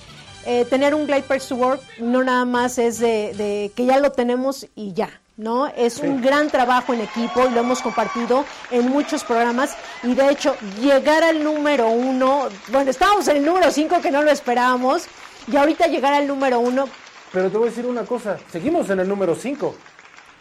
eh, 0.47 0.65
tener 0.65 0.95
un 0.95 1.07
Glide 1.07 1.23
Perks 1.23 1.49
to 1.49 1.57
Work 1.57 1.83
no 1.99 2.23
nada 2.23 2.45
más 2.45 2.79
es 2.79 2.99
de, 2.99 3.35
de 3.35 3.73
que 3.75 3.85
ya 3.85 3.99
lo 3.99 4.13
tenemos 4.13 4.67
y 4.77 4.93
ya, 4.93 5.21
¿no? 5.37 5.67
Es 5.67 5.99
un 5.99 6.23
gran 6.23 6.51
trabajo 6.51 6.95
en 6.95 7.01
equipo 7.01 7.47
y 7.47 7.53
lo 7.53 7.61
hemos 7.61 7.83
compartido 7.83 8.45
en 8.71 8.89
muchos 8.89 9.25
programas. 9.25 9.77
Y 10.05 10.15
de 10.15 10.31
hecho 10.31 10.57
llegar 10.81 11.25
al 11.25 11.43
número 11.43 11.89
uno, 11.89 12.49
bueno, 12.69 12.91
estábamos 12.91 13.27
en 13.29 13.39
el 13.39 13.45
número 13.45 13.71
cinco 13.73 14.01
que 14.01 14.11
no 14.11 14.23
lo 14.23 14.31
esperábamos 14.31 15.07
y 15.51 15.57
ahorita 15.57 15.89
llegar 15.89 16.15
al 16.15 16.27
número 16.27 16.59
uno, 16.61 16.89
Pero 17.33 17.51
te 17.51 17.59
voy 17.59 17.67
a 17.69 17.71
decir 17.71 17.87
una 17.87 18.05
cosa, 18.05 18.39
seguimos 18.51 18.89
en 18.91 19.01
el 19.01 19.09
número 19.09 19.35
5, 19.35 19.75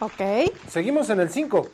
ok, 0.00 0.52
seguimos 0.68 1.10
en 1.10 1.20
el 1.20 1.30
5. 1.30 1.68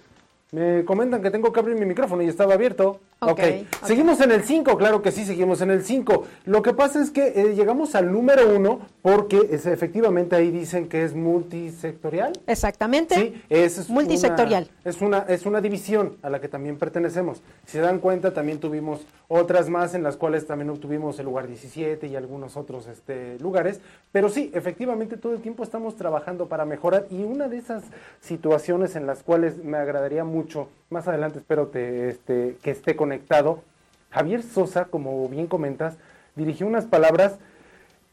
Me 0.52 0.84
comentan 0.84 1.22
que 1.22 1.30
tengo 1.30 1.50
que 1.50 1.60
abrir 1.60 1.78
mi 1.78 1.86
micrófono 1.86 2.22
y 2.22 2.28
estaba 2.28 2.52
abierto. 2.52 3.00
Ok, 3.22 3.30
ok. 3.30 3.86
Seguimos 3.86 4.20
en 4.20 4.32
el 4.32 4.42
5, 4.42 4.76
claro 4.76 5.00
que 5.00 5.12
sí, 5.12 5.24
seguimos 5.24 5.60
en 5.60 5.70
el 5.70 5.84
5. 5.84 6.24
Lo 6.46 6.62
que 6.62 6.74
pasa 6.74 7.00
es 7.00 7.10
que 7.10 7.28
eh, 7.28 7.54
llegamos 7.54 7.94
al 7.94 8.12
número 8.12 8.54
1 8.54 8.80
porque 9.00 9.48
es, 9.50 9.66
efectivamente 9.66 10.34
ahí 10.36 10.50
dicen 10.50 10.88
que 10.88 11.04
es 11.04 11.14
multisectorial. 11.14 12.32
exactamente, 12.46 13.14
Sí, 13.14 13.42
es, 13.48 13.78
es 13.78 13.88
multisectorial. 13.90 14.68
Una, 14.84 14.90
es, 14.90 15.00
una, 15.00 15.18
es 15.28 15.46
una 15.46 15.60
división 15.60 16.16
a 16.22 16.30
la 16.30 16.40
que 16.40 16.48
también 16.48 16.78
pertenecemos. 16.78 17.42
Si 17.64 17.72
se 17.72 17.80
dan 17.80 18.00
cuenta, 18.00 18.34
también 18.34 18.58
tuvimos 18.58 19.06
otras 19.28 19.68
más 19.68 19.94
en 19.94 20.02
las 20.02 20.16
cuales 20.16 20.46
también 20.46 20.70
obtuvimos 20.70 21.18
el 21.18 21.26
lugar 21.26 21.46
17 21.46 22.06
y 22.06 22.16
algunos 22.16 22.56
otros 22.56 22.86
este, 22.86 23.38
lugares. 23.38 23.80
Pero 24.10 24.28
sí, 24.28 24.50
efectivamente 24.54 25.16
todo 25.16 25.32
el 25.32 25.40
tiempo 25.40 25.62
estamos 25.62 25.96
trabajando 25.96 26.48
para 26.48 26.64
mejorar 26.64 27.06
y 27.10 27.22
una 27.22 27.48
de 27.48 27.58
esas 27.58 27.84
situaciones 28.20 28.96
en 28.96 29.06
las 29.06 29.22
cuales 29.22 29.62
me 29.62 29.78
agradaría 29.78 30.24
mucho, 30.24 30.68
más 30.92 31.08
adelante 31.08 31.38
espero 31.38 31.68
te, 31.68 32.08
este, 32.08 32.56
que 32.62 32.70
esté 32.70 32.94
conectado, 32.94 33.62
Javier 34.10 34.42
Sosa, 34.42 34.84
como 34.84 35.28
bien 35.28 35.46
comentas, 35.46 35.96
dirigió 36.36 36.66
unas 36.66 36.84
palabras 36.84 37.38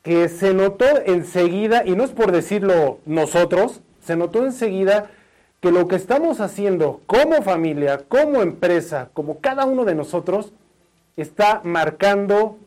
que 0.01 0.29
se 0.29 0.53
notó 0.53 0.85
enseguida, 1.05 1.83
y 1.85 1.95
no 1.95 2.03
es 2.05 2.11
por 2.11 2.31
decirlo 2.31 2.99
nosotros, 3.05 3.81
se 4.01 4.15
notó 4.15 4.45
enseguida 4.45 5.11
que 5.59 5.71
lo 5.71 5.87
que 5.87 5.97
estamos 5.97 6.39
haciendo 6.39 7.01
como 7.05 7.41
familia, 7.43 8.05
como 8.07 8.41
empresa, 8.41 9.09
como 9.13 9.39
cada 9.39 9.65
uno 9.65 9.83
de 9.83 9.95
nosotros, 9.95 10.53
está 11.17 11.59
marcando 11.65 12.57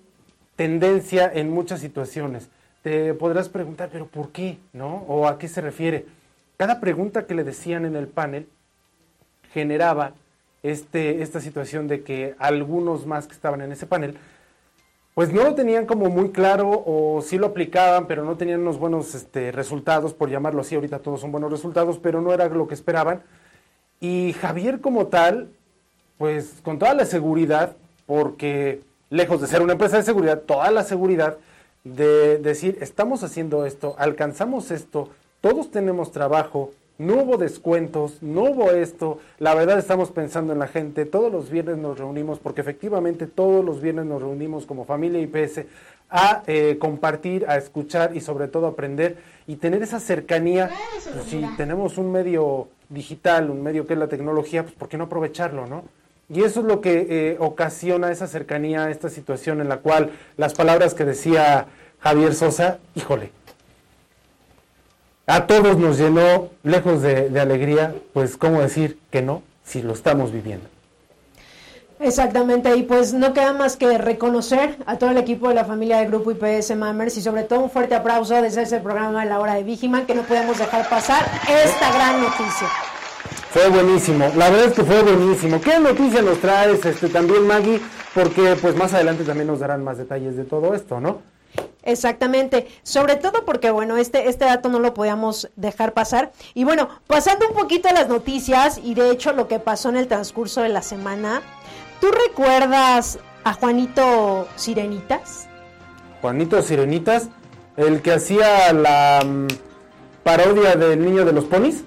tendencia 0.56 1.30
en 1.32 1.50
muchas 1.50 1.80
situaciones. 1.80 2.50
Te 2.82 3.14
podrás 3.14 3.48
preguntar, 3.48 3.88
pero 3.90 4.06
¿por 4.06 4.30
qué? 4.30 4.58
¿No? 4.74 5.04
¿O 5.08 5.26
a 5.26 5.38
qué 5.38 5.48
se 5.48 5.62
refiere? 5.62 6.04
Cada 6.58 6.80
pregunta 6.80 7.26
que 7.26 7.34
le 7.34 7.44
decían 7.44 7.86
en 7.86 7.96
el 7.96 8.08
panel 8.08 8.46
generaba 9.52 10.12
este, 10.62 11.22
esta 11.22 11.40
situación 11.40 11.88
de 11.88 12.02
que 12.02 12.34
algunos 12.38 13.06
más 13.06 13.26
que 13.26 13.34
estaban 13.34 13.60
en 13.62 13.72
ese 13.72 13.86
panel 13.86 14.16
pues 15.14 15.32
no 15.32 15.44
lo 15.44 15.54
tenían 15.54 15.84
como 15.84 16.08
muy 16.08 16.30
claro 16.30 16.82
o 16.86 17.20
sí 17.22 17.36
lo 17.36 17.48
aplicaban, 17.48 18.06
pero 18.06 18.24
no 18.24 18.36
tenían 18.36 18.60
unos 18.60 18.78
buenos 18.78 19.14
este, 19.14 19.52
resultados, 19.52 20.14
por 20.14 20.30
llamarlo 20.30 20.62
así, 20.62 20.74
ahorita 20.74 21.00
todos 21.00 21.20
son 21.20 21.32
buenos 21.32 21.50
resultados, 21.50 21.98
pero 21.98 22.22
no 22.22 22.32
era 22.32 22.48
lo 22.48 22.66
que 22.66 22.74
esperaban. 22.74 23.22
Y 24.00 24.32
Javier 24.40 24.80
como 24.80 25.08
tal, 25.08 25.50
pues 26.16 26.60
con 26.62 26.78
toda 26.78 26.94
la 26.94 27.04
seguridad, 27.04 27.76
porque 28.06 28.80
lejos 29.10 29.42
de 29.42 29.48
ser 29.48 29.60
una 29.60 29.74
empresa 29.74 29.98
de 29.98 30.02
seguridad, 30.02 30.40
toda 30.40 30.70
la 30.70 30.82
seguridad 30.82 31.36
de 31.84 32.38
decir, 32.38 32.78
estamos 32.80 33.22
haciendo 33.22 33.66
esto, 33.66 33.94
alcanzamos 33.98 34.70
esto, 34.70 35.10
todos 35.42 35.70
tenemos 35.70 36.10
trabajo, 36.10 36.72
no 36.98 37.14
hubo 37.22 37.36
descuentos, 37.36 38.22
no 38.22 38.42
hubo 38.44 38.70
esto, 38.70 39.18
la 39.38 39.54
verdad 39.54 39.78
estamos 39.78 40.10
pensando 40.10 40.52
en 40.52 40.58
la 40.58 40.68
gente, 40.68 41.04
todos 41.04 41.32
los 41.32 41.50
viernes 41.50 41.78
nos 41.78 41.98
reunimos, 41.98 42.38
porque 42.38 42.60
efectivamente 42.60 43.26
todos 43.26 43.64
los 43.64 43.80
viernes 43.80 44.06
nos 44.06 44.22
reunimos 44.22 44.66
como 44.66 44.84
familia 44.84 45.20
IPS 45.20 45.62
a 46.10 46.42
eh, 46.46 46.76
compartir, 46.78 47.46
a 47.48 47.56
escuchar 47.56 48.14
y 48.14 48.20
sobre 48.20 48.46
todo 48.46 48.66
aprender 48.66 49.16
y 49.46 49.56
tener 49.56 49.82
esa 49.82 49.98
cercanía. 49.98 50.70
Pues, 51.14 51.26
si 51.26 51.42
tenemos 51.56 51.96
un 51.96 52.12
medio 52.12 52.68
digital, 52.90 53.50
un 53.50 53.62
medio 53.62 53.86
que 53.86 53.94
es 53.94 53.98
la 53.98 54.08
tecnología, 54.08 54.62
pues 54.62 54.74
¿por 54.74 54.88
qué 54.88 54.98
no 54.98 55.04
aprovecharlo, 55.04 55.66
no? 55.66 55.84
Y 56.28 56.44
eso 56.44 56.60
es 56.60 56.66
lo 56.66 56.80
que 56.80 57.06
eh, 57.08 57.36
ocasiona 57.40 58.10
esa 58.10 58.26
cercanía, 58.26 58.90
esta 58.90 59.08
situación 59.08 59.60
en 59.60 59.68
la 59.68 59.78
cual 59.78 60.10
las 60.36 60.54
palabras 60.54 60.94
que 60.94 61.04
decía 61.04 61.66
Javier 62.00 62.34
Sosa, 62.34 62.78
híjole, 62.94 63.30
a 65.26 65.46
todos 65.46 65.78
nos 65.78 65.98
llenó, 65.98 66.50
lejos 66.62 67.02
de, 67.02 67.38
alegría, 67.40 67.94
pues 68.12 68.36
cómo 68.36 68.60
decir 68.60 68.98
que 69.10 69.22
no, 69.22 69.42
si 69.64 69.82
lo 69.82 69.92
estamos 69.92 70.32
viviendo. 70.32 70.66
Exactamente, 72.00 72.74
y 72.76 72.82
pues 72.82 73.14
no 73.14 73.32
queda 73.32 73.52
más 73.52 73.76
que 73.76 73.96
reconocer 73.96 74.76
a 74.86 74.98
todo 74.98 75.10
el 75.10 75.18
equipo 75.18 75.48
de 75.48 75.54
la 75.54 75.64
familia 75.64 75.98
del 75.98 76.08
Grupo 76.08 76.32
IPS 76.32 76.74
Mammers 76.74 77.16
y 77.16 77.22
sobre 77.22 77.44
todo 77.44 77.60
un 77.60 77.70
fuerte 77.70 77.94
aplauso 77.94 78.42
desde 78.42 78.62
ese 78.62 78.80
programa 78.80 79.22
a 79.22 79.24
la 79.24 79.38
hora 79.38 79.54
de 79.54 79.62
Vigiman 79.62 80.04
que 80.04 80.14
no 80.14 80.22
podemos 80.22 80.58
dejar 80.58 80.88
pasar 80.88 81.24
esta 81.48 81.92
gran 81.92 82.20
noticia. 82.20 82.68
Fue 83.50 83.68
buenísimo, 83.68 84.32
la 84.36 84.50
verdad 84.50 84.66
es 84.66 84.72
que 84.72 84.82
fue 84.82 85.02
buenísimo. 85.02 85.60
¿Qué 85.60 85.78
noticia 85.78 86.22
nos 86.22 86.40
traes 86.40 86.84
este, 86.84 87.08
también 87.08 87.46
Maggie? 87.46 87.80
Porque 88.14 88.56
pues 88.60 88.74
más 88.74 88.92
adelante 88.94 89.22
también 89.22 89.46
nos 89.46 89.60
darán 89.60 89.84
más 89.84 89.98
detalles 89.98 90.36
de 90.36 90.44
todo 90.44 90.74
esto, 90.74 91.00
¿no? 91.00 91.20
Exactamente, 91.84 92.68
sobre 92.84 93.16
todo 93.16 93.44
porque 93.44 93.70
bueno, 93.70 93.96
este, 93.96 94.28
este 94.28 94.44
dato 94.44 94.68
no 94.68 94.78
lo 94.78 94.94
podíamos 94.94 95.50
dejar 95.56 95.94
pasar. 95.94 96.32
Y 96.54 96.64
bueno, 96.64 96.88
pasando 97.06 97.48
un 97.48 97.54
poquito 97.54 97.88
a 97.88 97.92
las 97.92 98.08
noticias 98.08 98.78
y 98.82 98.94
de 98.94 99.10
hecho 99.10 99.32
lo 99.32 99.48
que 99.48 99.58
pasó 99.58 99.88
en 99.88 99.96
el 99.96 100.06
transcurso 100.06 100.62
de 100.62 100.68
la 100.68 100.82
semana, 100.82 101.42
¿tú 102.00 102.08
recuerdas 102.28 103.18
a 103.42 103.52
Juanito 103.54 104.46
Sirenitas? 104.54 105.48
Juanito 106.20 106.62
Sirenitas, 106.62 107.28
el 107.76 108.00
que 108.00 108.12
hacía 108.12 108.72
la 108.72 109.24
mm, 109.24 109.48
parodia 110.22 110.76
del 110.76 111.04
niño 111.04 111.24
de 111.24 111.32
los 111.32 111.44
ponis. 111.44 111.82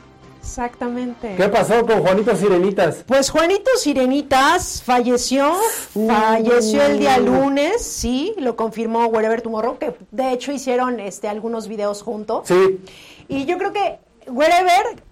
Exactamente. 0.46 1.34
¿Qué 1.36 1.50
pasó 1.50 1.84
con 1.88 2.02
Juanito 2.02 2.36
Sirenitas? 2.36 3.04
Pues 3.08 3.32
Juanito 3.32 3.72
Sirenitas 3.78 4.84
falleció, 4.84 5.52
uh. 5.96 6.08
falleció 6.08 6.84
el 6.84 7.00
día 7.00 7.18
lunes, 7.18 7.82
sí, 7.84 8.36
lo 8.38 8.56
confirmó 8.56 9.08
Wherever 9.08 9.42
Tomorrow, 9.42 9.80
que 9.80 9.96
de 10.12 10.34
hecho 10.34 10.52
hicieron 10.52 11.00
este 11.00 11.28
algunos 11.28 11.68
videos 11.68 12.04
juntos. 12.04 12.48
Sí. 12.48 12.80
Y 13.28 13.46
yo 13.46 13.58
creo 13.58 13.74
que 13.74 13.98
Wherever 14.28 15.04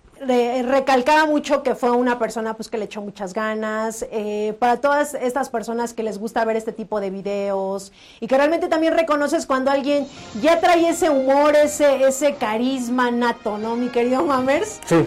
recalcaba 0.65 1.25
mucho 1.25 1.63
que 1.63 1.75
fue 1.75 1.91
una 1.91 2.19
persona 2.19 2.53
pues 2.53 2.69
que 2.69 2.77
le 2.77 2.85
echó 2.85 3.01
muchas 3.01 3.33
ganas 3.33 4.05
eh, 4.11 4.55
para 4.59 4.77
todas 4.79 5.15
estas 5.15 5.49
personas 5.49 5.93
que 5.93 6.03
les 6.03 6.17
gusta 6.17 6.45
ver 6.45 6.55
este 6.55 6.71
tipo 6.71 7.01
de 7.01 7.09
videos 7.09 7.91
y 8.21 8.27
que 8.27 8.37
realmente 8.37 8.69
también 8.69 8.93
reconoces 8.93 9.45
cuando 9.45 9.71
alguien 9.71 10.07
ya 10.41 10.61
trae 10.61 10.87
ese 10.87 11.09
humor 11.09 11.55
ese 11.55 12.05
ese 12.07 12.35
carisma 12.35 13.11
nato 13.11 13.57
no 13.57 13.75
mi 13.75 13.89
querido 13.89 14.23
Mamers 14.23 14.79
sí 14.85 15.05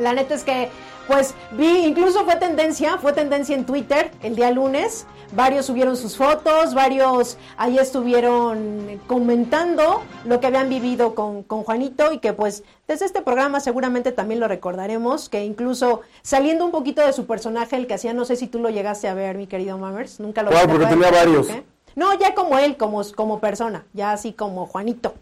la 0.00 0.12
neta 0.12 0.34
es 0.34 0.44
que, 0.44 0.68
pues 1.06 1.34
vi, 1.52 1.86
incluso 1.86 2.24
fue 2.24 2.36
tendencia, 2.36 2.98
fue 2.98 3.12
tendencia 3.12 3.54
en 3.54 3.66
Twitter 3.66 4.10
el 4.22 4.36
día 4.36 4.50
lunes. 4.50 5.06
Varios 5.32 5.66
subieron 5.66 5.96
sus 5.96 6.16
fotos, 6.16 6.74
varios 6.74 7.38
ahí 7.56 7.78
estuvieron 7.78 9.00
comentando 9.06 10.02
lo 10.24 10.40
que 10.40 10.48
habían 10.48 10.68
vivido 10.68 11.14
con, 11.14 11.44
con 11.44 11.62
Juanito 11.62 12.12
y 12.12 12.18
que 12.18 12.32
pues 12.32 12.64
desde 12.88 13.06
este 13.06 13.22
programa 13.22 13.60
seguramente 13.60 14.10
también 14.10 14.40
lo 14.40 14.48
recordaremos, 14.48 15.28
que 15.28 15.44
incluso 15.44 16.00
saliendo 16.22 16.64
un 16.64 16.72
poquito 16.72 17.06
de 17.06 17.12
su 17.12 17.26
personaje, 17.26 17.76
el 17.76 17.86
que 17.86 17.94
hacía, 17.94 18.12
no 18.12 18.24
sé 18.24 18.34
si 18.34 18.48
tú 18.48 18.58
lo 18.58 18.70
llegaste 18.70 19.06
a 19.06 19.14
ver, 19.14 19.36
mi 19.36 19.46
querido 19.46 19.78
Mammers, 19.78 20.18
nunca 20.18 20.42
lo 20.42 20.50
Claro, 20.50 20.68
porque 20.68 20.86
tenía 20.86 21.12
varios. 21.12 21.46
No, 21.94 22.18
ya 22.18 22.34
como 22.34 22.58
él, 22.58 22.76
como, 22.76 23.02
como 23.14 23.38
persona, 23.38 23.86
ya 23.92 24.12
así 24.12 24.32
como 24.32 24.66
Juanito. 24.66 25.14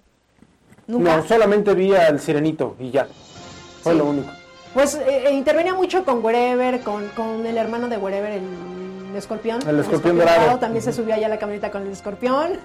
No, 0.86 1.26
solamente 1.26 1.74
vi 1.74 1.94
al 1.94 2.18
sirenito 2.18 2.74
y 2.78 2.90
ya. 2.90 3.08
Fue 3.82 3.94
lo 3.94 4.06
único. 4.06 4.37
Pues 4.74 4.94
eh, 4.94 5.28
eh, 5.28 5.32
intervenía 5.32 5.74
mucho 5.74 6.04
con 6.04 6.24
Wherever, 6.24 6.80
con, 6.80 7.08
con 7.08 7.46
el 7.46 7.56
hermano 7.56 7.88
de 7.88 7.96
Wherever, 7.96 8.32
el 8.32 8.42
escorpión. 9.16 9.66
El 9.66 9.80
escorpión, 9.80 10.18
dorado. 10.18 10.58
También 10.58 10.82
se 10.82 10.92
subía 10.92 11.16
allá 11.16 11.26
a 11.26 11.30
la 11.30 11.38
camioneta 11.38 11.70
con 11.70 11.82
el 11.82 11.92
escorpión. 11.92 12.58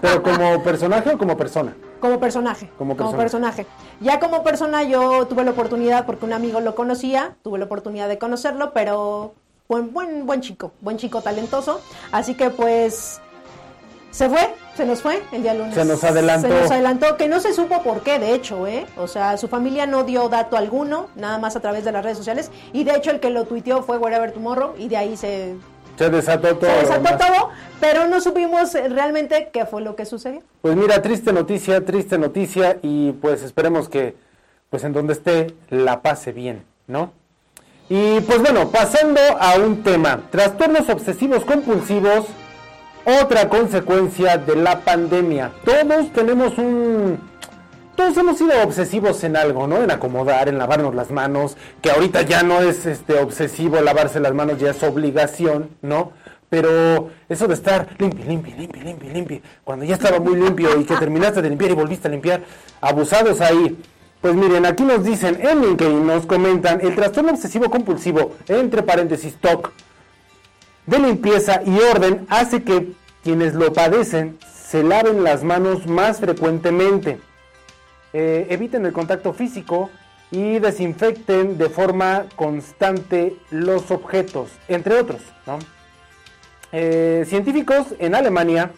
¿Pero 0.00 0.22
como 0.22 0.62
personaje 0.62 1.10
o 1.10 1.18
como 1.18 1.36
persona? 1.36 1.74
Como 2.00 2.18
personaje. 2.18 2.68
Como 2.76 2.96
personaje. 2.96 3.66
Ya 4.00 4.18
como 4.18 4.42
persona 4.42 4.82
yo 4.82 5.26
tuve 5.26 5.44
la 5.44 5.52
oportunidad, 5.52 6.06
porque 6.06 6.24
un 6.24 6.32
amigo 6.32 6.60
lo 6.60 6.74
conocía, 6.74 7.36
tuve 7.42 7.58
la 7.58 7.66
oportunidad 7.66 8.08
de 8.08 8.18
conocerlo, 8.18 8.72
pero 8.72 9.34
buen, 9.68 9.92
buen, 9.92 10.26
buen 10.26 10.40
chico, 10.40 10.72
buen 10.80 10.96
chico 10.96 11.22
talentoso. 11.22 11.80
Así 12.10 12.34
que 12.34 12.50
pues 12.50 13.20
se 14.12 14.28
fue, 14.28 14.54
se 14.76 14.84
nos 14.84 15.00
fue 15.00 15.22
el 15.32 15.42
día 15.42 15.54
lunes. 15.54 15.74
Se 15.74 15.84
nos 15.84 16.04
adelantó. 16.04 16.46
Se 16.46 16.54
nos 16.54 16.70
adelantó, 16.70 17.16
que 17.16 17.28
no 17.28 17.40
se 17.40 17.54
supo 17.54 17.82
por 17.82 18.02
qué, 18.02 18.18
de 18.18 18.34
hecho, 18.34 18.66
¿eh? 18.66 18.86
O 18.96 19.08
sea, 19.08 19.38
su 19.38 19.48
familia 19.48 19.86
no 19.86 20.04
dio 20.04 20.28
dato 20.28 20.56
alguno, 20.56 21.08
nada 21.16 21.38
más 21.38 21.56
a 21.56 21.60
través 21.60 21.84
de 21.84 21.92
las 21.92 22.04
redes 22.04 22.18
sociales. 22.18 22.50
Y 22.74 22.84
de 22.84 22.94
hecho, 22.94 23.10
el 23.10 23.20
que 23.20 23.30
lo 23.30 23.46
tuiteó 23.46 23.82
fue 23.82 23.96
Wherever 23.96 24.30
Tomorrow, 24.30 24.74
y 24.78 24.88
de 24.88 24.98
ahí 24.98 25.16
se. 25.16 25.56
Se 25.98 26.10
desató 26.10 26.56
todo. 26.56 26.70
Se 26.70 26.76
desató 26.76 27.16
todo, 27.16 27.48
pero 27.80 28.06
no 28.06 28.20
supimos 28.20 28.74
realmente 28.74 29.50
qué 29.52 29.64
fue 29.64 29.80
lo 29.80 29.96
que 29.96 30.04
sucedió. 30.04 30.42
Pues 30.60 30.76
mira, 30.76 31.00
triste 31.00 31.32
noticia, 31.32 31.84
triste 31.84 32.18
noticia, 32.18 32.78
y 32.82 33.12
pues 33.12 33.42
esperemos 33.42 33.88
que, 33.88 34.14
pues 34.68 34.84
en 34.84 34.92
donde 34.92 35.14
esté, 35.14 35.54
la 35.70 36.02
pase 36.02 36.32
bien, 36.32 36.64
¿no? 36.86 37.12
Y 37.88 38.20
pues 38.20 38.40
bueno, 38.40 38.70
pasando 38.70 39.20
a 39.38 39.56
un 39.56 39.82
tema: 39.82 40.22
trastornos 40.30 40.88
obsesivos 40.88 41.44
compulsivos 41.44 42.26
otra 43.04 43.48
consecuencia 43.48 44.38
de 44.38 44.56
la 44.56 44.80
pandemia. 44.80 45.52
Todos 45.64 46.12
tenemos 46.12 46.58
un... 46.58 47.18
Todos 47.96 48.16
hemos 48.16 48.38
sido 48.38 48.52
obsesivos 48.62 49.22
en 49.22 49.36
algo, 49.36 49.66
¿no? 49.66 49.82
En 49.82 49.90
acomodar, 49.90 50.48
en 50.48 50.56
lavarnos 50.56 50.94
las 50.94 51.10
manos, 51.10 51.56
que 51.82 51.90
ahorita 51.90 52.22
ya 52.22 52.42
no 52.42 52.60
es 52.62 52.86
este 52.86 53.18
obsesivo 53.18 53.80
lavarse 53.80 54.18
las 54.18 54.32
manos, 54.32 54.58
ya 54.58 54.70
es 54.70 54.82
obligación, 54.82 55.68
¿no? 55.82 56.12
Pero 56.48 57.10
eso 57.28 57.48
de 57.48 57.54
estar 57.54 57.88
limpio, 57.98 58.24
limpio, 58.24 58.54
limpio, 58.56 58.82
limpio, 58.82 59.12
limpio, 59.12 59.40
cuando 59.64 59.84
ya 59.84 59.94
estaba 59.94 60.20
muy 60.20 60.36
limpio 60.36 60.78
y 60.80 60.84
que 60.84 60.96
terminaste 60.96 61.42
de 61.42 61.50
limpiar 61.50 61.70
y 61.70 61.74
volviste 61.74 62.08
a 62.08 62.10
limpiar, 62.10 62.42
abusados 62.80 63.40
ahí. 63.40 63.78
Pues 64.20 64.34
miren, 64.34 64.64
aquí 64.66 64.84
nos 64.84 65.02
dicen 65.04 65.38
en 65.42 65.60
LinkedIn, 65.60 66.06
nos 66.06 66.26
comentan 66.26 66.80
el 66.80 66.94
trastorno 66.94 67.32
obsesivo 67.32 67.68
compulsivo, 67.70 68.36
entre 68.48 68.82
paréntesis, 68.82 69.34
TOC, 69.36 69.72
de 70.86 70.98
limpieza 70.98 71.62
y 71.64 71.78
orden 71.78 72.26
hace 72.28 72.62
que 72.62 72.92
quienes 73.22 73.54
lo 73.54 73.72
padecen 73.72 74.38
se 74.52 74.82
laven 74.82 75.22
las 75.22 75.44
manos 75.44 75.86
más 75.86 76.18
frecuentemente, 76.18 77.20
eh, 78.12 78.46
eviten 78.50 78.86
el 78.86 78.92
contacto 78.92 79.32
físico 79.32 79.90
y 80.30 80.58
desinfecten 80.58 81.58
de 81.58 81.68
forma 81.68 82.24
constante 82.36 83.36
los 83.50 83.90
objetos, 83.90 84.50
entre 84.68 84.94
otros. 84.98 85.20
Eh, 86.72 87.24
científicos 87.28 87.88
en 87.98 88.14
Alemania, 88.14 88.70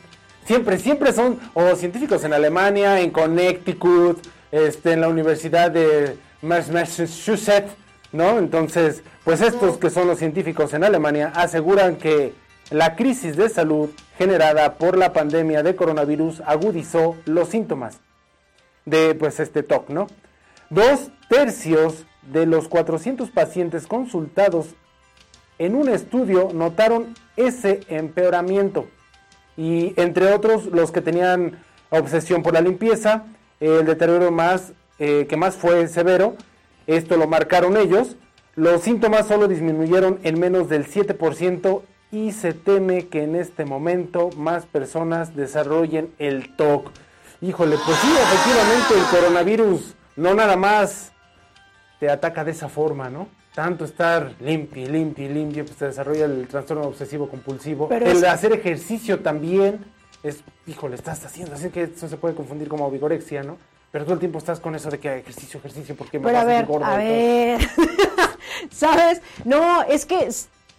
siempre, 0.45 0.79
siempre 0.79 1.13
son, 1.13 1.39
o 1.55 1.77
científicos 1.77 2.25
en 2.25 2.33
Alemania, 2.33 3.01
en 3.01 3.11
Connecticut, 3.11 4.19
este, 4.51 4.93
en 4.93 5.01
la 5.01 5.09
Universidad 5.09 5.71
de 5.71 6.17
Massachusetts, 6.43 7.73
¿no? 8.15 8.39
Entonces, 8.39 9.03
pues 9.25 9.41
estos 9.41 9.77
que 9.77 9.91
son 9.91 10.07
los 10.07 10.21
científicos 10.21 10.73
en 10.73 10.85
Alemania 10.85 11.33
aseguran 11.35 11.97
que 11.97 12.33
la 12.71 12.95
crisis 12.95 13.37
de 13.37 13.49
salud 13.49 13.91
generada 14.17 14.75
por 14.75 14.97
la 14.97 15.13
pandemia 15.13 15.65
de 15.65 15.75
coronavirus 15.75 16.41
agudizó 16.47 17.17
los 17.27 17.49
síntomas 17.49 17.99
de 18.87 19.17
pues 19.17 19.41
este 19.41 19.65
TOC, 19.65 19.91
¿no? 19.91 20.07
Dos 20.71 21.11
tercios 21.29 22.07
de 22.23 22.47
los 22.47 22.69
400 22.69 23.31
pacientes 23.31 23.87
consultados 23.89 24.69
en 25.59 25.75
un 25.75 25.89
estudio 25.89 26.51
notaron 26.55 27.15
ese 27.37 27.81
empeoramiento 27.89 28.87
y 29.57 29.93
entre 30.01 30.33
otros 30.33 30.67
los 30.67 30.93
que 30.93 31.01
tenían 31.01 31.59
obsesión 31.91 32.45
por 32.45 32.55
la 32.55 32.61
limpieza, 32.61 33.25
el 33.59 33.87
deterioro 33.87 34.31
más 34.31 34.73
eh, 35.01 35.27
que 35.29 35.37
más 35.37 35.57
fue 35.57 35.89
severo 35.89 36.37
esto 36.87 37.17
lo 37.17 37.27
marcaron 37.27 37.77
ellos. 37.77 38.17
Los 38.57 38.83
síntomas 38.83 39.27
solo 39.27 39.49
disminuyeron 39.49 40.21
en 40.23 40.39
menos 40.39 40.69
del 40.69 40.87
7% 40.87 41.83
y 42.13 42.33
se 42.33 42.53
teme 42.53 43.09
que 43.09 43.25
en 43.25 43.35
este 43.35 43.65
momento 43.65 44.31
más 44.37 44.67
personas 44.67 45.35
desarrollen 45.35 46.15
el 46.19 46.55
TOC. 46.55 46.91
Híjole, 47.41 47.77
pues 47.85 47.97
sí, 47.99 48.09
efectivamente 48.09 48.95
el 48.95 49.19
coronavirus 49.19 49.97
no 50.17 50.35
nada 50.35 50.57
más 50.57 51.13
te 51.99 52.09
ataca 52.09 52.45
de 52.45 52.53
esa 52.53 52.69
forma, 52.69 53.11
¿no? 53.11 53.29
Tanto 53.55 53.85
estar 53.85 54.35
limpio, 54.41 54.89
limpio, 54.89 55.29
limpio, 55.29 55.65
pues 55.65 55.77
te 55.77 55.87
desarrolla 55.87 56.27
el 56.27 56.47
trastorno 56.47 56.85
obsesivo 56.85 57.29
compulsivo. 57.29 57.89
el 57.91 58.25
hacer 58.25 58.53
ejercicio 58.53 59.21
también 59.21 59.85
es, 60.23 60.43
híjole, 60.67 60.95
estás 60.95 61.25
haciendo, 61.25 61.55
así 61.55 61.71
que 61.71 61.83
eso 61.83 62.09
se 62.09 62.17
puede 62.17 62.35
confundir 62.35 62.69
como 62.69 62.91
vigorexia, 62.91 63.43
¿no? 63.43 63.59
Pero 63.95 64.07
todo 64.07 64.15
el 64.15 64.19
tiempo 64.19 64.39
estás 64.39 64.59
con 64.59 64.75
eso 64.75 64.91
de 64.91 64.99
que 64.99 65.19
ejercicio, 65.19 65.61
ejercicio, 65.61 65.95
porque 65.95 66.19
me 66.19 66.27
Pero 66.27 66.39
a 66.39 66.45
ver, 66.45 66.67
a 66.83 66.97
ver, 66.97 67.61
¿sabes? 68.73 69.23
No, 69.45 69.83
es 69.83 70.05
que 70.05 70.29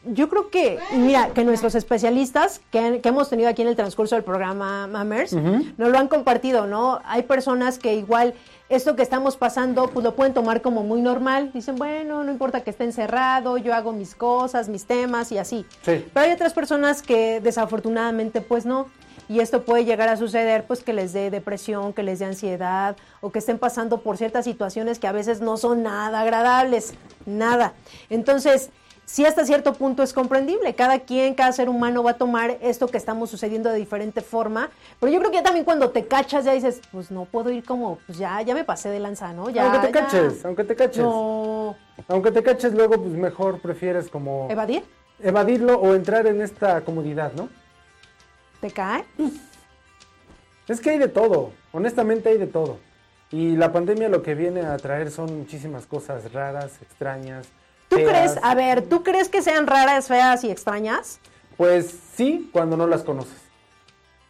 yo 0.03 0.27
creo 0.27 0.49
que, 0.49 0.79
mira, 0.97 1.29
que 1.29 1.45
nuestros 1.45 1.75
especialistas 1.75 2.59
que, 2.71 2.99
hemos 3.01 3.29
tenido 3.29 3.47
aquí 3.47 3.61
en 3.61 3.69
el 3.69 3.77
transcurso 3.77 4.15
del 4.15 4.25
programa 4.25 4.87
Mammers, 4.87 5.31
nos 5.31 5.89
lo 5.89 5.97
han 5.97 6.09
compartido, 6.09 6.67
¿no? 6.67 6.99
Hay 7.05 7.23
personas 7.23 7.79
que 7.79 7.95
igual 7.95 8.33
esto 8.67 8.97
que 8.97 9.03
estamos 9.03 9.37
pasando, 9.37 9.87
pues 9.91 10.03
lo 10.03 10.13
pueden 10.13 10.33
tomar 10.33 10.61
como 10.61 10.83
muy 10.83 11.01
normal. 11.01 11.51
Dicen, 11.53 11.77
bueno, 11.77 12.21
no 12.25 12.31
importa 12.33 12.65
que 12.65 12.71
esté 12.71 12.83
encerrado, 12.83 13.57
yo 13.57 13.73
hago 13.73 13.93
mis 13.93 14.13
cosas, 14.13 14.67
mis 14.67 14.83
temas 14.83 15.31
y 15.31 15.37
así. 15.37 15.65
Pero 15.85 16.09
hay 16.15 16.33
otras 16.33 16.51
personas 16.51 17.01
que 17.01 17.39
desafortunadamente, 17.39 18.41
pues 18.41 18.65
no. 18.65 18.87
Y 19.27 19.39
esto 19.39 19.63
puede 19.63 19.85
llegar 19.85 20.09
a 20.09 20.17
suceder, 20.17 20.65
pues 20.65 20.83
que 20.83 20.93
les 20.93 21.13
dé 21.13 21.31
depresión, 21.31 21.93
que 21.93 22.03
les 22.03 22.19
dé 22.19 22.25
ansiedad 22.25 22.95
o 23.21 23.31
que 23.31 23.39
estén 23.39 23.57
pasando 23.57 24.01
por 24.01 24.17
ciertas 24.17 24.45
situaciones 24.45 24.99
que 24.99 25.07
a 25.07 25.11
veces 25.11 25.41
no 25.41 25.57
son 25.57 25.83
nada 25.83 26.21
agradables, 26.21 26.93
nada. 27.25 27.73
Entonces, 28.09 28.69
sí 29.05 29.25
hasta 29.25 29.45
cierto 29.45 29.73
punto 29.73 30.03
es 30.03 30.13
comprendible. 30.13 30.75
Cada 30.75 30.99
quien, 30.99 31.33
cada 31.33 31.51
ser 31.51 31.69
humano 31.69 32.03
va 32.03 32.11
a 32.11 32.17
tomar 32.17 32.57
esto 32.61 32.87
que 32.87 32.97
estamos 32.97 33.29
sucediendo 33.29 33.69
de 33.69 33.77
diferente 33.77 34.21
forma. 34.21 34.69
Pero 34.99 35.11
yo 35.11 35.19
creo 35.19 35.31
que 35.31 35.37
ya 35.37 35.43
también 35.43 35.65
cuando 35.65 35.89
te 35.89 36.05
cachas 36.05 36.45
ya 36.45 36.53
dices, 36.53 36.81
pues 36.91 37.09
no 37.11 37.25
puedo 37.25 37.49
ir 37.51 37.63
como, 37.63 37.97
pues 38.05 38.17
ya, 38.17 38.41
ya 38.41 38.53
me 38.53 38.63
pasé 38.63 38.89
de 38.89 38.99
lanza, 38.99 39.33
¿no? 39.33 39.49
Ya, 39.49 39.63
aunque 39.63 39.87
te 39.87 39.91
caches, 39.91 40.45
aunque 40.45 40.63
te 40.63 40.75
caches. 40.75 41.03
No. 41.03 41.75
Aunque 42.07 42.31
te 42.31 42.43
caches 42.43 42.73
luego, 42.73 43.01
pues 43.01 43.13
mejor 43.13 43.59
prefieres 43.59 44.09
como... 44.09 44.47
¿Evadir? 44.49 44.83
Evadirlo 45.19 45.79
o 45.79 45.95
entrar 45.95 46.27
en 46.27 46.41
esta 46.41 46.81
comodidad, 46.81 47.31
¿no? 47.33 47.47
¿Te 48.61 48.71
cae? 48.71 49.05
Es 50.67 50.81
que 50.81 50.91
hay 50.91 50.97
de 50.97 51.07
todo, 51.07 51.51
honestamente 51.71 52.29
hay 52.29 52.37
de 52.37 52.47
todo. 52.47 52.79
Y 53.31 53.55
la 53.55 53.71
pandemia 53.71 54.09
lo 54.09 54.23
que 54.23 54.33
viene 54.33 54.61
a 54.61 54.77
traer 54.77 55.11
son 55.11 55.37
muchísimas 55.37 55.85
cosas 55.85 56.31
raras, 56.31 56.81
extrañas, 56.81 57.47
¿Tú 57.87 57.97
crees, 57.97 58.37
a 58.41 58.55
ver, 58.55 58.81
¿tú 58.83 59.03
crees 59.03 59.29
que 59.29 59.41
sean 59.41 59.67
raras, 59.67 60.07
feas 60.07 60.43
y 60.43 60.51
extrañas? 60.51 61.19
Pues 61.57 61.97
sí, 62.15 62.49
cuando 62.51 62.75
no 62.75 62.87
las 62.87 63.03
conoces. 63.03 63.37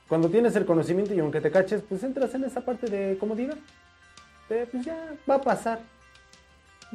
Cuando 0.08 0.30
tienes 0.30 0.56
el 0.56 0.66
conocimiento 0.66 1.14
y 1.14 1.20
aunque 1.20 1.42
te 1.42 1.50
caches, 1.50 1.82
pues 1.88 2.04
entras 2.04 2.34
en 2.36 2.44
esa 2.44 2.62
parte 2.62 2.88
de 2.88 3.18
comodidad. 3.18 3.58
pues 4.48 4.86
ya 4.86 5.14
va 5.30 5.36
a 5.36 5.42
pasar. 5.42 5.80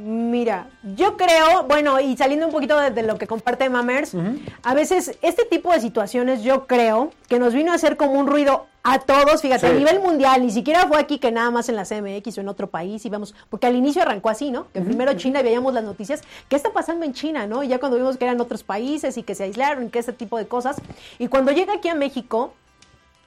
Mira, 0.03 0.69
yo 0.97 1.19
creo, 1.19 1.65
bueno, 1.65 2.01
y 2.01 2.17
saliendo 2.17 2.47
un 2.47 2.53
poquito 2.53 2.79
de, 2.79 3.03
lo 3.03 3.19
que 3.19 3.27
comparte 3.27 3.69
Mamers, 3.69 4.17
a 4.63 4.75
veces 4.75 5.19
este 5.21 5.45
tipo 5.45 5.73
de 5.73 5.81
situaciones 5.81 6.43
yo 6.43 6.67
creo 6.67 7.13
que 7.29 7.39
nos 7.39 7.53
vino 7.53 7.73
a 7.73 7.75
hacer 7.75 7.99
como 7.99 8.13
un 8.13 8.27
ruido 8.27 8.67
a 8.83 9.01
todos, 9.01 9.43
fíjate, 9.43 9.67
a 9.67 9.73
nivel 9.73 10.01
mundial, 10.01 10.41
ni 10.41 10.51
siquiera 10.51 10.89
fue 10.89 10.99
aquí 10.99 11.19
que 11.19 11.31
nada 11.31 11.51
más 11.51 11.69
en 11.69 11.77
la 11.77 11.85
CMX 11.85 12.39
o 12.39 12.41
en 12.41 12.49
otro 12.49 12.69
país, 12.69 13.05
y 13.05 13.11
vemos, 13.11 13.35
porque 13.51 13.67
al 13.67 13.77
inicio 13.77 14.01
arrancó 14.01 14.31
así, 14.31 14.51
¿no? 14.51 14.69
Que 14.73 14.81
primero 14.81 15.13
China 15.15 15.41
y 15.41 15.43
veíamos 15.43 15.75
las 15.75 15.85
noticias, 15.85 16.23
¿qué 16.49 16.57
está 16.57 16.73
pasando 16.73 17.05
en 17.05 17.13
China, 17.13 17.47
no? 17.47 17.63
Y 17.63 17.69
ya 17.69 17.79
cuando 17.79 17.99
vimos 17.99 18.17
que 18.17 18.25
eran 18.25 18.41
otros 18.41 18.63
países 18.63 19.19
y 19.19 19.23
que 19.23 19.35
se 19.35 19.45
aislaron 19.45 19.87
y 19.87 19.91
que 19.91 19.99
ese 19.99 20.15
tipo 20.15 20.39
de 20.39 20.47
cosas, 20.47 20.77
y 21.19 21.29
cuando 21.29 21.53
llega 21.53 21.75
aquí 21.75 21.89
a 21.89 21.95
México, 21.95 22.55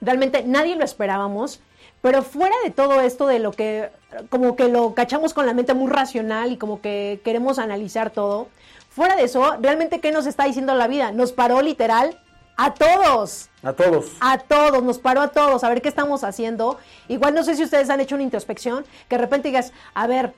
realmente 0.00 0.42
nadie 0.44 0.74
lo 0.74 0.84
esperábamos, 0.84 1.60
pero 2.04 2.22
fuera 2.22 2.54
de 2.62 2.70
todo 2.70 3.00
esto 3.00 3.26
de 3.26 3.38
lo 3.38 3.52
que, 3.52 3.88
como 4.28 4.56
que 4.56 4.68
lo 4.68 4.92
cachamos 4.92 5.32
con 5.32 5.46
la 5.46 5.54
mente 5.54 5.72
muy 5.72 5.90
racional 5.90 6.52
y 6.52 6.58
como 6.58 6.82
que 6.82 7.22
queremos 7.24 7.58
analizar 7.58 8.10
todo, 8.10 8.48
fuera 8.90 9.16
de 9.16 9.22
eso, 9.22 9.56
realmente, 9.58 10.00
¿qué 10.00 10.12
nos 10.12 10.26
está 10.26 10.44
diciendo 10.44 10.74
la 10.74 10.86
vida? 10.86 11.12
Nos 11.12 11.32
paró 11.32 11.62
literal 11.62 12.20
a 12.58 12.74
todos. 12.74 13.48
A 13.62 13.72
todos. 13.72 14.12
A 14.20 14.36
todos, 14.36 14.82
nos 14.82 14.98
paró 14.98 15.22
a 15.22 15.28
todos, 15.28 15.64
a 15.64 15.70
ver 15.70 15.80
qué 15.80 15.88
estamos 15.88 16.24
haciendo. 16.24 16.76
Igual 17.08 17.32
no 17.32 17.42
sé 17.42 17.56
si 17.56 17.64
ustedes 17.64 17.88
han 17.88 18.00
hecho 18.00 18.16
una 18.16 18.24
introspección, 18.24 18.84
que 19.08 19.16
de 19.16 19.22
repente 19.22 19.48
digas, 19.48 19.72
a 19.94 20.06
ver, 20.06 20.34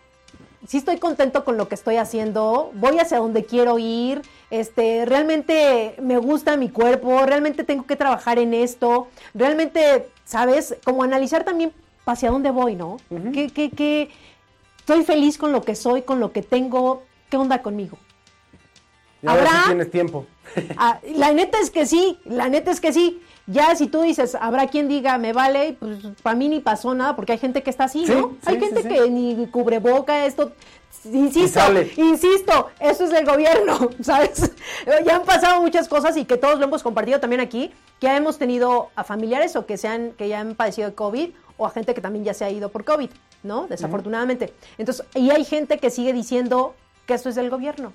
si 0.69 0.77
estoy 0.77 0.99
contento 0.99 1.45
con 1.45 1.57
lo 1.57 1.67
que 1.67 1.75
estoy 1.75 1.97
haciendo, 1.97 2.71
voy 2.75 3.01
hacia 3.01 3.19
donde 3.19 3.45
quiero 3.45 3.81
ir, 3.81 4.23
este, 4.51 5.05
realmente 5.05 5.97
me 6.01 6.17
gusta 6.19 6.57
mi 6.57 6.69
cuerpo, 6.69 7.27
realmente 7.27 7.65
tengo 7.65 7.87
que 7.87 7.97
trabajar 7.97 8.39
en 8.39 8.55
esto, 8.55 9.09
realmente, 9.35 10.11
¿sabes? 10.27 10.77
Como 10.85 11.03
analizar 11.03 11.45
también 11.45 11.73
hacia 12.05 12.31
dónde 12.31 12.51
voy, 12.51 12.77
¿no? 12.77 12.99
¿Qué, 13.33 14.11
estoy 14.79 15.05
feliz 15.05 15.39
con 15.39 15.53
lo 15.53 15.63
que 15.63 15.75
soy, 15.75 16.03
con 16.03 16.21
lo 16.21 16.33
que 16.33 16.43
tengo, 16.43 17.05
¿qué 17.31 17.39
onda 17.39 17.63
conmigo? 17.63 17.97
¿Habrá? 19.25 19.63
Si 19.63 19.69
tienes 19.69 19.91
tiempo. 19.91 20.27
Ah, 20.79 21.01
la 21.17 21.33
neta 21.33 21.59
es 21.61 21.71
que 21.71 21.85
sí, 21.87 22.19
la 22.25 22.49
neta 22.49 22.71
es 22.71 22.81
que 22.81 22.93
sí. 22.93 23.21
Ya 23.47 23.75
si 23.75 23.89
tú 23.89 24.03
dices, 24.03 24.37
habrá 24.37 24.69
quien 24.69 24.89
diga, 24.89 25.19
me 25.19 25.33
vale, 25.33 25.77
pues 25.79 25.99
para 26.23 26.37
mí 26.37 26.49
ni 26.49 26.61
pasó 26.61 26.95
nada, 26.95 27.15
porque 27.15 27.33
hay 27.33 27.39
gente 27.39 27.63
que 27.63 27.71
está 27.71 27.85
así, 27.85 28.05
¿no? 28.07 28.37
hay 28.45 28.59
gente 28.59 28.83
que 28.83 29.11
ni 29.11 29.47
cubreboca, 29.49 30.25
esto, 30.25 30.53
insisto, 31.13 31.61
insisto, 31.97 32.69
eso 32.81 33.05
es 33.05 33.11
del 33.11 33.25
gobierno, 33.25 33.91
¿sabes? 34.03 34.53
ya 35.05 35.17
han 35.17 35.25
pasado 35.25 35.61
muchas 35.61 35.89
cosas 35.89 36.17
y 36.17 36.25
que 36.25 36.37
todos 36.37 36.59
lo 36.59 36.67
hemos 36.67 36.83
compartido 36.83 37.21
también 37.21 37.41
aquí, 37.41 37.73
que 38.01 38.07
ya 38.07 38.17
hemos 38.17 38.39
tenido 38.39 38.91
a 38.95 39.05
familiares 39.05 39.57
o 39.57 39.67
que 39.67 39.77
sean, 39.77 40.13
que 40.13 40.29
ya 40.29 40.41
han 40.41 40.55
padecido 40.55 40.89
de 40.89 40.95
COVID 40.95 41.31
o 41.57 41.67
a 41.67 41.71
gente 41.71 41.95
que 41.95 42.01
también 42.01 42.25
ya 42.25 42.35
se 42.35 42.45
ha 42.45 42.51
ido 42.51 42.71
por 42.71 42.85
COVID, 42.85 43.11
¿no? 43.43 43.67
Desafortunadamente. 43.67 44.53
Entonces, 44.79 45.07
y 45.15 45.31
hay 45.31 45.45
gente 45.45 45.79
que 45.79 45.91
sigue 45.91 46.13
diciendo 46.13 46.75
que 47.07 47.15
esto 47.15 47.29
es 47.29 47.35
del 47.35 47.51
gobierno. 47.51 47.93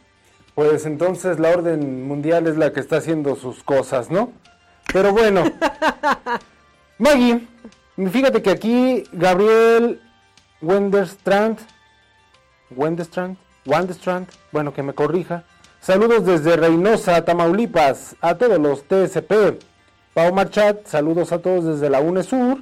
Pues 0.55 0.86
entonces 0.86 1.39
la 1.39 1.49
orden 1.49 2.07
mundial 2.07 2.47
es 2.47 2.57
la 2.57 2.74
que 2.74 2.80
está 2.80 2.97
haciendo 2.97 3.36
sus 3.36 3.64
cosas, 3.64 4.09
¿no? 4.09 4.32
Pero 4.91 5.14
bueno. 5.14 5.43
Maggie, 6.97 7.47
fíjate 8.12 8.41
que 8.41 8.49
aquí 8.49 9.03
Gabriel 9.12 10.01
Wenderstrand, 10.62 11.59
Wenderstrand, 12.76 13.38
Wenderstrand, 13.66 14.28
bueno, 14.52 14.74
que 14.74 14.84
me 14.84 14.94
corrija. 14.94 15.44
Saludos 15.80 16.26
desde 16.26 16.56
Reynosa, 16.56 17.26
Tamaulipas, 17.26 18.16
a 18.22 18.36
todos 18.36 18.60
los 18.60 18.84
TSP. 18.84 19.60
Pau 20.14 20.34
Marchat, 20.34 20.86
saludos 20.86 21.32
a 21.32 21.40
todos 21.40 21.66
desde 21.66 21.90
la 21.90 22.00
UNESUR. 22.02 22.60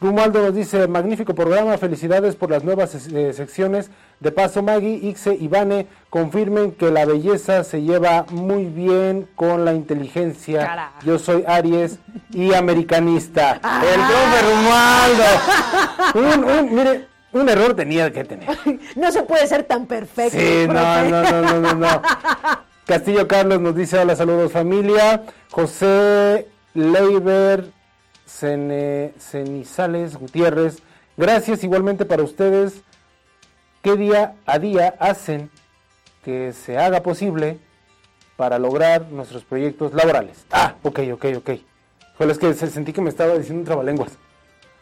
Rumaldo 0.00 0.40
nos 0.40 0.54
dice, 0.54 0.88
magnífico 0.88 1.34
programa, 1.34 1.76
felicidades 1.76 2.34
por 2.34 2.50
las 2.50 2.64
nuevas 2.64 2.94
eh, 2.94 3.34
secciones. 3.34 3.90
De 4.18 4.32
paso, 4.32 4.62
Maggie, 4.62 4.94
Ixe 4.94 5.34
y 5.34 5.46
Vane 5.48 5.88
confirmen 6.08 6.72
que 6.72 6.90
la 6.90 7.04
belleza 7.04 7.64
se 7.64 7.82
lleva 7.82 8.24
muy 8.30 8.64
bien 8.64 9.28
con 9.36 9.66
la 9.66 9.74
inteligencia. 9.74 10.92
Yo 11.04 11.18
soy 11.18 11.44
Aries 11.46 11.98
y 12.30 12.54
americanista. 12.54 13.60
Ah. 13.62 13.82
El 13.92 14.00
profe 14.00 14.40
Rumaldo. 16.14 16.60
Un, 16.64 16.74
mire, 16.74 17.08
un 17.32 17.48
error 17.48 17.74
tenía 17.74 18.12
que 18.12 18.24
tener. 18.24 18.48
No 18.96 19.12
se 19.12 19.22
puede 19.22 19.46
ser 19.46 19.64
tan 19.64 19.86
perfecto. 19.86 20.38
Sí, 20.38 20.66
no, 20.66 21.04
no, 21.04 21.22
no, 21.42 21.60
no, 21.60 21.74
no, 21.74 22.02
Castillo 22.86 23.28
Carlos 23.28 23.60
nos 23.60 23.74
dice, 23.74 23.98
hola, 23.98 24.16
saludos 24.16 24.50
familia. 24.50 25.22
José 25.50 26.48
Leiber 26.74 27.70
Cenizales 28.26 30.16
Gutiérrez. 30.16 30.82
Gracias 31.16 31.62
igualmente 31.62 32.04
para 32.04 32.22
ustedes 32.22 32.82
que 33.82 33.96
día 33.96 34.34
a 34.46 34.58
día 34.58 34.96
hacen 34.98 35.50
que 36.24 36.52
se 36.52 36.78
haga 36.78 37.02
posible 37.02 37.58
para 38.36 38.58
lograr 38.58 39.06
nuestros 39.10 39.44
proyectos 39.44 39.92
laborales. 39.92 40.44
Ah, 40.50 40.74
ok, 40.82 41.00
ok, 41.12 41.26
ok. 41.36 41.50
Joder, 42.16 42.30
es 42.32 42.38
que 42.38 42.54
sentí 42.54 42.92
que 42.92 43.00
me 43.00 43.10
estaba 43.10 43.34
diciendo 43.34 43.60
un 43.60 43.66
trabalenguas, 43.66 44.12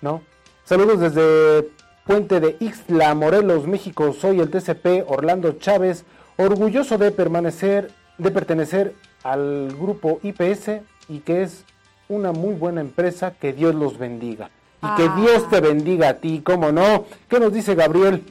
¿no? 0.01 0.22
Saludos 0.64 1.01
desde 1.01 1.68
Puente 2.09 2.40
de 2.40 2.56
Ixtla, 2.59 3.14
Morelos, 3.14 3.66
México. 3.66 4.14
Soy 4.14 4.40
el 4.40 4.48
TCP 4.48 5.04
Orlando 5.06 5.52
Chávez, 5.59 6.06
orgulloso 6.38 6.96
de 6.96 7.11
permanecer, 7.11 7.90
de 8.16 8.30
pertenecer 8.30 8.94
al 9.22 9.76
grupo 9.78 10.18
IPS 10.22 10.80
y 11.11 11.18
que 11.18 11.42
es 11.42 11.66
una 12.09 12.32
muy 12.32 12.54
buena 12.54 12.80
empresa, 12.80 13.34
que 13.38 13.52
Dios 13.52 13.74
los 13.74 13.98
bendiga. 13.98 14.48
Y 14.82 14.86
que 14.96 15.06
ah. 15.06 15.16
Dios 15.20 15.50
te 15.50 15.61
bendiga 15.61 16.09
a 16.09 16.14
ti, 16.14 16.40
¿cómo 16.42 16.72
no? 16.72 17.04
¿Qué 17.28 17.38
nos 17.38 17.52
dice 17.52 17.74
Gabriel? 17.74 18.24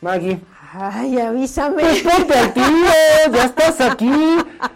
Maggie. 0.00 0.40
Ay, 0.70 1.18
avísame. 1.18 1.82
Pues 1.82 2.02
ponte 2.02 2.34
al 2.34 2.52
ya 3.32 3.44
estás 3.44 3.80
aquí. 3.80 4.12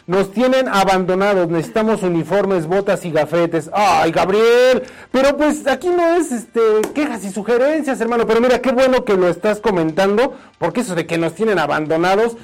Nos 0.07 0.33
tienen 0.33 0.67
abandonados, 0.69 1.49
necesitamos 1.49 2.03
uniformes, 2.03 2.67
botas 2.67 3.05
y 3.05 3.11
gafetes. 3.11 3.69
Ay, 3.75 4.11
Gabriel, 4.11 4.85
pero 5.11 5.37
pues 5.37 5.67
aquí 5.67 5.89
no 5.89 6.15
es 6.17 6.33
este 6.33 6.61
quejas 6.95 7.25
y 7.25 7.31
sugerencias, 7.31 8.01
hermano. 8.01 8.27
Pero 8.27 8.41
mira, 8.41 8.61
qué 8.61 8.73
bueno 8.73 9.05
que 9.05 9.17
lo 9.17 9.29
estás 9.29 9.61
comentando, 9.61 10.35
porque 10.59 10.81
eso 10.81 10.95
de 10.95 11.07
que 11.07 11.19
nos 11.19 11.35
tienen 11.35 11.59
abandonados, 11.59 12.37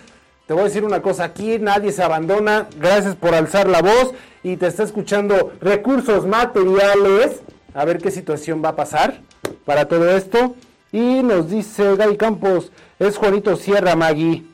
te 0.46 0.52
voy 0.52 0.62
a 0.62 0.66
decir 0.66 0.84
una 0.84 1.00
cosa, 1.00 1.24
aquí 1.24 1.58
nadie 1.58 1.92
se 1.92 2.02
abandona, 2.02 2.66
gracias 2.78 3.16
por 3.16 3.34
alzar 3.34 3.68
la 3.68 3.80
voz 3.80 4.12
y 4.42 4.56
te 4.56 4.66
está 4.66 4.82
escuchando 4.82 5.52
recursos 5.60 6.26
materiales, 6.26 7.40
a 7.74 7.84
ver 7.86 7.98
qué 7.98 8.10
situación 8.10 8.62
va 8.62 8.70
a 8.70 8.76
pasar 8.76 9.20
para 9.64 9.88
todo 9.88 10.14
esto. 10.14 10.54
Y 10.90 11.22
nos 11.22 11.50
dice 11.50 11.96
Gaby 11.96 12.16
Campos, 12.16 12.72
es 12.98 13.16
Juanito 13.16 13.56
Sierra 13.56 13.94
Magui, 13.96 14.48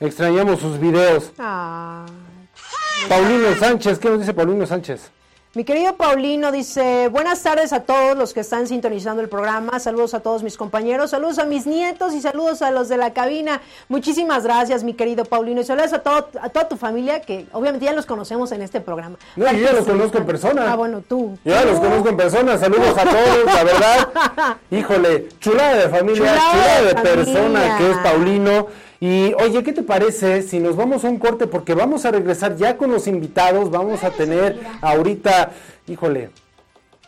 extrañamos 0.00 0.60
sus 0.60 0.78
videos. 0.78 1.32
Ah. 1.38 2.06
Paulino 3.08 3.54
Sánchez, 3.56 3.98
¿qué 3.98 4.08
nos 4.08 4.20
dice 4.20 4.34
Paulino 4.34 4.66
Sánchez? 4.66 5.10
Mi 5.54 5.64
querido 5.64 5.96
Paulino 5.96 6.50
dice, 6.50 7.08
buenas 7.08 7.42
tardes 7.42 7.74
a 7.74 7.80
todos 7.80 8.16
los 8.16 8.32
que 8.32 8.40
están 8.40 8.66
sintonizando 8.66 9.20
el 9.20 9.28
programa, 9.28 9.78
saludos 9.80 10.14
a 10.14 10.20
todos 10.20 10.42
mis 10.42 10.56
compañeros, 10.56 11.10
saludos 11.10 11.38
a 11.38 11.44
mis 11.44 11.66
nietos 11.66 12.14
y 12.14 12.22
saludos 12.22 12.62
a 12.62 12.70
los 12.70 12.88
de 12.88 12.96
la 12.96 13.12
cabina. 13.12 13.60
Muchísimas 13.90 14.44
gracias, 14.44 14.82
mi 14.82 14.94
querido 14.94 15.26
Paulino, 15.26 15.60
y 15.60 15.64
saludos 15.64 15.92
a, 15.92 15.98
todo, 15.98 16.26
a 16.40 16.48
toda 16.48 16.68
tu 16.68 16.78
familia, 16.78 17.20
que 17.20 17.44
obviamente 17.52 17.84
ya 17.84 17.92
los 17.92 18.06
conocemos 18.06 18.50
en 18.52 18.62
este 18.62 18.80
programa. 18.80 19.16
No, 19.36 19.52
yo 19.52 19.58
ya 19.58 19.72
los 19.74 19.84
conozco 19.84 20.16
en 20.16 20.24
persona. 20.24 20.72
Ah, 20.72 20.74
bueno, 20.74 21.02
tú. 21.06 21.36
Ya 21.44 21.62
los 21.66 21.78
conozco 21.80 22.08
en 22.08 22.16
persona, 22.16 22.56
saludos 22.56 22.96
a 22.96 23.04
todos, 23.04 23.44
la 23.44 23.64
verdad. 23.72 24.08
Híjole, 24.70 25.28
chulada 25.38 25.74
de 25.74 25.88
familia, 25.90 26.34
chulada, 26.34 26.80
de, 26.80 26.86
de 26.86 26.94
persona 26.94 27.76
que 27.76 27.90
es 27.90 27.96
Paulino. 27.98 28.68
Y 29.02 29.34
oye, 29.42 29.64
¿qué 29.64 29.72
te 29.72 29.82
parece 29.82 30.42
si 30.42 30.60
nos 30.60 30.76
vamos 30.76 31.04
a 31.04 31.08
un 31.08 31.18
corte? 31.18 31.48
Porque 31.48 31.74
vamos 31.74 32.04
a 32.04 32.12
regresar 32.12 32.54
ya 32.54 32.76
con 32.76 32.92
los 32.92 33.08
invitados, 33.08 33.68
vamos 33.68 34.04
a 34.04 34.10
tener 34.10 34.60
ahorita, 34.80 35.50
híjole, 35.88 36.30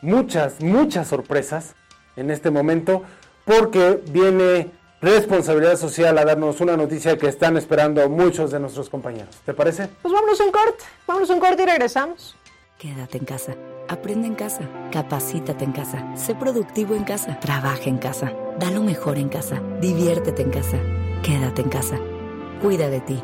muchas, 0.03 0.61
muchas 0.61 1.07
sorpresas 1.07 1.76
en 2.16 2.32
este 2.32 2.51
momento, 2.51 3.05
porque 3.45 4.03
viene 4.11 4.72
responsabilidad 5.01 5.76
social 5.76 6.18
a 6.18 6.24
darnos 6.24 6.61
una 6.61 6.76
noticia 6.76 7.16
que 7.16 7.28
están 7.28 7.57
esperando 7.57 8.09
muchos 8.09 8.51
de 8.51 8.59
nuestros 8.59 8.90
compañeros. 8.90 9.36
¿Te 9.47 9.55
parece? 9.55 9.88
Pues 10.03 10.12
vámonos 10.12 10.40
a 10.40 10.45
un 10.47 10.51
corte, 10.51 10.84
vámonos 11.07 11.30
a 11.30 11.34
un 11.34 11.38
corte 11.38 11.62
y 11.62 11.66
regresamos. 11.66 12.34
Quédate 12.76 13.18
en 13.18 13.24
casa, 13.24 13.55
aprende 13.88 14.26
en 14.26 14.34
casa, 14.34 14.68
capacítate 14.90 15.64
en 15.64 15.70
casa, 15.70 16.16
sé 16.16 16.34
productivo 16.34 16.97
en 16.97 17.05
casa, 17.05 17.38
trabaja 17.38 17.84
en 17.84 17.99
casa, 17.99 18.32
da 18.59 18.72
lo 18.72 18.82
mejor 18.82 19.16
en 19.16 19.28
casa, 19.28 19.62
diviértete 19.80 20.42
en 20.42 20.51
casa. 20.51 20.80
Quédate 21.25 21.62
en 21.62 21.70
casa. 21.70 21.99
Cuida 22.61 22.91
de 22.91 23.01
ti. 23.01 23.18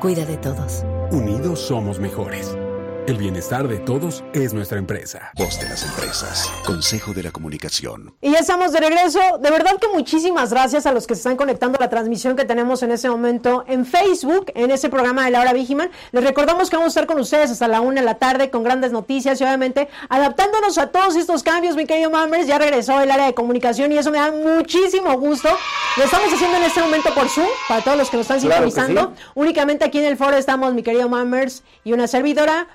Cuida 0.00 0.26
de 0.26 0.36
todos. 0.36 0.84
Unidos 1.12 1.60
somos 1.60 2.00
mejores. 2.00 2.58
El 3.06 3.18
bienestar 3.18 3.68
de 3.68 3.78
todos 3.78 4.24
es 4.32 4.52
nuestra 4.52 4.78
empresa. 4.78 5.30
Voz 5.36 5.60
de 5.60 5.68
las 5.68 5.84
empresas. 5.84 6.50
Consejo 6.64 7.14
de 7.14 7.22
la 7.22 7.30
comunicación. 7.30 8.12
Y 8.20 8.32
ya 8.32 8.40
estamos 8.40 8.72
de 8.72 8.80
regreso. 8.80 9.20
De 9.40 9.48
verdad 9.52 9.78
que 9.80 9.86
muchísimas 9.94 10.50
gracias 10.50 10.86
a 10.86 10.92
los 10.92 11.06
que 11.06 11.14
se 11.14 11.20
están 11.20 11.36
conectando 11.36 11.78
a 11.78 11.82
la 11.82 11.88
transmisión 11.88 12.34
que 12.34 12.44
tenemos 12.44 12.82
en 12.82 12.90
ese 12.90 13.08
momento 13.08 13.64
en 13.68 13.86
Facebook, 13.86 14.50
en 14.56 14.72
ese 14.72 14.88
programa 14.88 15.24
de 15.24 15.30
la 15.30 15.40
hora 15.40 15.52
Vigiman. 15.52 15.88
Les 16.10 16.24
recordamos 16.24 16.68
que 16.68 16.76
vamos 16.76 16.88
a 16.88 17.00
estar 17.00 17.06
con 17.06 17.20
ustedes 17.20 17.52
hasta 17.52 17.68
la 17.68 17.80
una 17.80 18.00
de 18.00 18.06
la 18.06 18.16
tarde 18.16 18.50
con 18.50 18.64
grandes 18.64 18.90
noticias 18.90 19.40
y 19.40 19.44
obviamente 19.44 19.88
adaptándonos 20.08 20.76
a 20.76 20.88
todos 20.88 21.14
estos 21.14 21.44
cambios, 21.44 21.76
mi 21.76 21.86
querido 21.86 22.10
Mammers. 22.10 22.48
Ya 22.48 22.58
regresó 22.58 23.00
el 23.00 23.12
área 23.12 23.26
de 23.26 23.34
comunicación 23.34 23.92
y 23.92 23.98
eso 23.98 24.10
me 24.10 24.18
da 24.18 24.32
muchísimo 24.32 25.16
gusto. 25.16 25.48
Lo 25.96 26.02
estamos 26.02 26.32
haciendo 26.32 26.56
en 26.56 26.64
este 26.64 26.80
momento 26.80 27.14
por 27.14 27.28
Zoom, 27.28 27.46
para 27.68 27.82
todos 27.82 27.98
los 27.98 28.10
que 28.10 28.16
nos 28.16 28.24
están 28.24 28.40
sintonizando. 28.40 29.14
Únicamente 29.36 29.84
aquí 29.84 29.98
en 29.98 30.06
el 30.06 30.16
foro 30.16 30.36
estamos 30.36 30.74
mi 30.74 30.82
querido 30.82 31.08
Mammers 31.08 31.62
y 31.84 31.92
una 31.92 32.08
servidora, 32.08 32.66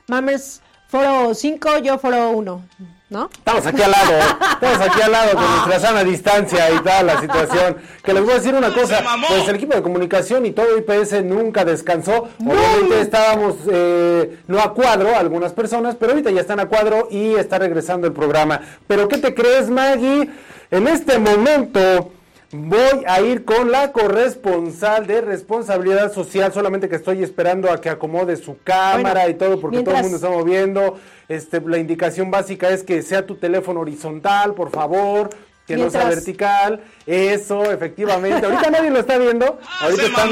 foro 0.87 1.33
5, 1.33 1.77
yo 1.79 1.97
foro 1.97 2.31
1. 2.31 2.63
¿No? 3.09 3.29
Estamos 3.29 3.65
aquí 3.65 3.81
al 3.81 3.91
lado, 3.91 4.13
estamos 4.53 4.87
aquí 4.87 5.01
al 5.01 5.11
lado 5.11 5.33
con 5.33 5.43
nuestra 5.43 5.79
sana 5.81 6.01
distancia 6.01 6.71
y 6.71 6.79
tal 6.79 7.07
la 7.07 7.19
situación. 7.19 7.75
Que 8.01 8.13
les 8.13 8.23
voy 8.23 8.31
a 8.31 8.35
decir 8.35 8.55
una 8.55 8.73
cosa, 8.73 9.03
pues 9.27 9.49
el 9.49 9.55
equipo 9.55 9.75
de 9.75 9.81
comunicación 9.81 10.45
y 10.45 10.51
todo 10.51 10.77
IPS 10.77 11.21
nunca 11.25 11.65
descansó. 11.65 12.29
Obviamente 12.39 13.01
estábamos 13.01 13.55
eh, 13.69 14.37
no 14.47 14.61
a 14.61 14.73
cuadro 14.73 15.13
algunas 15.13 15.51
personas, 15.51 15.97
pero 15.99 16.13
ahorita 16.13 16.31
ya 16.31 16.39
están 16.39 16.61
a 16.61 16.67
cuadro 16.67 17.09
y 17.11 17.35
está 17.35 17.59
regresando 17.59 18.07
el 18.07 18.13
programa. 18.13 18.61
Pero 18.87 19.09
¿qué 19.09 19.17
te 19.17 19.33
crees, 19.33 19.69
Maggie? 19.69 20.29
En 20.71 20.87
este 20.87 21.19
momento 21.19 22.13
Voy 22.53 23.05
a 23.07 23.21
ir 23.21 23.45
con 23.45 23.71
la 23.71 23.93
corresponsal 23.93 25.07
de 25.07 25.21
responsabilidad 25.21 26.11
social, 26.11 26.51
solamente 26.51 26.89
que 26.89 26.97
estoy 26.97 27.23
esperando 27.23 27.71
a 27.71 27.79
que 27.79 27.89
acomode 27.89 28.35
su 28.35 28.57
cámara 28.61 29.29
y 29.29 29.35
todo, 29.35 29.59
porque 29.59 29.83
todo 29.83 29.95
el 29.95 30.03
mundo 30.03 30.17
está 30.17 30.29
moviendo. 30.29 30.97
Este, 31.29 31.61
la 31.61 31.77
indicación 31.77 32.29
básica 32.29 32.69
es 32.69 32.83
que 32.83 33.01
sea 33.03 33.25
tu 33.25 33.35
teléfono 33.35 33.79
horizontal, 33.79 34.53
por 34.53 34.69
favor, 34.69 35.29
que 35.75 35.83
no 35.83 35.89
sea 35.89 36.05
vertical. 36.05 36.81
Eso, 37.05 37.71
efectivamente. 37.71 38.45
Ahorita 38.45 38.69
nadie 38.69 38.89
lo 38.89 38.99
está 38.99 39.17
viendo. 39.17 39.59
Ah, 39.65 39.79
Ahorita 39.85 40.03
están, 40.03 40.29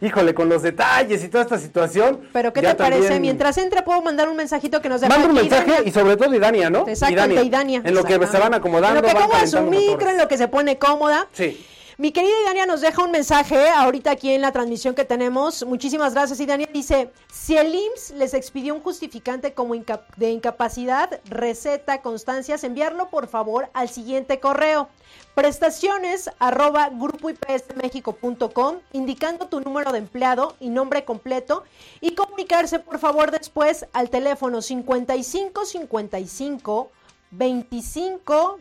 híjole, 0.00 0.34
con 0.34 0.48
los 0.48 0.62
detalles 0.62 1.22
y 1.24 1.28
toda 1.28 1.44
esta 1.44 1.58
situación. 1.58 2.20
Pero 2.32 2.52
¿qué 2.52 2.62
te 2.62 2.74
parece? 2.74 3.20
Mientras 3.20 3.58
entre 3.58 3.82
puedo 3.82 4.02
mandar 4.02 4.28
un 4.28 4.36
mensajito 4.36 4.80
que 4.80 4.88
nos 4.88 5.00
deja 5.00 5.12
Manda 5.12 5.28
un 5.28 5.34
mensaje 5.34 5.82
y 5.84 5.90
sobre 5.90 6.16
todo 6.16 6.34
Idania, 6.34 6.70
¿no? 6.70 6.86
Exacto, 6.86 7.42
Idania. 7.42 7.82
En 7.84 7.94
lo 7.94 8.04
que 8.04 8.14
se 8.26 8.38
van 8.38 8.54
acomodando. 8.54 8.98
En 8.98 9.04
lo 9.04 9.10
que 9.10 9.16
acomoda 9.16 9.46
su 9.46 9.62
micro, 9.62 10.10
en 10.10 10.18
lo 10.18 10.28
que 10.28 10.36
se 10.36 10.48
pone 10.48 10.78
cómoda. 10.78 11.28
Sí. 11.32 11.66
Mi 12.00 12.10
querida 12.12 12.32
Idania 12.44 12.64
nos 12.64 12.80
deja 12.80 13.04
un 13.04 13.10
mensaje 13.10 13.68
ahorita 13.68 14.12
aquí 14.12 14.32
en 14.32 14.40
la 14.40 14.52
transmisión 14.52 14.94
que 14.94 15.04
tenemos. 15.04 15.66
Muchísimas 15.66 16.14
gracias, 16.14 16.40
Idania. 16.40 16.66
Dice, 16.72 17.12
si 17.30 17.58
el 17.58 17.74
IMSS 17.74 18.12
les 18.12 18.32
expidió 18.32 18.74
un 18.74 18.80
justificante 18.80 19.52
como 19.52 19.74
de 20.16 20.30
incapacidad, 20.30 21.20
receta, 21.26 22.00
constancias, 22.00 22.64
enviarlo 22.64 23.10
por 23.10 23.28
favor 23.28 23.68
al 23.74 23.90
siguiente 23.90 24.40
correo. 24.40 24.88
Prestaciones 25.34 26.30
arroba 26.38 26.88
grupoipsmexico.com 26.88 28.76
indicando 28.94 29.48
tu 29.48 29.60
número 29.60 29.92
de 29.92 29.98
empleado 29.98 30.56
y 30.58 30.70
nombre 30.70 31.04
completo 31.04 31.64
y 32.00 32.14
comunicarse 32.14 32.78
por 32.78 32.98
favor 32.98 33.30
después 33.30 33.84
al 33.92 34.08
teléfono 34.08 34.62
5555 34.62 36.90
25 37.32 38.58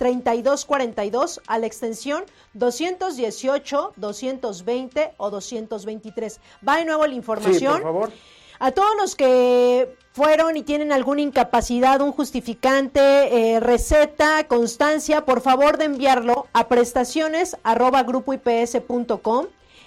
3242 0.00 1.42
a 1.46 1.58
la 1.58 1.66
extensión 1.66 2.24
218, 2.54 3.92
220 3.96 5.12
o 5.18 5.30
223. 5.30 6.40
Va 6.66 6.78
de 6.78 6.86
nuevo 6.86 7.06
la 7.06 7.14
información. 7.14 7.74
por 7.74 7.82
favor. 7.82 8.12
A 8.60 8.70
todos 8.72 8.96
los 8.98 9.14
que 9.14 9.94
fueron 10.12 10.56
y 10.56 10.62
tienen 10.62 10.90
alguna 10.90 11.20
incapacidad, 11.20 12.00
un 12.00 12.12
justificante, 12.12 13.00
eh, 13.02 13.60
receta, 13.60 14.48
constancia, 14.48 15.26
por 15.26 15.42
favor 15.42 15.76
de 15.76 15.84
enviarlo 15.84 16.46
a 16.54 16.68
prestaciones 16.68 17.58
arroba 17.62 18.02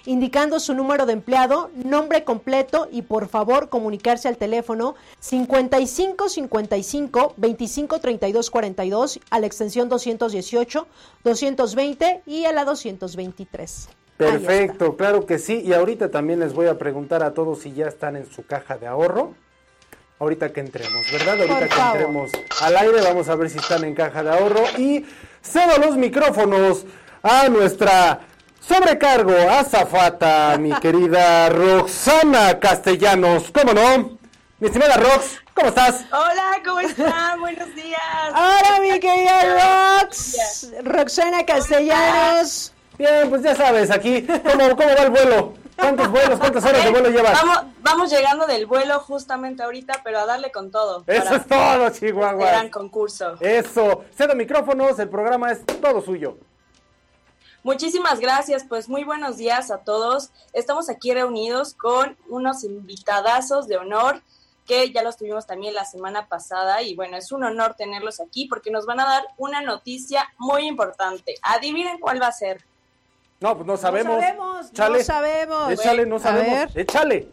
indicando 0.06 0.60
su 0.60 0.74
número 0.74 1.06
de 1.06 1.14
empleado, 1.14 1.70
nombre 1.74 2.24
completo 2.24 2.88
y 2.90 3.02
por 3.02 3.28
favor 3.28 3.68
comunicarse 3.68 4.28
al 4.28 4.36
teléfono 4.36 4.94
55 5.20 6.28
55 6.28 7.34
25 7.36 7.98
32 8.00 8.50
42 8.50 9.20
a 9.30 9.40
la 9.40 9.46
extensión 9.46 9.88
218, 9.88 10.86
220 11.24 12.22
y 12.26 12.44
a 12.44 12.52
la 12.52 12.64
223. 12.64 13.88
Perfecto, 14.16 14.96
claro 14.96 15.26
que 15.26 15.38
sí. 15.38 15.62
Y 15.64 15.72
ahorita 15.72 16.10
también 16.10 16.40
les 16.40 16.52
voy 16.54 16.68
a 16.68 16.78
preguntar 16.78 17.22
a 17.22 17.34
todos 17.34 17.60
si 17.60 17.72
ya 17.72 17.86
están 17.86 18.16
en 18.16 18.26
su 18.30 18.46
caja 18.46 18.78
de 18.78 18.86
ahorro. 18.86 19.34
Ahorita 20.20 20.52
que 20.52 20.60
entremos, 20.60 21.04
¿verdad? 21.12 21.40
Ahorita 21.40 21.68
que 21.68 21.80
entremos 21.80 22.30
al 22.62 22.76
aire, 22.76 23.02
vamos 23.02 23.28
a 23.28 23.34
ver 23.34 23.50
si 23.50 23.58
están 23.58 23.84
en 23.84 23.94
caja 23.94 24.22
de 24.22 24.30
ahorro. 24.30 24.62
Y 24.78 25.04
cedo 25.42 25.78
los 25.84 25.96
micrófonos 25.96 26.86
a 27.22 27.48
nuestra 27.48 28.20
Sobrecargo, 28.66 29.34
azafata, 29.50 30.56
mi 30.58 30.72
querida 30.80 31.50
Roxana 31.50 32.58
Castellanos, 32.58 33.50
¿cómo 33.52 33.74
no? 33.74 34.18
Mi 34.58 34.68
estimada 34.68 34.96
Rox, 34.96 35.38
¿cómo 35.52 35.68
estás? 35.68 36.06
Hola, 36.10 36.62
¿cómo 36.64 36.80
están? 36.80 37.40
Buenos 37.40 37.74
días. 37.74 38.00
Hola, 38.30 38.80
mi 38.80 38.98
querida 39.00 40.00
Rox, 40.00 40.72
Roxana 40.82 41.44
Castellanos. 41.44 42.72
Bien, 42.96 43.28
pues 43.28 43.42
ya 43.42 43.54
sabes, 43.54 43.90
aquí, 43.90 44.22
¿cómo, 44.22 44.74
cómo 44.76 44.88
va 44.88 45.02
el 45.02 45.10
vuelo? 45.10 45.52
¿Cuántos 45.76 46.08
vuelos, 46.08 46.38
cuántas 46.38 46.64
horas 46.64 46.84
de 46.84 46.90
vuelo 46.90 47.10
llevas? 47.10 47.32
Vamos, 47.34 47.64
vamos 47.82 48.10
llegando 48.10 48.46
del 48.46 48.64
vuelo 48.64 48.98
justamente 49.00 49.62
ahorita, 49.62 50.00
pero 50.02 50.20
a 50.20 50.26
darle 50.26 50.50
con 50.50 50.70
todo. 50.70 51.04
Eso 51.06 51.34
es 51.34 51.46
todo, 51.46 51.90
Chihuahua. 51.90 52.46
Gran 52.46 52.70
concurso. 52.70 53.34
Eso. 53.40 54.04
Cedo 54.16 54.34
micrófonos, 54.34 54.98
el 54.98 55.10
programa 55.10 55.52
es 55.52 55.66
todo 55.66 56.00
suyo. 56.00 56.38
Muchísimas 57.64 58.20
gracias, 58.20 58.62
pues 58.68 58.90
muy 58.90 59.04
buenos 59.04 59.38
días 59.38 59.70
a 59.70 59.78
todos. 59.78 60.28
Estamos 60.52 60.90
aquí 60.90 61.14
reunidos 61.14 61.72
con 61.72 62.14
unos 62.28 62.62
invitadazos 62.62 63.66
de 63.68 63.78
honor 63.78 64.20
que 64.66 64.92
ya 64.92 65.02
los 65.02 65.16
tuvimos 65.16 65.46
también 65.46 65.72
la 65.72 65.86
semana 65.86 66.28
pasada 66.28 66.82
y 66.82 66.94
bueno, 66.94 67.16
es 67.16 67.32
un 67.32 67.42
honor 67.42 67.74
tenerlos 67.74 68.20
aquí 68.20 68.46
porque 68.48 68.70
nos 68.70 68.84
van 68.84 69.00
a 69.00 69.06
dar 69.06 69.24
una 69.38 69.62
noticia 69.62 70.30
muy 70.36 70.66
importante. 70.66 71.36
Adivinen 71.40 71.98
cuál 72.00 72.20
va 72.20 72.26
a 72.26 72.32
ser. 72.32 72.62
No, 73.40 73.54
pues 73.54 73.66
no 73.66 73.78
sabemos. 73.78 74.16
No 74.16 74.20
sabemos, 74.20 74.70
no 74.70 75.02
sabemos. 75.02 75.72
Échale, 75.72 76.04
no 76.04 76.18
sabemos. 76.18 76.76
Échale. 76.76 77.28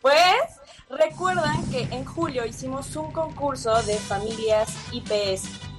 Pues 0.00 0.60
recuerdan 0.88 1.64
que 1.70 1.82
en 1.82 2.04
julio 2.04 2.44
hicimos 2.44 2.96
un 2.96 3.12
concurso 3.12 3.80
de 3.84 3.96
familias 3.96 4.74
IPS 4.90 5.73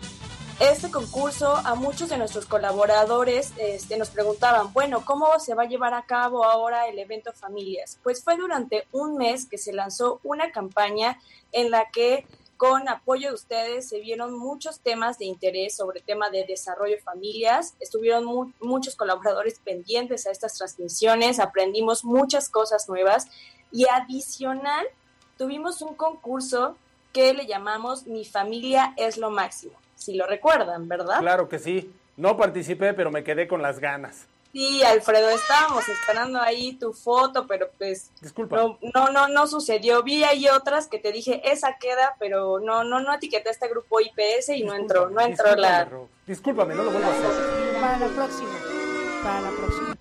este 0.60 0.90
concurso 0.90 1.54
a 1.54 1.76
muchos 1.76 2.10
de 2.10 2.18
nuestros 2.18 2.46
colaboradores 2.46 3.52
este, 3.58 3.98
nos 3.98 4.10
preguntaban, 4.10 4.72
bueno, 4.72 5.04
¿cómo 5.04 5.38
se 5.40 5.54
va 5.54 5.64
a 5.64 5.68
llevar 5.68 5.94
a 5.94 6.06
cabo 6.06 6.46
ahora 6.46 6.88
el 6.88 6.98
evento 6.98 7.34
Familias? 7.34 8.00
Pues 8.04 8.24
fue 8.24 8.38
durante 8.38 8.88
un 8.94 9.18
mes 9.18 9.46
que 9.48 9.58
se 9.58 9.74
lanzó 9.74 10.22
una 10.24 10.52
campaña 10.52 11.20
en 11.52 11.72
la 11.72 11.90
que 11.92 12.26
con 12.56 12.88
apoyo 12.88 13.30
de 13.30 13.36
ustedes 13.36 13.90
se 13.90 14.00
vieron 14.00 14.38
muchos 14.38 14.80
temas 14.80 15.18
de 15.18 15.26
interés 15.26 15.76
sobre 15.76 16.00
tema 16.00 16.30
de 16.30 16.46
desarrollo 16.46 16.96
de 16.96 17.02
familias. 17.02 17.76
Estuvieron 17.82 18.54
muchos 18.62 18.96
colaboradores 18.96 19.60
pendientes 19.60 20.26
a 20.26 20.32
estas 20.32 20.58
transmisiones, 20.58 21.40
aprendimos 21.40 22.06
muchas 22.06 22.50
cosas 22.50 22.88
nuevas 22.88 23.28
y 23.74 23.88
adicional 23.92 24.86
tuvimos 25.38 25.82
un 25.82 25.96
concurso 25.96 26.78
que 27.12 27.34
le 27.34 27.46
llamamos 27.46 28.08
Mi 28.08 28.24
familia 28.24 28.94
es 28.96 29.18
lo 29.18 29.30
máximo 29.32 29.85
si 29.96 30.16
lo 30.16 30.28
recuerdan, 30.28 30.88
¿verdad? 30.88 31.20
Claro 31.20 31.50
que 31.50 31.60
sí. 31.60 31.92
No 32.18 32.38
participé, 32.38 32.94
pero 32.94 33.12
me 33.12 33.24
quedé 33.24 33.48
con 33.48 33.62
las 33.62 33.80
ganas. 33.80 34.28
Sí, 34.56 34.82
Alfredo, 34.84 35.30
estábamos 35.32 35.84
esperando 35.90 36.40
ahí 36.40 36.78
tu 36.78 36.94
foto, 36.94 37.46
pero 37.46 37.70
pues 37.78 38.10
Disculpa. 38.22 38.56
No, 38.56 38.80
no, 38.94 39.10
no, 39.10 39.28
no 39.28 39.48
sucedió. 39.48 40.02
Vi 40.02 40.24
ahí 40.24 40.48
otras 40.48 40.88
que 40.88 40.98
te 40.98 41.12
dije, 41.12 41.42
esa 41.52 41.76
queda, 41.78 42.16
pero 42.20 42.62
no, 42.62 42.86
no, 42.86 43.02
no 43.02 43.14
etiqueté 43.14 43.50
a 43.50 43.52
este 43.52 43.68
grupo 43.68 44.00
IPS 44.00 44.50
y 44.50 44.64
no 44.64 44.74
entró, 44.74 45.10
no 45.10 45.20
entró 45.20 45.58
la. 45.58 45.90
Discúlpame, 46.26 46.74
no 46.74 46.86
lo 46.86 46.92
vuelvo 46.92 47.10
a 47.10 47.12
hacer. 47.12 47.82
Para 47.82 48.00
la 48.00 48.08
próxima. 48.08 48.60
Para 49.24 49.42
la 49.42 49.50
próxima. 49.52 49.98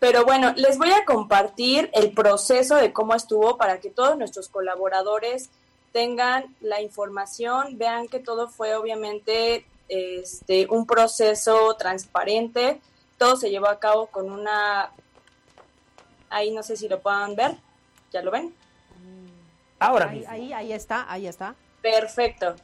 Pero 0.00 0.24
bueno, 0.24 0.52
les 0.56 0.76
voy 0.76 0.90
a 0.90 1.04
compartir 1.04 1.88
el 1.92 2.12
proceso 2.12 2.74
de 2.74 2.92
cómo 2.92 3.14
estuvo 3.14 3.58
para 3.58 3.78
que 3.78 3.90
todos 3.90 4.18
nuestros 4.18 4.48
colaboradores 4.48 5.50
tengan 5.92 6.54
la 6.60 6.80
información, 6.80 7.78
vean 7.78 8.08
que 8.08 8.20
todo 8.20 8.48
fue 8.48 8.74
obviamente 8.74 9.66
este, 9.88 10.66
un 10.70 10.86
proceso 10.86 11.74
transparente, 11.74 12.80
todo 13.18 13.36
se 13.36 13.50
llevó 13.50 13.68
a 13.68 13.78
cabo 13.78 14.06
con 14.06 14.30
una, 14.30 14.92
ahí 16.28 16.50
no 16.52 16.62
sé 16.62 16.76
si 16.76 16.88
lo 16.88 17.00
puedan 17.00 17.34
ver, 17.34 17.56
¿ya 18.12 18.22
lo 18.22 18.30
ven? 18.30 18.54
Ahora 19.78 20.10
ahí, 20.10 20.24
ahí, 20.28 20.52
ahí 20.52 20.72
está, 20.72 21.10
ahí 21.10 21.26
está. 21.26 21.54
Perfecto. 21.80 22.54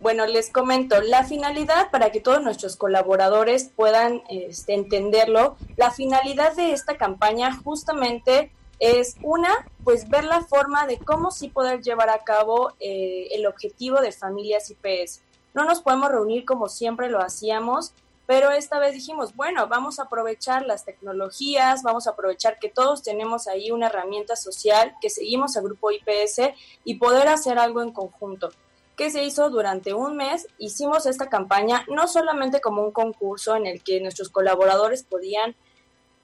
Bueno, 0.00 0.26
les 0.26 0.50
comento, 0.50 1.00
la 1.00 1.22
finalidad 1.22 1.90
para 1.92 2.10
que 2.10 2.20
todos 2.20 2.42
nuestros 2.42 2.74
colaboradores 2.76 3.70
puedan 3.76 4.22
este, 4.28 4.74
entenderlo, 4.74 5.56
la 5.76 5.92
finalidad 5.92 6.56
de 6.56 6.72
esta 6.72 6.96
campaña 6.96 7.56
justamente 7.62 8.50
es 8.82 9.14
una, 9.22 9.64
pues 9.84 10.08
ver 10.08 10.24
la 10.24 10.42
forma 10.42 10.88
de 10.88 10.98
cómo 10.98 11.30
sí 11.30 11.48
poder 11.48 11.82
llevar 11.82 12.10
a 12.10 12.24
cabo 12.24 12.72
eh, 12.80 13.28
el 13.30 13.46
objetivo 13.46 14.00
de 14.00 14.10
familias 14.10 14.70
IPS. 14.70 15.22
No 15.54 15.64
nos 15.64 15.80
podemos 15.80 16.10
reunir 16.10 16.44
como 16.44 16.68
siempre 16.68 17.08
lo 17.08 17.20
hacíamos, 17.20 17.94
pero 18.26 18.50
esta 18.50 18.80
vez 18.80 18.94
dijimos, 18.94 19.36
bueno, 19.36 19.68
vamos 19.68 20.00
a 20.00 20.04
aprovechar 20.04 20.66
las 20.66 20.84
tecnologías, 20.84 21.84
vamos 21.84 22.08
a 22.08 22.10
aprovechar 22.10 22.58
que 22.58 22.70
todos 22.70 23.04
tenemos 23.04 23.46
ahí 23.46 23.70
una 23.70 23.86
herramienta 23.86 24.34
social, 24.34 24.96
que 25.00 25.10
seguimos 25.10 25.56
al 25.56 25.62
grupo 25.62 25.92
IPS 25.92 26.50
y 26.82 26.96
poder 26.96 27.28
hacer 27.28 27.60
algo 27.60 27.82
en 27.82 27.92
conjunto. 27.92 28.50
¿Qué 28.96 29.10
se 29.10 29.22
hizo 29.22 29.48
durante 29.48 29.94
un 29.94 30.16
mes? 30.16 30.48
Hicimos 30.58 31.06
esta 31.06 31.28
campaña 31.28 31.84
no 31.86 32.08
solamente 32.08 32.60
como 32.60 32.82
un 32.82 32.90
concurso 32.90 33.54
en 33.54 33.66
el 33.66 33.80
que 33.84 34.00
nuestros 34.00 34.28
colaboradores 34.28 35.04
podían 35.04 35.54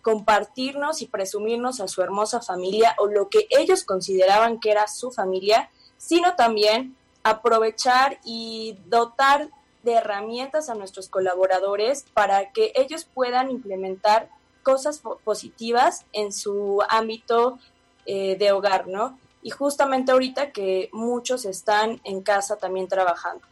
compartirnos 0.08 1.02
y 1.02 1.06
presumirnos 1.06 1.80
a 1.80 1.86
su 1.86 2.00
hermosa 2.00 2.40
familia 2.40 2.96
o 2.96 3.08
lo 3.08 3.28
que 3.28 3.46
ellos 3.50 3.84
consideraban 3.84 4.58
que 4.58 4.70
era 4.70 4.88
su 4.88 5.10
familia, 5.10 5.68
sino 5.98 6.34
también 6.34 6.96
aprovechar 7.22 8.18
y 8.24 8.78
dotar 8.86 9.50
de 9.82 9.92
herramientas 9.92 10.70
a 10.70 10.74
nuestros 10.74 11.10
colaboradores 11.10 12.06
para 12.14 12.52
que 12.52 12.72
ellos 12.74 13.04
puedan 13.04 13.50
implementar 13.50 14.30
cosas 14.62 15.02
positivas 15.24 16.06
en 16.14 16.32
su 16.32 16.82
ámbito 16.88 17.58
eh, 18.06 18.36
de 18.38 18.50
hogar, 18.52 18.88
¿no? 18.88 19.18
Y 19.42 19.50
justamente 19.50 20.12
ahorita 20.12 20.52
que 20.52 20.88
muchos 20.90 21.44
están 21.44 22.00
en 22.04 22.22
casa 22.22 22.56
también 22.56 22.88
trabajando. 22.88 23.42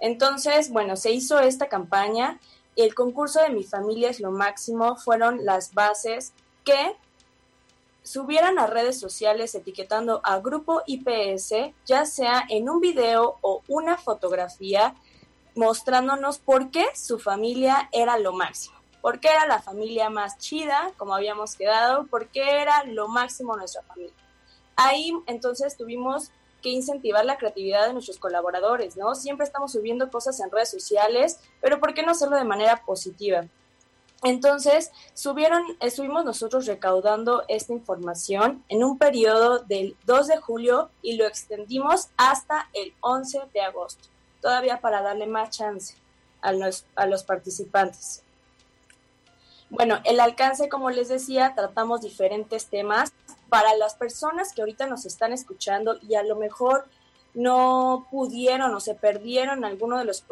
Entonces, 0.00 0.72
bueno, 0.72 0.96
se 0.96 1.12
hizo 1.12 1.38
esta 1.38 1.68
campaña 1.68 2.40
el 2.76 2.94
concurso 2.94 3.40
de 3.40 3.50
Mi 3.50 3.64
familia 3.64 4.10
es 4.10 4.20
lo 4.20 4.30
máximo 4.30 4.96
fueron 4.96 5.44
las 5.44 5.74
bases 5.74 6.32
que 6.64 6.96
subieran 8.02 8.58
a 8.58 8.66
redes 8.66 9.00
sociales 9.00 9.54
etiquetando 9.54 10.20
a 10.24 10.38
Grupo 10.38 10.82
IPS, 10.86 11.72
ya 11.86 12.04
sea 12.04 12.44
en 12.48 12.68
un 12.68 12.80
video 12.80 13.38
o 13.40 13.62
una 13.66 13.96
fotografía, 13.96 14.94
mostrándonos 15.56 16.38
por 16.38 16.70
qué 16.70 16.84
su 16.94 17.18
familia 17.18 17.88
era 17.92 18.18
lo 18.18 18.32
máximo, 18.32 18.76
por 19.00 19.20
qué 19.20 19.28
era 19.28 19.46
la 19.46 19.62
familia 19.62 20.10
más 20.10 20.36
chida, 20.38 20.92
como 20.98 21.14
habíamos 21.14 21.54
quedado, 21.54 22.06
por 22.06 22.28
qué 22.28 22.60
era 22.60 22.84
lo 22.84 23.08
máximo 23.08 23.56
nuestra 23.56 23.82
familia. 23.82 24.14
Ahí 24.76 25.12
entonces 25.26 25.76
tuvimos 25.76 26.30
que 26.64 26.70
incentivar 26.70 27.26
la 27.26 27.36
creatividad 27.36 27.86
de 27.86 27.92
nuestros 27.92 28.16
colaboradores, 28.16 28.96
¿no? 28.96 29.14
Siempre 29.14 29.44
estamos 29.44 29.72
subiendo 29.72 30.10
cosas 30.10 30.40
en 30.40 30.50
redes 30.50 30.70
sociales, 30.70 31.38
pero 31.60 31.78
¿por 31.78 31.92
qué 31.92 32.02
no 32.02 32.12
hacerlo 32.12 32.38
de 32.38 32.44
manera 32.44 32.82
positiva? 32.86 33.44
Entonces, 34.22 34.90
subieron, 35.12 35.62
estuvimos 35.80 36.24
nosotros 36.24 36.64
recaudando 36.64 37.44
esta 37.48 37.74
información 37.74 38.64
en 38.70 38.82
un 38.82 38.96
periodo 38.96 39.58
del 39.58 39.94
2 40.06 40.26
de 40.26 40.38
julio 40.38 40.88
y 41.02 41.16
lo 41.16 41.26
extendimos 41.26 42.08
hasta 42.16 42.70
el 42.72 42.94
11 43.00 43.42
de 43.52 43.60
agosto, 43.60 44.08
todavía 44.40 44.80
para 44.80 45.02
darle 45.02 45.26
más 45.26 45.50
chance 45.50 45.96
a 46.40 46.52
los, 46.52 46.86
a 46.96 47.04
los 47.04 47.24
participantes. 47.24 48.22
Bueno, 49.68 50.00
el 50.04 50.18
alcance, 50.18 50.70
como 50.70 50.88
les 50.88 51.08
decía, 51.08 51.52
tratamos 51.54 52.00
diferentes 52.00 52.68
temas 52.68 53.12
para 53.54 53.76
las 53.76 53.94
personas 53.94 54.52
que 54.52 54.62
ahorita 54.62 54.88
nos 54.88 55.06
están 55.06 55.32
escuchando 55.32 55.96
y 56.02 56.16
a 56.16 56.24
lo 56.24 56.34
mejor 56.34 56.88
no 57.34 58.08
pudieron 58.10 58.74
o 58.74 58.80
se 58.80 58.96
perdieron 58.96 59.64
alguno 59.64 59.96
de, 59.96 60.04
los, 60.04 60.24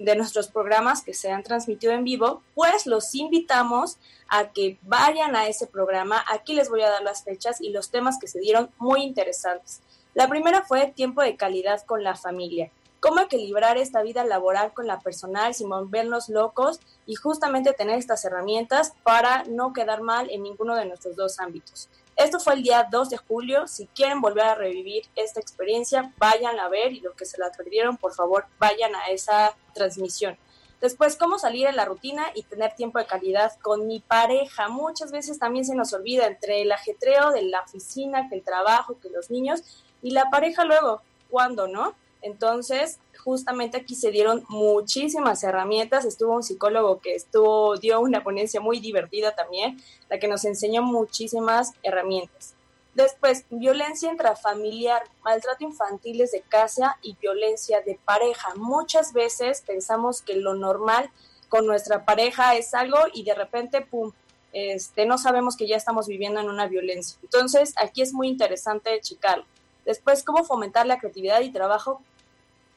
de 0.00 0.16
nuestros 0.16 0.48
programas 0.48 1.02
que 1.04 1.14
se 1.14 1.30
han 1.30 1.44
transmitido 1.44 1.92
en 1.92 2.02
vivo, 2.02 2.42
pues 2.56 2.86
los 2.86 3.14
invitamos 3.14 3.98
a 4.26 4.50
que 4.50 4.76
vayan 4.82 5.36
a 5.36 5.46
ese 5.46 5.68
programa. 5.68 6.24
Aquí 6.28 6.54
les 6.54 6.68
voy 6.68 6.82
a 6.82 6.90
dar 6.90 7.02
las 7.04 7.22
fechas 7.22 7.60
y 7.60 7.70
los 7.70 7.90
temas 7.90 8.18
que 8.18 8.26
se 8.26 8.40
dieron 8.40 8.68
muy 8.78 9.04
interesantes. 9.04 9.80
La 10.12 10.26
primera 10.26 10.64
fue 10.64 10.88
tiempo 10.88 11.22
de 11.22 11.36
calidad 11.36 11.80
con 11.86 12.02
la 12.02 12.16
familia 12.16 12.72
cómo 13.04 13.20
equilibrar 13.20 13.76
esta 13.76 14.00
vida 14.00 14.24
laboral 14.24 14.72
con 14.72 14.86
la 14.86 14.98
personal 14.98 15.52
sin 15.52 15.68
volvernos 15.68 16.30
locos 16.30 16.80
y 17.04 17.16
justamente 17.16 17.74
tener 17.74 17.98
estas 17.98 18.24
herramientas 18.24 18.94
para 19.02 19.44
no 19.44 19.74
quedar 19.74 20.00
mal 20.00 20.30
en 20.30 20.42
ninguno 20.42 20.74
de 20.74 20.86
nuestros 20.86 21.14
dos 21.14 21.38
ámbitos. 21.38 21.90
Esto 22.16 22.38
fue 22.38 22.54
el 22.54 22.62
día 22.62 22.86
2 22.90 23.10
de 23.10 23.16
julio. 23.16 23.66
Si 23.66 23.86
quieren 23.88 24.20
volver 24.20 24.44
a 24.44 24.54
revivir 24.54 25.04
esta 25.16 25.40
experiencia, 25.40 26.12
vayan 26.16 26.60
a 26.60 26.68
ver 26.68 26.92
y 26.92 27.00
lo 27.00 27.12
que 27.14 27.24
se 27.24 27.38
la 27.38 27.50
perdieron, 27.50 27.96
por 27.96 28.14
favor, 28.14 28.46
vayan 28.58 28.94
a 28.94 29.08
esa 29.08 29.56
transmisión. 29.74 30.38
Después, 30.80 31.16
cómo 31.16 31.38
salir 31.38 31.66
en 31.66 31.76
la 31.76 31.86
rutina 31.86 32.26
y 32.34 32.42
tener 32.42 32.74
tiempo 32.74 32.98
de 32.98 33.06
calidad 33.06 33.52
con 33.62 33.86
mi 33.86 34.00
pareja. 34.00 34.68
Muchas 34.68 35.10
veces 35.10 35.38
también 35.38 35.64
se 35.64 35.74
nos 35.74 35.92
olvida 35.92 36.26
entre 36.26 36.62
el 36.62 36.70
ajetreo 36.70 37.32
de 37.32 37.42
la 37.42 37.62
oficina, 37.62 38.28
que 38.28 38.36
el 38.36 38.44
trabajo, 38.44 38.98
que 39.00 39.08
los 39.10 39.30
niños 39.30 39.62
y 40.02 40.10
la 40.10 40.28
pareja 40.30 40.64
luego, 40.64 41.00
¿cuándo 41.30 41.66
no? 41.66 41.94
Entonces, 42.24 42.98
justamente 43.22 43.76
aquí 43.76 43.94
se 43.94 44.10
dieron 44.10 44.44
muchísimas 44.48 45.44
herramientas. 45.44 46.06
Estuvo 46.06 46.34
un 46.34 46.42
psicólogo 46.42 46.98
que 47.00 47.14
estuvo, 47.14 47.76
dio 47.76 48.00
una 48.00 48.24
ponencia 48.24 48.62
muy 48.62 48.80
divertida 48.80 49.34
también, 49.34 49.78
la 50.08 50.18
que 50.18 50.26
nos 50.26 50.46
enseñó 50.46 50.82
muchísimas 50.82 51.72
herramientas. 51.82 52.54
Después, 52.94 53.44
violencia 53.50 54.10
intrafamiliar, 54.10 55.02
maltrato 55.22 55.64
infantil 55.64 56.18
desde 56.18 56.40
casa 56.40 56.96
y 57.02 57.14
violencia 57.20 57.82
de 57.82 57.98
pareja. 58.02 58.54
Muchas 58.56 59.12
veces 59.12 59.62
pensamos 59.66 60.22
que 60.22 60.36
lo 60.36 60.54
normal 60.54 61.10
con 61.50 61.66
nuestra 61.66 62.06
pareja 62.06 62.56
es 62.56 62.72
algo 62.72 62.98
y 63.12 63.24
de 63.24 63.34
repente, 63.34 63.82
pum, 63.82 64.12
este, 64.54 65.04
no 65.04 65.18
sabemos 65.18 65.58
que 65.58 65.66
ya 65.66 65.76
estamos 65.76 66.06
viviendo 66.06 66.40
en 66.40 66.48
una 66.48 66.68
violencia. 66.68 67.18
Entonces, 67.22 67.74
aquí 67.76 68.00
es 68.00 68.14
muy 68.14 68.28
interesante 68.28 68.98
checarlo. 69.02 69.44
Después, 69.84 70.22
cómo 70.22 70.44
fomentar 70.44 70.86
la 70.86 70.98
creatividad 70.98 71.42
y 71.42 71.52
trabajo 71.52 72.00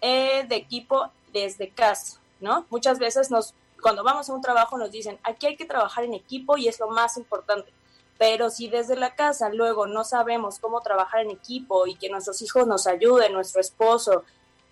eh, 0.02 0.46
de 0.48 0.56
equipo 0.56 1.10
desde 1.34 1.70
casa, 1.70 2.20
¿no? 2.40 2.66
Muchas 2.70 3.00
veces 3.00 3.32
nos, 3.32 3.54
cuando 3.82 4.04
vamos 4.04 4.30
a 4.30 4.34
un 4.34 4.42
trabajo 4.42 4.78
nos 4.78 4.92
dicen, 4.92 5.20
aquí 5.24 5.48
hay 5.48 5.56
que 5.56 5.66
trabajar 5.66 6.04
en 6.04 6.14
equipo 6.14 6.58
y 6.58 6.68
es 6.68 6.80
lo 6.80 6.90
más 6.90 7.18
importante. 7.18 7.72
Pero 8.18 8.50
si 8.50 8.68
desde 8.68 8.96
la 8.96 9.16
casa 9.16 9.50
luego 9.50 9.86
no 9.86 10.04
sabemos 10.04 10.60
cómo 10.60 10.82
trabajar 10.82 11.22
en 11.22 11.30
equipo 11.30 11.86
y 11.86 11.96
que 11.96 12.10
nuestros 12.10 12.42
hijos 12.42 12.66
nos 12.66 12.88
ayuden, 12.88 13.34
nuestro 13.34 13.62
esposo, 13.62 14.24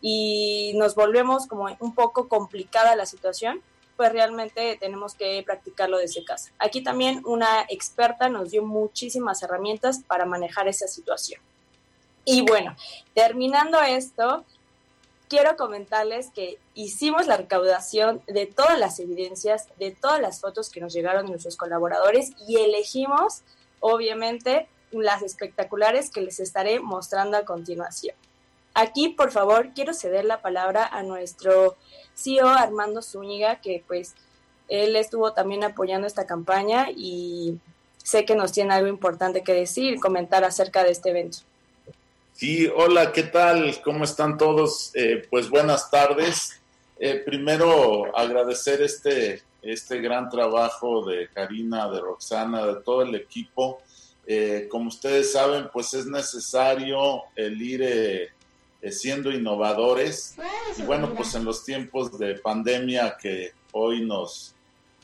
y 0.01 0.73
nos 0.75 0.93
volvemos 0.93 1.47
como 1.47 1.67
un 1.79 1.95
poco 1.95 2.27
complicada 2.27 2.95
la 2.95 3.05
situación, 3.05 3.61
pues 3.97 4.11
realmente 4.11 4.77
tenemos 4.79 5.15
que 5.15 5.41
practicarlo 5.43 5.97
desde 5.97 6.23
casa. 6.23 6.51
Aquí 6.59 6.83
también 6.83 7.23
una 7.25 7.65
experta 7.69 8.29
nos 8.29 8.51
dio 8.51 8.63
muchísimas 8.63 9.41
herramientas 9.41 10.01
para 10.05 10.25
manejar 10.25 10.67
esa 10.67 10.87
situación. 10.87 11.41
Y 12.25 12.41
bueno, 12.41 12.75
terminando 13.13 13.81
esto, 13.81 14.43
quiero 15.29 15.55
comentarles 15.57 16.29
que 16.31 16.59
hicimos 16.73 17.27
la 17.27 17.37
recaudación 17.37 18.21
de 18.27 18.45
todas 18.45 18.79
las 18.79 18.99
evidencias, 18.99 19.67
de 19.79 19.91
todas 19.91 20.21
las 20.21 20.39
fotos 20.39 20.69
que 20.69 20.81
nos 20.81 20.93
llegaron 20.93 21.25
de 21.25 21.31
nuestros 21.31 21.57
colaboradores 21.57 22.31
y 22.47 22.57
elegimos, 22.57 23.41
obviamente, 23.79 24.67
las 24.91 25.23
espectaculares 25.23 26.09
que 26.09 26.21
les 26.21 26.39
estaré 26.39 26.79
mostrando 26.79 27.37
a 27.37 27.45
continuación. 27.45 28.15
Aquí, 28.73 29.09
por 29.09 29.31
favor, 29.31 29.71
quiero 29.73 29.93
ceder 29.93 30.25
la 30.25 30.41
palabra 30.41 30.85
a 30.85 31.01
nuestro 31.03 31.75
CEO 32.13 32.47
Armando 32.49 33.01
Zúñiga, 33.01 33.61
que 33.61 33.83
pues 33.87 34.15
él 34.67 34.95
estuvo 34.95 35.33
también 35.33 35.63
apoyando 35.63 36.07
esta 36.07 36.25
campaña 36.25 36.89
y 36.95 37.57
sé 38.03 38.25
que 38.25 38.35
nos 38.35 38.51
tiene 38.51 38.73
algo 38.73 38.87
importante 38.87 39.43
que 39.43 39.53
decir, 39.53 39.99
comentar 39.99 40.43
acerca 40.43 40.83
de 40.83 40.91
este 40.91 41.09
evento. 41.11 41.39
Sí, 42.37 42.67
hola, 42.67 43.13
¿qué 43.13 43.23
tal? 43.23 43.79
¿Cómo 43.81 44.03
están 44.03 44.37
todos? 44.37 44.91
Eh, 44.93 45.25
pues 45.29 45.49
buenas 45.49 45.89
tardes. 45.89 46.59
Eh, 46.99 47.23
primero, 47.25 48.13
agradecer 48.13 48.81
este, 48.81 49.41
este 49.61 50.01
gran 50.01 50.29
trabajo 50.29 51.05
de 51.05 51.29
Karina, 51.33 51.89
de 51.89 52.01
Roxana, 52.01 52.65
de 52.65 52.75
todo 52.81 53.03
el 53.03 53.15
equipo. 53.15 53.81
Eh, 54.27 54.67
como 54.69 54.89
ustedes 54.89 55.31
saben, 55.31 55.69
pues 55.71 55.93
es 55.93 56.07
necesario 56.07 57.23
el 57.37 57.61
ir 57.61 58.29
siendo 58.91 59.31
innovadores. 59.31 60.35
Y 60.77 60.81
bueno, 60.81 61.13
pues 61.15 61.33
en 61.35 61.45
los 61.45 61.63
tiempos 61.63 62.19
de 62.19 62.35
pandemia 62.35 63.15
que 63.15 63.53
hoy 63.71 64.01
nos, 64.01 64.53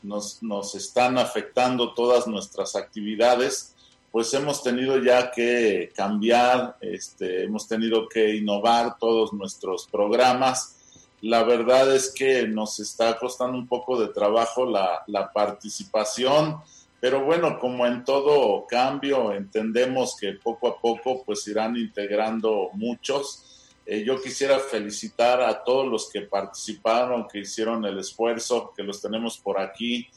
nos, 0.03 0.43
nos 0.43 0.75
están 0.75 1.17
afectando 1.17 1.93
todas 1.93 2.27
nuestras 2.27 2.75
actividades, 2.75 3.73
pues 4.11 4.33
hemos 4.33 4.61
tenido 4.61 5.01
ya 5.01 5.31
que 5.31 5.91
cambiar, 5.95 6.77
este, 6.81 7.45
hemos 7.45 7.67
tenido 7.67 8.09
que 8.09 8.35
innovar 8.35 8.97
todos 8.99 9.31
nuestros 9.31 9.87
programas. 9.87 10.77
La 11.21 11.43
verdad 11.43 11.95
es 11.95 12.13
que 12.13 12.45
nos 12.47 12.79
está 12.79 13.17
costando 13.17 13.57
un 13.57 13.67
poco 13.67 13.99
de 13.99 14.09
trabajo 14.09 14.65
la, 14.65 15.03
la 15.07 15.31
participación, 15.31 16.57
pero 16.99 17.23
bueno, 17.23 17.57
como 17.57 17.87
en 17.87 18.03
todo 18.03 18.65
cambio, 18.67 19.31
entendemos 19.33 20.17
que 20.19 20.33
poco 20.33 20.67
a 20.67 20.79
poco 20.79 21.23
pues 21.23 21.47
irán 21.47 21.77
integrando 21.77 22.69
muchos. 22.73 23.71
Eh, 23.85 24.03
yo 24.03 24.21
quisiera 24.21 24.59
felicitar 24.59 25.41
a 25.41 25.63
todos 25.63 25.87
los 25.87 26.09
que 26.11 26.21
participaron, 26.21 27.27
que 27.27 27.39
hicieron 27.39 27.85
el 27.85 27.97
esfuerzo, 27.97 28.73
que 28.75 28.83
los 28.83 29.01
tenemos 29.01 29.37
por 29.37 29.59
aquí 29.59 30.07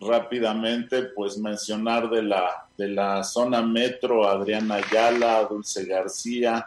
rápidamente, 0.00 1.04
pues 1.14 1.38
mencionar 1.38 2.10
de 2.10 2.22
la, 2.22 2.66
de 2.76 2.88
la 2.88 3.22
zona 3.24 3.62
metro, 3.62 4.28
Adriana 4.28 4.76
Ayala, 4.76 5.44
Dulce 5.44 5.84
García, 5.84 6.66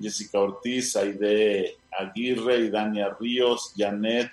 Jessica 0.00 0.38
Ortiz, 0.38 0.96
Aide 0.96 1.76
Aguirre, 1.98 2.58
y 2.58 2.70
Dania 2.70 3.16
Ríos, 3.18 3.72
Janet, 3.76 4.30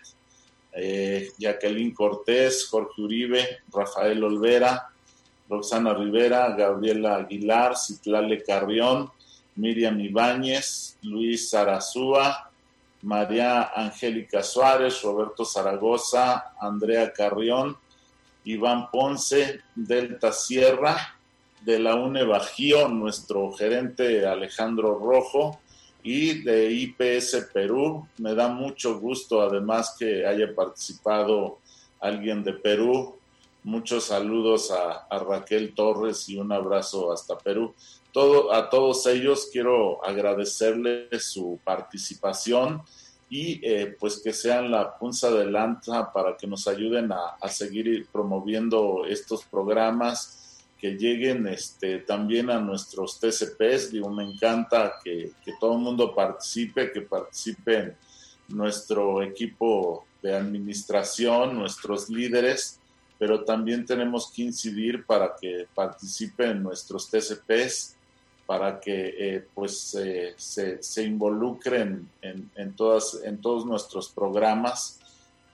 eh, 0.73 1.29
Jacqueline 1.39 1.93
Cortés, 1.93 2.67
Jorge 2.69 3.01
Uribe, 3.01 3.59
Rafael 3.71 4.23
Olvera, 4.23 4.89
Roxana 5.49 5.93
Rivera, 5.93 6.55
Gabriela 6.55 7.15
Aguilar, 7.15 7.77
Citlale 7.77 8.43
Carrión, 8.43 9.11
Miriam 9.55 9.99
Ibáñez, 9.99 10.97
Luis 11.01 11.49
Zarazúa, 11.49 12.51
María 13.03 13.71
Angélica 13.75 14.41
Suárez, 14.43 15.01
Roberto 15.03 15.45
Zaragoza, 15.45 16.55
Andrea 16.59 17.13
Carrión, 17.13 17.77
Iván 18.45 18.89
Ponce, 18.91 19.61
Delta 19.75 20.31
Sierra, 20.31 21.17
de 21.61 21.79
la 21.79 21.95
UNE 21.95 22.23
Bajío, 22.23 22.87
nuestro 22.87 23.51
gerente 23.51 24.25
Alejandro 24.25 24.99
Rojo, 24.99 25.59
y 26.03 26.43
de 26.43 26.71
IPS 26.71 27.47
Perú. 27.51 28.07
Me 28.19 28.35
da 28.35 28.47
mucho 28.47 28.99
gusto 28.99 29.41
además 29.41 29.95
que 29.97 30.25
haya 30.25 30.53
participado 30.53 31.57
alguien 31.99 32.43
de 32.43 32.53
Perú. 32.53 33.15
Muchos 33.63 34.05
saludos 34.05 34.69
a, 34.71 35.07
Raquel 35.17 35.73
Torres 35.73 36.29
y 36.29 36.37
un 36.37 36.51
abrazo 36.51 37.11
hasta 37.11 37.39
Perú. 37.39 37.73
Todo, 38.11 38.53
a 38.53 38.69
todos 38.69 39.07
ellos 39.07 39.49
quiero 39.51 40.05
agradecerles 40.05 41.25
su 41.25 41.59
participación 41.63 42.83
y 43.30 43.59
eh, 43.63 43.95
pues 43.99 44.21
que 44.23 44.34
sean 44.34 44.69
la 44.71 44.97
punza 44.97 45.32
de 45.32 45.49
lanza 45.49 46.11
para 46.11 46.38
que 46.38 46.47
nos 46.47 46.67
ayuden 46.67 47.11
a, 47.11 47.47
seguir 47.49 48.07
promoviendo 48.11 49.05
estos 49.07 49.43
programas 49.45 50.63
que 50.80 50.91
lleguen 50.91 51.47
este, 51.47 51.99
también 51.99 52.49
a 52.49 52.59
nuestros 52.59 53.19
TCPs. 53.19 53.91
Digo, 53.91 54.09
me 54.09 54.23
encanta 54.23 54.95
que, 55.03 55.32
que 55.43 55.53
todo 55.59 55.73
el 55.73 55.80
mundo 55.80 56.13
participe, 56.13 56.91
que 56.91 57.01
participen 57.01 57.95
nuestro 58.49 59.23
equipo 59.23 60.05
de 60.21 60.36
administración, 60.36 61.57
nuestros 61.57 62.09
líderes, 62.09 62.80
pero 63.17 63.43
también 63.43 63.86
tenemos 63.86 64.32
que 64.32 64.43
incidir 64.43 65.05
para 65.05 65.36
que 65.39 65.67
participen 65.73 66.61
nuestros 66.61 67.09
TCPs 67.09 67.94
para 68.45 68.79
que 68.79 69.15
eh, 69.17 69.47
pues 69.53 69.79
se, 69.79 70.35
se, 70.37 71.03
involucren 71.03 72.09
en, 72.21 72.75
todas, 72.75 73.19
en 73.23 73.41
todos 73.41 73.65
nuestros 73.65 74.09
programas. 74.09 74.99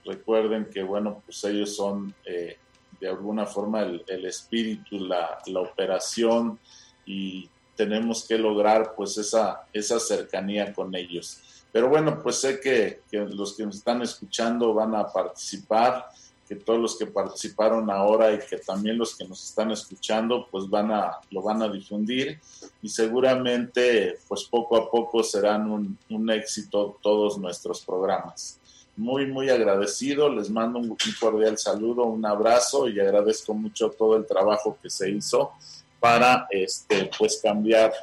Recuerden 0.04 0.66
que, 0.66 0.82
bueno, 0.82 1.22
pues 1.24 1.42
ellos 1.44 1.74
son 1.74 2.14
eh, 2.24 2.58
de 3.00 3.08
alguna 3.08 3.46
forma 3.46 3.82
el, 3.82 4.26
espíritu, 4.26 4.98
la, 4.98 5.40
operación 5.56 6.58
y 7.06 7.48
tenemos 7.76 8.26
que 8.26 8.36
lograr 8.36 8.94
pues 8.94 9.16
esa, 9.16 9.66
esa 9.72 9.98
cercanía 9.98 10.72
con 10.72 10.94
ellos. 10.94 11.40
Pero 11.72 11.88
bueno, 11.88 12.22
pues 12.22 12.36
sé 12.36 12.60
que 12.60 13.00
los 13.10 13.56
que 13.56 13.64
nos 13.64 13.76
están 13.76 14.02
escuchando 14.02 14.74
van 14.74 14.94
a 14.94 15.08
participar 15.08 16.06
que 16.52 16.64
todos 16.64 16.78
los 16.78 16.98
que 16.98 17.06
participaron 17.06 17.90
ahora 17.90 18.30
y 18.32 18.38
que 18.38 18.58
también 18.58 18.98
los 18.98 19.16
que 19.16 19.24
nos 19.24 19.42
están 19.42 19.70
escuchando 19.70 20.46
pues 20.50 20.68
van 20.68 20.92
a 20.92 21.18
lo 21.30 21.40
van 21.40 21.62
a 21.62 21.68
difundir 21.68 22.38
y 22.82 22.88
seguramente 22.90 24.18
pues 24.28 24.44
poco 24.44 24.76
a 24.76 24.90
poco 24.90 25.22
serán 25.22 25.70
un, 25.70 25.98
un 26.10 26.30
éxito 26.30 26.98
todos 27.02 27.38
nuestros 27.38 27.80
programas. 27.80 28.58
Muy 28.96 29.24
muy 29.26 29.48
agradecido 29.48 30.28
les 30.28 30.50
mando 30.50 30.78
un, 30.78 30.94
cordial 31.18 31.56
saludo 31.56 32.04
un 32.04 32.26
abrazo 32.26 32.86
y 32.86 33.00
agradezco 33.00 33.54
mucho 33.54 33.88
todo 33.90 34.16
el 34.16 34.26
trabajo 34.26 34.76
que 34.82 34.90
se 34.90 35.10
hizo 35.10 35.52
para 36.00 36.46
este 36.50 37.10
pues 37.18 37.40
cambiar 37.42 37.94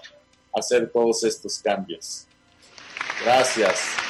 hacer 0.52 0.90
todos 0.92 1.24
estos 1.24 1.60
cambios. 1.60 2.26
Gracias 3.24 4.09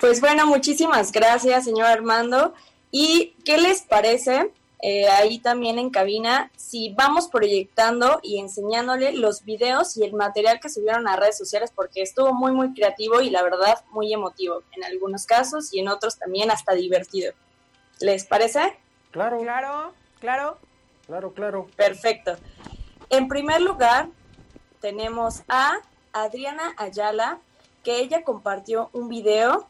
Pues 0.00 0.20
bueno, 0.20 0.46
muchísimas 0.46 1.10
gracias, 1.10 1.64
señor 1.64 1.86
Armando. 1.86 2.52
¿Y 2.90 3.34
qué 3.44 3.56
les 3.56 3.80
parece? 3.82 4.52
Eh, 4.82 5.08
ahí 5.08 5.38
también 5.38 5.78
en 5.78 5.88
cabina, 5.88 6.50
si 6.54 6.92
vamos 6.92 7.28
proyectando 7.28 8.20
y 8.22 8.38
enseñándole 8.38 9.12
los 9.12 9.44
videos 9.44 9.96
y 9.96 10.04
el 10.04 10.12
material 10.12 10.60
que 10.60 10.68
subieron 10.68 11.08
a 11.08 11.16
redes 11.16 11.38
sociales, 11.38 11.72
porque 11.74 12.02
estuvo 12.02 12.34
muy, 12.34 12.52
muy 12.52 12.74
creativo 12.74 13.22
y 13.22 13.30
la 13.30 13.42
verdad 13.42 13.82
muy 13.90 14.12
emotivo 14.12 14.62
en 14.72 14.84
algunos 14.84 15.24
casos 15.24 15.72
y 15.72 15.80
en 15.80 15.88
otros 15.88 16.18
también 16.18 16.50
hasta 16.50 16.74
divertido. 16.74 17.32
¿Les 18.00 18.26
parece? 18.26 18.78
Claro. 19.12 19.38
Claro, 19.38 19.94
claro. 20.20 20.58
Claro, 21.06 21.32
claro. 21.32 21.66
Perfecto. 21.74 22.36
En 23.08 23.28
primer 23.28 23.62
lugar, 23.62 24.08
tenemos 24.82 25.42
a 25.48 25.78
Adriana 26.12 26.74
Ayala, 26.76 27.38
que 27.82 27.98
ella 28.00 28.24
compartió 28.24 28.90
un 28.92 29.08
video 29.08 29.66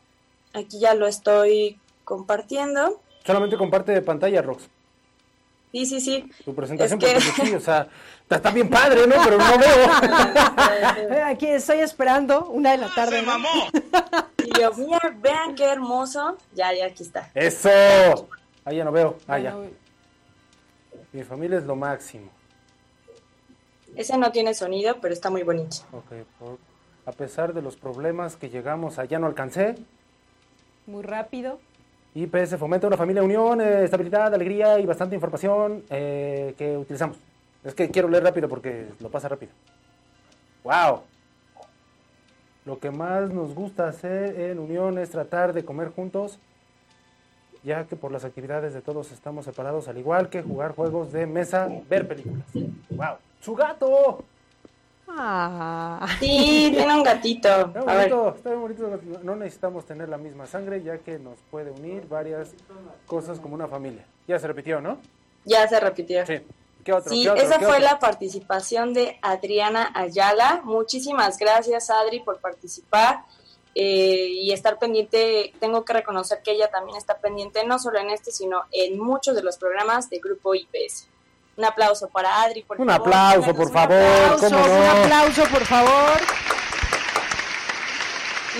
Aquí 0.53 0.79
ya 0.81 0.95
lo 0.95 1.07
estoy 1.07 1.79
compartiendo. 2.05 3.01
Solamente 3.25 3.57
comparte 3.57 3.93
de 3.93 4.03
pantalla, 4.03 4.43
Rox. 4.43 4.69
Sí, 5.73 5.85
sí, 5.85 6.01
sí. 6.01 6.31
Tu 6.45 6.55
presentación, 6.55 6.99
porque 6.99 7.21
sí, 7.21 7.55
o 7.55 7.61
sea, 7.61 7.89
está, 8.31 8.51
bien 8.51 8.71
padre, 8.71 9.07
¿no? 9.07 9.17
Pero 9.23 9.37
no 9.37 9.59
veo. 9.59 11.25
Aquí 11.27 11.49
estoy 11.49 11.81
esperando, 11.81 12.47
una 12.47 12.73
de 12.73 12.79
la 12.79 12.89
tarde. 12.95 13.23
Y 14.47 14.61
yo, 14.61 14.71
vean 15.21 15.57
qué 15.57 15.65
hermoso. 15.65 16.39
Ya, 16.55 16.73
ya, 16.73 16.87
aquí 16.87 17.03
está. 17.03 17.33
Eso. 17.35 17.69
Ahí 18.65 18.77
ya 18.77 18.85
no 18.85 18.93
veo. 18.93 19.19
Ah, 19.27 19.41
ya. 19.41 19.57
Mi 21.13 21.25
familia 21.25 21.59
es 21.59 21.65
lo 21.65 21.75
máximo. 21.75 22.31
Ese 23.97 24.17
no 24.19 24.31
tiene 24.31 24.55
sonido, 24.55 24.99
pero 25.01 25.13
está 25.13 25.31
muy 25.31 25.43
bonito. 25.43 25.79
Ok, 25.91 26.13
a 27.07 27.13
pesar 27.13 27.55
de 27.55 27.63
los 27.63 27.77
problemas 27.77 28.37
que 28.37 28.51
llegamos 28.51 29.01
allá 29.01 29.19
no 29.19 29.27
alcancé, 29.27 29.75
muy 30.87 31.03
rápido. 31.03 31.59
IPS 32.15 32.57
fomenta 32.57 32.87
una 32.87 32.97
familia 32.97 33.23
unión, 33.23 33.61
eh, 33.61 33.85
estabilidad, 33.85 34.33
alegría 34.33 34.79
y 34.79 34.87
bastante 34.87 35.15
información 35.15 35.85
eh, 35.91 36.55
que 36.57 36.77
utilizamos. 36.77 37.19
Es 37.63 37.75
que 37.75 37.91
quiero 37.91 38.09
leer 38.09 38.25
rápido 38.25 38.49
porque 38.49 38.87
lo 39.01 39.11
pasa 39.11 39.29
rápido. 39.29 39.53
¡Wow! 40.65 41.03
Lo 42.65 42.79
que 42.79 42.91
más 42.91 43.31
nos 43.31 43.55
gusta 43.55 43.89
hacer 43.89 44.41
en 44.41 44.59
unión 44.59 44.99
es 44.99 45.11
tratar 45.11 45.53
de 45.53 45.65
comer 45.65 45.91
juntos, 45.91 46.39
ya 47.63 47.85
que 47.85 47.97
por 47.97 48.11
las 48.11 48.25
actividades 48.25 48.73
de 48.73 48.81
todos 48.81 49.13
estamos 49.13 49.45
separados, 49.45 49.89
al 49.89 49.99
igual 49.99 50.31
que 50.31 50.43
jugar 50.43 50.75
juegos 50.75 51.13
de 51.13 51.27
mesa, 51.27 51.69
ver 51.89 52.09
películas. 52.09 52.47
¡Wow! 52.91 53.17
¡Su 53.41 53.55
gato! 53.55 54.25
Ah. 55.09 56.07
Sí, 56.19 56.71
tiene 56.75 56.95
un 56.95 57.03
gatito. 57.03 57.49
Está 57.49 57.81
bonito, 57.81 58.35
está 58.37 58.55
bonito. 58.55 59.01
No 59.23 59.37
necesitamos 59.37 59.87
tener 59.87 60.09
la 60.09 60.19
misma 60.19 60.47
sangre, 60.47 60.83
ya 60.83 60.99
que 60.99 61.19
nos 61.19 61.39
puede 61.51 61.71
unir 61.71 62.09
varias 62.09 62.55
cosas 63.07 63.39
como 63.39 63.55
una 63.55 63.69
familia. 63.69 64.05
Ya 64.27 64.39
se 64.39 64.47
repitió, 64.47 64.81
¿no? 64.81 64.99
Ya 65.45 65.67
se 65.69 65.79
repitió. 65.79 66.27
Sí. 66.27 66.41
¿Qué 66.85 66.93
otro, 66.93 67.11
sí, 67.11 67.27
esa 67.37 67.59
fue 67.59 67.81
la 67.81 67.99
participación 67.99 68.95
de 68.95 69.19
Adriana 69.21 69.91
Ayala. 69.95 70.61
Muchísimas 70.63 71.37
gracias, 71.37 71.91
Adri, 71.91 72.21
por 72.21 72.39
participar 72.39 73.25
eh, 73.75 74.29
y 74.31 74.53
estar 74.53 74.79
pendiente. 74.79 75.53
Tengo 75.59 75.85
que 75.85 75.93
reconocer 75.93 76.43
que 76.45 76.53
ella 76.53 76.69
también 76.69 76.97
está 76.97 77.19
pendiente, 77.19 77.65
no 77.67 77.81
solo 77.81 77.99
en 77.99 78.11
este, 78.11 78.31
sino 78.31 78.63
en 78.71 79.01
muchos 79.01 79.35
de 79.35 79.43
los 79.43 79.57
programas 79.59 80.09
de 80.11 80.21
Grupo 80.21 80.55
IPS. 80.55 81.09
Un 81.57 81.65
aplauso 81.65 82.09
para 82.09 82.43
Adri, 82.43 82.63
por 82.63 82.79
un 82.79 82.91
Aplauso, 82.91 83.55
por 83.55 83.73
favor, 83.73 83.97
un 83.97 84.45
aplauso, 84.45 84.57
Un 84.57 85.05
aplauso, 85.05 85.45
por 85.45 85.65
favor. 85.65 86.21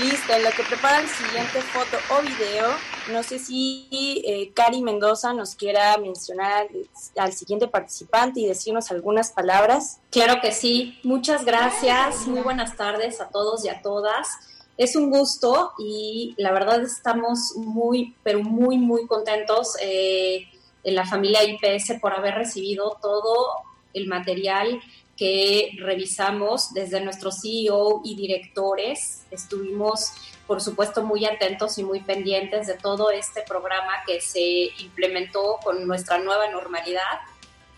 Listo, 0.01 0.33
en 0.35 0.45
lo 0.45 0.51
que 0.51 0.63
prepara 0.63 1.01
el 1.01 1.09
siguiente 1.09 1.61
foto 1.63 1.97
o 2.15 2.21
video, 2.21 2.69
no 3.13 3.23
sé 3.23 3.39
si 3.39 3.89
eh, 4.27 4.51
Cari 4.55 4.83
Mendoza 4.83 5.33
nos 5.33 5.55
quiera 5.55 5.97
mencionar 5.97 6.69
al 7.17 7.33
siguiente 7.33 7.67
participante 7.67 8.41
y 8.41 8.47
decirnos 8.47 8.91
algunas 8.91 9.31
palabras. 9.31 10.01
Claro 10.11 10.41
que 10.43 10.53
sí, 10.53 10.99
muchas 11.03 11.45
gracias, 11.45 12.27
muy 12.27 12.41
buenas 12.41 12.77
tardes 12.77 13.21
a 13.21 13.29
todos 13.29 13.65
y 13.65 13.69
a 13.69 13.81
todas. 13.81 14.29
Es 14.77 14.97
un 14.97 15.11
gusto 15.11 15.73
y 15.79 16.35
la 16.37 16.53
verdad 16.53 16.83
estamos 16.83 17.55
muy, 17.57 18.15
pero 18.23 18.43
muy, 18.43 18.77
muy 18.77 19.07
contentos. 19.07 19.77
Eh, 19.81 20.47
en 20.87 20.95
la 20.95 21.05
familia 21.05 21.41
IPS 21.43 21.99
por 22.01 22.15
haber 22.15 22.37
recibido 22.37 22.97
todo 23.03 23.49
el 23.93 24.07
material 24.07 24.81
que 25.17 25.73
revisamos 25.79 26.73
desde 26.75 27.01
nuestro 27.01 27.33
CEO 27.33 28.03
y 28.05 28.15
directores. 28.15 29.27
Estuvimos, 29.33 30.13
por 30.47 30.61
supuesto, 30.61 31.03
muy 31.03 31.25
atentos 31.25 31.77
y 31.79 31.83
muy 31.83 32.01
pendientes 32.01 32.69
de 32.69 32.75
todo 32.75 33.11
este 33.11 33.43
programa 33.43 34.05
que 34.07 34.21
se 34.21 34.71
implementó 34.79 35.59
con 35.65 35.89
nuestra 35.89 36.19
nueva 36.19 36.49
normalidad. 36.51 37.19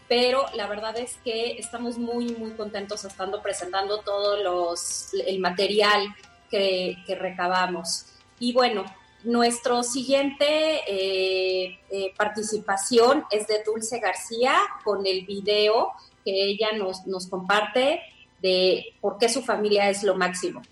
Pero 0.07 0.45
la 0.55 0.67
verdad 0.67 0.99
es 0.99 1.17
que 1.25 1.53
estamos 1.53 1.97
muy, 1.97 2.35
muy 2.35 2.51
contentos 2.53 3.05
estando 3.07 3.41
presentando 3.41 4.01
todo 4.01 4.43
los, 4.43 5.15
el 5.27 5.39
material 5.39 6.15
que, 6.51 6.97
que 7.07 7.15
recabamos. 7.15 8.05
Y 8.39 8.53
bueno, 8.53 8.85
nuestro 9.29 9.83
siguiente 9.83 10.47
eh, 10.89 11.79
eh, 11.91 12.15
participación 12.17 13.25
es 13.31 13.47
de 13.47 13.63
Dulce 13.63 14.01
García 14.01 14.55
con 14.83 15.05
el 15.05 15.27
video 15.27 15.93
que 16.25 16.33
ella 16.33 16.73
nos, 16.73 17.07
nos 17.07 17.27
comparte 17.27 18.01
de 18.41 18.95
por 19.03 19.19
qué 19.19 19.29
su 19.29 19.43
familia 19.43 19.91
es 19.91 20.03
lo 20.03 20.15
máximo. 20.15 20.63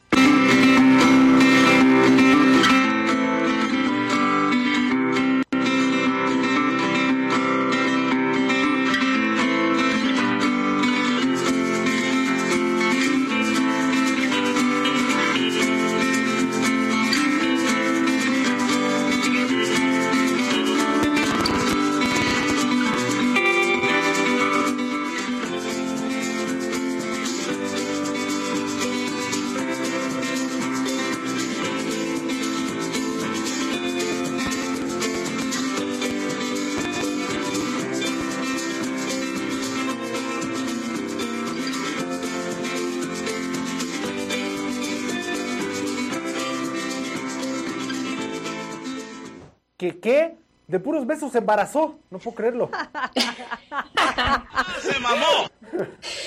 De 50.77 50.81
puros 50.81 51.07
besos 51.07 51.33
se 51.33 51.39
embarazó. 51.39 51.99
No 52.11 52.19
puedo 52.19 52.37
creerlo. 52.37 52.71
¡Se 54.83 54.99
mamó! 54.99 55.49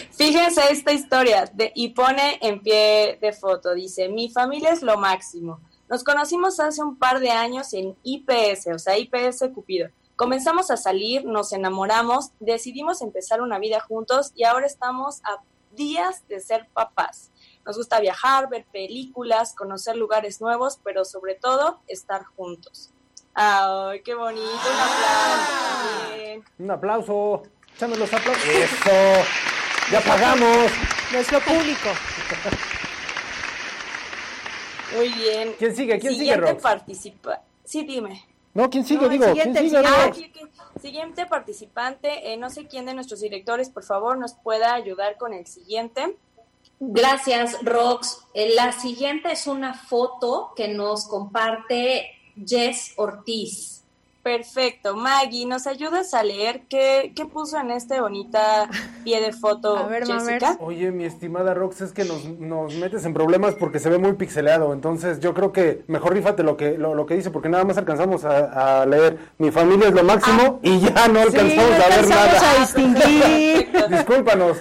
Fíjense 0.10 0.72
esta 0.72 0.92
historia 0.92 1.46
de, 1.54 1.72
y 1.76 1.90
pone 1.90 2.40
en 2.42 2.60
pie 2.60 3.20
de 3.22 3.32
foto. 3.32 3.76
Dice, 3.76 4.10
mi 4.10 4.32
familia 4.32 4.72
es 4.72 4.82
lo 4.82 4.98
máximo. 4.98 5.60
Nos 5.88 6.04
conocimos 6.04 6.60
hace 6.60 6.82
un 6.82 6.98
par 6.98 7.20
de 7.20 7.30
años 7.30 7.76
en 7.76 7.96
IPS, 8.02 8.70
o 8.74 8.80
sea, 8.80 8.98
IPS 8.98 9.52
Cupido. 9.54 9.90
Comenzamos 10.16 10.72
a 10.72 10.78
salir, 10.78 11.26
nos 11.26 11.54
enamoramos, 11.54 12.32
decidimos 12.40 13.04
empezar 13.04 13.42
una 13.42 13.60
vida 13.60 13.80
juntos 13.80 14.32
y 14.34 14.46
ahora 14.46 14.66
estamos 14.66 15.22
a 15.26 15.44
días 15.76 16.28
de 16.28 16.40
ser 16.40 16.68
papás. 16.74 17.30
Nos 17.68 17.78
gusta 17.78 18.00
viajar, 18.00 18.50
ver 18.50 18.66
películas, 18.74 19.54
conocer 19.54 19.96
lugares 19.96 20.42
nuevos, 20.42 20.80
pero 20.84 21.06
sobre 21.06 21.36
todo 21.36 21.82
estar 21.88 22.24
juntos. 22.24 22.92
¡Ay, 23.42 24.02
qué 24.02 24.14
bonito! 24.16 24.44
Un 24.50 24.82
aplauso. 24.82 26.44
Un 26.60 26.72
aplauso. 26.72 27.44
Échame 27.74 27.96
los 27.96 28.14
aplausos. 28.14 28.46
Eso. 28.46 28.90
Ya 29.94 30.02
pagamos. 30.02 30.70
Nuestro 31.14 31.40
público. 31.40 31.88
Muy 34.98 35.08
bien. 35.08 35.56
¿Quién 35.58 35.74
sigue? 35.74 35.98
¿Quién 36.00 36.16
sigue, 36.16 36.36
Rox? 36.36 36.62
participa. 36.62 37.42
Sí, 37.64 37.86
dime. 37.86 38.26
No, 38.54 38.70
¿quién 38.70 38.84
sigue? 38.84 39.08
Digo, 39.08 39.28
siguiente, 39.28 39.60
¿quién 39.62 39.70
sigue? 39.70 39.84
Ah, 39.88 40.12
siguiente 40.82 41.26
participante, 41.26 42.34
eh, 42.34 42.36
no 42.36 42.50
sé 42.50 42.68
quién 42.68 42.88
de 42.88 42.94
nuestros 42.94 43.22
directores, 43.22 43.70
por 43.70 43.86
favor, 43.86 44.18
nos 44.18 44.34
pueda 44.34 44.74
ayudar 44.74 45.16
con 45.18 45.34
el 45.34 45.48
siguiente. 45.48 46.18
Gracias, 46.82 47.56
Rox. 47.62 48.26
Eh, 48.34 48.54
la 48.54 48.74
siguiente 48.74 49.32
es 49.32 49.48
una 49.48 49.76
foto 49.76 50.52
que 50.58 50.68
nos 50.68 51.08
comparte 51.08 52.19
Jess 52.46 52.94
Ortiz. 52.98 53.80
Perfecto. 54.22 54.96
Maggie, 54.96 55.46
¿nos 55.46 55.66
ayudas 55.66 56.14
a 56.14 56.24
leer 56.24 56.64
qué, 56.70 57.14
qué 57.16 57.26
puso 57.26 57.58
en 57.58 57.72
este 57.72 58.02
bonita 58.02 58.70
pie 59.04 59.22
de 59.22 59.32
foto 59.32 59.78
a 59.78 59.88
ver, 59.88 60.06
Jessica? 60.06 60.58
Oye, 60.60 60.92
mi 60.92 61.06
estimada 61.06 61.54
Rox, 61.54 61.82
es 61.82 61.94
que 61.94 62.04
nos, 62.04 62.26
nos, 62.26 62.76
metes 62.76 63.06
en 63.06 63.14
problemas 63.14 63.56
porque 63.56 63.80
se 63.80 63.90
ve 63.90 63.98
muy 63.98 64.14
pixeleado. 64.14 64.74
Entonces, 64.74 65.20
yo 65.20 65.34
creo 65.34 65.54
que 65.54 65.84
mejor 65.88 66.14
rífate 66.14 66.44
lo 66.44 66.58
que, 66.58 66.78
lo, 66.78 67.06
que 67.06 67.16
dice, 67.16 67.32
porque 67.32 67.50
nada 67.50 67.64
más 67.64 67.78
alcanzamos 67.78 68.26
a, 68.26 68.86
leer 68.86 69.18
mi 69.38 69.52
familia 69.52 69.88
es 69.88 69.94
lo 69.94 70.04
máximo 70.04 70.42
ah. 70.44 70.60
y 70.62 70.80
ya 70.80 71.08
no 71.08 71.22
alcanzamos 71.22 71.82
a 71.82 71.90
ver 71.90 72.08
nada. 72.08 72.52
a 72.52 72.60
distinguir. 72.60 73.70
Discúlpanos. 73.90 74.58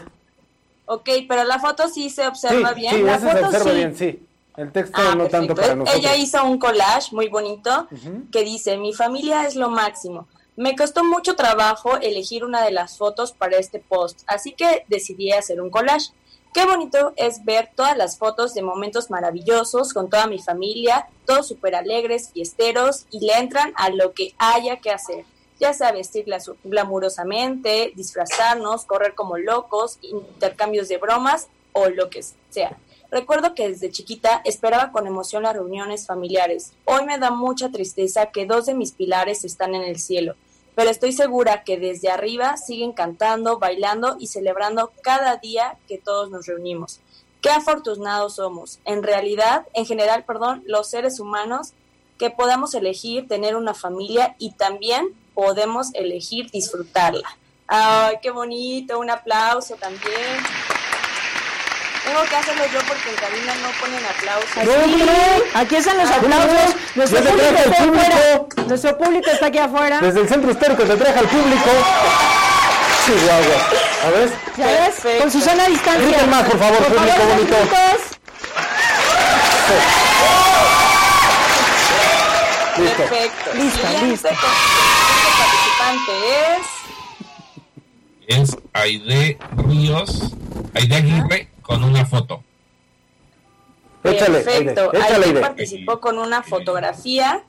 Ok, 0.86 1.10
pero 1.28 1.44
la 1.44 1.58
foto 1.58 1.88
sí 1.88 2.08
se 2.10 2.26
observa 2.26 2.72
bien. 2.72 2.94
Sí, 2.94 3.02
la 3.02 3.18
foto 3.18 3.36
se 3.36 3.44
observa 3.44 3.72
bien, 3.72 3.96
sí. 3.96 4.27
El 4.58 4.72
texto 4.72 5.00
ah, 5.00 5.14
no 5.14 5.28
tanto 5.28 5.54
para 5.54 5.76
nosotros. 5.76 6.04
Ella 6.04 6.16
hizo 6.16 6.42
un 6.44 6.58
collage 6.58 7.14
muy 7.14 7.28
bonito 7.28 7.86
que 8.32 8.42
dice, 8.42 8.76
mi 8.76 8.92
familia 8.92 9.46
es 9.46 9.54
lo 9.54 9.68
máximo. 9.70 10.26
Me 10.56 10.74
costó 10.74 11.04
mucho 11.04 11.36
trabajo 11.36 11.96
elegir 11.98 12.44
una 12.44 12.64
de 12.64 12.72
las 12.72 12.98
fotos 12.98 13.30
para 13.30 13.56
este 13.56 13.78
post, 13.78 14.22
así 14.26 14.52
que 14.52 14.84
decidí 14.88 15.30
hacer 15.30 15.60
un 15.60 15.70
collage. 15.70 16.10
Qué 16.52 16.66
bonito 16.66 17.12
es 17.14 17.44
ver 17.44 17.70
todas 17.76 17.96
las 17.96 18.18
fotos 18.18 18.52
de 18.54 18.62
momentos 18.62 19.10
maravillosos 19.10 19.94
con 19.94 20.10
toda 20.10 20.26
mi 20.26 20.40
familia, 20.40 21.08
todos 21.24 21.46
súper 21.46 21.76
alegres, 21.76 22.32
fiesteros 22.32 23.06
y 23.12 23.24
le 23.24 23.34
entran 23.34 23.72
a 23.76 23.90
lo 23.90 24.12
que 24.12 24.34
haya 24.38 24.80
que 24.80 24.90
hacer, 24.90 25.24
ya 25.60 25.72
sea 25.72 25.92
vestir 25.92 26.26
glamurosamente, 26.64 27.92
disfrazarnos, 27.94 28.86
correr 28.86 29.14
como 29.14 29.38
locos, 29.38 30.00
intercambios 30.02 30.88
de 30.88 30.96
bromas 30.96 31.46
o 31.70 31.88
lo 31.90 32.10
que 32.10 32.24
sea. 32.50 32.76
Recuerdo 33.10 33.54
que 33.54 33.68
desde 33.68 33.90
chiquita 33.90 34.42
esperaba 34.44 34.92
con 34.92 35.06
emoción 35.06 35.42
las 35.42 35.54
reuniones 35.54 36.06
familiares. 36.06 36.72
Hoy 36.84 37.06
me 37.06 37.18
da 37.18 37.30
mucha 37.30 37.70
tristeza 37.70 38.26
que 38.26 38.44
dos 38.44 38.66
de 38.66 38.74
mis 38.74 38.92
pilares 38.92 39.44
están 39.44 39.74
en 39.74 39.82
el 39.82 39.98
cielo, 39.98 40.34
pero 40.74 40.90
estoy 40.90 41.12
segura 41.12 41.64
que 41.64 41.78
desde 41.78 42.10
arriba 42.10 42.58
siguen 42.58 42.92
cantando, 42.92 43.58
bailando 43.58 44.16
y 44.20 44.26
celebrando 44.26 44.92
cada 45.02 45.36
día 45.36 45.78
que 45.88 45.96
todos 45.96 46.30
nos 46.30 46.46
reunimos. 46.46 47.00
Qué 47.40 47.48
afortunados 47.48 48.34
somos, 48.34 48.78
en 48.84 49.02
realidad, 49.02 49.66
en 49.72 49.86
general, 49.86 50.24
perdón, 50.24 50.62
los 50.66 50.90
seres 50.90 51.18
humanos 51.18 51.72
que 52.18 52.30
podamos 52.30 52.74
elegir 52.74 53.26
tener 53.26 53.56
una 53.56 53.72
familia 53.72 54.34
y 54.38 54.50
también 54.52 55.14
podemos 55.32 55.94
elegir 55.94 56.50
disfrutarla. 56.50 57.38
Ay, 57.68 58.16
qué 58.20 58.30
bonito, 58.30 58.98
un 58.98 59.08
aplauso 59.08 59.76
también. 59.76 60.77
Tengo 62.08 62.24
que 62.24 62.36
hacerlo 62.36 62.64
yo 62.72 62.78
porque 62.88 63.10
en 63.10 63.16
cabina 63.16 63.54
no 63.56 63.68
ponen 63.80 64.02
aplausos. 64.06 65.52
aquí 65.54 65.76
están 65.76 65.98
los 65.98 66.10
aplausos. 66.10 66.74
Nuestro 66.94 67.20
público 67.22 67.58
está 67.58 67.82
afuera. 67.82 68.46
Nuestro 68.66 68.98
público 68.98 69.30
está 69.30 69.46
aquí 69.46 69.58
afuera. 69.58 70.00
Desde 70.00 70.20
el 70.20 70.28
centro 70.28 70.50
histórico 70.50 70.86
se 70.86 70.96
trae 70.96 71.18
al 71.18 71.28
público. 71.28 71.70
Chihuahua. 73.04 73.60
A 74.06 74.10
ver. 74.10 74.30
¿Ya 74.56 74.66
ves? 74.66 75.20
Con 75.20 75.30
Susana 75.30 75.64
a 75.64 75.68
distancia. 75.68 76.06
Griten 76.06 76.30
más, 76.30 76.44
por 76.44 76.58
favor, 76.58 76.78
por 76.78 76.86
público 76.96 77.12
favor, 77.12 77.28
bonito. 77.34 77.56
Listo. 82.78 82.96
Perfecto. 82.96 83.54
Lista, 83.54 83.88
Siguiente 83.88 84.06
lista. 84.06 84.30
participante 85.38 86.12
es 88.28 88.48
Es 88.50 88.56
Aide 88.72 89.38
Ríos, 89.56 90.32
Aide 90.74 90.96
Aguirre 90.96 91.57
con 91.68 91.84
una 91.84 92.06
foto. 92.06 92.42
Échale, 94.02 94.40
Perfecto. 94.40 94.90
Participó 95.38 96.00
con 96.00 96.18
una 96.18 96.42
fotografía. 96.42 97.44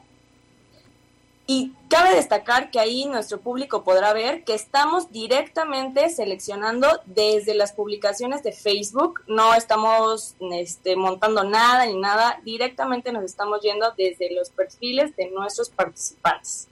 Y 1.47 1.71
cabe 1.89 2.13
destacar 2.15 2.69
que 2.69 2.79
ahí 2.79 3.05
nuestro 3.05 3.39
público 3.39 3.83
podrá 3.83 4.13
ver 4.13 4.43
que 4.43 4.53
estamos 4.53 5.11
directamente 5.11 6.09
seleccionando 6.09 6.99
desde 7.05 7.55
las 7.55 7.71
publicaciones 7.71 8.43
de 8.43 8.51
Facebook. 8.51 9.21
No 9.25 9.55
estamos 9.55 10.35
este, 10.51 10.97
montando 10.97 11.45
nada 11.45 11.85
ni 11.85 11.97
nada. 11.97 12.41
Directamente 12.43 13.13
nos 13.13 13.23
estamos 13.23 13.61
yendo 13.61 13.93
desde 13.97 14.35
los 14.35 14.49
perfiles 14.49 15.15
de 15.15 15.31
nuestros 15.31 15.69
participantes. 15.69 16.67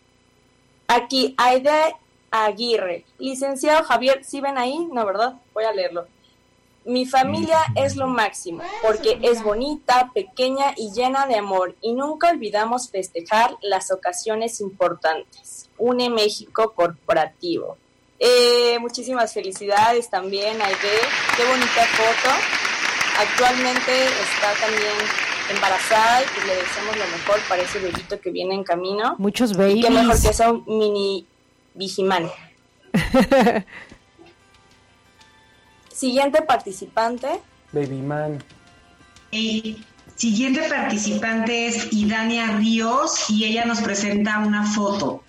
Aquí, 0.87 1.33
Aide 1.37 1.95
Aguirre. 2.29 3.05
Licenciado 3.17 3.83
Javier, 3.85 4.23
¿sí 4.25 4.41
ven 4.41 4.57
ahí? 4.57 4.87
No, 4.91 5.05
¿verdad? 5.05 5.35
Voy 5.53 5.63
a 5.63 5.71
leerlo. 5.71 6.07
Mi 6.87 7.05
familia 7.05 7.59
es 7.75 7.97
lo 7.97 8.07
máximo, 8.07 8.63
porque 8.81 9.19
es 9.21 9.43
bonita, 9.43 10.09
pequeña 10.13 10.73
y 10.77 10.93
llena 10.93 11.27
de 11.27 11.35
amor, 11.35 11.75
y 11.81 11.93
nunca 11.93 12.29
olvidamos 12.29 12.89
festejar 12.89 13.57
las 13.61 13.91
ocasiones 13.91 14.61
importantes. 14.61 15.69
Une 15.77 16.09
México 16.09 16.71
Corporativo. 16.73 17.77
Eh, 18.19 18.77
muchísimas 18.79 19.33
felicidades 19.33 20.09
también, 20.09 20.61
Aide. 20.61 20.97
Qué 21.35 21.43
bonita 21.43 21.85
foto. 21.97 22.33
Actualmente 23.19 24.05
está 24.05 24.53
también 24.65 24.93
embarazada 25.53 26.21
y 26.21 26.25
pues 26.33 26.47
le 26.47 26.55
deseamos 26.55 26.97
lo 26.97 27.05
mejor 27.17 27.39
para 27.49 27.63
ese 27.63 27.79
bebito 27.79 28.19
que 28.21 28.31
viene 28.31 28.55
en 28.55 28.63
camino. 28.63 29.15
Muchos 29.17 29.51
Y 29.51 29.81
qué 29.81 29.89
mejor 29.89 30.07
babies. 30.07 30.27
que 30.27 30.33
sea 30.33 30.51
un 30.51 30.63
mini 30.65 31.25
vigimán. 31.73 32.29
Siguiente 35.97 36.43
participante. 36.43 37.41
Baby 37.71 38.03
man. 38.03 38.43
El 39.31 39.83
siguiente 40.15 40.69
participante 40.69 41.65
es 41.65 41.91
Idania 41.91 42.51
Ríos 42.51 43.27
y 43.31 43.45
ella 43.45 43.65
nos 43.65 43.81
presenta 43.81 44.37
una 44.37 44.63
foto. 44.63 45.23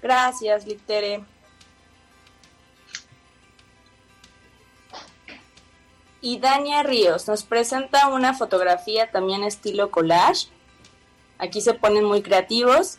Gracias, 0.00 0.68
Litere. 0.68 1.24
Y 6.20 6.38
Dania 6.38 6.84
Ríos 6.84 7.26
nos 7.26 7.42
presenta 7.42 8.06
una 8.06 8.34
fotografía 8.34 9.10
también 9.10 9.42
estilo 9.42 9.90
collage. 9.90 10.46
Aquí 11.38 11.60
se 11.60 11.74
ponen 11.74 12.04
muy 12.04 12.22
creativos. 12.22 12.98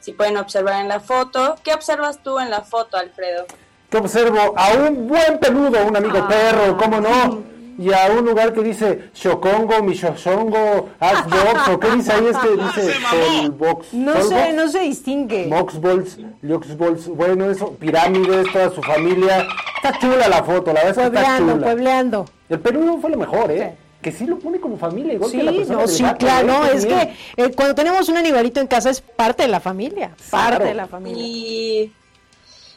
Si 0.00 0.12
pueden 0.14 0.38
observar 0.38 0.80
en 0.80 0.88
la 0.88 1.00
foto. 1.00 1.56
¿Qué 1.62 1.74
observas 1.74 2.22
tú 2.22 2.38
en 2.38 2.48
la 2.48 2.62
foto, 2.62 2.96
Alfredo? 2.96 3.44
Que 3.92 3.98
observo 3.98 4.54
a 4.56 4.72
un 4.88 5.06
buen 5.06 5.38
peludo, 5.38 5.86
un 5.86 5.94
amigo 5.96 6.26
perro, 6.26 6.76
¿cómo 6.78 6.98
no? 7.00 7.42
Y 7.78 7.92
a 7.92 8.06
un 8.18 8.24
lugar 8.24 8.52
que 8.54 8.62
dice 8.62 9.10
Shokongo, 9.14 9.82
Mishoshongo, 9.82 10.88
Axbox, 10.98 11.68
o 11.68 11.78
qué 11.80 11.90
dice 11.90 12.12
ahí, 12.12 12.26
es 12.26 12.36
que 12.38 12.48
dice 12.80 12.94
Solbox. 13.10 13.92
No 13.92 14.12
Solbox, 14.14 14.28
se, 14.28 14.52
no 14.54 14.68
se 14.68 14.80
distingue. 14.80 15.46
Moxballs, 15.46 16.18
Luxballs, 16.42 17.08
bueno, 17.08 17.50
eso, 17.50 17.72
pirámides, 17.74 18.50
toda 18.52 18.70
su 18.70 18.82
familia. 18.82 19.46
Está 19.76 19.98
chula 19.98 20.26
la 20.28 20.42
foto, 20.42 20.72
la 20.72 20.84
verdad 20.84 20.88
es 20.90 20.96
que 20.96 21.02
está 21.04 21.10
Puebleando, 21.10 21.52
chula. 21.54 21.66
puebleando. 21.66 22.24
El 22.48 22.60
peludo 22.60 22.98
fue 22.98 23.10
lo 23.10 23.16
mejor, 23.18 23.50
¿eh? 23.50 23.74
Que 24.00 24.10
sí 24.12 24.26
lo 24.26 24.38
pone 24.38 24.58
como 24.60 24.76
familia, 24.78 25.14
igual 25.14 25.30
Sí, 25.30 25.36
que 25.38 25.42
la 25.44 25.52
persona 25.52 25.74
no, 25.74 25.80
del 25.86 25.88
sí, 25.90 26.02
gato, 26.02 26.18
claro, 26.18 26.48
¿eh? 26.48 26.52
no, 26.52 26.60
Qué 26.70 26.76
es 26.76 26.84
bien. 26.86 26.98
que 27.36 27.42
eh, 27.44 27.52
cuando 27.54 27.74
tenemos 27.74 28.08
un 28.08 28.16
animalito 28.16 28.60
en 28.60 28.66
casa 28.66 28.90
es 28.90 29.00
parte 29.00 29.42
de 29.44 29.48
la 29.48 29.60
familia, 29.60 30.08
parte 30.30 30.56
Claro. 30.56 30.64
de 30.64 30.74
la 30.74 30.86
familia. 30.86 31.22
Y 31.24 31.92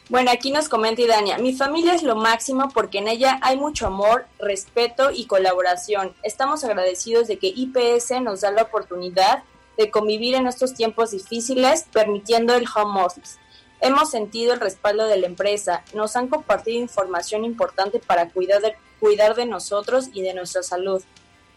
bueno, 0.08 0.30
aquí 0.30 0.52
nos 0.52 0.68
comenta 0.68 1.02
Idania, 1.02 1.38
mi 1.38 1.52
familia 1.52 1.94
es 1.94 2.04
lo 2.04 2.14
máximo 2.14 2.68
porque 2.72 2.98
en 2.98 3.08
ella 3.08 3.40
hay 3.42 3.56
mucho 3.56 3.88
amor, 3.88 4.26
respeto 4.38 5.10
y 5.10 5.26
colaboración. 5.26 6.14
Estamos 6.22 6.62
agradecidos 6.62 7.26
de 7.26 7.38
que 7.38 7.52
IPS 7.54 8.22
nos 8.22 8.42
da 8.42 8.52
la 8.52 8.62
oportunidad 8.62 9.42
de 9.76 9.90
convivir 9.90 10.36
en 10.36 10.46
estos 10.46 10.74
tiempos 10.74 11.10
difíciles, 11.10 11.86
permitiendo 11.92 12.54
el 12.54 12.66
home 12.72 13.02
office. 13.02 13.38
Hemos 13.80 14.10
sentido 14.10 14.54
el 14.54 14.60
respaldo 14.60 15.06
de 15.06 15.18
la 15.18 15.26
empresa, 15.26 15.82
nos 15.92 16.16
han 16.16 16.28
compartido 16.28 16.80
información 16.80 17.44
importante 17.44 17.98
para 17.98 18.30
cuidar 18.30 19.34
de, 19.34 19.46
nosotros 19.46 20.08
y 20.12 20.22
de 20.22 20.34
nuestra 20.34 20.62
salud. 20.62 21.02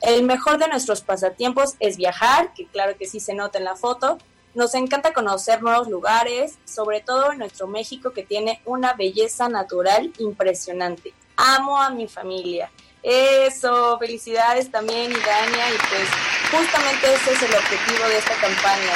El 0.01 0.23
mejor 0.23 0.57
de 0.57 0.67
nuestros 0.67 1.01
pasatiempos 1.01 1.75
es 1.79 1.97
viajar, 1.97 2.53
que 2.53 2.65
claro 2.65 2.97
que 2.97 3.07
sí 3.07 3.19
se 3.19 3.33
nota 3.33 3.57
en 3.57 3.65
la 3.65 3.75
foto, 3.75 4.17
nos 4.53 4.73
encanta 4.73 5.13
conocer 5.13 5.61
nuevos 5.61 5.87
lugares, 5.87 6.57
sobre 6.65 7.01
todo 7.01 7.31
en 7.31 7.39
nuestro 7.39 7.67
México 7.67 8.11
que 8.11 8.23
tiene 8.23 8.61
una 8.65 8.93
belleza 8.93 9.47
natural 9.49 10.11
impresionante. 10.17 11.13
Amo 11.35 11.81
a 11.81 11.89
mi 11.91 12.07
familia. 12.07 12.71
Eso, 13.01 13.97
felicidades 13.97 14.69
también, 14.71 15.11
Idania, 15.11 15.69
y 15.73 15.77
pues 15.77 16.09
justamente 16.51 17.13
ese 17.13 17.31
es 17.31 17.43
el 17.43 17.55
objetivo 17.55 18.07
de 18.09 18.17
esta 18.17 18.33
campaña, 18.33 18.93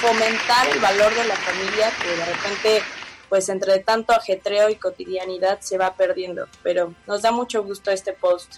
fomentar 0.00 0.68
el 0.68 0.78
valor 0.78 1.14
de 1.14 1.24
la 1.24 1.36
familia 1.36 1.90
que 2.02 2.08
de 2.08 2.24
repente, 2.26 2.82
pues 3.30 3.48
entre 3.48 3.78
tanto 3.78 4.12
ajetreo 4.12 4.68
y 4.68 4.76
cotidianidad 4.76 5.60
se 5.60 5.78
va 5.78 5.94
perdiendo, 5.94 6.46
pero 6.62 6.92
nos 7.06 7.22
da 7.22 7.30
mucho 7.30 7.62
gusto 7.62 7.90
este 7.90 8.12
post. 8.12 8.56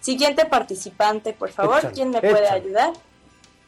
Siguiente 0.00 0.46
participante, 0.46 1.34
por 1.34 1.50
favor, 1.50 1.92
¿quién 1.92 2.10
me 2.10 2.20
puede 2.20 2.48
ayudar? 2.48 2.92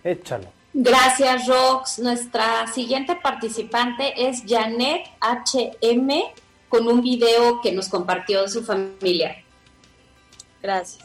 Échalo. 0.05 0.49
Gracias, 0.73 1.47
Rox. 1.47 1.99
Nuestra 1.99 2.67
siguiente 2.69 3.17
participante 3.17 4.29
es 4.29 4.43
Janet 4.47 5.09
HM 5.21 6.11
con 6.69 6.87
un 6.87 7.03
video 7.03 7.61
que 7.61 7.73
nos 7.73 7.89
compartió 7.89 8.47
su 8.49 8.63
familia. 8.63 9.43
Gracias. 10.63 11.05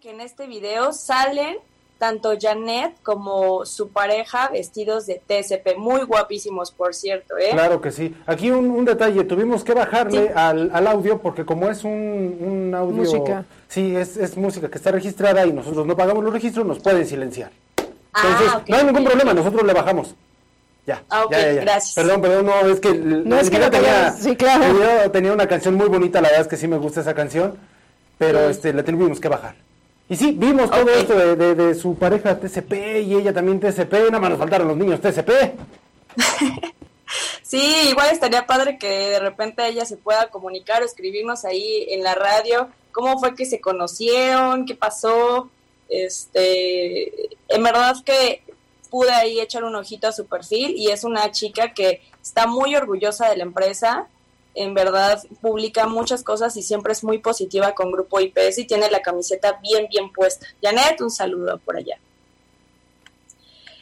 Que 0.00 0.10
en 0.10 0.20
este 0.20 0.46
video 0.46 0.92
salen 0.92 1.56
tanto 1.98 2.30
Janet 2.40 2.94
como 3.02 3.64
su 3.66 3.88
pareja 3.90 4.48
vestidos 4.50 5.06
de 5.06 5.20
TCP, 5.24 5.76
muy 5.76 6.02
guapísimos 6.02 6.70
por 6.70 6.94
cierto, 6.94 7.36
¿eh? 7.38 7.50
Claro 7.52 7.80
que 7.80 7.90
sí. 7.90 8.14
Aquí 8.26 8.50
un, 8.50 8.70
un 8.70 8.84
detalle, 8.84 9.22
tuvimos 9.24 9.62
que 9.64 9.74
bajarle 9.74 10.30
al, 10.34 10.70
al 10.72 10.86
audio 10.86 11.18
porque 11.18 11.44
como 11.44 11.68
es 11.68 11.82
un, 11.84 11.90
un 12.40 12.74
audio... 12.74 12.96
Música. 13.02 13.44
Sí, 13.68 13.94
es, 13.96 14.16
es 14.16 14.36
música 14.36 14.68
que 14.68 14.78
está 14.78 14.90
registrada 14.92 15.44
y 15.46 15.52
nosotros 15.52 15.86
no 15.86 15.96
pagamos 15.96 16.22
los 16.24 16.32
registros, 16.32 16.64
nos 16.66 16.78
pueden 16.80 17.04
silenciar. 17.06 17.50
Ah, 18.12 18.22
Entonces, 18.24 18.54
ok, 18.54 18.68
no 18.68 18.76
hay 18.76 18.84
ningún 18.84 19.04
problema, 19.04 19.34
nosotros 19.34 19.62
le 19.64 19.72
bajamos. 19.72 20.14
Ya, 20.86 21.02
Ah, 21.10 21.24
ok, 21.24 21.32
ya, 21.32 21.40
ya, 21.40 21.52
ya. 21.52 21.60
gracias. 21.62 21.94
Perdón, 21.94 22.20
perdón, 22.22 22.46
no, 22.46 22.60
es 22.68 22.80
que... 22.80 22.94
No, 22.94 23.38
es 23.38 23.50
que 23.50 23.58
no 23.58 23.70
tenía, 23.70 23.90
tenías- 24.12 24.18
sí, 24.20 24.36
claro. 24.36 24.72
video 24.72 25.10
tenía 25.10 25.32
una 25.32 25.46
canción 25.48 25.74
muy 25.74 25.88
bonita, 25.88 26.20
la 26.20 26.28
verdad 26.28 26.42
es 26.42 26.48
que 26.48 26.56
sí 26.56 26.66
me 26.68 26.78
gusta 26.78 27.00
esa 27.00 27.14
canción, 27.14 27.56
pero 28.18 28.38
Sí. 28.46 28.50
este 28.52 28.72
le 28.72 28.82
tuvimos 28.84 29.18
que 29.20 29.28
bajar. 29.28 29.54
Y 30.10 30.16
sí, 30.16 30.32
vimos 30.36 30.70
todo 30.70 30.88
esto 30.90 31.14
de, 31.14 31.36
de- 31.36 31.54
de 31.54 31.74
su 31.74 31.94
pareja 31.96 32.38
TCP 32.40 32.72
y 33.04 33.14
ella 33.14 33.32
también 33.32 33.60
TCP, 33.60 33.92
nada 34.10 34.18
más 34.20 34.30
nos 34.30 34.38
faltaron 34.38 34.68
los 34.68 34.76
niños 34.76 35.00
TCP. 35.00 35.30
Sí, 37.42 37.62
igual 37.88 38.10
estaría 38.10 38.46
padre 38.46 38.76
que 38.76 38.86
de 39.08 39.20
repente 39.20 39.66
ella 39.66 39.86
se 39.86 39.96
pueda 39.96 40.28
comunicar 40.28 40.82
o 40.82 40.84
escribirnos 40.84 41.46
ahí 41.46 41.86
en 41.88 42.02
la 42.04 42.14
radio 42.14 42.68
cómo 42.92 43.18
fue 43.18 43.34
que 43.34 43.46
se 43.46 43.58
conocieron, 43.58 44.66
qué 44.66 44.74
pasó. 44.74 45.48
Este, 45.88 47.10
en 47.48 47.62
verdad 47.62 47.96
que 48.04 48.42
pude 48.90 49.10
ahí 49.10 49.40
echar 49.40 49.64
un 49.64 49.76
ojito 49.76 50.08
a 50.08 50.12
su 50.12 50.26
perfil 50.26 50.74
y 50.76 50.88
es 50.90 51.04
una 51.04 51.30
chica 51.30 51.72
que 51.72 52.02
está 52.22 52.46
muy 52.46 52.76
orgullosa 52.76 53.30
de 53.30 53.38
la 53.38 53.44
empresa. 53.44 54.06
En 54.60 54.74
verdad 54.74 55.22
publica 55.40 55.86
muchas 55.86 56.24
cosas 56.24 56.56
y 56.56 56.64
siempre 56.64 56.92
es 56.92 57.04
muy 57.04 57.18
positiva 57.18 57.76
con 57.76 57.92
Grupo 57.92 58.18
IPS 58.18 58.58
y 58.58 58.66
tiene 58.66 58.90
la 58.90 59.02
camiseta 59.02 59.60
bien, 59.62 59.86
bien 59.88 60.10
puesta. 60.12 60.48
Janet, 60.60 61.00
un 61.00 61.12
saludo 61.12 61.58
por 61.58 61.76
allá. 61.76 61.96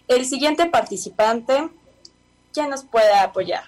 El 0.06 0.26
siguiente 0.26 0.66
participante, 0.66 1.70
¿quién 2.52 2.68
nos 2.68 2.84
puede 2.84 3.10
apoyar? 3.14 3.64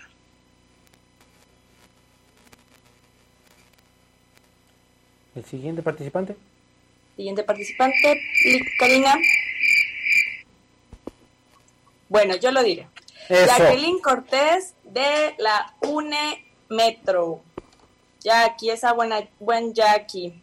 El 5.35 5.47
siguiente 5.47 5.81
participante. 5.81 6.37
Siguiente 7.17 7.43
participante, 7.43 8.21
Karina. 8.79 9.15
Bueno, 12.11 12.37
yo 12.37 12.51
lo 12.51 12.63
diré. 12.63 12.87
Jacqueline 13.31 14.01
Cortés 14.01 14.75
de 14.85 15.35
la 15.39 15.75
UNE 15.81 16.48
Metro. 16.69 17.43
Jackie, 18.21 18.71
esa 18.71 18.93
buena, 18.93 19.21
buen 19.39 19.73
Jackie. 19.73 20.43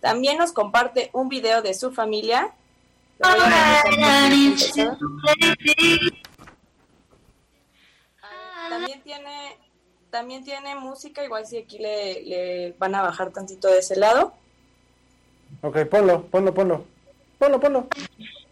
También 0.00 0.38
nos 0.38 0.52
comparte 0.52 1.10
un 1.12 1.28
video 1.28 1.62
de 1.62 1.74
su 1.74 1.92
familia. 1.92 2.52
También 8.68 9.02
tiene, 9.02 9.58
también 10.10 10.44
tiene 10.44 10.76
música, 10.76 11.24
igual 11.24 11.46
si 11.46 11.58
aquí 11.58 11.78
le, 11.78 12.22
le 12.22 12.74
van 12.78 12.94
a 12.94 13.02
bajar 13.02 13.32
tantito 13.32 13.68
de 13.68 13.78
ese 13.78 13.96
lado. 13.96 14.34
Ok, 15.62 15.84
ponlo, 15.86 16.26
ponlo, 16.26 16.54
ponlo. 16.54 16.84
Ponlo, 17.38 17.58
ponlo. 17.58 17.88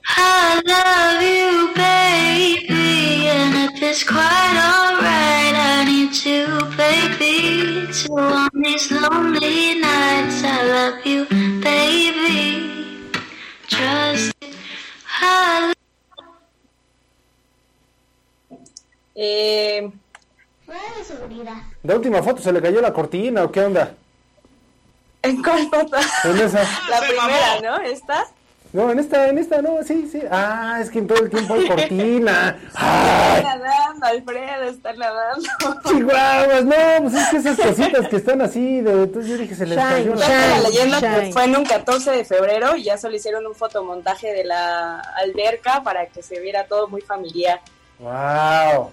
I 0.08 0.62
love 0.64 1.22
you, 1.22 1.74
baby, 1.74 3.28
and 3.28 3.54
if 3.74 3.82
it's 3.82 4.04
quite 4.04 4.56
alright, 4.56 5.54
I 5.54 5.84
need 5.84 6.12
to 6.24 6.46
play 6.76 7.08
beats 7.18 8.08
on 8.08 8.48
these 8.54 8.90
lonely 8.92 9.80
nights. 9.80 10.42
I 10.44 10.62
love 10.62 11.06
you, 11.06 11.24
baby. 11.60 13.10
Trust. 13.68 14.32
I 15.20 15.72
Eh, 19.18 19.90
La 21.84 21.94
última 21.94 22.22
foto 22.22 22.42
se 22.42 22.52
le 22.52 22.60
cayó 22.60 22.80
la 22.82 22.92
cortina 22.92 23.44
o 23.44 23.50
qué 23.52 23.60
onda. 23.64 23.94
¿En 25.22 25.42
cuál 25.42 25.68
foto? 25.70 25.96
En 26.24 26.38
esa. 26.38 26.62
La 26.90 27.00
primera, 27.00 27.60
¿no? 27.62 27.78
¿Esta? 27.80 28.26
No, 28.72 28.90
en 28.90 28.98
esta, 28.98 29.28
en 29.28 29.38
esta, 29.38 29.62
no, 29.62 29.82
sí, 29.82 30.08
sí. 30.10 30.20
Ah, 30.30 30.78
es 30.80 30.90
que 30.90 30.98
en 30.98 31.06
todo 31.06 31.18
el 31.18 31.30
tiempo 31.30 31.54
hay 31.54 31.68
cortina. 31.68 32.58
Está 32.68 33.56
nadando, 33.56 34.06
Alfredo, 34.06 34.62
está 34.64 34.92
nadando. 34.92 35.48
Chihuahuas, 35.88 36.64
no, 36.64 37.02
pues 37.02 37.14
es 37.14 37.28
que 37.28 37.36
esas 37.38 37.56
cositas 37.58 38.08
que 38.08 38.16
están 38.16 38.42
así, 38.42 38.80
de, 38.80 39.04
entonces 39.04 39.30
yo 39.30 39.38
dije 39.38 39.54
se 39.54 39.66
les 39.66 39.78
cayó 39.78 40.14
la 40.14 40.60
leyenda 40.60 41.00
Shine. 41.00 41.20
que 41.20 41.32
fue 41.32 41.44
en 41.44 41.56
un 41.56 41.64
14 41.64 42.10
de 42.10 42.24
febrero 42.24 42.76
y 42.76 42.84
ya 42.84 42.98
solo 42.98 43.16
hicieron 43.16 43.46
un 43.46 43.54
fotomontaje 43.54 44.32
de 44.32 44.44
la 44.44 45.00
alberca 45.00 45.82
para 45.82 46.06
que 46.06 46.22
se 46.22 46.40
viera 46.40 46.66
todo 46.66 46.88
muy 46.88 47.00
familiar. 47.00 47.60
Wow. 47.98 48.92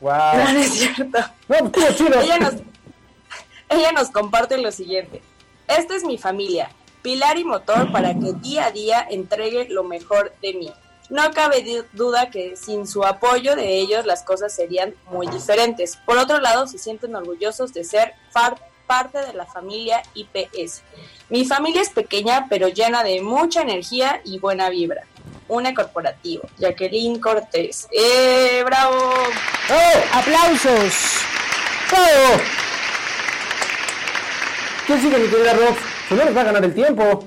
Wow. 0.00 0.10
No, 0.34 0.52
no 0.52 0.58
es 0.58 0.72
cierto. 0.72 1.18
No, 1.48 1.70
pues 1.70 1.96
chido. 1.96 2.20
Ella 2.20 2.38
nos, 2.38 2.54
ella 3.68 3.92
nos 3.92 4.10
comparte 4.10 4.58
lo 4.58 4.72
siguiente. 4.72 5.22
Esta 5.68 5.94
es 5.94 6.04
mi 6.04 6.18
familia, 6.18 6.70
pilar 7.02 7.38
y 7.38 7.44
motor 7.44 7.90
para 7.92 8.14
que 8.14 8.32
día 8.40 8.66
a 8.66 8.70
día 8.70 9.06
entregue 9.10 9.66
lo 9.68 9.84
mejor 9.84 10.32
de 10.40 10.54
mí. 10.54 10.72
No 11.10 11.30
cabe 11.32 11.62
du- 11.62 11.84
duda 11.92 12.30
que 12.30 12.56
sin 12.56 12.86
su 12.86 13.04
apoyo 13.04 13.54
de 13.56 13.76
ellos 13.78 14.06
las 14.06 14.22
cosas 14.22 14.54
serían 14.54 14.94
muy 15.10 15.26
diferentes. 15.26 15.98
Por 16.06 16.16
otro 16.16 16.38
lado, 16.40 16.66
se 16.66 16.78
sienten 16.78 17.14
orgullosos 17.14 17.74
de 17.74 17.84
ser 17.84 18.14
parte 18.86 19.18
de 19.26 19.32
la 19.34 19.44
familia 19.46 20.02
IPS. 20.14 20.82
Mi 21.28 21.44
familia 21.44 21.82
es 21.82 21.90
pequeña 21.90 22.46
pero 22.48 22.68
llena 22.68 23.02
de 23.02 23.20
mucha 23.20 23.62
energía 23.62 24.20
y 24.24 24.38
buena 24.38 24.70
vibra. 24.70 25.02
Una 25.48 25.74
corporativo, 25.74 26.44
Jacqueline 26.58 27.20
Cortés. 27.20 27.88
¡Eh, 27.92 28.62
bravo! 28.64 29.12
¡Aplausos! 30.12 30.94
¡Bravo! 31.90 32.42
¿Quién 34.86 35.00
sigue 35.00 35.18
mi 35.18 35.26
Rox? 35.28 35.91
Si 36.08 36.14
no, 36.14 36.24
nos 36.24 36.36
va 36.36 36.40
a 36.40 36.44
ganar 36.44 36.64
el 36.64 36.74
tiempo. 36.74 37.26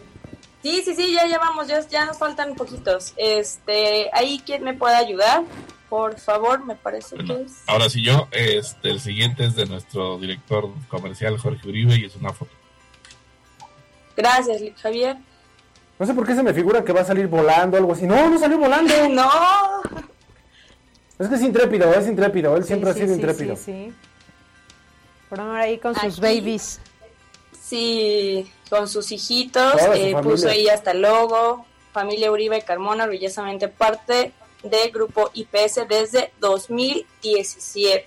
Sí, 0.62 0.82
sí, 0.84 0.96
sí, 0.96 1.14
ya 1.14 1.26
llevamos, 1.26 1.68
ya, 1.68 1.80
ya 1.88 2.06
nos 2.06 2.18
faltan 2.18 2.56
poquitos. 2.56 3.14
Este, 3.18 4.10
ahí 4.14 4.42
quién 4.46 4.64
me 4.64 4.74
puede 4.74 4.96
ayudar, 4.96 5.44
por 5.90 6.20
favor, 6.20 6.66
me 6.66 6.76
parece 6.76 7.18
que 7.18 7.44
es. 7.44 7.62
Ahora 7.68 7.90
sí 7.90 8.04
yo, 8.04 8.28
este, 8.32 8.90
el 8.90 9.00
siguiente 9.00 9.46
es 9.46 9.56
de 9.56 9.68
nuestro 9.68 10.18
director 10.18 10.70
comercial 10.88 11.38
Jorge 11.38 11.68
Uribe 11.68 11.96
y 11.98 12.06
es 12.06 12.16
una 12.16 12.34
foto. 12.34 12.52
Gracias, 14.18 14.62
Javier. 14.82 15.18
No 16.00 16.06
sé 16.06 16.14
por 16.14 16.26
qué 16.26 16.36
se 16.36 16.44
me 16.44 16.54
figura 16.54 16.84
que 16.84 16.92
va 16.94 17.02
a 17.02 17.06
salir 17.06 17.28
volando 17.28 17.78
o 17.78 17.80
algo 17.80 17.94
así. 17.94 18.06
No, 18.08 18.30
no 18.30 18.40
salió 18.40 18.58
volando. 18.58 18.94
no. 19.10 19.30
Es 21.18 21.30
que 21.30 21.36
es 21.36 21.42
intrépido, 21.42 21.94
es 21.94 22.08
intrépido. 22.08 22.58
Él 22.58 22.64
siempre 22.64 22.92
Sí, 22.94 23.00
ha 23.00 23.04
sido 23.04 23.16
sí, 23.16 23.22
intrépido. 23.22 23.56
Sí, 23.56 23.64
sí. 23.64 23.94
Por 25.30 25.40
amor 25.40 25.58
ahí 25.58 25.78
con 25.78 25.96
sus 25.96 26.20
babies. 26.20 26.82
Sí, 27.68 28.52
con 28.70 28.88
sus 28.88 29.12
hijitos, 29.12 29.74
eh, 29.96 30.16
puso 30.22 30.50
ahí 30.50 30.68
hasta 30.70 30.92
el 30.92 31.02
logo, 31.02 31.66
familia 31.94 32.32
Uribe 32.32 32.62
Carmona, 32.62 33.06
orgullosamente 33.06 33.68
parte 33.70 34.34
del 34.62 34.92
grupo 34.92 35.32
IPS 35.34 35.88
desde 35.90 36.32
2017. 36.40 38.06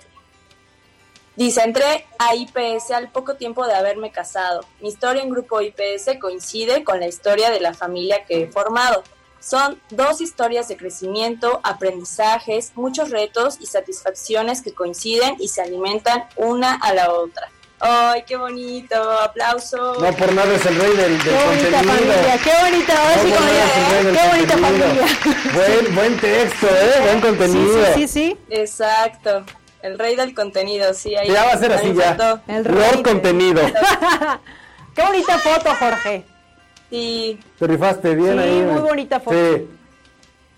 Dice, 1.35 1.61
entré 1.61 2.05
a 2.17 2.35
IPS 2.35 2.91
al 2.91 3.11
poco 3.11 3.35
tiempo 3.35 3.67
de 3.67 3.73
haberme 3.73 4.11
casado. 4.11 4.61
Mi 4.79 4.87
historia 4.87 5.23
en 5.23 5.29
grupo 5.29 5.59
IPS 5.59 6.17
coincide 6.21 6.85
con 6.85 7.01
la 7.01 7.07
historia 7.07 7.49
de 7.49 7.59
la 7.59 7.73
familia 7.73 8.23
que 8.23 8.43
he 8.43 8.47
formado. 8.47 9.03
Son 9.41 9.81
dos 9.89 10.21
historias 10.21 10.69
de 10.69 10.77
crecimiento, 10.77 11.59
aprendizajes, 11.63 12.71
muchos 12.75 13.09
retos 13.09 13.57
y 13.59 13.65
satisfacciones 13.65 14.61
que 14.61 14.73
coinciden 14.73 15.35
y 15.37 15.49
se 15.49 15.61
alimentan 15.61 16.29
una 16.37 16.75
a 16.75 16.93
la 16.93 17.11
otra. 17.11 17.49
¡Ay, 17.81 18.23
qué 18.27 18.35
bonito! 18.35 18.95
¡Aplauso! 19.21 19.95
No 20.01 20.11
por 20.13 20.33
nada 20.33 20.53
es 20.53 20.65
el 20.65 20.75
rey 20.75 20.95
del, 20.97 21.17
del 21.17 21.21
Qué 21.21 21.45
bonita 21.45 21.77
contenido. 21.77 21.93
familia, 21.93 22.37
qué 22.43 22.51
bonita, 22.61 23.01
ahora 23.01 23.15
No 23.15 23.21
sí 23.23 23.31
como 23.31 23.49
el 23.49 23.89
rey 23.89 24.03
del 24.03 24.15
qué 24.15 24.27
bonita 24.27 24.57
familia. 24.57 25.07
Buen, 25.53 25.95
buen 25.95 26.17
texto, 26.19 26.67
¿eh? 26.67 26.99
Buen 27.03 27.21
contenido. 27.21 27.85
Sí, 27.95 28.01
sí, 28.01 28.07
sí, 28.07 28.37
Exacto. 28.49 29.43
El 29.81 29.97
rey 29.97 30.17
del 30.17 30.33
contenido, 30.35 30.93
sí. 30.93 31.15
Ahí, 31.15 31.29
Ya 31.29 31.45
va 31.45 31.53
a 31.53 31.57
ser 31.57 31.71
así 31.71 31.93
ya. 31.93 32.15
faltó. 32.15 32.41
Lord 32.69 33.01
contenido. 33.01 33.61
Qué 34.95 35.01
bonita 35.01 35.37
foto, 35.39 35.73
Jorge. 35.79 36.25
Sí. 36.89 37.39
Te 37.57 37.67
rifaste 37.67 38.13
bien 38.15 38.33
Sí, 38.33 38.39
ahí. 38.39 38.61
muy 38.61 38.81
bonita 38.81 39.19
foto. 39.21 39.37
Sí. 39.37 39.67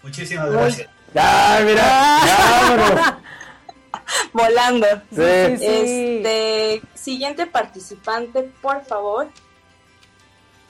Muchísimas 0.02 0.50
gracias. 0.50 0.90
Ya, 1.14 1.60
mira. 1.64 1.84
Vámonos. 2.62 3.14
Volando. 4.34 4.88
Sí. 5.10 5.22
Sí, 5.22 5.58
sí. 5.58 5.66
Este, 5.66 6.82
siguiente 6.94 7.48
participante, 7.48 8.44
por 8.62 8.84
favor. 8.86 9.30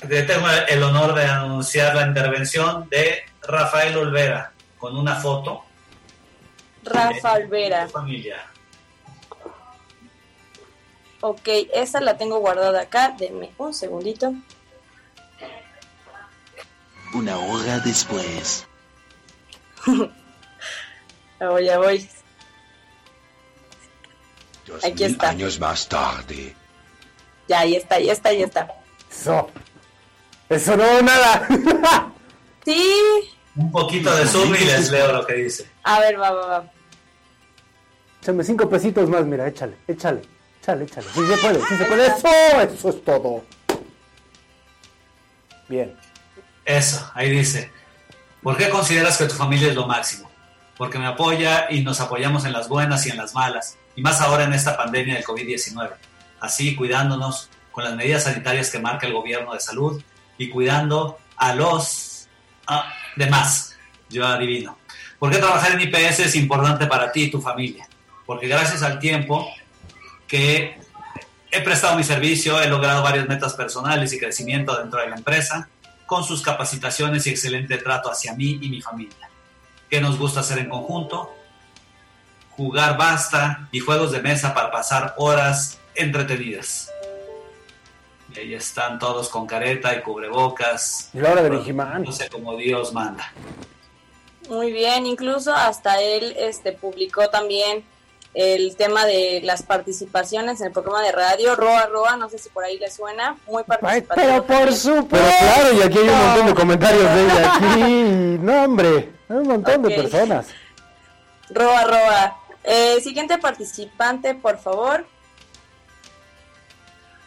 Yo 0.02 0.26
tengo 0.26 0.48
el 0.68 0.84
honor 0.84 1.14
de 1.14 1.26
anunciar 1.26 1.96
la 1.96 2.08
intervención 2.08 2.90
de 2.90 3.24
Rafael 3.44 3.96
Olvera 3.98 4.52
con 4.80 4.98
una 4.98 5.16
foto 5.16 5.64
Rafa 6.84 7.34
Olvera. 7.34 7.88
familia. 7.88 8.44
Ok, 11.22 11.48
esa 11.74 12.02
la 12.02 12.18
tengo 12.18 12.40
guardada 12.40 12.82
acá. 12.82 13.16
Denme 13.18 13.52
un 13.60 13.74
segundito. 13.74 14.34
Una 17.14 17.38
hora 17.38 17.80
después. 17.80 18.68
Ya 21.40 21.50
voy, 21.50 21.66
ya 21.66 21.80
voy. 21.80 22.08
Dos 24.68 24.84
Aquí 24.84 25.04
mil 25.04 25.12
está. 25.12 25.30
años 25.30 25.60
más 25.60 25.88
tarde. 25.88 26.56
Ya, 27.48 27.60
ahí 27.60 27.76
está, 27.76 27.96
ahí 27.96 28.10
está, 28.10 28.30
ahí 28.30 28.44
está. 28.44 28.68
Eso. 29.10 29.50
Eso 30.50 30.78
no, 30.78 31.02
nada. 31.02 31.48
Sí. 32.64 33.02
Un 33.56 33.72
poquito 33.72 34.16
de 34.16 34.28
zoom 34.28 34.54
y 34.54 34.60
les 34.60 34.92
leo 34.92 35.12
lo 35.12 35.26
que 35.26 35.34
dice. 35.34 35.68
A 35.84 36.00
ver, 36.00 36.22
va, 36.22 36.30
va, 36.30 36.46
va. 36.46 36.72
Échame 38.22 38.44
cinco 38.44 38.70
pesitos 38.70 39.10
más, 39.10 39.26
mira, 39.26 39.48
échale, 39.48 39.78
échale, 39.88 40.22
échale, 40.62 40.84
échale. 40.86 41.08
Sí 41.12 41.26
se 41.26 41.38
puede, 41.40 41.60
sí 41.68 41.76
se 41.76 41.86
puede. 41.86 42.06
Eso, 42.06 42.62
eso 42.62 42.90
es 42.90 43.04
todo. 43.04 43.44
Bien. 45.68 45.96
Eso, 46.66 47.12
ahí 47.16 47.32
dice. 47.32 47.72
¿Por 48.44 48.58
qué 48.58 48.70
consideras 48.70 49.18
que 49.18 49.26
tu 49.26 49.34
familia 49.34 49.70
es 49.70 49.76
lo 49.76 49.88
máximo? 49.88 50.30
Porque 50.78 51.00
me 51.00 51.08
apoya 51.08 51.66
y 51.72 51.82
nos 51.84 52.00
apoyamos 52.00 52.46
en 52.46 52.54
las 52.54 52.68
buenas 52.70 53.06
y 53.08 53.10
en 53.10 53.18
las 53.18 53.34
malas, 53.34 53.78
y 53.96 54.02
más 54.02 54.22
ahora 54.22 54.44
en 54.44 54.54
esta 54.54 54.78
pandemia 54.78 55.16
del 55.16 55.24
COVID-19. 55.24 55.92
Así, 56.40 56.76
cuidándonos 56.76 57.50
con 57.72 57.84
las 57.84 57.96
medidas 57.96 58.24
sanitarias 58.24 58.70
que 58.70 58.80
marca 58.80 59.08
el 59.08 59.14
gobierno 59.14 59.54
de 59.54 59.60
salud 59.60 60.02
y 60.38 60.50
cuidando 60.50 61.20
a 61.38 61.56
los 61.56 62.28
demás. 63.16 63.78
Yo 64.10 64.26
adivino. 64.26 64.78
¿Por 65.20 65.32
qué 65.32 65.38
trabajar 65.38 65.74
en 65.74 65.82
IPS 65.82 66.20
es 66.20 66.36
importante 66.36 66.88
para 66.88 67.12
ti 67.12 67.24
y 67.24 67.32
tu 67.32 67.42
familia? 67.42 67.88
Porque 68.26 68.48
gracias 68.48 68.82
al 68.84 69.00
tiempo 69.00 69.48
que 70.28 70.80
he 71.52 71.62
prestado 71.62 71.98
mi 71.98 72.04
servicio, 72.04 72.62
he 72.62 72.68
logrado 72.68 73.04
varias 73.04 73.28
metas 73.28 73.54
personales 73.54 74.12
y 74.14 74.20
crecimiento 74.20 74.78
dentro 74.78 75.00
de 75.02 75.10
la 75.10 75.16
empresa, 75.18 75.70
con 76.06 76.24
sus 76.24 76.42
capacitaciones 76.42 77.26
y 77.28 77.30
excelente 77.30 77.78
trato 77.78 78.12
hacia 78.12 78.34
mí 78.34 78.60
y 78.62 78.70
mi 78.70 78.82
familia. 78.82 79.30
¿Qué 79.90 80.02
nos 80.02 80.18
gusta 80.18 80.40
hacer 80.40 80.60
en 80.60 80.70
conjunto? 80.70 81.36
Jugar 82.62 82.96
basta 82.96 83.68
y 83.72 83.80
juegos 83.80 84.12
de 84.12 84.22
mesa 84.22 84.54
para 84.54 84.70
pasar 84.70 85.16
horas 85.18 85.80
entretenidas. 85.96 86.92
Y 88.36 88.40
ahí 88.40 88.54
están 88.54 89.00
todos 89.00 89.30
con 89.30 89.48
careta 89.48 89.96
y 89.96 90.02
cubrebocas. 90.04 91.10
Y 91.12 91.18
la 91.18 91.32
hora 91.32 91.42
de 91.42 91.50
Vigimán. 91.50 92.04
No 92.04 92.12
sé 92.12 92.30
cómo 92.30 92.56
Dios 92.56 92.94
manda. 92.94 93.34
Muy 94.48 94.72
bien, 94.72 95.08
incluso 95.08 95.56
hasta 95.56 96.00
él 96.02 96.36
este, 96.38 96.72
publicó 96.72 97.30
también 97.30 97.84
el 98.36 98.76
tema 98.76 99.08
de 99.08 99.42
las 99.44 99.64
participaciones 99.64 100.62
en 100.62 100.68
el 100.68 100.72
programa 100.72 101.02
de 101.02 101.14
radio, 101.14 101.56
Roa 101.56 101.88
Roa, 101.88 102.16
no 102.16 102.30
sé 102.30 102.38
si 102.38 102.50
por 102.50 102.64
ahí 102.64 102.78
le 102.78 102.92
suena, 102.92 103.38
muy 103.48 103.64
participativo. 103.64 104.28
Pero 104.28 104.46
por 104.46 104.72
supuesto. 104.72 105.08
Pero 105.10 105.32
claro, 105.40 105.74
y 105.74 105.82
aquí 105.82 105.98
hay 105.98 106.10
un 106.10 106.28
montón 106.28 106.46
de 106.46 106.54
comentarios 106.54 107.16
de 107.16 107.24
ella 107.24 107.56
aquí. 107.56 108.38
No, 108.40 108.64
hombre, 108.66 109.10
hay 109.28 109.36
un 109.36 109.48
montón 109.48 109.82
de 109.82 109.96
personas. 109.96 110.46
Roa 111.50 111.86
Roa. 111.86 112.41
Eh, 112.64 113.00
siguiente 113.02 113.38
participante, 113.38 114.36
por 114.36 114.60
favor. 114.60 115.06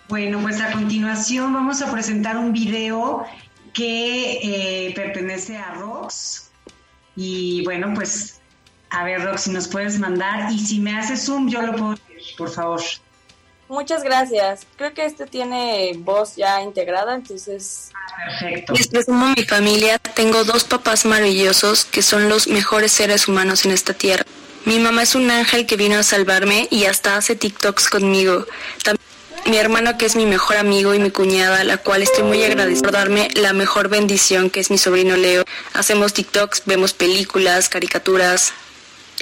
Bueno, 0.09 0.41
pues 0.43 0.61
a 0.61 0.71
continuación 0.73 1.53
vamos 1.53 1.83
a 1.83 1.91
presentar 1.91 2.37
un 2.37 2.53
video 2.53 3.25
que 3.73 4.89
eh, 4.89 4.93
pertenece 4.95 5.57
a 5.57 5.73
Rox. 5.75 6.51
Y 7.17 7.65
bueno, 7.65 7.93
pues 7.95 8.41
a 8.91 9.05
ver, 9.05 9.23
Rox, 9.23 9.43
si 9.43 9.51
nos 9.51 9.69
puedes 9.69 9.99
mandar. 9.99 10.53
Y 10.53 10.59
si 10.59 10.79
me 10.79 10.97
haces 10.97 11.25
zoom, 11.25 11.49
yo 11.49 11.63
lo 11.63 11.73
puedo 11.73 11.91
ver, 11.91 12.23
por 12.39 12.51
favor. 12.51 12.81
Muchas 13.69 14.05
gracias. 14.05 14.67
Creo 14.77 14.93
que 14.93 15.05
este 15.05 15.27
tiene 15.27 15.93
voz 15.99 16.37
ya 16.37 16.63
integrada, 16.63 17.15
entonces... 17.15 17.91
Perfecto. 18.25 18.75
Les 18.75 18.89
presumo 18.89 19.27
mi 19.37 19.45
familia. 19.45 19.99
Tengo 19.99 20.45
dos 20.45 20.65
papás 20.65 21.05
maravillosos 21.05 21.85
que 21.85 22.03
son 22.03 22.29
los 22.29 22.47
mejores 22.47 22.93
seres 22.93 23.27
humanos 23.27 23.65
en 23.65 23.73
esta 23.73 23.95
tierra. 23.95 24.25
Mi 24.65 24.79
mamá 24.79 25.03
es 25.03 25.15
un 25.15 25.31
ángel 25.31 25.67
que 25.67 25.77
vino 25.77 25.99
a 25.99 26.03
salvarme 26.03 26.69
y 26.71 26.85
hasta 26.85 27.17
hace 27.17 27.37
TikToks 27.37 27.89
conmigo. 27.89 28.47
Tam- 28.83 28.97
mi 29.47 29.59
hermano 29.59 29.99
que 29.99 30.07
es 30.07 30.17
mi 30.17 30.25
mejor 30.25 30.57
amigo 30.57 30.95
y 30.95 30.99
mi 30.99 31.11
cuñada, 31.11 31.65
la 31.65 31.77
cual 31.77 32.03
estoy 32.03 32.25
muy 32.25 32.43
agradecida 32.43 32.85
por 32.85 32.93
darme 32.93 33.29
la 33.35 33.53
mejor 33.53 33.89
bendición 33.89 34.49
que 34.49 34.61
es 34.61 34.71
mi 34.71 34.79
sobrino 34.79 35.17
Leo. 35.17 35.45
Hacemos 35.75 36.15
TikToks, 36.15 36.63
vemos 36.65 36.95
películas, 36.95 37.69
caricaturas. 37.69 38.55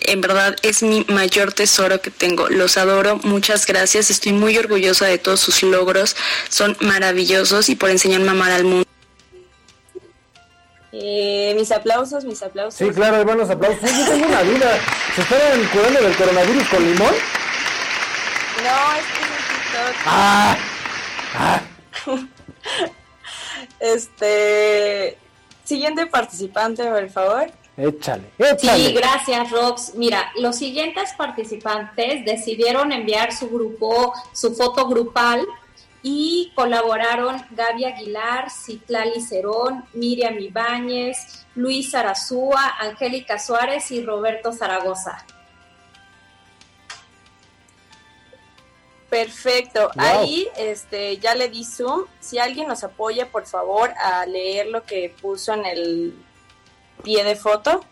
En 0.04 0.20
verdad 0.20 0.56
es 0.62 0.82
mi 0.84 1.04
mayor 1.08 1.52
tesoro 1.52 2.00
que 2.00 2.10
tengo. 2.12 2.48
Los 2.48 2.76
adoro. 2.76 3.18
Muchas 3.24 3.66
gracias. 3.66 4.10
Estoy 4.10 4.32
muy 4.32 4.56
orgullosa 4.58 5.06
de 5.06 5.18
todos 5.18 5.40
sus 5.40 5.62
logros. 5.64 6.16
Son 6.48 6.76
maravillosos 6.80 7.68
y 7.68 7.74
por 7.74 7.90
enseñarme 7.90 8.30
a 8.30 8.54
al 8.54 8.64
mundo. 8.64 8.91
Eh, 10.92 11.54
mis 11.56 11.72
aplausos, 11.72 12.24
mis 12.24 12.42
aplausos. 12.42 12.74
Sí, 12.74 12.90
claro, 12.94 13.16
hermanos, 13.16 13.48
aplausos. 13.50 13.80
Yo 13.80 14.04
tengo 14.10 14.26
una 14.26 14.42
duda. 14.42 14.78
¿Se 15.14 15.22
estaban 15.22 15.64
curando 15.68 16.00
del 16.02 16.16
coronavirus 16.16 16.68
con 16.68 16.84
limón? 16.84 17.14
No, 18.62 18.92
es 18.94 19.04
que 19.06 19.22
es 19.22 19.30
un 19.30 19.36
TikTok. 19.48 20.02
Ah, 20.06 20.56
ah. 21.34 21.60
Este. 23.80 25.18
Siguiente 25.64 26.06
participante, 26.06 26.84
por 26.84 27.08
favor. 27.10 27.50
Échale, 27.76 28.24
Sí, 28.36 28.44
échale. 28.44 28.92
gracias, 28.92 29.50
Rox. 29.50 29.94
Mira, 29.94 30.30
los 30.36 30.56
siguientes 30.56 31.10
participantes 31.16 32.24
decidieron 32.24 32.92
enviar 32.92 33.32
su 33.34 33.48
grupo, 33.48 34.12
su 34.34 34.54
foto 34.54 34.86
grupal 34.88 35.40
y 36.02 36.52
colaboraron 36.54 37.40
Gaby 37.50 37.84
Aguilar, 37.84 38.50
Citlali 38.50 39.20
Cerón, 39.20 39.84
Miriam 39.92 40.38
Ibáñez, 40.38 41.46
Luis 41.54 41.94
Arazúa, 41.94 42.74
Angélica 42.80 43.38
Suárez 43.38 43.90
y 43.92 44.02
Roberto 44.02 44.52
Zaragoza. 44.52 45.24
Perfecto. 49.08 49.90
Wow. 49.94 50.04
Ahí 50.04 50.48
este, 50.56 51.18
ya 51.18 51.34
le 51.34 51.48
di 51.48 51.64
zoom. 51.64 52.06
Si 52.18 52.38
alguien 52.38 52.66
nos 52.66 52.82
apoya, 52.82 53.30
por 53.30 53.46
favor, 53.46 53.90
a 53.90 54.24
leer 54.26 54.68
lo 54.68 54.84
que 54.84 55.14
puso 55.20 55.52
en 55.52 55.66
el 55.66 56.14
pie 57.04 57.22
de 57.22 57.36
foto. 57.36 57.84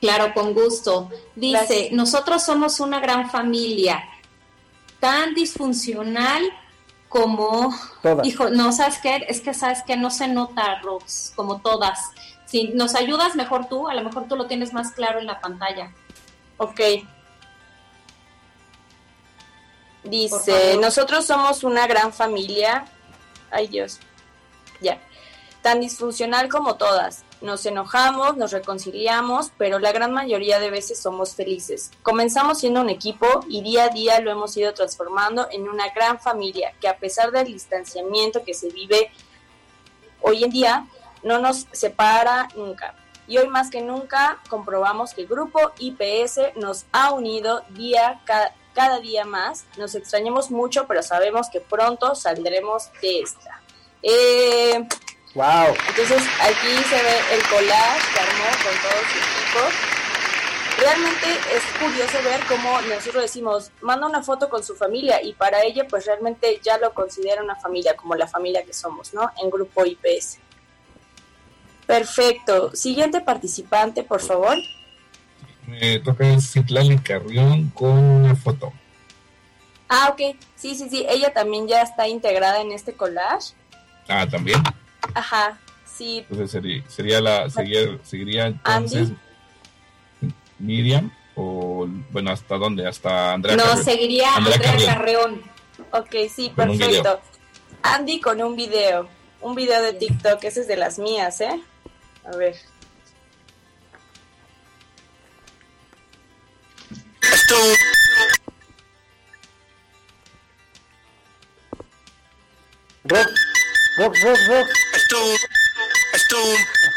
Claro, 0.00 0.34
con 0.34 0.52
gusto. 0.52 1.10
Dice, 1.36 1.58
Gracias. 1.58 1.92
nosotros 1.92 2.42
somos 2.42 2.80
una 2.80 3.00
gran 3.00 3.30
familia, 3.30 4.04
tan 5.00 5.32
disfuncional 5.32 6.42
como... 7.08 7.74
Todas. 8.02 8.26
Hijo, 8.26 8.50
no, 8.50 8.72
¿sabes 8.72 8.98
qué? 8.98 9.24
Es 9.28 9.40
que, 9.40 9.54
¿sabes 9.54 9.82
que 9.82 9.96
No 9.96 10.10
se 10.10 10.28
nota, 10.28 10.80
Rox, 10.82 11.32
como 11.34 11.60
todas. 11.60 12.10
Si 12.46 12.68
nos 12.68 12.94
ayudas 12.94 13.34
mejor 13.34 13.66
tú, 13.68 13.88
a 13.88 13.94
lo 13.94 14.02
mejor 14.02 14.28
tú 14.28 14.36
lo 14.36 14.46
tienes 14.46 14.72
más 14.72 14.92
claro 14.92 15.18
en 15.18 15.26
la 15.26 15.40
pantalla. 15.40 15.92
Ok. 16.58 16.80
Dice, 20.04 20.76
nosotros 20.80 21.26
somos 21.26 21.64
una 21.64 21.86
gran 21.86 22.12
familia. 22.12 22.84
Ay 23.50 23.66
Dios. 23.66 23.98
Ya. 24.80 25.00
Tan 25.62 25.80
disfuncional 25.80 26.48
como 26.48 26.76
todas. 26.76 27.25
Nos 27.46 27.64
enojamos, 27.64 28.36
nos 28.36 28.50
reconciliamos, 28.50 29.52
pero 29.56 29.78
la 29.78 29.92
gran 29.92 30.12
mayoría 30.12 30.58
de 30.58 30.68
veces 30.68 31.00
somos 31.00 31.36
felices. 31.36 31.92
Comenzamos 32.02 32.58
siendo 32.58 32.80
un 32.80 32.90
equipo 32.90 33.44
y 33.48 33.62
día 33.62 33.84
a 33.84 33.88
día 33.90 34.18
lo 34.18 34.32
hemos 34.32 34.56
ido 34.56 34.74
transformando 34.74 35.46
en 35.52 35.68
una 35.68 35.88
gran 35.94 36.18
familia 36.18 36.74
que 36.80 36.88
a 36.88 36.96
pesar 36.98 37.30
del 37.30 37.46
distanciamiento 37.46 38.42
que 38.42 38.52
se 38.52 38.68
vive 38.70 39.12
hoy 40.22 40.42
en 40.42 40.50
día, 40.50 40.88
no 41.22 41.38
nos 41.38 41.68
separa 41.70 42.48
nunca. 42.56 42.96
Y 43.28 43.38
hoy 43.38 43.46
más 43.46 43.70
que 43.70 43.80
nunca 43.80 44.40
comprobamos 44.48 45.14
que 45.14 45.20
el 45.20 45.28
grupo 45.28 45.60
IPS 45.78 46.56
nos 46.56 46.86
ha 46.90 47.12
unido 47.12 47.62
día 47.70 48.22
ca- 48.24 48.54
cada 48.74 48.98
día 48.98 49.24
más. 49.24 49.66
Nos 49.76 49.94
extrañamos 49.94 50.50
mucho, 50.50 50.86
pero 50.88 51.00
sabemos 51.00 51.48
que 51.48 51.60
pronto 51.60 52.16
saldremos 52.16 52.90
de 53.00 53.20
esta. 53.20 53.62
Eh, 54.02 54.86
Wow. 55.36 55.74
entonces 55.90 56.22
aquí 56.40 56.82
se 56.88 56.94
ve 56.96 57.34
el 57.34 57.42
collage 57.42 58.14
que 58.14 58.20
armó 58.20 58.44
con 58.64 58.72
todo 58.80 59.00
su 59.12 59.18
equipo. 59.18 59.60
Realmente 60.80 61.26
es 61.54 61.62
curioso 61.78 62.22
ver 62.24 62.40
cómo 62.48 62.80
nosotros 62.80 63.22
decimos, 63.22 63.70
manda 63.82 64.06
una 64.06 64.22
foto 64.22 64.48
con 64.48 64.64
su 64.64 64.74
familia 64.76 65.22
y 65.22 65.34
para 65.34 65.62
ella 65.62 65.86
pues 65.86 66.06
realmente 66.06 66.58
ya 66.62 66.78
lo 66.78 66.94
considera 66.94 67.42
una 67.42 67.56
familia, 67.56 67.94
como 67.96 68.14
la 68.14 68.26
familia 68.26 68.64
que 68.64 68.72
somos, 68.72 69.12
¿no? 69.12 69.30
En 69.42 69.50
grupo 69.50 69.84
IPS. 69.84 70.38
Perfecto. 71.86 72.74
Siguiente 72.74 73.20
participante, 73.20 74.04
por 74.04 74.22
favor. 74.22 74.56
Me 75.66 75.98
toca 75.98 76.24
Citlali 76.40 76.96
Carrión 76.96 77.68
con 77.74 77.90
una 77.90 78.34
foto. 78.34 78.72
Ah, 79.86 80.08
ok. 80.12 80.36
Sí, 80.54 80.74
sí, 80.74 80.88
sí. 80.88 81.04
Ella 81.06 81.32
también 81.34 81.68
ya 81.68 81.82
está 81.82 82.08
integrada 82.08 82.62
en 82.62 82.72
este 82.72 82.94
collage. 82.94 83.52
Ah, 84.08 84.26
también. 84.26 84.62
Ajá. 85.14 85.58
Sí, 85.84 86.18
Entonces 86.18 86.50
sería, 86.50 86.84
sería 86.88 87.20
la, 87.20 87.48
sería, 87.48 87.98
seguiría 88.02 88.46
entonces 88.48 89.12
Miriam 90.58 91.10
o 91.34 91.86
bueno, 92.10 92.30
¿hasta 92.32 92.56
dónde? 92.56 92.86
Hasta 92.86 93.32
Andrea 93.32 93.56
no, 93.56 93.76
seguiría 93.76 94.34
Andrea, 94.34 94.58
Carrión. 94.58 94.86
Carreón. 94.86 95.42
Ok, 95.92 96.14
sí, 96.34 96.52
Con 96.54 96.76
perfecto. 96.76 97.20
Andy 97.82 98.20
con 98.20 98.42
un 98.42 98.56
video. 98.56 99.08
Un 99.40 99.54
video 99.54 99.82
de 99.82 99.92
TikTok. 99.92 100.42
Ese 100.44 100.62
es 100.62 100.68
de 100.68 100.76
las 100.76 100.98
mías, 100.98 101.40
¿eh? 101.40 101.60
A 102.24 102.36
ver. 102.36 102.56
Rock, 113.04 113.28
rock, 113.98 114.16
rock, 114.22 114.38
rock. 114.48 114.85
Esto, 115.06 115.22
esto, 116.14 116.36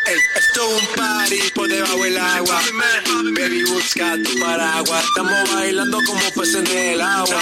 ey, 0.08 0.18
esto 0.36 0.78
es 0.78 0.82
un 0.82 0.96
party 0.96 1.52
por 1.54 1.70
debajo 1.70 2.04
del 2.04 2.18
agua. 2.18 2.60
Baby, 3.36 3.64
busca 3.66 4.16
tu 4.24 4.40
paraguas. 4.40 5.06
Estamos 5.06 5.54
bailando 5.54 6.00
como 6.08 6.20
peces 6.20 6.56
en 6.56 6.78
el 6.94 7.02
agua. 7.02 7.40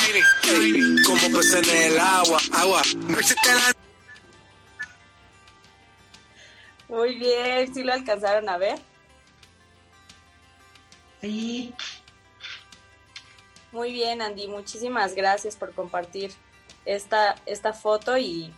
Como 1.06 1.38
peces 1.38 1.70
en 1.70 1.94
el 1.94 1.98
agua. 1.98 2.42
Agua. 2.52 2.82
Muy 6.90 7.16
bien. 7.16 7.74
¿Sí 7.74 7.84
lo 7.84 7.94
alcanzaron 7.94 8.50
a 8.50 8.58
ver? 8.58 8.78
Sí. 11.22 11.74
Muy 13.72 13.94
bien, 13.94 14.22
Andy. 14.22 14.50
Muchísimas 14.50 15.16
gracias 15.16 15.56
por 15.56 15.74
compartir 15.74 16.34
esta, 16.84 17.36
esta 17.46 17.72
foto 17.72 18.18
y 18.18 18.54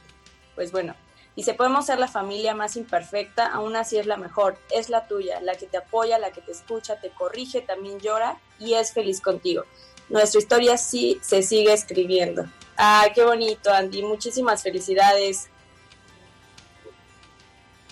pues 0.56 0.72
bueno. 0.72 0.96
Dice, 1.40 1.54
podemos 1.54 1.86
ser 1.86 2.00
la 2.00 2.10
familia 2.10 2.54
más 2.54 2.76
imperfecta, 2.76 3.48
aún 3.48 3.78
así 3.78 3.98
es 3.98 4.06
la 4.06 4.18
mejor. 4.18 4.60
Es 4.72 4.90
la 4.90 5.08
tuya, 5.08 5.40
la 5.40 5.56
que 5.56 5.68
te 5.68 5.78
apoya, 5.78 6.20
la 6.20 6.32
que 6.32 6.42
te 6.42 6.52
escucha, 6.52 7.00
te 7.00 7.12
corrige, 7.12 7.62
también 7.62 7.98
llora 8.02 8.38
y 8.60 8.74
es 8.74 8.92
feliz 8.92 9.22
contigo. 9.22 9.64
Nuestra 10.10 10.42
historia 10.42 10.76
sí 10.78 11.18
se 11.22 11.42
sigue 11.42 11.72
escribiendo. 11.72 12.44
Ah, 12.76 13.06
qué 13.16 13.24
bonito, 13.24 13.72
Andy. 13.72 14.04
Muchísimas 14.04 14.64
felicidades. 14.64 15.48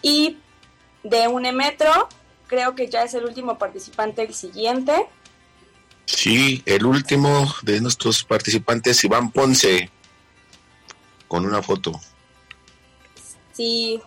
Y 0.02 0.40
de 1.04 1.30
Unemetro, 1.30 2.10
creo 2.48 2.76
que 2.76 2.90
ya 2.90 3.04
es 3.04 3.14
el 3.14 3.24
último 3.24 3.58
participante, 3.58 4.24
el 4.24 4.34
siguiente. 4.34 5.08
Sí, 6.04 6.64
el 6.66 6.86
último 6.86 7.50
de 7.62 7.80
nuestros 7.80 8.26
participantes, 8.26 9.06
Iván 9.06 9.32
Ponce, 9.32 9.90
con 11.30 11.46
una 11.46 11.64
foto. 11.64 11.98
Sí, 13.58 14.00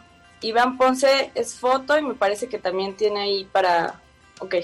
Iván 0.43 0.79
Ponce 0.79 1.33
es 1.35 1.57
foto 1.57 1.99
y 1.99 2.03
me 2.03 2.15
parece 2.15 2.49
que 2.49 2.61
también 2.61 2.95
tiene 2.95 3.23
ahí 3.23 3.49
para... 3.51 4.01
Ok. 4.39 4.55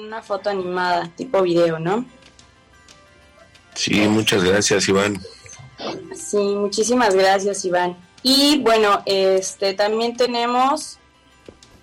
Una 0.00 0.22
foto 0.22 0.50
animada, 0.50 1.10
tipo 1.16 1.42
video, 1.42 1.78
¿no? 1.78 2.04
Sí, 3.74 4.00
muchas 4.08 4.44
gracias, 4.44 4.88
Iván. 4.88 5.20
Sí, 6.14 6.38
muchísimas 6.38 7.14
gracias, 7.14 7.64
Iván. 7.64 7.96
Y 8.22 8.60
bueno, 8.60 9.02
este 9.06 9.74
también 9.74 10.16
tenemos 10.16 10.98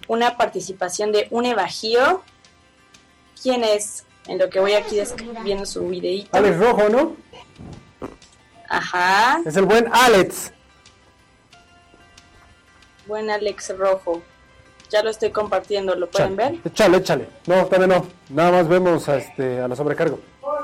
una 0.07 0.38
participación 0.38 1.11
de 1.11 1.27
un 1.31 1.45
evajío. 1.45 2.23
¿Quién 3.41 3.64
es? 3.64 4.06
En 4.27 4.38
lo 4.38 4.49
que 4.49 4.60
voy 4.60 4.73
aquí 4.73 4.99
viendo 5.44 5.65
su 5.65 5.88
videito. 5.88 6.36
Alex 6.38 6.57
Rojo, 6.57 6.90
¿no? 6.90 7.18
Ajá. 8.69 9.41
Es 9.45 9.56
el 9.56 9.65
buen 9.65 9.88
Alex. 9.91 10.52
Buen 13.07 13.30
Alex 13.30 13.76
Rojo. 13.77 14.22
Ya 14.90 15.03
lo 15.03 15.10
estoy 15.10 15.30
compartiendo, 15.30 15.94
¿lo 15.95 16.10
pueden 16.10 16.36
ver? 16.36 16.56
Échale, 16.66 16.98
échale. 16.98 17.28
No, 17.45 17.66
también 17.68 17.91
no. 17.91 18.07
Nada 18.30 18.52
más 18.52 18.68
vemos 18.68 19.07
a, 19.07 19.18
este, 19.18 19.61
a 19.61 19.68
la 19.68 19.76
sobrecargo. 19.76 20.20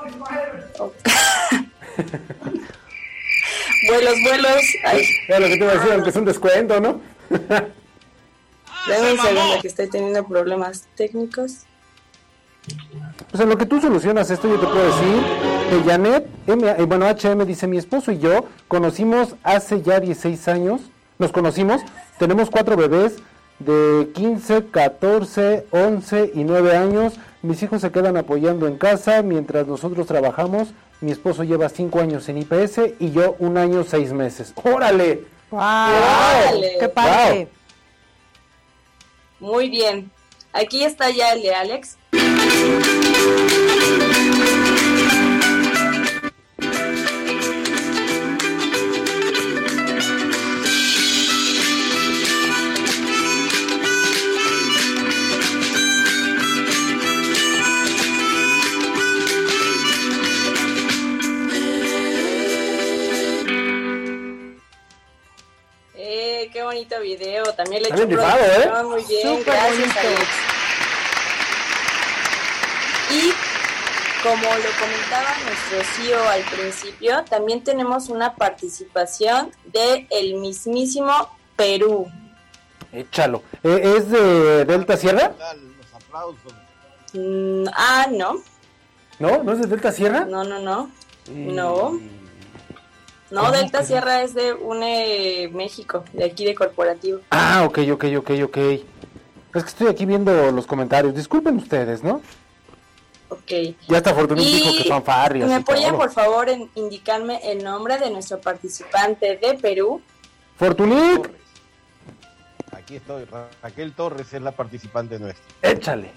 vuelos, 3.87 4.15
vuelos. 4.23 4.61
Ay. 4.83 5.07
Lo 5.27 5.47
que 5.47 5.57
te 5.57 5.63
iba 5.63 5.71
a 5.71 5.75
decir, 5.75 5.91
aunque 5.93 6.09
es 6.09 6.15
un 6.15 6.25
descuento, 6.25 6.81
¿no? 6.81 7.01
Dame 8.87 9.13
un 9.13 9.19
segundo 9.19 9.61
que 9.61 9.67
estoy 9.67 9.89
teniendo 9.89 10.27
problemas 10.27 10.87
técnicos. 10.95 11.65
Pues 13.31 13.41
en 13.41 13.49
lo 13.49 13.57
que 13.57 13.65
tú 13.65 13.79
solucionas 13.79 14.29
esto, 14.29 14.47
yo 14.47 14.59
te 14.59 14.65
puedo 14.65 14.85
decir 14.85 15.23
que 15.69 15.89
Janet, 15.89 16.27
M, 16.47 16.67
eh, 16.67 16.83
bueno, 16.85 17.07
HM 17.07 17.45
dice, 17.45 17.67
mi 17.67 17.77
esposo 17.77 18.11
y 18.11 18.19
yo 18.19 18.45
conocimos 18.67 19.35
hace 19.43 19.81
ya 19.81 19.99
16 19.99 20.47
años, 20.47 20.81
nos 21.19 21.31
conocimos, 21.31 21.81
tenemos 22.17 22.49
cuatro 22.49 22.75
bebés, 22.75 23.17
de 23.59 24.11
15, 24.13 24.65
14, 24.71 25.67
11 25.71 26.31
y 26.33 26.43
9 26.43 26.75
años. 26.75 27.13
Mis 27.41 27.61
hijos 27.63 27.81
se 27.81 27.91
quedan 27.91 28.17
apoyando 28.17 28.67
en 28.67 28.77
casa 28.77 29.21
mientras 29.21 29.67
nosotros 29.67 30.07
trabajamos. 30.07 30.69
Mi 31.01 31.11
esposo 31.11 31.43
lleva 31.43 31.69
5 31.69 31.99
años 31.99 32.27
en 32.29 32.39
IPS 32.39 32.79
y 32.99 33.11
yo 33.11 33.35
un 33.39 33.57
año 33.57 33.83
6 33.83 34.13
meses. 34.13 34.53
¡Órale! 34.63 35.23
¡Wow! 35.51 35.61
¡Órale! 35.61 36.77
¡Qué 36.79 36.89
padre! 36.89 37.47
Muy 39.39 39.69
bien. 39.69 40.09
Aquí 40.53 40.83
está 40.83 41.09
ya 41.09 41.33
el 41.33 41.41
de 41.41 41.53
Alex. 41.53 41.97
Bonito 66.85 67.01
video. 67.01 67.43
También 67.53 67.83
le 67.83 67.89
he 67.89 67.93
hecho 67.93 68.03
¿eh? 68.03 68.83
Muy 68.83 69.03
bien, 69.05 69.43
gracias 69.45 69.97
Alex. 69.97 70.21
Y 73.11 73.33
como 74.23 74.43
lo 74.43 74.69
comentaba 74.79 75.29
nuestro 75.45 75.83
CEO 75.95 76.29
al 76.29 76.41
principio, 76.43 77.23
también 77.25 77.63
tenemos 77.63 78.09
una 78.09 78.35
participación 78.35 79.51
de 79.65 80.07
el 80.09 80.35
mismísimo 80.35 81.29
Perú. 81.55 82.07
Échalo. 82.91 83.43
¿E-, 83.63 83.95
¿Es 83.97 84.09
de 84.09 84.65
Delta 84.65 84.97
Sierra? 84.97 85.33
Los 85.37 86.03
aplausos. 86.03 86.53
Mm, 87.13 87.65
ah, 87.73 88.07
no. 88.11 88.41
¿No? 89.19 89.43
¿No 89.43 89.53
es 89.53 89.61
de 89.61 89.67
Delta 89.67 89.91
Sierra? 89.91 90.25
No, 90.25 90.43
no, 90.43 90.59
no. 90.59 90.89
No. 91.27 91.99
No, 93.35 93.51
Delta 93.51 93.83
Sierra 93.83 94.23
es 94.23 94.33
de 94.33 94.53
UNE 94.53 95.49
México, 95.53 96.05
de 96.13 96.23
aquí 96.23 96.45
de 96.45 96.55
corporativo. 96.55 97.19
Ah, 97.31 97.63
ok, 97.65 97.79
ok, 97.91 98.05
ok, 98.17 98.31
ok. 98.45 98.57
Es 98.57 99.63
que 99.63 99.69
estoy 99.69 99.87
aquí 99.87 100.05
viendo 100.05 100.51
los 100.51 100.65
comentarios. 100.65 101.13
Disculpen 101.13 101.57
ustedes, 101.57 102.01
¿no? 102.01 102.21
Ok. 103.29 103.51
Ya 103.87 103.97
está 103.97 104.13
Fortunín 104.13 104.45
dijo 104.45 104.71
que 104.81 104.87
fanfarrias. 104.87 105.49
¿Me 105.49 105.55
apoyan, 105.55 105.97
por 105.97 106.11
favor, 106.11 106.49
en 106.49 106.69
indicarme 106.75 107.39
el 107.43 107.63
nombre 107.63 107.97
de 107.97 108.09
nuestro 108.09 108.39
participante 108.39 109.37
de 109.37 109.55
Perú? 109.55 110.01
Fortunín. 110.57 111.21
Aquí 112.71 112.95
estoy. 112.95 113.25
Raquel 113.61 113.93
Torres 113.93 114.33
es 114.33 114.41
la 114.41 114.51
participante 114.51 115.19
nuestra. 115.19 115.43
Échale. 115.61 116.11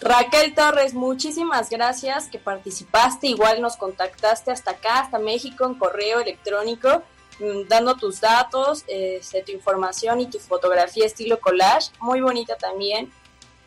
Raquel 0.00 0.54
Torres, 0.54 0.92
muchísimas 0.92 1.70
gracias 1.70 2.28
que 2.28 2.38
participaste, 2.38 3.28
igual 3.28 3.62
nos 3.62 3.76
contactaste 3.76 4.50
hasta 4.50 4.72
acá, 4.72 5.00
hasta 5.00 5.18
México, 5.18 5.64
en 5.64 5.74
correo 5.74 6.20
electrónico, 6.20 7.02
mm, 7.38 7.68
dando 7.68 7.94
tus 7.96 8.20
datos, 8.20 8.84
este, 8.88 9.42
tu 9.42 9.52
información 9.52 10.20
y 10.20 10.26
tu 10.26 10.38
fotografía 10.38 11.06
estilo 11.06 11.40
collage, 11.40 11.90
muy 12.00 12.20
bonita 12.20 12.56
también. 12.56 13.12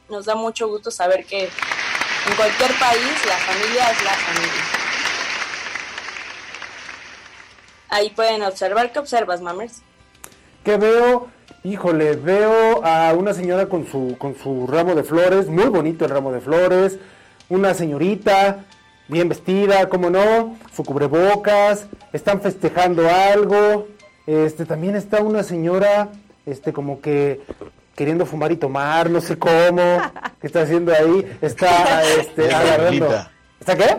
Nos 0.09 0.25
da 0.25 0.35
mucho 0.35 0.67
gusto 0.67 0.91
saber 0.91 1.25
que 1.25 1.43
en 1.43 2.35
cualquier 2.35 2.71
país 2.77 3.25
la 3.25 3.37
familia 3.37 3.91
es 3.91 4.03
la 4.03 4.13
familia. 4.13 4.63
Ahí 7.89 8.09
pueden 8.09 8.43
observar, 8.43 8.91
¿qué 8.91 8.99
observas, 8.99 9.41
mamers? 9.41 9.81
Que 10.63 10.77
veo 10.77 11.31
Híjole, 11.67 12.15
veo 12.15 12.81
a 12.85 13.13
una 13.13 13.33
señora 13.33 13.67
con 13.67 13.85
su, 13.85 14.15
con 14.17 14.35
su 14.37 14.67
ramo 14.67 14.95
de 14.95 15.03
flores, 15.03 15.49
muy 15.49 15.65
bonito 15.65 16.05
el 16.05 16.11
ramo 16.11 16.31
de 16.31 16.39
flores, 16.39 16.97
una 17.49 17.73
señorita 17.73 18.63
bien 19.09 19.27
vestida, 19.27 19.89
como 19.89 20.09
no, 20.09 20.55
su 20.73 20.85
cubrebocas, 20.85 21.87
están 22.13 22.39
festejando 22.39 23.09
algo, 23.09 23.89
este 24.25 24.65
también 24.65 24.95
está 24.95 25.21
una 25.21 25.43
señora, 25.43 26.07
este 26.45 26.71
como 26.71 27.01
que 27.01 27.41
queriendo 27.95 28.25
fumar 28.25 28.53
y 28.53 28.55
tomar, 28.55 29.09
no 29.09 29.19
sé 29.19 29.37
cómo, 29.37 29.99
qué 30.39 30.47
está 30.47 30.61
haciendo 30.61 30.93
ahí, 30.93 31.37
está 31.41 32.01
este 32.17 32.49
agarrando. 32.49 33.09
¿Está 33.59 33.75
qué? 33.75 33.97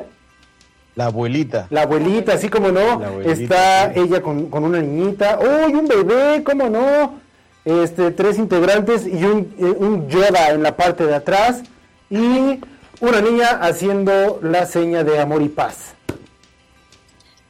La 0.94 1.04
abuelita. 1.04 1.66
La 1.68 1.82
abuelita, 1.82 2.32
así 2.32 2.48
como 2.48 2.72
no. 2.72 3.20
está 3.20 3.92
ella 3.92 4.22
con, 4.22 4.46
con, 4.46 4.64
una 4.64 4.80
niñita. 4.80 5.38
¡Uy, 5.38 5.74
un 5.74 5.86
bebé! 5.86 6.42
¿Cómo 6.42 6.70
no? 6.70 7.27
Este, 7.64 8.10
tres 8.10 8.38
integrantes 8.38 9.06
y 9.06 9.24
un, 9.24 9.54
eh, 9.58 9.64
un 9.64 10.08
Yoda 10.08 10.50
en 10.50 10.62
la 10.62 10.76
parte 10.76 11.04
de 11.04 11.14
atrás 11.14 11.62
y 12.10 12.60
una 13.00 13.20
niña 13.20 13.58
haciendo 13.60 14.40
la 14.42 14.66
seña 14.66 15.04
de 15.04 15.20
amor 15.20 15.42
y 15.42 15.48
paz. 15.48 15.94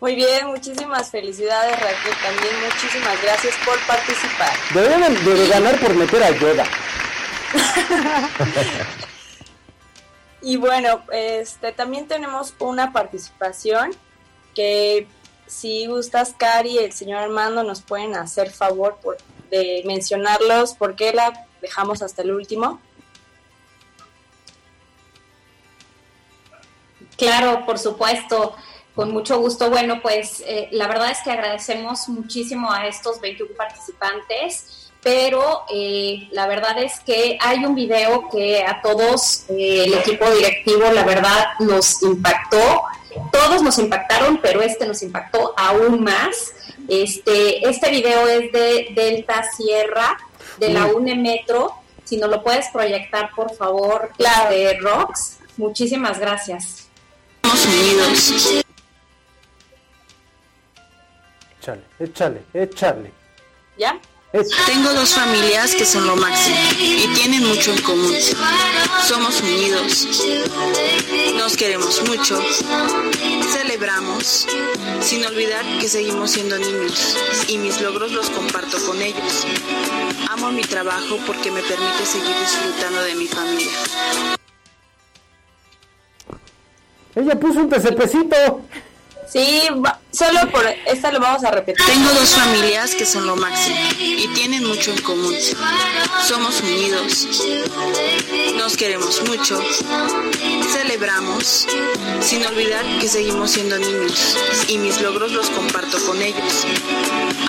Muy 0.00 0.14
bien, 0.14 0.46
muchísimas 0.46 1.10
felicidades 1.10 1.72
Raquel, 1.72 2.12
también 2.22 2.54
muchísimas 2.64 3.20
gracias 3.20 3.54
por 3.64 3.76
participar. 3.84 4.52
Deben 4.72 5.24
de, 5.24 5.48
ganar 5.48 5.80
por 5.80 5.94
meter 5.94 6.22
a 6.22 6.30
Yoda. 6.30 6.64
y 10.42 10.56
bueno, 10.56 11.02
este 11.10 11.72
también 11.72 12.06
tenemos 12.06 12.54
una 12.60 12.92
participación 12.92 13.90
que 14.54 15.08
si 15.48 15.86
gustas 15.86 16.32
Cari 16.36 16.76
y 16.76 16.78
el 16.78 16.92
señor 16.92 17.24
Armando 17.24 17.64
nos 17.64 17.82
pueden 17.82 18.14
hacer 18.14 18.50
favor 18.50 18.98
por 19.02 19.16
de 19.50 19.82
mencionarlos, 19.86 20.74
¿por 20.74 20.96
qué 20.96 21.12
la 21.12 21.46
dejamos 21.60 22.02
hasta 22.02 22.22
el 22.22 22.32
último? 22.32 22.80
Claro, 27.16 27.66
por 27.66 27.78
supuesto, 27.78 28.54
con 28.94 29.10
mucho 29.12 29.38
gusto. 29.40 29.70
Bueno, 29.70 30.00
pues 30.00 30.42
eh, 30.46 30.68
la 30.70 30.86
verdad 30.86 31.10
es 31.10 31.18
que 31.22 31.32
agradecemos 31.32 32.08
muchísimo 32.08 32.72
a 32.72 32.86
estos 32.86 33.20
21 33.20 33.54
participantes, 33.56 34.92
pero 35.02 35.64
eh, 35.72 36.28
la 36.30 36.46
verdad 36.46 36.78
es 36.78 37.00
que 37.00 37.36
hay 37.40 37.64
un 37.64 37.74
video 37.74 38.28
que 38.28 38.64
a 38.64 38.80
todos 38.82 39.44
eh, 39.48 39.84
el 39.86 39.94
equipo 39.94 40.30
directivo, 40.30 40.90
la 40.92 41.04
verdad, 41.04 41.46
nos 41.58 42.02
impactó. 42.02 42.82
Todos 43.32 43.62
nos 43.62 43.78
impactaron, 43.78 44.38
pero 44.40 44.62
este 44.62 44.86
nos 44.86 45.02
impactó 45.02 45.54
aún 45.56 46.04
más 46.04 46.54
Este, 46.88 47.68
este 47.68 47.90
video 47.90 48.26
es 48.26 48.50
de 48.50 48.88
Delta 48.94 49.44
Sierra, 49.56 50.16
de 50.56 50.70
la 50.70 50.86
UNE 50.86 51.14
Metro. 51.14 51.74
Si 52.04 52.16
nos 52.16 52.30
lo 52.30 52.42
puedes 52.42 52.68
proyectar, 52.68 53.30
por 53.36 53.54
favor, 53.54 54.10
la 54.16 54.48
de 54.48 54.78
Rox. 54.78 55.36
Muchísimas 55.58 56.18
gracias. 56.18 56.88
Unidos. 57.44 58.64
Échale, 61.60 61.82
échale, 62.00 62.42
échale. 62.54 63.12
¿Ya? 63.76 64.00
Tengo 64.66 64.92
dos 64.92 65.14
familias 65.14 65.74
que 65.74 65.86
son 65.86 66.06
lo 66.06 66.14
máximo 66.16 66.56
y 66.78 67.08
tienen 67.14 67.46
mucho 67.46 67.72
en 67.72 67.82
común. 67.82 68.14
Somos 69.06 69.40
unidos, 69.40 70.06
nos 71.34 71.56
queremos 71.56 72.02
mucho, 72.06 72.38
celebramos, 73.78 74.46
sin 75.00 75.24
olvidar 75.24 75.64
que 75.80 75.88
seguimos 75.88 76.32
siendo 76.32 76.58
niños 76.58 77.16
y 77.48 77.58
mis 77.58 77.80
logros 77.80 78.10
los 78.12 78.28
comparto 78.30 78.76
con 78.84 79.00
ellos. 79.00 79.46
Amo 80.30 80.50
mi 80.50 80.62
trabajo 80.62 81.16
porque 81.26 81.50
me 81.50 81.62
permite 81.62 82.04
seguir 82.04 82.34
disfrutando 82.40 83.02
de 83.02 83.14
mi 83.14 83.26
familia. 83.26 83.70
Ella 87.14 87.38
puso 87.38 87.60
un 87.60 87.68
TCPcito. 87.68 88.62
Sí, 89.30 89.62
solo 90.10 90.50
por 90.50 90.66
esta 90.86 91.12
lo 91.12 91.20
vamos 91.20 91.44
a 91.44 91.50
repetir. 91.50 91.84
Tengo 91.84 92.10
dos 92.14 92.30
familias 92.30 92.94
que 92.94 93.04
son 93.04 93.26
lo 93.26 93.36
máximo 93.36 93.76
y 94.00 94.26
tienen 94.28 94.64
mucho 94.64 94.90
en 94.90 95.02
común. 95.02 95.34
Somos 96.26 96.62
unidos, 96.62 97.28
nos 98.56 98.76
queremos 98.76 99.22
mucho, 99.28 99.60
celebramos, 100.72 101.66
sin 102.20 102.46
olvidar 102.46 102.84
que 103.00 103.08
seguimos 103.08 103.50
siendo 103.50 103.78
niños 103.78 104.36
y 104.66 104.78
mis 104.78 105.00
logros 105.02 105.32
los 105.32 105.50
comparto 105.50 105.98
con 106.06 106.22
ellos. 106.22 106.64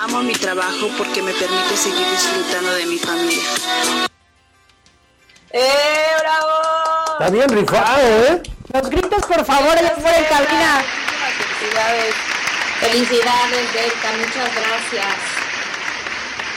Amo 0.01 0.22
mi 0.22 0.34
trabajo 0.34 0.89
porque 0.97 1.22
me 1.22 1.31
permite 1.34 1.77
seguir 1.77 2.06
disfrutando 2.11 2.73
de 2.73 2.85
mi 2.88 2.97
familia. 2.97 3.43
¡Eh, 5.51 5.64
bravo! 6.19 6.47
Está 7.14 7.30
bien 7.30 7.49
rifado, 7.49 8.07
¿eh? 8.26 8.43
Los 8.73 8.89
gritos, 8.89 9.26
por 9.26 9.45
favor, 9.45 9.77
allá 9.77 9.95
fuera 9.95 10.18
en 10.19 10.26
cabina. 10.26 10.84
Felicidades. 11.60 12.15
Felicidades, 12.80 13.73
Delta, 13.73 14.11
muchas 14.18 14.56
gracias. 14.56 15.15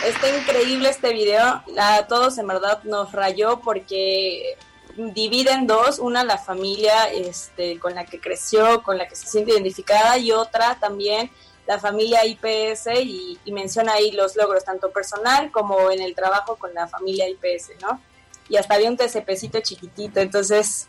Está 0.06 0.28
increíble 0.28 0.88
este 0.90 1.12
video. 1.12 1.64
A 1.76 2.06
todos 2.06 2.38
en 2.38 2.46
verdad 2.46 2.84
nos 2.84 3.10
rayó 3.10 3.60
porque 3.60 4.56
divide 4.96 5.50
en 5.50 5.66
dos, 5.66 5.98
una 5.98 6.22
la 6.22 6.38
familia 6.38 7.10
este, 7.12 7.80
con 7.80 7.96
la 7.96 8.04
que 8.04 8.20
creció, 8.20 8.84
con 8.84 8.96
la 8.96 9.08
que 9.08 9.16
se 9.16 9.26
siente 9.26 9.50
identificada 9.50 10.18
y 10.18 10.30
otra 10.30 10.78
también 10.78 11.32
la 11.66 11.80
familia 11.80 12.24
IPS 12.24 12.86
y, 13.02 13.40
menciona 13.46 13.94
ahí 13.94 14.12
los 14.12 14.36
logros 14.36 14.64
tanto 14.64 14.92
personal 14.92 15.50
como 15.50 15.90
en 15.90 16.00
el 16.00 16.14
trabajo 16.14 16.54
con 16.54 16.72
la 16.74 16.86
familia 16.86 17.28
IPS, 17.28 17.70
¿no? 17.80 18.00
Y 18.48 18.56
hasta 18.56 18.74
había 18.74 18.88
un 18.88 18.96
TCPcito 18.96 19.60
chiquitito, 19.62 20.20
entonces 20.20 20.86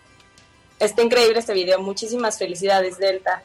está 0.77 1.02
increíble 1.02 1.40
este 1.40 1.53
video. 1.53 1.80
Muchísimas 1.80 2.38
felicidades, 2.38 2.99
Delta. 2.99 3.44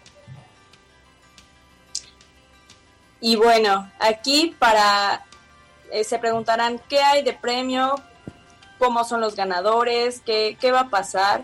Y 3.20 3.36
bueno, 3.36 3.90
aquí 3.98 4.54
para, 4.58 5.24
eh, 5.90 6.04
se 6.04 6.18
preguntarán 6.18 6.80
qué 6.88 7.00
hay 7.00 7.22
de 7.22 7.32
premio, 7.32 8.00
cómo 8.78 9.04
son 9.04 9.20
los 9.20 9.34
ganadores, 9.34 10.20
qué, 10.24 10.56
qué 10.60 10.70
va 10.70 10.80
a 10.80 10.88
pasar. 10.88 11.42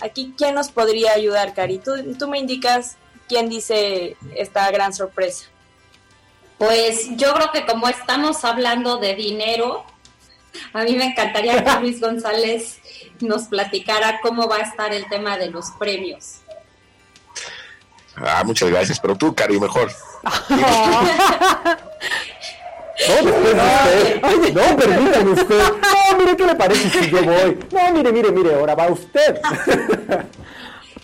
Aquí, 0.00 0.34
¿quién 0.36 0.54
nos 0.54 0.70
podría 0.70 1.12
ayudar, 1.12 1.54
Cari? 1.54 1.78
Tú, 1.78 2.14
tú 2.18 2.28
me 2.28 2.38
indicas 2.38 2.96
quién 3.28 3.48
dice 3.48 4.16
esta 4.34 4.70
gran 4.70 4.92
sorpresa. 4.92 5.46
Pues 6.58 7.08
yo 7.16 7.34
creo 7.34 7.52
que 7.52 7.66
como 7.66 7.88
estamos 7.88 8.44
hablando 8.44 8.98
de 8.98 9.14
dinero, 9.14 9.84
a 10.72 10.84
mí 10.84 10.96
me 10.96 11.06
encantaría 11.06 11.62
que 11.62 11.70
Luis 11.80 12.00
González 12.00 12.80
nos 13.20 13.44
platicara 13.44 14.20
cómo 14.22 14.48
va 14.48 14.56
a 14.56 14.62
estar 14.62 14.92
el 14.92 15.08
tema 15.08 15.36
de 15.38 15.50
los 15.50 15.70
premios. 15.78 16.36
Ah, 18.16 18.42
muchas 18.44 18.70
gracias, 18.70 18.98
pero 18.98 19.16
tú, 19.16 19.34
Cari, 19.34 19.60
mejor. 19.60 19.90
No, 23.08 23.22
después 23.22 23.54
usted. 23.54 24.20
Ay, 24.22 24.52
no, 24.54 24.76
permítame 24.76 25.30
usted. 25.32 25.60
No, 25.60 26.18
mire 26.18 26.36
qué 26.36 26.44
le 26.44 26.54
parece 26.54 26.90
si 26.90 27.10
yo 27.10 27.22
voy. 27.22 27.58
No, 27.70 27.92
mire, 27.92 28.12
mire, 28.12 28.32
mire, 28.32 28.54
ahora 28.54 28.74
va 28.74 28.88
usted. 28.88 29.40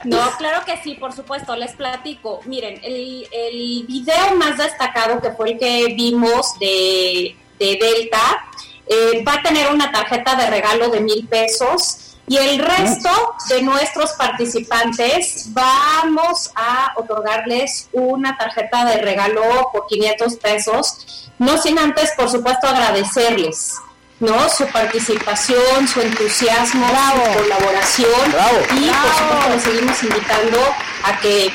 No, 0.05 0.19
claro 0.39 0.65
que 0.65 0.79
sí, 0.83 0.95
por 0.95 1.13
supuesto, 1.13 1.55
les 1.55 1.73
platico. 1.73 2.41
Miren, 2.47 2.81
el, 2.83 3.29
el 3.31 3.85
video 3.87 4.35
más 4.37 4.59
destacado 4.59 5.21
que 5.21 5.31
fue 5.31 5.53
el 5.53 5.59
que 5.59 5.95
vimos 5.95 6.59
de, 6.59 7.37
de 7.59 7.79
Delta 7.81 8.47
eh, 8.87 9.23
va 9.23 9.35
a 9.35 9.43
tener 9.43 9.71
una 9.71 9.93
tarjeta 9.93 10.35
de 10.35 10.51
regalo 10.51 10.89
de 10.89 11.01
mil 11.01 11.29
pesos 11.29 12.12
y 12.29 12.37
el 12.37 12.59
resto 12.59 13.11
de 13.49 13.63
nuestros 13.63 14.13
participantes 14.13 15.47
vamos 15.49 16.51
a 16.55 16.93
otorgarles 16.97 17.89
una 17.93 18.37
tarjeta 18.37 18.85
de 18.85 18.99
regalo 18.99 19.43
por 19.73 19.87
500 19.87 20.37
pesos, 20.37 21.31
no 21.39 21.59
sin 21.59 21.79
antes, 21.79 22.13
por 22.17 22.31
supuesto, 22.31 22.69
agradecerles. 22.69 23.75
¿no? 24.21 24.49
Su 24.49 24.67
participación, 24.69 25.89
su 25.89 26.01
entusiasmo, 26.01 26.87
su 26.87 27.41
colaboración. 27.41 28.35
Y 28.77 28.89
por 28.89 29.15
supuesto 29.15 29.49
les 29.51 29.63
seguimos 29.65 30.03
invitando 30.05 30.59
a 31.03 31.19
que 31.19 31.53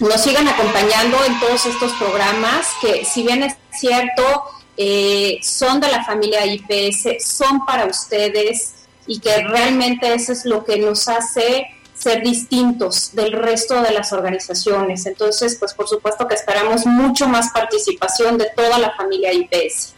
nos 0.00 0.20
sigan 0.20 0.48
acompañando 0.48 1.22
en 1.24 1.38
todos 1.38 1.66
estos 1.66 1.92
programas 1.92 2.66
que 2.80 3.04
si 3.04 3.22
bien 3.22 3.44
es 3.44 3.54
cierto, 3.70 4.42
eh, 4.76 5.38
son 5.40 5.78
de 5.78 5.88
la 5.88 6.04
familia 6.04 6.44
IPS, 6.44 7.24
son 7.24 7.64
para 7.64 7.86
ustedes 7.86 8.73
y 9.06 9.20
que 9.20 9.42
realmente 9.44 10.12
eso 10.14 10.32
es 10.32 10.44
lo 10.44 10.64
que 10.64 10.78
nos 10.78 11.08
hace 11.08 11.66
ser 11.96 12.22
distintos 12.22 13.10
del 13.14 13.32
resto 13.32 13.80
de 13.82 13.92
las 13.92 14.12
organizaciones. 14.12 15.06
Entonces, 15.06 15.56
pues 15.58 15.72
por 15.74 15.88
supuesto 15.88 16.26
que 16.26 16.34
esperamos 16.34 16.86
mucho 16.86 17.28
más 17.28 17.50
participación 17.50 18.36
de 18.38 18.46
toda 18.56 18.78
la 18.78 18.90
familia 18.96 19.32
IPS. 19.32 19.94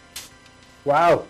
Wow. 0.85 1.23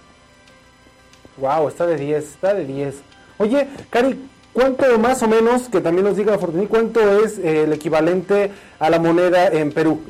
Wow, 1.38 1.68
está 1.70 1.86
de 1.86 1.98
10, 1.98 2.24
está 2.24 2.54
de 2.54 2.66
10. 2.66 2.96
Oye, 3.38 3.68
Cari, 3.90 4.20
¿cuánto 4.54 4.98
más 4.98 5.22
o 5.22 5.28
menos, 5.28 5.64
que 5.70 5.82
también 5.82 6.06
nos 6.06 6.18
diga 6.18 6.38
Fortuny, 6.38 6.68
cuánto 6.68 7.24
es 7.24 7.38
eh, 7.38 7.64
el 7.64 7.74
equivalente 7.74 8.52
a 8.80 8.90
la 8.90 9.00
moneda 9.00 9.48
en 9.48 9.72
Perú? 9.72 10.02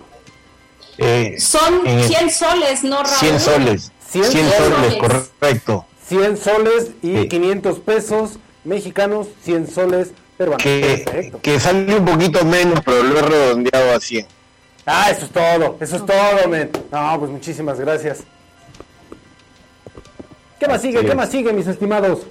Eh, 0.97 1.35
Son 1.39 1.85
en 1.85 1.99
el- 1.99 2.07
100 2.07 2.29
soles, 2.31 2.83
¿no, 2.83 3.03
Raúl? 3.03 3.17
100 3.19 3.39
soles. 3.39 3.91
100 4.09 4.23
100 4.25 4.49
soles, 4.51 4.95
correcto. 4.95 5.85
100 6.07 6.37
soles 6.37 6.91
y 7.01 7.27
500 7.27 7.79
pesos 7.79 8.39
mexicanos, 8.63 9.27
100 9.43 9.67
soles 9.67 10.11
peruanos. 10.37 10.63
Que, 10.63 11.03
Perfecto. 11.05 11.39
que 11.41 11.59
sale 11.59 11.95
un 11.95 12.05
poquito 12.05 12.45
menos, 12.45 12.81
pero 12.85 13.03
lo 13.03 13.19
he 13.19 13.21
redondeado 13.21 13.95
a 13.95 13.99
100. 13.99 14.25
Ah, 14.85 15.11
eso 15.11 15.25
es 15.25 15.31
todo, 15.31 15.77
eso 15.81 15.95
es 15.97 16.05
todo, 16.05 16.47
men. 16.47 16.71
No, 16.91 17.19
pues 17.19 17.31
muchísimas 17.31 17.79
gracias. 17.79 18.19
¿Qué 20.59 20.67
más 20.67 20.81
sigue? 20.81 21.05
¿Qué 21.05 21.13
más 21.13 21.29
sigue, 21.29 21.53
mis 21.53 21.67
estimados? 21.67 22.21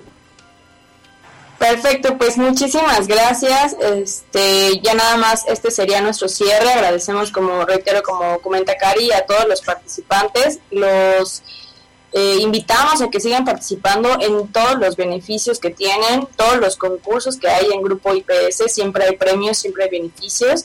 Perfecto, 1.59 2.19
pues 2.19 2.37
muchísimas 2.37 3.07
gracias. 3.07 3.77
Este, 3.81 4.81
ya 4.81 4.95
nada 4.95 5.17
más 5.17 5.45
este 5.49 5.71
sería 5.71 6.01
nuestro 6.01 6.29
cierre. 6.29 6.71
Agradecemos, 6.71 7.31
como 7.31 7.65
reitero, 7.65 8.03
como 8.03 8.39
comenta 8.41 8.77
Cari, 8.77 9.13
a 9.13 9.25
todos 9.25 9.47
los 9.49 9.63
participantes. 9.63 10.59
Los 10.71 11.43
eh, 12.13 12.39
invitamos 12.41 13.03
a 13.03 13.11
que 13.11 13.21
sigan 13.21 13.45
participando 13.45 14.09
en 14.21 14.49
todos 14.49 14.79
los 14.79 14.97
beneficios 14.97 15.59
que 15.59 15.71
tienen, 15.71 16.27
todos 16.37 16.57
los 16.59 16.77
concursos 16.77 17.37
que 17.37 17.49
hay 17.49 17.67
en 17.73 17.83
Grupo 17.83 18.15
IPS. 18.15 18.73
Siempre 18.73 19.05
hay 19.05 19.17
premios, 19.17 19.59
siempre 19.59 19.85
hay 19.85 19.91
beneficios. 19.91 20.65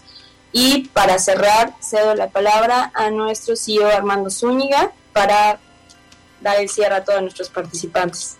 Y 0.54 0.90
para 0.90 1.18
cerrar, 1.20 1.74
cedo 1.82 2.16
la 2.16 2.30
palabra 2.30 2.92
a 2.94 3.10
nuestro 3.10 3.56
CEO 3.56 3.88
Armando 3.88 4.30
Zúñiga 4.30 4.92
para 5.14 5.60
dar 6.42 6.60
el 6.60 6.70
cierre 6.70 6.96
a 6.96 7.04
todos 7.04 7.22
nuestros 7.22 7.50
participantes. 7.50 8.38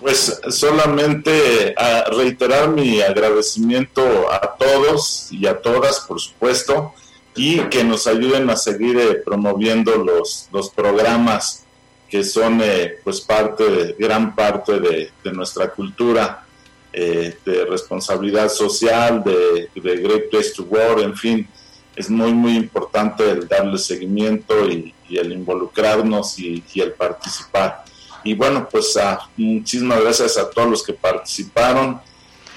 Pues 0.00 0.40
solamente 0.48 1.74
a 1.76 2.04
reiterar 2.04 2.68
mi 2.68 3.02
agradecimiento 3.02 4.32
a 4.32 4.56
todos 4.56 5.28
y 5.30 5.46
a 5.46 5.60
todas, 5.60 6.00
por 6.00 6.18
supuesto, 6.18 6.94
y 7.34 7.60
que 7.68 7.84
nos 7.84 8.06
ayuden 8.06 8.50
a 8.50 8.56
seguir 8.56 8.98
eh, 8.98 9.14
promoviendo 9.24 9.96
los, 9.96 10.48
los 10.52 10.70
programas 10.70 11.64
que 12.08 12.24
son 12.24 12.60
eh, 12.62 12.98
pues 13.04 13.20
parte, 13.20 13.64
de, 13.64 13.96
gran 13.98 14.34
parte 14.34 14.80
de, 14.80 15.10
nuestra 15.32 15.70
cultura 15.70 16.44
eh, 16.92 17.36
de 17.44 17.64
responsabilidad 17.66 18.48
social, 18.48 19.22
de, 19.22 19.70
de 19.80 19.96
Great 19.96 20.28
Place 20.28 20.50
to 20.56 20.64
Work, 20.64 21.00
en 21.02 21.16
fin, 21.16 21.48
es 21.94 22.10
muy, 22.10 22.32
muy 22.32 22.56
importante 22.56 23.30
el 23.30 23.46
darle 23.46 23.78
seguimiento 23.78 24.68
y, 24.68 24.94
el 25.10 25.32
involucrarnos 25.32 26.38
y, 26.38 26.62
el 26.76 26.92
participar. 26.92 27.84
Y 28.22 28.34
bueno, 28.34 28.68
pues 28.70 28.96
ah, 28.96 29.18
muchísimas 29.36 30.00
gracias 30.00 30.36
a 30.38 30.48
todos 30.48 30.70
los 30.70 30.82
que 30.84 30.92
participaron, 30.92 32.00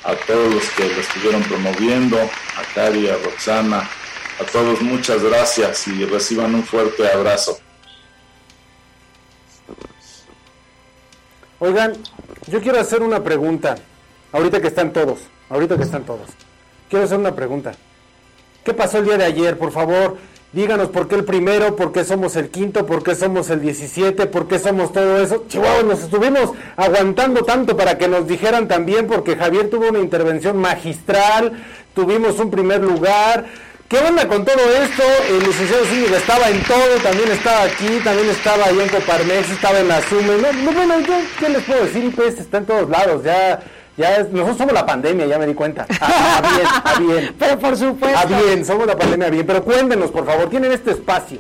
a 0.04 0.16
todos 0.28 0.54
los 0.54 0.70
que 0.72 0.88
lo 0.88 1.02
estuvieron 1.02 1.44
promoviendo, 1.44 2.18
a 2.18 2.74
Cari, 2.76 3.08
a 3.08 3.18
Roxana, 3.18 3.90
A 4.40 4.46
todos 4.46 4.82
muchas 4.82 5.24
gracias 5.24 5.88
y 5.88 6.06
reciban 6.06 6.56
un 6.56 6.64
fuerte 6.64 7.08
abrazo. 7.08 7.58
Oigan, 11.60 11.94
yo 12.48 12.62
quiero 12.62 12.80
hacer 12.80 13.02
una 13.04 13.24
pregunta. 13.24 13.76
Ahorita 14.32 14.60
que 14.60 14.68
están 14.68 14.92
todos, 14.92 15.20
ahorita 15.50 15.78
que 15.78 15.84
están 15.84 16.04
todos. 16.04 16.28
Quiero 16.90 17.06
hacer 17.06 17.20
una 17.20 17.36
pregunta. 17.36 17.74
¿Qué 18.64 18.74
pasó 18.74 18.98
el 18.98 19.06
día 19.06 19.18
de 19.18 19.26
ayer? 19.26 19.58
Por 19.60 19.72
favor, 19.72 20.18
díganos 20.52 20.90
por 20.90 21.08
qué 21.08 21.16
el 21.16 21.26
primero, 21.26 21.76
por 21.76 21.92
qué 21.92 22.04
somos 22.04 22.36
el 22.36 22.50
quinto, 22.50 22.86
por 22.88 23.04
qué 23.04 23.14
somos 23.14 23.52
el 23.52 23.62
17, 23.62 24.26
por 24.26 24.48
qué 24.48 24.58
somos 24.58 24.92
todo 24.92 25.22
eso. 25.22 25.46
Chihuahua, 25.48 25.84
nos 25.84 26.02
estuvimos 26.02 26.52
aguantando 26.76 27.44
tanto 27.44 27.78
para 27.78 28.00
que 28.00 28.08
nos 28.08 28.28
dijeran 28.28 28.68
también, 28.68 29.06
porque 29.06 29.36
Javier 29.36 29.70
tuvo 29.70 29.90
una 29.90 30.00
intervención 30.00 30.58
magistral, 30.58 31.64
tuvimos 31.94 32.40
un 32.40 32.50
primer 32.50 32.82
lugar. 32.82 33.46
¿Qué 33.90 33.98
onda 34.00 34.28
con 34.28 34.44
todo 34.44 34.58
esto? 34.82 35.04
El 35.30 35.40
licenciado 35.44 35.86
Zúñiga 35.86 36.18
estaba 36.18 36.50
en 36.50 36.64
todo, 36.64 36.96
también 37.04 37.32
estaba 37.32 37.64
aquí, 37.64 38.00
también 38.04 38.30
estaba 38.30 38.66
ahí 38.66 38.80
en 38.80 38.90
Coparmex, 38.90 39.50
estaba 39.52 39.80
en 39.80 39.88
la 39.88 40.02
SUME. 40.02 40.38
No, 40.42 40.52
no, 40.54 40.72
bueno, 40.72 41.00
yo, 41.02 41.14
¿qué 41.40 41.50
les 41.50 41.64
puedo 41.64 41.86
decir? 41.86 42.04
IPS 42.06 42.40
está 42.40 42.58
en 42.58 42.66
todos 42.66 42.90
lados, 42.90 43.24
ya, 43.24 43.62
ya 43.96 44.18
es- 44.18 44.30
nosotros 44.32 44.58
somos 44.58 44.74
la 44.74 44.86
pandemia, 44.86 45.28
ya 45.28 45.38
me 45.38 45.46
di 45.46 45.54
cuenta. 45.54 45.86
Ah, 46.02 46.42
ah, 46.42 46.56
bien, 46.56 46.68
ah, 46.68 47.00
bien. 47.00 47.36
Pero 47.40 47.60
por 47.60 47.78
supuesto. 47.78 48.18
Ah, 48.20 48.26
bien, 48.26 48.66
somos 48.66 48.88
la 48.88 48.98
pandemia, 48.98 49.30
bien. 49.30 49.46
Pero 49.46 49.64
cuéntenos, 49.64 50.10
por 50.10 50.26
favor, 50.26 50.50
tienen 50.50 50.72
este 50.72 50.92
espacio. 50.92 51.38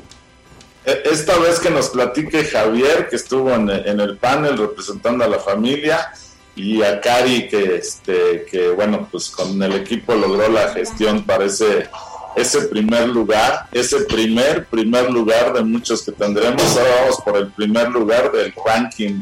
E- 0.85 1.01
Esta 1.11 1.35
vez 1.39 1.59
que 1.59 1.71
nos 1.71 1.89
platique 1.89 2.43
Javier, 2.45 3.07
que 3.09 3.15
estuvo 3.15 3.49
en, 3.51 3.67
en 3.71 3.99
el 3.99 4.17
panel 4.17 4.57
representando 4.59 5.23
a 5.23 5.27
la 5.27 5.39
familia, 5.39 6.11
y 6.55 6.83
a 6.83 7.01
Cari, 7.01 7.47
que, 7.47 7.77
este, 7.77 8.45
que 8.51 8.69
bueno, 8.69 9.07
pues 9.11 9.31
con 9.31 9.59
el 9.63 9.73
equipo 9.73 10.13
logró 10.13 10.47
la 10.49 10.69
gestión 10.69 11.23
para 11.23 11.45
ese, 11.45 11.89
ese 12.35 12.63
primer 12.63 13.07
lugar, 13.09 13.67
ese 13.71 14.01
primer, 14.01 14.65
primer 14.65 15.09
lugar 15.09 15.53
de 15.53 15.63
muchos 15.63 16.03
que 16.03 16.11
tendremos. 16.11 16.63
Ahora 16.77 17.01
vamos 17.01 17.21
por 17.23 17.37
el 17.37 17.51
primer 17.51 17.89
lugar 17.89 18.31
del 18.31 18.53
ranking, 18.65 19.21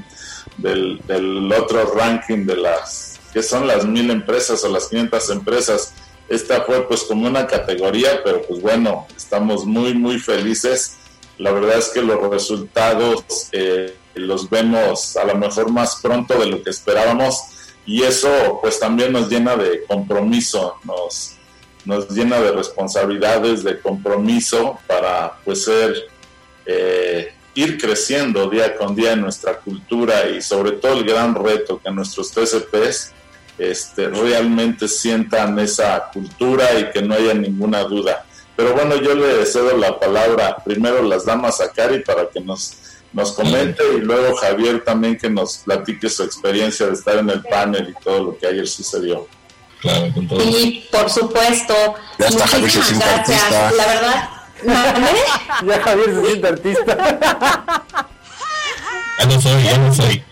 del, 0.57 1.01
del 1.07 1.51
otro 1.51 1.93
ranking 1.93 2.45
de 2.45 2.57
las, 2.57 3.19
que 3.33 3.43
son 3.43 3.67
las 3.67 3.85
mil 3.85 4.09
empresas 4.09 4.63
o 4.63 4.69
las 4.69 4.87
500 4.87 5.29
empresas. 5.31 5.93
Esta 6.29 6.61
fue 6.61 6.87
pues 6.87 7.03
como 7.03 7.27
una 7.27 7.45
categoría, 7.45 8.21
pero 8.23 8.41
pues 8.43 8.61
bueno, 8.61 9.07
estamos 9.15 9.65
muy, 9.65 9.93
muy 9.93 10.17
felices. 10.19 10.97
La 11.37 11.51
verdad 11.51 11.77
es 11.77 11.89
que 11.89 12.01
los 12.01 12.21
resultados 12.29 13.49
eh, 13.51 13.95
los 14.15 14.49
vemos 14.49 15.17
a 15.17 15.25
lo 15.25 15.35
mejor 15.35 15.71
más 15.71 15.99
pronto 16.01 16.37
de 16.37 16.45
lo 16.45 16.63
que 16.63 16.69
esperábamos 16.69 17.41
y 17.85 18.03
eso 18.03 18.59
pues 18.61 18.79
también 18.79 19.11
nos 19.11 19.29
llena 19.29 19.55
de 19.55 19.83
compromiso, 19.85 20.75
nos, 20.83 21.35
nos 21.85 22.09
llena 22.09 22.39
de 22.39 22.51
responsabilidades, 22.51 23.63
de 23.63 23.79
compromiso 23.79 24.79
para 24.87 25.33
pues 25.43 25.65
ser, 25.65 25.95
eh, 26.65 27.33
ir 27.53 27.79
creciendo 27.79 28.49
día 28.49 28.75
con 28.75 28.95
día 28.95 29.13
en 29.13 29.21
nuestra 29.21 29.57
cultura 29.57 30.29
y 30.29 30.41
sobre 30.41 30.73
todo 30.73 30.93
el 30.93 31.03
gran 31.03 31.35
reto 31.35 31.81
que 31.83 31.91
nuestros 31.91 32.31
TCPs 32.31 33.13
este, 33.57 34.07
realmente 34.07 34.87
sientan 34.87 35.59
esa 35.59 36.09
cultura 36.11 36.79
y 36.79 36.91
que 36.91 37.01
no 37.01 37.15
haya 37.15 37.33
ninguna 37.33 37.83
duda. 37.83 38.25
Pero 38.55 38.73
bueno, 38.73 38.95
yo 38.95 39.15
le 39.15 39.45
cedo 39.45 39.77
la 39.77 39.99
palabra 39.99 40.57
primero 40.63 41.01
las 41.01 41.25
damas 41.25 41.61
a 41.61 41.71
Cari 41.71 41.99
para 41.99 42.27
que 42.29 42.39
nos, 42.39 42.77
nos 43.13 43.31
comente 43.31 43.83
y 43.97 44.01
luego 44.01 44.35
Javier 44.35 44.83
también 44.83 45.17
que 45.17 45.29
nos 45.29 45.59
platique 45.59 46.09
su 46.09 46.23
experiencia 46.23 46.87
de 46.87 46.93
estar 46.93 47.17
en 47.17 47.29
el 47.29 47.41
panel 47.41 47.89
y 47.89 48.03
todo 48.03 48.23
lo 48.23 48.37
que 48.37 48.47
ayer 48.47 48.67
sucedió. 48.67 49.27
Claro, 49.81 50.13
con 50.13 50.27
todo. 50.27 50.41
Y 50.43 50.87
por 50.91 51.09
supuesto, 51.09 51.73
Ya 52.19 52.27
está, 52.27 52.47
Javier 52.47 52.71
se 52.71 52.77
muchísimas 52.79 52.87
siente 52.87 53.05
gracias. 53.33 53.41
artista. 53.53 53.71
La 53.75 53.85
verdad, 53.93 54.29
¿mande? 54.63 55.19
Ya 55.75 55.83
Javier 55.83 56.15
se 56.15 56.25
siente 56.27 56.47
artista. 56.47 56.97
Ya 59.19 59.25
no 59.25 59.41
soy, 59.41 59.63
ya 59.63 59.77
no 59.77 59.93
soy. 59.93 60.23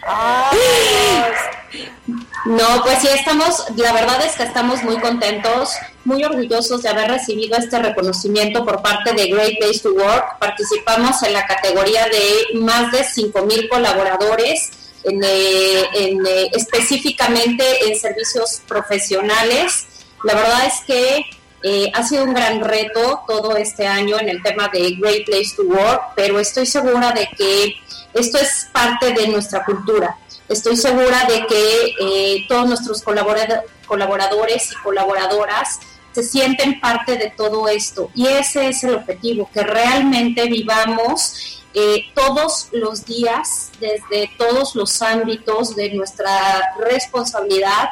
No, 2.45 2.81
pues 2.83 2.99
sí, 2.99 3.07
estamos, 3.13 3.65
la 3.75 3.91
verdad 3.93 4.25
es 4.25 4.35
que 4.35 4.43
estamos 4.43 4.81
muy 4.83 4.97
contentos, 4.99 5.71
muy 6.05 6.23
orgullosos 6.23 6.81
de 6.81 6.89
haber 6.89 7.11
recibido 7.11 7.57
este 7.57 7.77
reconocimiento 7.77 8.65
por 8.65 8.81
parte 8.81 9.13
de 9.13 9.27
Great 9.27 9.59
Place 9.59 9.79
to 9.81 9.91
Work. 9.93 10.39
Participamos 10.39 11.21
en 11.23 11.33
la 11.33 11.45
categoría 11.45 12.05
de 12.05 12.57
más 12.59 12.91
de 12.91 13.03
5.000 13.03 13.69
colaboradores, 13.69 14.71
eh, 15.03 15.83
eh, 15.93 16.49
específicamente 16.53 17.63
en 17.87 17.99
servicios 17.99 18.61
profesionales. 18.67 19.85
La 20.23 20.35
verdad 20.35 20.65
es 20.65 20.81
que 20.85 21.25
eh, 21.63 21.91
ha 21.93 22.03
sido 22.07 22.23
un 22.23 22.33
gran 22.33 22.61
reto 22.61 23.21
todo 23.27 23.55
este 23.57 23.85
año 23.87 24.19
en 24.19 24.29
el 24.29 24.41
tema 24.41 24.69
de 24.69 24.95
Great 24.99 25.25
Place 25.25 25.55
to 25.55 25.63
Work, 25.63 26.13
pero 26.15 26.39
estoy 26.39 26.65
segura 26.65 27.11
de 27.11 27.27
que 27.37 27.75
esto 28.13 28.37
es 28.37 28.67
parte 28.71 29.13
de 29.13 29.27
nuestra 29.27 29.63
cultura. 29.65 30.17
Estoy 30.47 30.77
segura 30.77 31.25
de 31.25 31.45
que 31.45 32.45
todos 32.47 32.67
nuestros 32.67 33.03
colaborado- 33.03 33.61
colaboradores 33.85 34.71
y 34.71 34.75
colaboradoras 34.83 35.79
se 36.11 36.23
sienten 36.23 36.79
parte 36.79 37.17
de 37.17 37.29
todo 37.29 37.67
esto 37.67 38.09
y 38.15 38.25
ese 38.27 38.69
es 38.69 38.83
el 38.83 38.95
objetivo, 38.95 39.49
que 39.53 39.61
realmente 39.61 40.45
vivamos 40.47 41.58
eh, 41.73 42.05
todos 42.15 42.69
los 42.71 43.05
días, 43.05 43.71
desde 43.79 44.31
todos 44.37 44.75
los 44.75 45.01
ámbitos 45.01 45.75
de 45.75 45.93
nuestra 45.93 46.73
responsabilidad, 46.79 47.89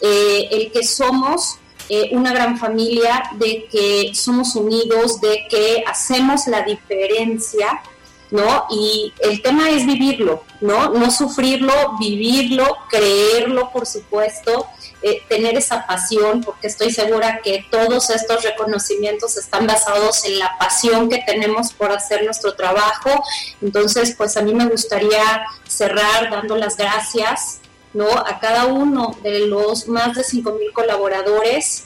eh, 0.00 0.48
el 0.50 0.72
que 0.72 0.84
somos 0.84 1.58
eh, 1.90 2.10
una 2.12 2.32
gran 2.32 2.58
familia, 2.58 3.22
de 3.34 3.66
que 3.70 4.12
somos 4.14 4.54
unidos, 4.54 5.20
de 5.20 5.46
que 5.48 5.82
hacemos 5.86 6.46
la 6.46 6.62
diferencia, 6.62 7.82
¿no? 8.30 8.66
Y 8.70 9.12
el 9.20 9.40
tema 9.40 9.70
es 9.70 9.86
vivirlo, 9.86 10.44
¿no? 10.60 10.90
No 10.90 11.10
sufrirlo, 11.10 11.72
vivirlo, 11.98 12.64
creerlo, 12.90 13.70
por 13.72 13.86
supuesto, 13.86 14.66
eh, 15.02 15.22
tener 15.28 15.56
esa 15.56 15.86
pasión, 15.86 16.42
porque 16.42 16.66
estoy 16.66 16.92
segura 16.92 17.40
que 17.42 17.66
todos 17.70 18.10
estos 18.10 18.42
reconocimientos 18.42 19.36
están 19.36 19.66
basados 19.66 20.24
en 20.24 20.38
la 20.38 20.56
pasión 20.58 21.08
que 21.08 21.18
tenemos 21.18 21.72
por 21.72 21.92
hacer 21.92 22.24
nuestro 22.24 22.54
trabajo. 22.54 23.22
Entonces, 23.62 24.14
pues 24.16 24.36
a 24.36 24.42
mí 24.42 24.54
me 24.54 24.66
gustaría 24.66 25.44
cerrar 25.66 26.30
dando 26.30 26.56
las 26.56 26.76
gracias, 26.76 27.60
¿no? 27.94 28.08
A 28.08 28.38
cada 28.40 28.66
uno 28.66 29.16
de 29.22 29.46
los 29.46 29.88
más 29.88 30.14
de 30.14 30.22
5.000 30.22 30.72
colaboradores 30.72 31.84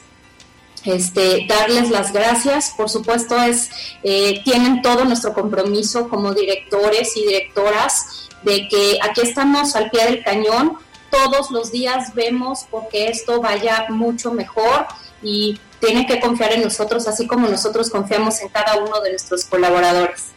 este, 0.84 1.46
darles 1.48 1.90
las 1.90 2.12
gracias. 2.12 2.74
Por 2.76 2.88
supuesto, 2.88 3.40
es, 3.40 3.70
eh, 4.02 4.42
tienen 4.44 4.82
todo 4.82 5.04
nuestro 5.04 5.32
compromiso 5.32 6.08
como 6.08 6.34
directores 6.34 7.16
y 7.16 7.26
directoras 7.26 8.28
de 8.42 8.68
que 8.68 8.98
aquí 9.02 9.20
estamos 9.20 9.76
al 9.76 9.90
pie 9.90 10.04
del 10.04 10.24
cañón. 10.24 10.78
Todos 11.12 11.50
los 11.50 11.70
días 11.70 12.14
vemos 12.14 12.66
porque 12.70 13.08
esto 13.08 13.42
vaya 13.42 13.84
mucho 13.90 14.32
mejor 14.32 14.86
y 15.22 15.60
tienen 15.78 16.06
que 16.06 16.18
confiar 16.20 16.52
en 16.52 16.62
nosotros, 16.62 17.06
así 17.06 17.26
como 17.26 17.48
nosotros 17.48 17.90
confiamos 17.90 18.40
en 18.40 18.48
cada 18.48 18.78
uno 18.78 18.98
de 19.00 19.10
nuestros 19.10 19.44
colaboradores. 19.44 20.28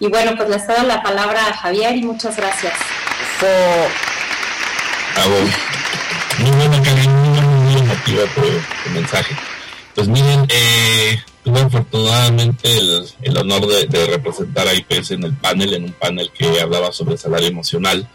Y 0.00 0.08
bueno, 0.08 0.32
pues 0.36 0.48
les 0.48 0.66
cedo 0.66 0.82
la 0.82 1.02
palabra 1.04 1.46
a 1.46 1.52
Javier 1.54 1.96
y 1.96 2.02
muchas 2.02 2.36
gracias. 2.36 2.74
Bravo. 5.14 5.36
Muy 6.40 6.50
buena, 6.50 6.78
muy 6.78 7.78
emotiva 7.78 8.24
por 8.34 8.44
el 8.44 8.92
mensaje. 8.92 9.36
Pues 9.94 10.08
miren, 10.08 10.46
eh, 10.48 11.22
tuve 11.44 11.60
afortunadamente 11.60 12.76
el, 12.76 13.08
el 13.22 13.38
honor 13.38 13.66
de, 13.68 13.86
de 13.86 14.06
representar 14.06 14.66
a 14.66 14.74
IPS 14.74 15.12
en 15.12 15.22
el 15.22 15.34
panel, 15.34 15.74
en 15.74 15.84
un 15.84 15.92
panel 15.92 16.32
que 16.36 16.60
hablaba 16.60 16.90
sobre 16.90 17.16
salario 17.16 17.48
emocional. 17.48 18.08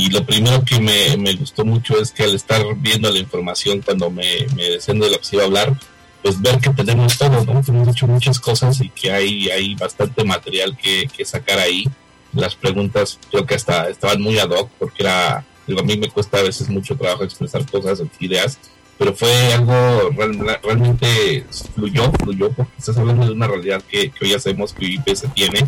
Y 0.00 0.08
lo 0.08 0.24
primero 0.24 0.64
que 0.64 0.80
me, 0.80 1.14
me 1.18 1.34
gustó 1.34 1.62
mucho 1.62 2.00
es 2.00 2.10
que 2.10 2.22
al 2.22 2.34
estar 2.34 2.64
viendo 2.78 3.10
la 3.10 3.18
información 3.18 3.82
cuando 3.82 4.10
me, 4.10 4.46
me 4.56 4.70
descendo 4.70 5.04
de 5.04 5.10
la 5.10 5.18
que 5.18 5.28
iba 5.32 5.42
a 5.42 5.46
hablar, 5.46 5.78
pues 6.22 6.40
ver 6.40 6.58
que 6.58 6.70
tenemos 6.70 7.18
todo, 7.18 7.44
¿no? 7.44 7.62
Que 7.62 7.70
hemos 7.70 7.86
hecho 7.88 8.06
muchas 8.06 8.40
cosas 8.40 8.80
y 8.80 8.88
que 8.88 9.12
hay, 9.12 9.50
hay 9.50 9.74
bastante 9.74 10.24
material 10.24 10.74
que, 10.74 11.06
que 11.14 11.26
sacar 11.26 11.58
ahí. 11.58 11.84
Las 12.32 12.54
preguntas 12.54 13.18
creo 13.30 13.44
que 13.44 13.54
hasta 13.54 13.90
estaban 13.90 14.22
muy 14.22 14.38
ad 14.38 14.48
hoc 14.48 14.70
porque 14.78 15.02
era, 15.02 15.44
digo, 15.66 15.80
a 15.80 15.84
mí 15.84 15.98
me 15.98 16.08
cuesta 16.08 16.38
a 16.38 16.44
veces 16.44 16.70
mucho 16.70 16.96
trabajo 16.96 17.22
expresar 17.22 17.70
cosas, 17.70 18.00
ideas, 18.20 18.58
pero 19.00 19.14
fue 19.14 19.32
algo 19.54 20.10
real- 20.10 20.58
realmente 20.62 21.46
fluyó, 21.74 22.12
fluyó, 22.22 22.52
porque 22.52 22.70
estás 22.78 22.98
hablando 22.98 23.24
de 23.26 23.32
una 23.32 23.46
realidad 23.48 23.82
que, 23.88 24.10
que 24.10 24.26
hoy 24.26 24.34
hacemos, 24.34 24.74
que 24.74 24.84
IPS 24.84 25.24
tiene, 25.34 25.66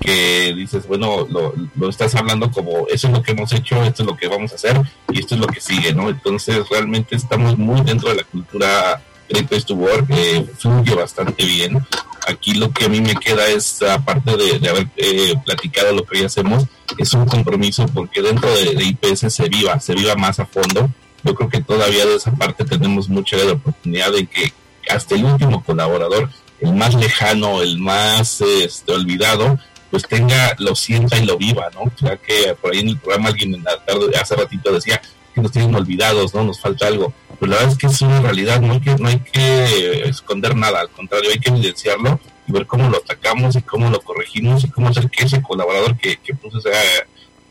que 0.00 0.52
dices, 0.56 0.88
bueno, 0.88 1.24
lo, 1.30 1.54
lo 1.76 1.88
estás 1.88 2.12
hablando 2.16 2.50
como 2.50 2.88
eso 2.88 3.06
es 3.06 3.12
lo 3.12 3.22
que 3.22 3.30
hemos 3.32 3.52
hecho, 3.52 3.80
esto 3.84 4.02
es 4.02 4.06
lo 4.08 4.16
que 4.16 4.26
vamos 4.26 4.50
a 4.50 4.56
hacer 4.56 4.80
y 5.12 5.20
esto 5.20 5.36
es 5.36 5.40
lo 5.40 5.46
que 5.46 5.60
sigue, 5.60 5.94
¿no? 5.94 6.08
Entonces 6.10 6.68
realmente 6.68 7.14
estamos 7.14 7.56
muy 7.56 7.80
dentro 7.82 8.08
de 8.08 8.16
la 8.16 8.24
cultura 8.24 9.00
Great 9.28 9.64
to 9.64 9.74
Work, 9.76 10.06
eh, 10.10 10.44
fluye 10.58 10.94
bastante 10.96 11.44
bien. 11.46 11.78
Aquí 12.26 12.54
lo 12.54 12.70
que 12.72 12.86
a 12.86 12.88
mí 12.88 13.00
me 13.00 13.14
queda 13.14 13.46
es, 13.46 13.80
aparte 13.82 14.36
de, 14.36 14.58
de 14.58 14.68
haber 14.68 14.88
eh, 14.96 15.34
platicado 15.46 15.92
lo 15.94 16.04
que 16.04 16.18
hoy 16.18 16.24
hacemos, 16.24 16.64
es 16.98 17.12
un 17.14 17.26
compromiso 17.26 17.86
porque 17.94 18.20
dentro 18.22 18.52
de, 18.54 18.74
de 18.74 18.84
IPS 18.84 19.32
se 19.32 19.48
viva, 19.48 19.78
se 19.80 19.94
viva 19.94 20.14
más 20.16 20.38
a 20.40 20.46
fondo. 20.46 20.90
Yo 21.24 21.34
creo 21.34 21.48
que 21.48 21.60
todavía 21.60 22.04
de 22.04 22.16
esa 22.16 22.32
parte 22.32 22.64
tenemos 22.64 23.08
mucha 23.08 23.36
oportunidad 23.52 24.14
en 24.16 24.26
que 24.26 24.52
hasta 24.88 25.14
el 25.14 25.24
último 25.24 25.62
colaborador 25.64 26.28
el 26.60 26.74
más 26.74 26.94
lejano, 26.94 27.60
el 27.60 27.78
más 27.78 28.40
este, 28.40 28.92
olvidado, 28.92 29.58
pues 29.90 30.04
tenga, 30.04 30.54
lo 30.58 30.74
sienta 30.74 31.18
y 31.18 31.26
lo 31.26 31.36
viva, 31.36 31.68
¿no? 31.74 31.92
Ya 32.00 32.16
que 32.16 32.54
por 32.60 32.72
ahí 32.72 32.80
en 32.80 32.88
el 32.90 32.98
programa 32.98 33.28
alguien 33.28 33.54
en 33.54 33.64
la 33.64 33.84
tarde, 33.84 34.16
hace 34.20 34.36
ratito 34.36 34.72
decía 34.72 35.00
que 35.34 35.40
nos 35.40 35.50
tienen 35.50 35.74
olvidados, 35.74 36.34
¿no? 36.34 36.44
Nos 36.44 36.60
falta 36.60 36.86
algo. 36.86 37.12
Pues 37.38 37.50
la 37.50 37.56
verdad 37.56 37.72
es 37.72 37.78
que 37.78 37.86
es 37.88 38.00
una 38.00 38.20
realidad, 38.20 38.60
no 38.60 38.74
hay 38.74 38.80
que, 38.80 38.94
no 38.94 39.08
hay 39.08 39.18
que 39.18 40.08
esconder 40.08 40.54
nada, 40.54 40.80
al 40.80 40.90
contrario, 40.90 41.30
hay 41.30 41.40
que 41.40 41.50
evidenciarlo 41.50 42.20
y 42.46 42.52
ver 42.52 42.66
cómo 42.66 42.88
lo 42.88 42.98
atacamos 42.98 43.56
y 43.56 43.62
cómo 43.62 43.90
lo 43.90 44.00
corregimos 44.00 44.64
y 44.64 44.68
cómo 44.68 44.88
hacer 44.88 45.10
que 45.10 45.24
ese 45.24 45.42
colaborador 45.42 45.96
que, 45.96 46.16
que 46.18 46.34
puso 46.34 46.58
ese, 46.58 46.70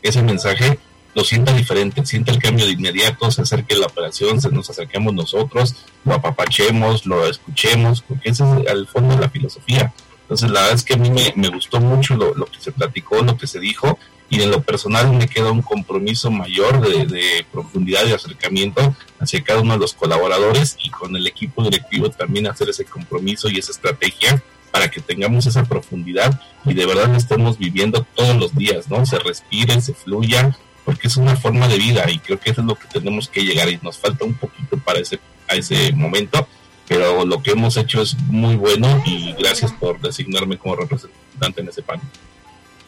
ese 0.02 0.22
mensaje 0.22 0.78
lo 1.14 1.24
sienta 1.24 1.52
diferente, 1.52 2.04
sienta 2.06 2.32
el 2.32 2.38
cambio 2.38 2.66
de 2.66 2.72
inmediato, 2.72 3.30
se 3.30 3.42
acerque 3.42 3.76
la 3.76 3.86
operación, 3.86 4.40
se 4.40 4.50
nos 4.50 4.70
acerquemos 4.70 5.12
nosotros, 5.14 5.74
lo 6.04 6.14
apapachemos, 6.14 7.06
lo 7.06 7.26
escuchemos, 7.26 8.02
porque 8.02 8.30
ese 8.30 8.44
es 8.44 8.68
al 8.68 8.86
fondo 8.86 9.14
de 9.14 9.20
la 9.20 9.30
filosofía. 9.30 9.92
Entonces, 10.22 10.50
la 10.50 10.60
verdad 10.60 10.76
es 10.76 10.84
que 10.84 10.94
a 10.94 10.96
mí 10.96 11.10
me, 11.10 11.48
gustó 11.48 11.80
mucho 11.80 12.16
lo, 12.16 12.46
que 12.46 12.58
se 12.58 12.72
platicó, 12.72 13.22
lo 13.22 13.36
que 13.36 13.46
se 13.46 13.60
dijo, 13.60 13.98
y 14.30 14.40
en 14.40 14.50
lo 14.50 14.62
personal 14.62 15.12
me 15.12 15.28
queda 15.28 15.52
un 15.52 15.60
compromiso 15.60 16.30
mayor 16.30 16.80
de, 16.80 17.44
profundidad 17.52 18.06
y 18.06 18.12
acercamiento 18.12 18.96
hacia 19.20 19.44
cada 19.44 19.60
uno 19.60 19.74
de 19.74 19.80
los 19.80 19.92
colaboradores 19.92 20.78
y 20.82 20.88
con 20.88 21.14
el 21.14 21.26
equipo 21.26 21.62
directivo 21.62 22.08
también 22.08 22.46
hacer 22.46 22.70
ese 22.70 22.86
compromiso 22.86 23.50
y 23.50 23.58
esa 23.58 23.72
estrategia 23.72 24.42
para 24.70 24.90
que 24.90 25.02
tengamos 25.02 25.44
esa 25.46 25.64
profundidad 25.64 26.40
y 26.64 26.72
de 26.72 26.86
verdad 26.86 27.14
estemos 27.14 27.58
viviendo 27.58 28.06
todos 28.14 28.34
los 28.36 28.56
días, 28.56 28.88
¿no? 28.88 29.04
Se 29.04 29.18
respire, 29.18 29.82
se 29.82 29.92
fluya, 29.92 30.56
porque 30.84 31.08
es 31.08 31.16
una 31.16 31.36
forma 31.36 31.68
de 31.68 31.78
vida 31.78 32.10
y 32.10 32.18
creo 32.18 32.38
que 32.38 32.50
eso 32.50 32.60
es 32.60 32.66
lo 32.66 32.74
que 32.74 32.86
tenemos 32.88 33.28
que 33.28 33.42
llegar 33.42 33.68
y 33.68 33.78
nos 33.82 33.98
falta 33.98 34.24
un 34.24 34.34
poquito 34.34 34.76
para 34.78 34.98
ese, 34.98 35.20
a 35.48 35.54
ese 35.54 35.92
momento, 35.92 36.46
pero 36.88 37.24
lo 37.24 37.42
que 37.42 37.52
hemos 37.52 37.76
hecho 37.76 38.02
es 38.02 38.16
muy 38.28 38.56
bueno 38.56 39.02
y 39.06 39.32
gracias 39.34 39.72
por 39.72 40.00
designarme 40.00 40.58
como 40.58 40.76
representante 40.76 41.60
en 41.60 41.68
ese 41.68 41.82
panel. 41.82 42.06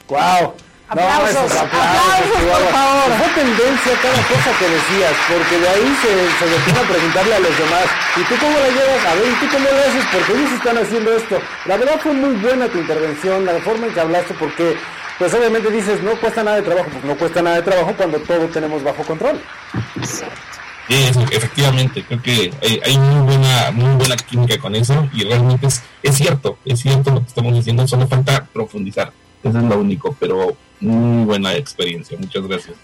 ¡Wow! 0.09 0.55
Aplausos, 0.87 1.35
no, 1.35 1.41
aplausos, 1.41 1.59
aplausos, 1.59 2.61
por 2.61 2.69
favor. 2.69 3.13
Fue 3.17 3.43
tendencia 3.43 3.93
cada 4.03 4.23
cosa 4.29 4.51
que 4.59 4.69
decías, 4.69 5.13
porque 5.33 5.59
de 5.59 5.69
ahí 5.69 5.97
se, 6.03 6.13
se 6.39 6.79
a 6.79 6.83
preguntarle 6.83 7.35
a 7.35 7.41
los 7.41 7.59
demás, 7.59 7.87
¿y 8.17 8.23
tú 8.25 8.35
cómo 8.39 8.59
la 8.59 8.69
llevas? 8.69 9.07
A 9.07 9.15
ver, 9.15 9.29
¿y 9.33 9.35
tú 9.41 9.47
cómo 9.51 9.65
lo 9.65 9.79
haces? 9.81 10.05
Porque 10.13 10.33
ellos 10.33 10.53
están 10.53 10.77
haciendo 10.77 11.17
esto. 11.17 11.41
La 11.65 11.77
verdad 11.79 11.99
fue 12.03 12.13
muy 12.13 12.35
buena 12.37 12.69
tu 12.69 12.79
intervención, 12.79 13.47
la 13.47 13.55
forma 13.61 13.87
en 13.87 13.95
que 13.95 14.01
hablaste, 14.01 14.35
porque 14.35 14.77
pues 15.19 15.33
obviamente 15.35 15.71
dices, 15.71 16.03
no 16.03 16.19
cuesta 16.21 16.43
nada 16.43 16.57
de 16.57 16.63
trabajo, 16.63 16.91
pues 16.91 17.05
no 17.05 17.17
cuesta 17.17 17.43
nada 17.43 17.57
de 17.57 17.63
trabajo 17.63 17.95
cuando 17.97 18.19
todo 18.21 18.47
tenemos 18.49 18.83
bajo 18.83 19.03
control. 19.05 19.41
Sí, 20.89 20.95
efectivamente, 21.31 22.05
creo 22.05 22.21
que 22.23 22.53
hay, 22.85 22.99
muy 22.99 23.21
buena 23.25 23.71
muy 23.71 23.97
buena 23.97 24.17
química 24.17 24.59
con 24.59 24.75
eso 24.75 25.09
y 25.15 25.25
realmente 25.25 25.67
es, 25.67 25.83
es 26.03 26.17
cierto, 26.17 26.59
es 26.65 26.81
cierto 26.81 27.11
lo 27.11 27.21
que 27.21 27.29
estamos 27.29 27.55
diciendo, 27.55 27.89
solo 27.89 28.07
falta 28.07 28.45
profundizar, 28.53 29.13
eso 29.43 29.59
es 29.59 29.65
lo 29.65 29.79
único, 29.79 30.15
pero 30.21 30.55
muy 30.81 31.25
buena 31.25 31.55
experiencia, 31.55 32.19
muchas 32.19 32.47
gracias. 32.47 32.77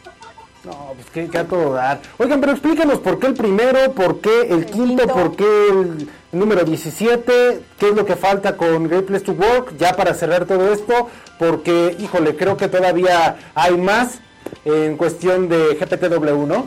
No, 0.63 0.95
pues 0.95 1.29
que, 1.31 1.39
a 1.39 1.45
todo 1.45 1.73
dar. 1.73 2.03
Oigan, 2.19 2.39
pero 2.41 2.53
explícanos 2.53 2.99
por 2.99 3.19
qué 3.19 3.29
el 3.29 3.35
primero, 3.35 3.93
por 3.93 4.21
qué 4.21 4.43
el, 4.51 4.67
quinto, 4.67 5.07
por 5.07 5.35
qué 5.35 5.45
el 5.71 6.11
número 6.33 6.65
17, 6.65 7.63
qué 7.79 7.89
es 7.89 7.95
lo 7.95 8.05
que 8.05 8.15
falta 8.15 8.59
con 8.59 8.87
Great 8.87 9.07
Place 9.07 9.25
to 9.25 9.33
Work, 9.33 9.79
ya 9.79 9.95
para 9.95 10.13
cerrar 10.13 10.45
todo 10.45 10.71
esto, 10.71 11.09
porque, 11.39 11.97
híjole, 11.99 12.37
creo 12.37 12.59
que 12.59 12.69
todavía 12.69 13.39
hay 13.55 13.79
más 13.79 14.19
en 14.67 14.99
cuestión 14.99 15.49
de 15.49 15.79
GPTW, 15.81 16.47
¿no? 16.47 16.67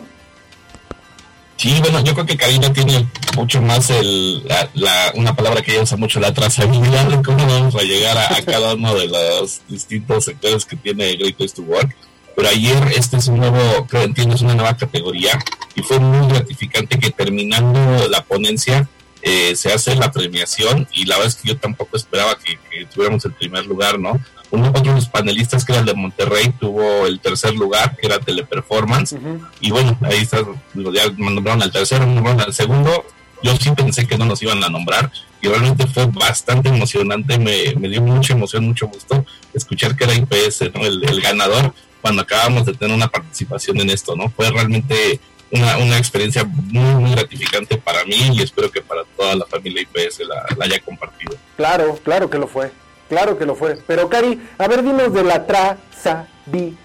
Sí, 1.57 1.79
bueno, 1.81 2.03
yo 2.03 2.13
creo 2.15 2.25
que 2.25 2.35
Karina 2.35 2.73
tiene 2.73 3.07
mucho 3.37 3.61
más 3.61 3.91
el, 3.91 4.43
la, 4.73 5.13
una 5.13 5.35
palabra 5.35 5.61
que 5.61 5.71
ella 5.71 5.83
usa 5.83 5.97
mucho, 5.97 6.19
la 6.19 6.33
trazabilidad 6.33 7.05
de 7.05 7.21
cómo 7.21 7.45
vamos 7.45 7.75
a 7.75 7.83
llegar 7.83 8.17
a, 8.17 8.37
a 8.37 8.41
cada 8.41 8.73
uno 8.73 8.95
de 8.95 9.07
los 9.07 9.61
distintos 9.69 10.25
sectores 10.25 10.65
que 10.65 10.75
tiene 10.77 11.15
Great 11.15 11.35
Place 11.35 11.53
to 11.53 11.61
Work 11.61 11.95
pero 12.35 12.49
ayer 12.49 12.91
este 12.95 13.17
es 13.17 13.27
un 13.27 13.37
nuevo, 13.37 13.87
creo 13.87 14.03
entiendo, 14.03 14.35
es 14.35 14.41
una 14.41 14.55
nueva 14.55 14.75
categoría 14.77 15.37
y 15.75 15.81
fue 15.81 15.99
muy 15.99 16.27
gratificante 16.27 16.99
que 16.99 17.11
terminando 17.11 18.07
la 18.07 18.23
ponencia 18.23 18.87
eh, 19.21 19.55
se 19.55 19.71
hace 19.71 19.95
la 19.95 20.11
premiación 20.11 20.87
y 20.91 21.05
la 21.05 21.15
verdad 21.15 21.33
es 21.33 21.41
que 21.41 21.49
yo 21.49 21.57
tampoco 21.57 21.95
esperaba 21.95 22.37
que, 22.37 22.57
tuviéramos 22.93 23.23
el 23.25 23.33
primer 23.33 23.65
lugar, 23.65 23.97
¿no? 23.97 24.19
Uno 24.51 24.71
de 24.71 24.83
los 24.83 25.07
panelistas 25.07 25.63
que 25.63 25.71
era 25.71 25.79
el 25.79 25.87
de 25.87 25.93
Monterrey 25.93 26.53
tuvo 26.59 27.07
el 27.07 27.19
tercer 27.19 27.55
lugar, 27.55 27.95
que 27.95 28.05
era 28.05 28.19
Teleperformance, 28.19 29.15
y 29.61 29.71
bueno, 29.71 29.97
ahí 30.01 30.19
está, 30.19 30.39
ya 30.75 31.09
nombraron 31.17 31.63
al 31.63 31.71
tercero, 31.71 32.05
nombraron 32.05 32.41
al 32.41 32.53
segundo, 32.53 33.05
yo 33.41 33.55
sí 33.55 33.71
pensé 33.71 34.05
que 34.05 34.17
no 34.17 34.25
nos 34.25 34.43
iban 34.43 34.63
a 34.63 34.69
nombrar 34.69 35.11
y 35.41 35.47
realmente 35.47 35.87
fue 35.87 36.05
bastante 36.07 36.69
emocionante, 36.69 37.39
me, 37.39 37.89
dio 37.89 38.01
mucha 38.01 38.33
emoción, 38.33 38.65
mucho 38.65 38.87
gusto 38.87 39.25
escuchar 39.53 39.95
que 39.95 40.03
era 40.03 40.13
IPS, 40.13 40.73
¿no? 40.73 40.85
el, 40.85 41.03
el 41.03 41.21
ganador 41.21 41.73
cuando 42.03 42.21
acabamos 42.21 42.65
de 42.65 42.73
tener 42.73 42.93
una 42.93 43.07
participación 43.07 43.79
en 43.79 43.89
esto, 43.89 44.13
¿no? 44.13 44.29
Fue 44.29 44.51
realmente 44.51 45.21
una, 45.51 45.77
una 45.77 45.97
experiencia 45.97 46.43
muy, 46.43 46.95
muy 46.95 47.11
gratificante 47.11 47.77
para 47.77 48.03
mí 48.03 48.31
y 48.33 48.41
espero 48.41 48.69
que 48.69 48.81
para 48.81 49.05
toda 49.15 49.35
la 49.35 49.45
familia 49.45 49.83
IPS 49.83 50.19
la, 50.27 50.45
haya 50.65 50.81
compartido. 50.81 51.37
Claro, 51.55 51.97
claro 52.03 52.29
que 52.29 52.37
lo 52.37 52.47
fue, 52.47 52.73
claro 53.07 53.37
que 53.37 53.45
lo 53.45 53.55
fue. 53.55 53.77
Pero 53.87 54.09
Cari, 54.09 54.37
a 54.57 54.67
ver, 54.67 54.83
dinos 54.83 55.13
de 55.13 55.23
la 55.23 55.47
trazabilidad. 55.47 56.77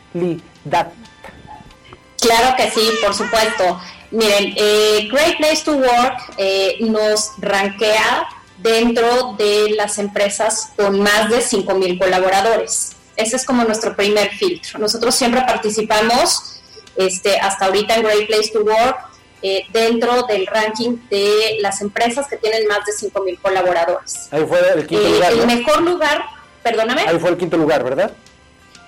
Claro 2.21 2.57
que 2.57 2.71
sí, 2.71 2.89
por 3.05 3.13
supuesto. 3.13 3.81
Miren, 4.13 4.55
eh, 4.57 5.09
Great 5.11 5.37
Place 5.39 5.65
to 5.65 5.73
Work 5.73 6.35
eh, 6.37 6.77
nos 6.79 7.33
rankea 7.39 8.29
dentro 8.59 9.35
de 9.37 9.71
las 9.77 9.99
empresas 9.99 10.71
con 10.77 11.01
más 11.01 11.29
de 11.29 11.39
5.000 11.39 11.99
colaboradores. 11.99 12.93
Ese 13.19 13.35
es 13.35 13.45
como 13.45 13.65
nuestro 13.65 13.97
primer 13.97 14.31
filtro. 14.31 14.79
Nosotros 14.79 15.13
siempre 15.13 15.41
participamos 15.41 16.61
este, 16.97 17.37
hasta 17.39 17.67
ahorita 17.67 17.97
en 17.97 18.05
Great 18.05 18.29
Place 18.29 18.51
to 18.53 18.61
Work 18.61 18.97
eh, 19.43 19.65
dentro 19.73 20.23
del 20.23 20.47
ranking 20.47 20.99
de 21.11 21.59
las 21.61 21.81
empresas 21.81 22.29
que 22.29 22.37
tienen 22.37 22.69
más 22.69 22.79
de 22.87 22.93
5.000 22.93 23.41
colaboradores. 23.43 24.29
Ahí 24.31 24.45
fue 24.47 24.61
el 24.73 24.87
quinto 24.87 25.05
eh, 25.05 25.11
lugar. 25.11 25.33
El 25.33 25.47
mejor 25.49 25.83
lugar, 25.83 26.25
perdóname. 26.63 27.03
Ahí 27.09 27.19
fue 27.19 27.31
el 27.31 27.37
quinto 27.37 27.57
lugar, 27.57 27.83
¿verdad? 27.83 28.13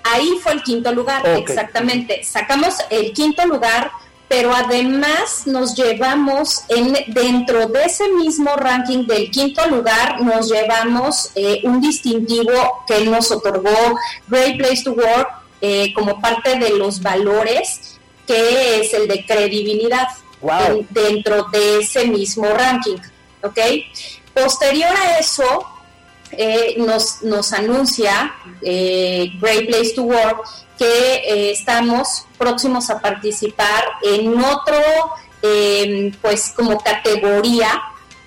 Ahí 0.05 0.39
fue 0.41 0.53
el 0.53 0.63
quinto 0.63 0.93
lugar, 0.93 1.27
exactamente. 1.27 2.23
Sacamos 2.23 2.77
el 2.89 3.13
quinto 3.13 3.45
lugar 3.47 3.91
pero 4.31 4.55
además 4.55 5.43
nos 5.47 5.75
llevamos 5.75 6.63
en, 6.69 6.97
dentro 7.09 7.67
de 7.67 7.87
ese 7.87 8.09
mismo 8.13 8.55
ranking 8.55 9.05
del 9.05 9.29
quinto 9.29 9.67
lugar, 9.67 10.21
nos 10.23 10.49
llevamos 10.49 11.33
eh, 11.35 11.63
un 11.65 11.81
distintivo 11.81 12.85
que 12.87 13.05
nos 13.07 13.33
otorgó 13.33 13.75
Great 14.29 14.57
Place 14.57 14.85
to 14.85 14.93
Work 14.93 15.29
eh, 15.61 15.93
como 15.95 16.21
parte 16.21 16.61
de 16.61 16.79
los 16.79 17.03
valores, 17.03 17.99
que 18.25 18.79
es 18.79 18.95
el 18.95 19.09
de 19.09 19.27
credibilidad 19.27 20.07
dentro 20.91 21.49
de 21.51 21.81
ese 21.81 22.07
mismo 22.07 22.47
ranking. 22.51 22.99
¿ok? 23.43 23.59
Posterior 24.33 24.97
a 24.97 25.19
eso, 25.19 25.67
eh, 26.31 26.77
nos, 26.79 27.21
nos 27.23 27.53
anuncia 27.53 28.33
Great 28.63 29.67
Place 29.67 29.93
to 29.97 30.05
Work 30.05 30.47
que 30.81 30.87
eh, 30.87 31.51
estamos 31.51 32.25
próximos 32.39 32.89
a 32.89 32.99
participar 32.99 33.85
en 34.03 34.43
otro, 34.43 34.81
em, 35.43 36.11
pues 36.23 36.55
como 36.57 36.81
categoría, 36.81 37.71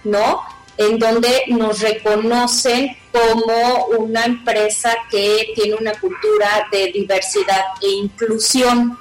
¿no? 0.04 0.44
En 0.78 1.00
donde 1.00 1.46
nos 1.48 1.80
reconocen 1.80 2.96
como 3.12 3.86
una 3.98 4.26
empresa 4.26 4.96
que 5.10 5.52
tiene 5.56 5.74
una 5.74 5.94
cultura 5.94 6.68
de 6.72 6.92
diversidad 6.92 7.64
e 7.82 7.90
inclusión, 7.90 9.00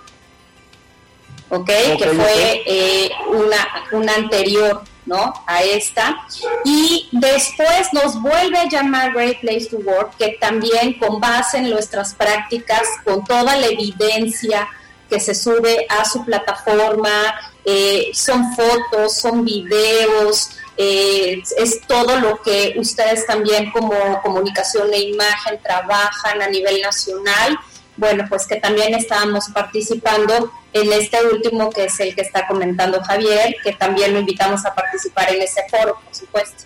¿ok? 1.53 1.67
que 1.67 2.09
fue 2.17 2.63
eh, 2.67 3.11
una, 3.29 3.69
una 3.93 4.15
anterior 4.15 4.83
¿no? 5.05 5.35
A 5.47 5.63
esta. 5.63 6.17
Y 6.65 7.09
después 7.11 7.93
nos 7.93 8.23
vuelve 8.23 8.57
a 8.57 8.69
llamar 8.69 9.13
Great 9.13 9.41
Place 9.41 9.67
to 9.67 9.79
Work, 9.79 10.17
que 10.17 10.39
también 10.41 10.99
con 10.99 11.21
base 11.21 11.59
en 11.59 11.71
nuestras 11.71 12.15
prácticas, 12.15 12.83
con 13.05 13.25
toda 13.25 13.57
la 13.57 13.67
evidencia 13.67 14.69
que 15.11 15.19
se 15.19 15.35
sube 15.35 15.87
a 15.89 16.05
su 16.05 16.25
plataforma, 16.25 17.35
eh, 17.65 18.13
son 18.15 18.55
fotos, 18.55 19.17
son 19.17 19.45
videos, 19.45 20.51
eh, 20.77 21.43
es 21.59 21.81
todo 21.87 22.19
lo 22.21 22.41
que 22.41 22.75
ustedes 22.79 23.27
también 23.27 23.73
como 23.73 24.23
comunicación 24.23 24.91
e 24.95 25.01
imagen 25.01 25.61
trabajan 25.63 26.41
a 26.41 26.49
nivel 26.49 26.81
nacional 26.81 27.59
bueno, 27.97 28.25
pues 28.29 28.47
que 28.47 28.57
también 28.57 28.95
estábamos 28.95 29.49
participando 29.53 30.51
en 30.73 30.93
este 30.93 31.19
último 31.27 31.71
que 31.71 31.85
es 31.85 32.01
el 32.01 32.15
que 32.15 32.23
está 32.23 32.47
comentando 32.47 33.03
Javier, 33.03 33.57
que 33.63 33.73
también 33.73 34.13
lo 34.13 34.21
invitamos 34.21 34.65
a 34.65 34.75
participar 34.75 35.33
en 35.33 35.43
ese 35.43 35.63
foro, 35.71 35.99
por 36.05 36.15
supuesto. 36.15 36.65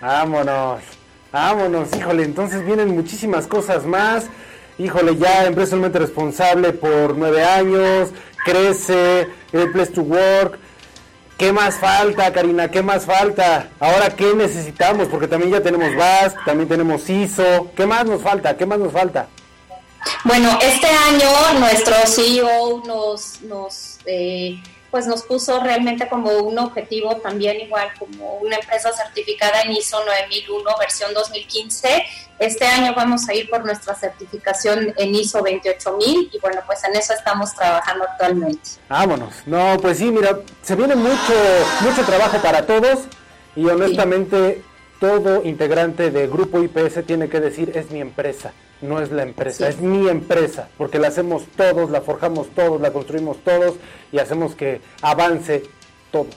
Vámonos, 0.00 0.82
vámonos, 1.30 1.88
híjole, 1.96 2.24
entonces 2.24 2.64
vienen 2.64 2.88
muchísimas 2.88 3.46
cosas 3.46 3.84
más. 3.84 4.26
Híjole, 4.78 5.16
ya 5.16 5.46
empresarialmente 5.46 5.98
responsable 5.98 6.72
por 6.72 7.16
nueve 7.16 7.44
años, 7.44 8.10
crece, 8.44 9.28
el 9.52 9.70
Place 9.70 9.92
to 9.92 10.02
Work. 10.02 10.58
¿Qué 11.38 11.52
más 11.52 11.76
falta, 11.76 12.32
Karina? 12.32 12.70
¿Qué 12.70 12.82
más 12.82 13.04
falta? 13.04 13.68
Ahora, 13.80 14.10
¿qué 14.10 14.34
necesitamos? 14.34 15.08
Porque 15.08 15.26
también 15.26 15.52
ya 15.52 15.60
tenemos 15.60 15.94
VAS, 15.96 16.36
también 16.44 16.68
tenemos 16.68 17.08
ISO. 17.10 17.70
¿Qué 17.76 17.86
más 17.86 18.04
nos 18.06 18.22
falta? 18.22 18.56
¿Qué 18.56 18.64
más 18.64 18.78
nos 18.78 18.92
falta? 18.92 19.26
Bueno, 20.24 20.58
este 20.62 20.86
año 20.86 21.58
nuestro 21.58 21.94
CEO 22.06 22.82
nos, 22.86 23.40
nos 23.42 23.98
eh, 24.06 24.62
pues 24.92 25.06
nos 25.06 25.22
puso 25.22 25.58
realmente 25.58 26.06
como 26.06 26.30
un 26.30 26.58
objetivo 26.58 27.16
también 27.16 27.60
igual 27.60 27.88
como 27.98 28.34
una 28.34 28.56
empresa 28.56 28.92
certificada 28.92 29.62
en 29.62 29.72
ISO 29.72 30.04
9001 30.04 30.70
versión 30.78 31.14
2015. 31.14 32.04
Este 32.38 32.66
año 32.66 32.92
vamos 32.94 33.26
a 33.28 33.34
ir 33.34 33.48
por 33.48 33.64
nuestra 33.64 33.94
certificación 33.94 34.92
en 34.98 35.14
ISO 35.14 35.40
28000 35.40 36.30
y 36.32 36.38
bueno, 36.40 36.60
pues 36.66 36.84
en 36.84 36.94
eso 36.94 37.14
estamos 37.14 37.54
trabajando 37.54 38.04
actualmente. 38.04 38.70
Vámonos. 38.88 39.34
No, 39.46 39.78
pues 39.80 39.96
sí, 39.96 40.10
mira, 40.10 40.38
se 40.62 40.76
viene 40.76 40.94
mucho 40.94 41.34
mucho 41.80 42.04
trabajo 42.04 42.38
para 42.42 42.66
todos 42.66 43.00
y 43.56 43.64
honestamente 43.66 44.62
todo 45.00 45.42
integrante 45.42 46.10
de 46.10 46.26
Grupo 46.26 46.62
IPS 46.62 47.06
tiene 47.06 47.30
que 47.30 47.40
decir 47.40 47.72
es 47.74 47.90
mi 47.90 48.00
empresa 48.00 48.52
no 48.82 49.00
es 49.00 49.10
la 49.10 49.22
empresa, 49.22 49.68
es 49.68 49.80
mi 49.80 50.08
empresa, 50.08 50.68
porque 50.76 50.98
la 50.98 51.08
hacemos 51.08 51.44
todos, 51.56 51.90
la 51.90 52.02
forjamos 52.02 52.50
todos, 52.50 52.80
la 52.80 52.92
construimos 52.92 53.38
todos 53.44 53.76
y 54.10 54.18
hacemos 54.18 54.54
que 54.54 54.80
avance 55.00 55.62
todos. 56.10 56.34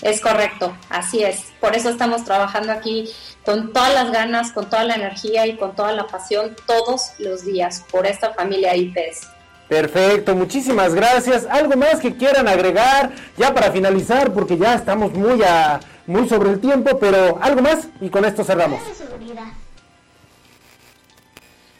Es 0.00 0.20
correcto, 0.20 0.76
así 0.88 1.24
es. 1.24 1.52
Por 1.60 1.74
eso 1.74 1.88
estamos 1.90 2.24
trabajando 2.24 2.72
aquí 2.72 3.10
con 3.44 3.72
todas 3.72 3.92
las 3.92 4.12
ganas, 4.12 4.52
con 4.52 4.70
toda 4.70 4.84
la 4.84 4.94
energía 4.94 5.46
y 5.46 5.56
con 5.56 5.74
toda 5.74 5.92
la 5.92 6.06
pasión 6.06 6.54
todos 6.66 7.12
los 7.18 7.44
días 7.44 7.84
por 7.90 8.06
esta 8.06 8.32
familia 8.32 8.76
IPS. 8.76 9.26
Perfecto, 9.68 10.34
muchísimas 10.34 10.94
gracias. 10.94 11.46
¿Algo 11.50 11.76
más 11.76 12.00
que 12.00 12.16
quieran 12.16 12.48
agregar 12.48 13.10
ya 13.36 13.52
para 13.52 13.70
finalizar? 13.70 14.32
Porque 14.32 14.56
ya 14.56 14.74
estamos 14.74 15.12
muy, 15.12 15.42
a, 15.42 15.80
muy 16.06 16.28
sobre 16.28 16.50
el 16.50 16.60
tiempo, 16.60 16.98
pero 16.98 17.38
algo 17.42 17.60
más 17.60 17.88
y 18.00 18.08
con 18.08 18.24
esto 18.24 18.44
cerramos. 18.44 18.80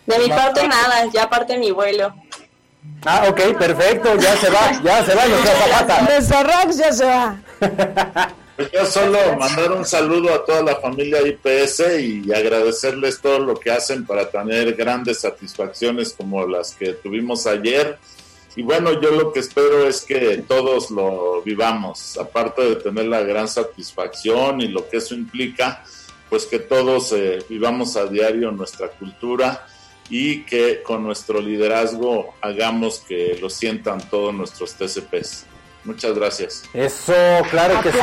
De 0.09 0.18
mi 0.20 0.28
parte 0.30 0.66
nada, 0.66 1.05
ya 1.12 1.28
parte 1.28 1.59
mi 1.59 1.70
vuelo. 1.70 2.14
Ah, 3.05 3.26
ok, 3.28 3.59
perfecto, 3.59 4.16
ya 4.16 4.35
se 4.39 4.48
va, 4.48 4.80
ya 4.82 5.05
se 5.05 5.14
va 5.14 5.26
nuestra 5.26 5.55
zapata. 5.68 6.01
Nuestra 6.01 6.43
Rox 6.44 6.78
ya 6.78 6.93
se 6.93 7.05
va. 7.05 7.36
Pues 8.56 8.70
yo 8.72 8.86
solo 8.86 9.18
mandar 9.39 9.72
un 9.72 9.85
saludo 9.85 10.32
a 10.32 10.47
toda 10.47 10.62
la 10.62 10.76
familia 10.76 11.20
IPS 11.20 12.01
y 12.01 12.32
agradecerles 12.32 13.20
todo 13.20 13.40
lo 13.40 13.60
que 13.60 13.70
hacen 13.70 14.06
para 14.06 14.30
tener 14.30 14.74
grandes 14.74 15.20
satisfacciones 15.20 16.14
como 16.14 16.47
las 16.47 16.72
que 16.72 16.94
tuvimos 16.94 17.47
ayer. 17.47 17.98
Y 18.56 18.62
bueno, 18.62 18.98
yo 19.02 19.10
lo 19.10 19.30
que 19.30 19.40
espero 19.40 19.86
es 19.86 20.01
que 20.01 20.43
todos 20.48 20.90
lo 20.90 21.43
vivamos, 21.43 22.16
aparte 22.16 22.62
de 22.62 22.76
tener 22.76 23.05
la 23.05 23.20
gran 23.20 23.47
satisfacción 23.47 24.62
y 24.62 24.68
lo 24.68 24.89
que 24.89 24.97
eso 24.97 25.14
implica, 25.14 25.85
pues 26.30 26.47
que 26.47 26.60
todos 26.60 27.12
eh, 27.12 27.44
vivamos 27.47 27.94
a 27.98 28.06
diario 28.06 28.51
nuestra 28.51 28.89
cultura 28.89 29.66
y 30.10 30.43
que 30.44 30.82
con 30.82 31.02
nuestro 31.02 31.40
liderazgo 31.40 32.35
hagamos 32.40 33.01
que 33.01 33.39
lo 33.40 33.51
sientan 33.51 34.01
todos 34.09 34.35
nuestros 34.35 34.74
TCPs. 34.74 35.47
Muchas 35.85 36.14
gracias. 36.14 36.64
Eso, 36.74 37.12
claro 37.51 37.80
que 37.82 37.93
sí. 37.93 37.98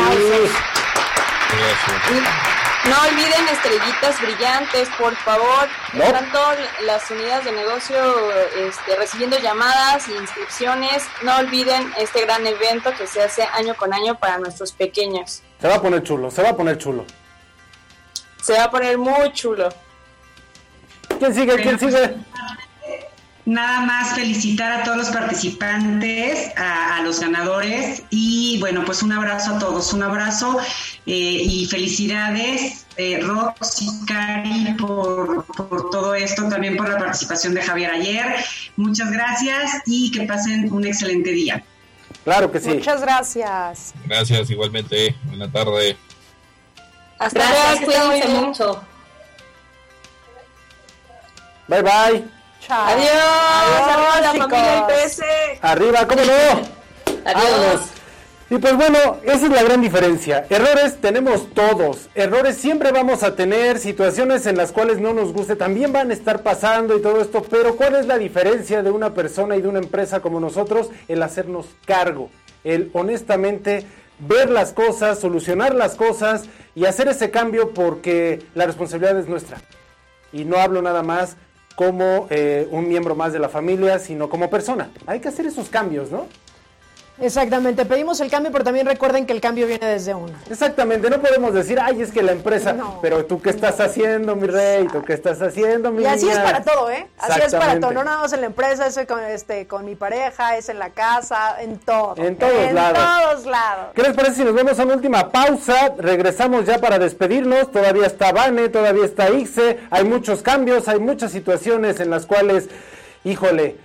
No 2.89 3.01
olviden 3.01 3.47
estrellitas 3.47 4.21
brillantes, 4.21 4.89
por 4.99 5.15
favor. 5.15 5.67
Están 5.93 6.31
todas 6.31 6.59
las 6.83 7.09
unidades 7.09 7.45
de 7.45 7.51
negocio 7.51 7.97
este, 8.57 8.95
recibiendo 8.95 9.39
llamadas 9.39 10.07
e 10.07 10.15
inscripciones. 10.15 11.03
No 11.23 11.37
olviden 11.37 11.91
este 11.97 12.21
gran 12.21 12.45
evento 12.45 12.91
que 12.95 13.07
se 13.07 13.23
hace 13.23 13.41
año 13.43 13.75
con 13.75 13.91
año 13.91 14.19
para 14.19 14.37
nuestros 14.37 14.71
pequeños. 14.71 15.41
Se 15.59 15.67
va 15.67 15.75
a 15.75 15.81
poner 15.81 16.03
chulo, 16.03 16.29
se 16.29 16.43
va 16.43 16.49
a 16.49 16.55
poner 16.55 16.77
chulo. 16.77 17.05
Se 18.41 18.53
va 18.53 18.65
a 18.65 18.71
poner 18.71 18.99
muy 18.99 19.33
chulo. 19.33 19.69
¿Quién 21.25 21.49
sigue? 21.49 21.55
¿Quién 21.61 21.79
sigue? 21.79 22.15
Nada 23.45 23.81
más 23.81 24.15
felicitar 24.15 24.81
a 24.81 24.83
todos 24.83 24.97
los 24.97 25.09
participantes, 25.09 26.51
a, 26.57 27.01
los 27.03 27.19
ganadores 27.19 28.03
y 28.09 28.59
bueno, 28.59 28.83
pues 28.85 29.03
un 29.03 29.11
abrazo 29.11 29.55
a 29.55 29.59
todos, 29.59 29.93
un 29.93 30.01
abrazo 30.01 30.57
eh, 31.05 31.11
y 31.11 31.65
felicidades 31.67 32.87
eh, 32.97 33.19
Rox 33.21 33.81
y 33.81 34.05
Cari 34.07 34.73
por, 34.79 35.45
por 35.45 35.91
todo 35.91 36.15
esto, 36.15 36.47
también 36.49 36.75
por 36.75 36.89
la 36.89 36.97
participación 36.97 37.53
de 37.53 37.61
Javier 37.61 37.91
ayer. 37.91 38.35
Muchas 38.77 39.11
gracias 39.11 39.83
y 39.85 40.11
que 40.11 40.25
pasen 40.25 40.71
un 40.71 40.85
excelente 40.85 41.31
día. 41.31 41.63
Claro 42.23 42.51
que 42.51 42.59
sí. 42.59 42.69
Muchas 42.69 43.01
gracias. 43.01 43.93
Gracias, 44.05 44.49
igualmente. 44.49 45.15
Buena 45.25 45.51
tarde. 45.51 45.97
Hasta 47.19 47.39
luego, 47.79 47.85
cuídense 47.85 48.27
mucho. 48.29 48.94
Bye 51.67 51.81
bye. 51.81 52.23
Chao. 52.59 52.87
Adiós. 52.87 53.11
Adiós, 53.11 54.21
la 54.21 54.45
familia 54.45 54.87
IPS. 54.87 55.21
Arriba, 55.61 56.07
¿cómo 56.07 56.21
no? 56.23 57.25
Adiós. 57.25 57.81
Y 58.47 58.57
pues 58.59 58.75
bueno, 58.75 59.17
esa 59.23 59.47
es 59.47 59.51
la 59.51 59.63
gran 59.63 59.81
diferencia. 59.81 60.45
Errores 60.51 60.97
tenemos 61.01 61.51
todos. 61.55 62.09
Errores 62.13 62.57
siempre 62.57 62.91
vamos 62.91 63.23
a 63.23 63.35
tener, 63.35 63.79
situaciones 63.79 64.45
en 64.45 64.55
las 64.55 64.71
cuales 64.71 64.99
no 64.99 65.13
nos 65.13 65.33
guste, 65.33 65.55
también 65.55 65.91
van 65.91 66.11
a 66.11 66.13
estar 66.13 66.43
pasando 66.43 66.95
y 66.95 67.01
todo 67.01 67.21
esto. 67.21 67.41
Pero 67.49 67.75
¿cuál 67.75 67.95
es 67.95 68.05
la 68.05 68.19
diferencia 68.19 68.83
de 68.83 68.91
una 68.91 69.15
persona 69.15 69.55
y 69.55 69.61
de 69.61 69.67
una 69.67 69.79
empresa 69.79 70.19
como 70.19 70.39
nosotros? 70.39 70.91
El 71.07 71.23
hacernos 71.23 71.65
cargo. 71.85 72.29
El 72.63 72.91
honestamente 72.93 73.87
ver 74.19 74.51
las 74.51 74.73
cosas, 74.73 75.19
solucionar 75.19 75.73
las 75.73 75.95
cosas 75.95 76.43
y 76.75 76.85
hacer 76.85 77.07
ese 77.07 77.31
cambio 77.31 77.73
porque 77.73 78.43
la 78.53 78.67
responsabilidad 78.67 79.17
es 79.17 79.27
nuestra. 79.27 79.57
Y 80.31 80.45
no 80.45 80.57
hablo 80.57 80.83
nada 80.83 81.01
más 81.01 81.35
como 81.75 82.27
eh, 82.29 82.67
un 82.71 82.87
miembro 82.87 83.15
más 83.15 83.33
de 83.33 83.39
la 83.39 83.49
familia, 83.49 83.99
sino 83.99 84.29
como 84.29 84.49
persona. 84.49 84.89
Hay 85.05 85.19
que 85.19 85.27
hacer 85.27 85.45
esos 85.45 85.69
cambios, 85.69 86.11
¿no? 86.11 86.27
Exactamente, 87.19 87.85
pedimos 87.85 88.19
el 88.19 88.29
cambio, 88.29 88.51
pero 88.51 88.65
también 88.65 88.85
recuerden 88.85 89.25
que 89.25 89.31
el 89.31 89.39
cambio 89.39 89.67
viene 89.67 89.85
desde 89.85 90.13
uno. 90.13 90.33
Exactamente, 90.49 91.09
no 91.09 91.21
podemos 91.21 91.53
decir, 91.53 91.79
ay, 91.79 92.01
es 92.01 92.11
que 92.11 92.21
la 92.21 92.33
empresa, 92.33 92.75
pero 93.01 93.25
tú 93.25 93.41
qué 93.41 93.51
estás 93.51 93.79
haciendo, 93.79 94.35
mi 94.35 94.47
rey, 94.47 94.87
tú 94.87 95.01
qué 95.01 95.13
estás 95.13 95.41
haciendo, 95.41 95.91
mi 95.91 96.03
Y 96.03 96.05
así 96.05 96.29
es 96.29 96.37
para 96.37 96.63
todo, 96.63 96.91
¿eh? 96.91 97.07
Así 97.17 97.39
es 97.41 97.55
para 97.55 97.79
todo, 97.79 97.93
no 97.93 98.03
nada 98.03 98.19
más 98.21 98.33
en 98.33 98.41
la 98.41 98.47
empresa, 98.47 98.87
es 98.87 98.99
con, 99.07 99.23
este, 99.23 99.65
con 99.65 99.85
mi 99.85 99.95
pareja, 99.95 100.57
es 100.57 100.67
en 100.67 100.77
la 100.77 100.89
casa, 100.89 101.61
en 101.61 101.79
todo. 101.79 102.15
En 102.17 102.35
todos 102.35 102.73
lados. 102.73 102.99
En 102.99 103.05
todos 103.05 103.45
lados. 103.45 103.85
¿Qué 103.95 104.01
les 104.01 104.13
parece 104.13 104.35
si 104.35 104.43
nos 104.43 104.53
vemos 104.53 104.77
a 104.77 104.83
una 104.83 104.95
última 104.95 105.31
pausa? 105.31 105.93
Regresamos 105.97 106.65
ya 106.65 106.79
para 106.79 106.99
despedirnos, 106.99 107.71
todavía 107.71 108.07
está 108.07 108.33
Vane, 108.33 108.67
todavía 108.67 109.05
está 109.05 109.29
Ixe, 109.29 109.79
hay 109.89 110.03
muchos 110.03 110.41
cambios, 110.41 110.89
hay 110.89 110.99
muchas 110.99 111.31
situaciones 111.31 112.01
en 112.01 112.09
las 112.09 112.25
cuales, 112.25 112.67
híjole, 113.23 113.77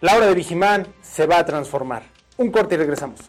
la 0.00 0.16
hora 0.16 0.26
de 0.26 0.34
Vigimán 0.34 0.88
se 1.00 1.26
va 1.26 1.38
a 1.38 1.46
transformar. 1.46 2.15
Un 2.38 2.50
corte 2.50 2.74
y 2.74 2.78
regresamos. 2.78 3.20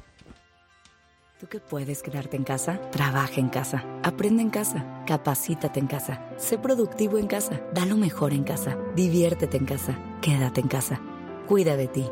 Tú 1.40 1.48
que 1.48 1.60
puedes 1.60 2.02
quedarte 2.02 2.36
en 2.36 2.44
casa, 2.44 2.82
trabaja 2.92 3.40
en 3.40 3.50
casa, 3.50 3.86
aprende 4.04 4.42
en 4.42 4.50
casa, 4.50 5.04
capacítate 5.06 5.80
en 5.80 5.86
casa, 5.86 6.26
sé 6.38 6.58
productivo 6.58 7.20
en 7.20 7.28
casa, 7.28 7.62
da 7.74 7.86
lo 7.86 7.96
mejor 7.96 8.34
en 8.34 8.44
casa, 8.44 8.76
diviértete 8.96 9.58
en 9.58 9.66
casa, 9.66 10.00
quédate 10.20 10.62
en 10.62 10.68
casa, 10.68 11.00
cuida 11.48 11.78
de 11.78 11.88
ti, 11.88 12.10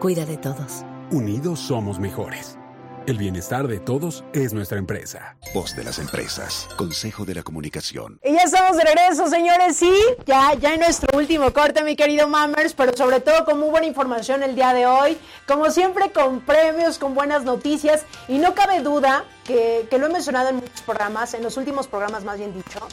cuida 0.00 0.24
de 0.24 0.38
todos. 0.38 0.84
Unidos 1.10 1.60
somos 1.60 2.00
mejores. 2.00 2.58
El 3.04 3.18
bienestar 3.18 3.66
de 3.66 3.80
todos 3.80 4.22
es 4.32 4.52
nuestra 4.52 4.78
empresa. 4.78 5.36
Voz 5.52 5.74
de 5.74 5.82
las 5.82 5.98
empresas. 5.98 6.68
Consejo 6.76 7.24
de 7.24 7.34
la 7.34 7.42
Comunicación. 7.42 8.20
Y 8.22 8.32
ya 8.32 8.42
estamos 8.42 8.76
de 8.76 8.84
regreso, 8.84 9.26
señores. 9.26 9.76
Sí, 9.76 9.92
ya, 10.24 10.54
ya 10.54 10.74
en 10.74 10.80
nuestro 10.80 11.18
último 11.18 11.52
corte, 11.52 11.82
mi 11.82 11.96
querido 11.96 12.28
Mammers, 12.28 12.74
pero 12.74 12.96
sobre 12.96 13.18
todo 13.18 13.44
con 13.44 13.58
muy 13.58 13.70
buena 13.70 13.86
información 13.86 14.44
el 14.44 14.54
día 14.54 14.72
de 14.72 14.86
hoy. 14.86 15.18
Como 15.48 15.68
siempre, 15.72 16.12
con 16.12 16.42
premios, 16.42 16.98
con 16.98 17.16
buenas 17.16 17.42
noticias. 17.42 18.04
Y 18.28 18.38
no 18.38 18.54
cabe 18.54 18.80
duda 18.82 19.24
que, 19.44 19.88
que 19.90 19.98
lo 19.98 20.06
he 20.06 20.10
mencionado 20.10 20.50
en 20.50 20.56
muchos 20.56 20.82
programas, 20.82 21.34
en 21.34 21.42
los 21.42 21.56
últimos 21.56 21.88
programas 21.88 22.22
más 22.22 22.38
bien 22.38 22.54
dicho, 22.54 22.86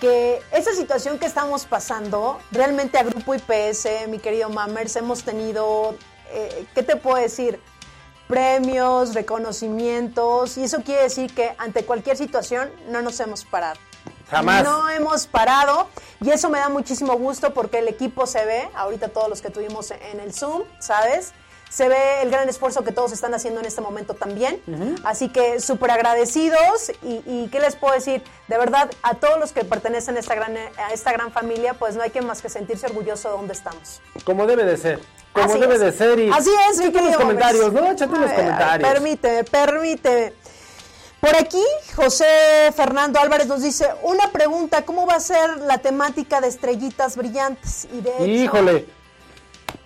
que 0.00 0.40
esa 0.52 0.72
situación 0.72 1.18
que 1.18 1.26
estamos 1.26 1.66
pasando, 1.66 2.40
realmente 2.52 2.96
a 2.96 3.02
Grupo 3.02 3.34
IPS, 3.34 4.08
mi 4.08 4.18
querido 4.18 4.48
Mammers, 4.48 4.96
hemos 4.96 5.24
tenido, 5.24 5.94
eh, 6.30 6.64
¿qué 6.74 6.82
te 6.82 6.96
puedo 6.96 7.18
decir? 7.18 7.60
Premios, 8.28 9.14
reconocimientos, 9.14 10.56
y 10.56 10.64
eso 10.64 10.82
quiere 10.82 11.02
decir 11.02 11.34
que 11.34 11.54
ante 11.58 11.84
cualquier 11.84 12.16
situación 12.16 12.70
no 12.88 13.02
nos 13.02 13.20
hemos 13.20 13.44
parado. 13.44 13.78
Jamás. 14.30 14.64
No 14.64 14.88
hemos 14.88 15.26
parado 15.26 15.88
y 16.22 16.30
eso 16.30 16.48
me 16.48 16.58
da 16.58 16.70
muchísimo 16.70 17.14
gusto 17.18 17.52
porque 17.52 17.80
el 17.80 17.88
equipo 17.88 18.26
se 18.26 18.44
ve, 18.46 18.70
ahorita 18.74 19.08
todos 19.08 19.28
los 19.28 19.42
que 19.42 19.50
tuvimos 19.50 19.90
en 19.90 20.20
el 20.20 20.32
Zoom, 20.32 20.62
¿sabes? 20.78 21.34
Se 21.72 21.88
ve 21.88 22.20
el 22.20 22.30
gran 22.30 22.48
esfuerzo 22.50 22.84
que 22.84 22.92
todos 22.92 23.12
están 23.12 23.32
haciendo 23.32 23.60
en 23.60 23.66
este 23.66 23.80
momento 23.80 24.12
también. 24.12 24.60
Así 25.04 25.30
que 25.30 25.58
súper 25.58 25.90
agradecidos 25.90 26.90
y, 27.02 27.22
y, 27.24 27.48
¿qué 27.50 27.60
les 27.60 27.76
puedo 27.76 27.94
decir? 27.94 28.22
De 28.48 28.58
verdad, 28.58 28.90
a 29.02 29.14
todos 29.14 29.40
los 29.40 29.52
que 29.52 29.64
pertenecen 29.64 30.16
a 30.18 30.20
esta 30.20 30.34
gran, 30.34 30.54
a 30.54 30.92
esta 30.92 31.12
gran 31.12 31.32
familia, 31.32 31.72
pues 31.72 31.96
no 31.96 32.02
hay 32.02 32.10
que 32.10 32.20
más 32.20 32.42
que 32.42 32.50
sentirse 32.50 32.86
orgulloso 32.86 33.30
de 33.30 33.36
donde 33.36 33.54
estamos. 33.54 34.02
Como 34.24 34.46
debe 34.46 34.64
de 34.64 34.76
ser. 34.76 35.00
Como 35.32 35.46
Así 35.46 35.58
debe 35.58 35.76
es. 35.76 35.80
de 35.80 35.92
ser. 35.92 36.18
Y 36.18 36.30
Así 36.30 36.50
es, 36.70 36.78
mi 36.78 36.90
los 36.90 37.16
comentarios. 37.16 37.72
¿no? 37.72 37.90
Échate 37.90 38.18
los 38.18 38.32
comentarios. 38.32 38.92
Permíteme, 38.92 39.44
permíteme. 39.44 40.32
Por 41.20 41.36
aquí, 41.36 41.64
José 41.96 42.70
Fernando 42.76 43.18
Álvarez 43.18 43.46
nos 43.46 43.62
dice, 43.62 43.88
una 44.02 44.30
pregunta, 44.30 44.84
¿cómo 44.84 45.06
va 45.06 45.14
a 45.14 45.20
ser 45.20 45.56
la 45.60 45.78
temática 45.78 46.42
de 46.42 46.48
estrellitas 46.48 47.16
brillantes? 47.16 47.86
Y 47.94 48.00
de 48.02 48.10
hecho, 48.10 48.26
Híjole. 48.26 49.01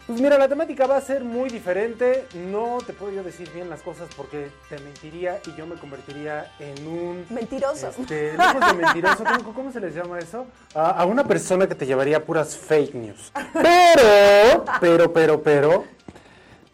Pues 0.07 0.21
mira, 0.21 0.39
la 0.39 0.47
temática 0.47 0.87
va 0.87 0.97
a 0.97 1.01
ser 1.01 1.25
muy 1.25 1.51
diferente. 1.51 2.27
No 2.35 2.79
te 2.87 2.93
puedo 2.93 3.13
yo 3.13 3.25
decir 3.25 3.51
bien 3.53 3.69
las 3.69 3.83
cosas 3.83 4.09
porque 4.17 4.51
te 4.69 4.79
mentiría 4.79 5.41
y 5.45 5.59
yo 5.59 5.67
me 5.67 5.75
convertiría 5.75 6.53
en 6.61 6.87
un... 6.87 7.27
Mentiroso. 7.29 7.89
Este, 7.89 8.35
lejos 8.37 8.67
de 8.69 8.75
mentiroso, 8.75 9.25
¿cómo, 9.39 9.53
cómo 9.53 9.73
se 9.73 9.81
les 9.81 9.97
llama 9.97 10.21
eso? 10.21 10.47
A, 10.75 10.91
a 10.91 11.05
una 11.07 11.25
persona 11.25 11.67
que 11.67 11.75
te 11.75 11.87
llevaría 11.87 12.25
puras 12.25 12.57
fake 12.57 12.95
news. 12.95 13.33
Pero, 13.53 14.65
pero, 14.81 15.13
pero, 15.13 15.43
pero, 15.43 15.85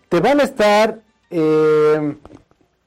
te 0.09 0.21
van 0.21 0.41
a 0.41 0.43
estar 0.43 0.99
eh, 1.31 2.17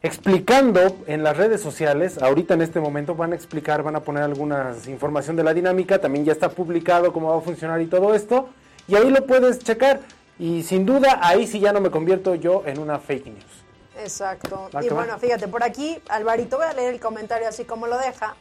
explicando 0.03 0.97
en 1.07 1.23
las 1.23 1.37
redes 1.37 1.61
sociales, 1.61 2.21
ahorita 2.21 2.53
en 2.53 2.61
este 2.61 2.79
momento 2.79 3.15
van 3.15 3.31
a 3.31 3.35
explicar, 3.35 3.81
van 3.81 3.95
a 3.95 4.01
poner 4.01 4.21
alguna 4.21 4.75
información 4.87 5.35
de 5.35 5.43
la 5.43 5.53
dinámica, 5.53 5.99
también 5.99 6.25
ya 6.25 6.33
está 6.33 6.49
publicado 6.49 7.11
cómo 7.11 7.31
va 7.31 7.37
a 7.37 7.41
funcionar 7.41 7.81
y 7.81 7.87
todo 7.87 8.13
esto, 8.13 8.49
y 8.87 8.95
ahí 8.95 9.09
lo 9.09 9.25
puedes 9.25 9.59
checar. 9.59 10.01
Y 10.37 10.63
sin 10.63 10.85
duda, 10.85 11.19
ahí 11.21 11.47
sí 11.47 11.59
ya 11.59 11.71
no 11.71 11.79
me 11.79 11.89
convierto 11.89 12.35
yo 12.35 12.63
en 12.65 12.79
una 12.79 12.99
fake 12.99 13.27
news. 13.27 13.65
Exacto. 13.97 14.69
Y 14.81 14.89
va. 14.89 14.95
bueno, 14.95 15.17
fíjate, 15.19 15.47
por 15.47 15.63
aquí, 15.63 16.01
Alvarito, 16.09 16.57
voy 16.57 16.67
a 16.67 16.73
leer 16.73 16.93
el 16.93 16.99
comentario 16.99 17.47
así 17.47 17.63
como 17.63 17.87
lo 17.87 17.97
deja. 17.97 18.35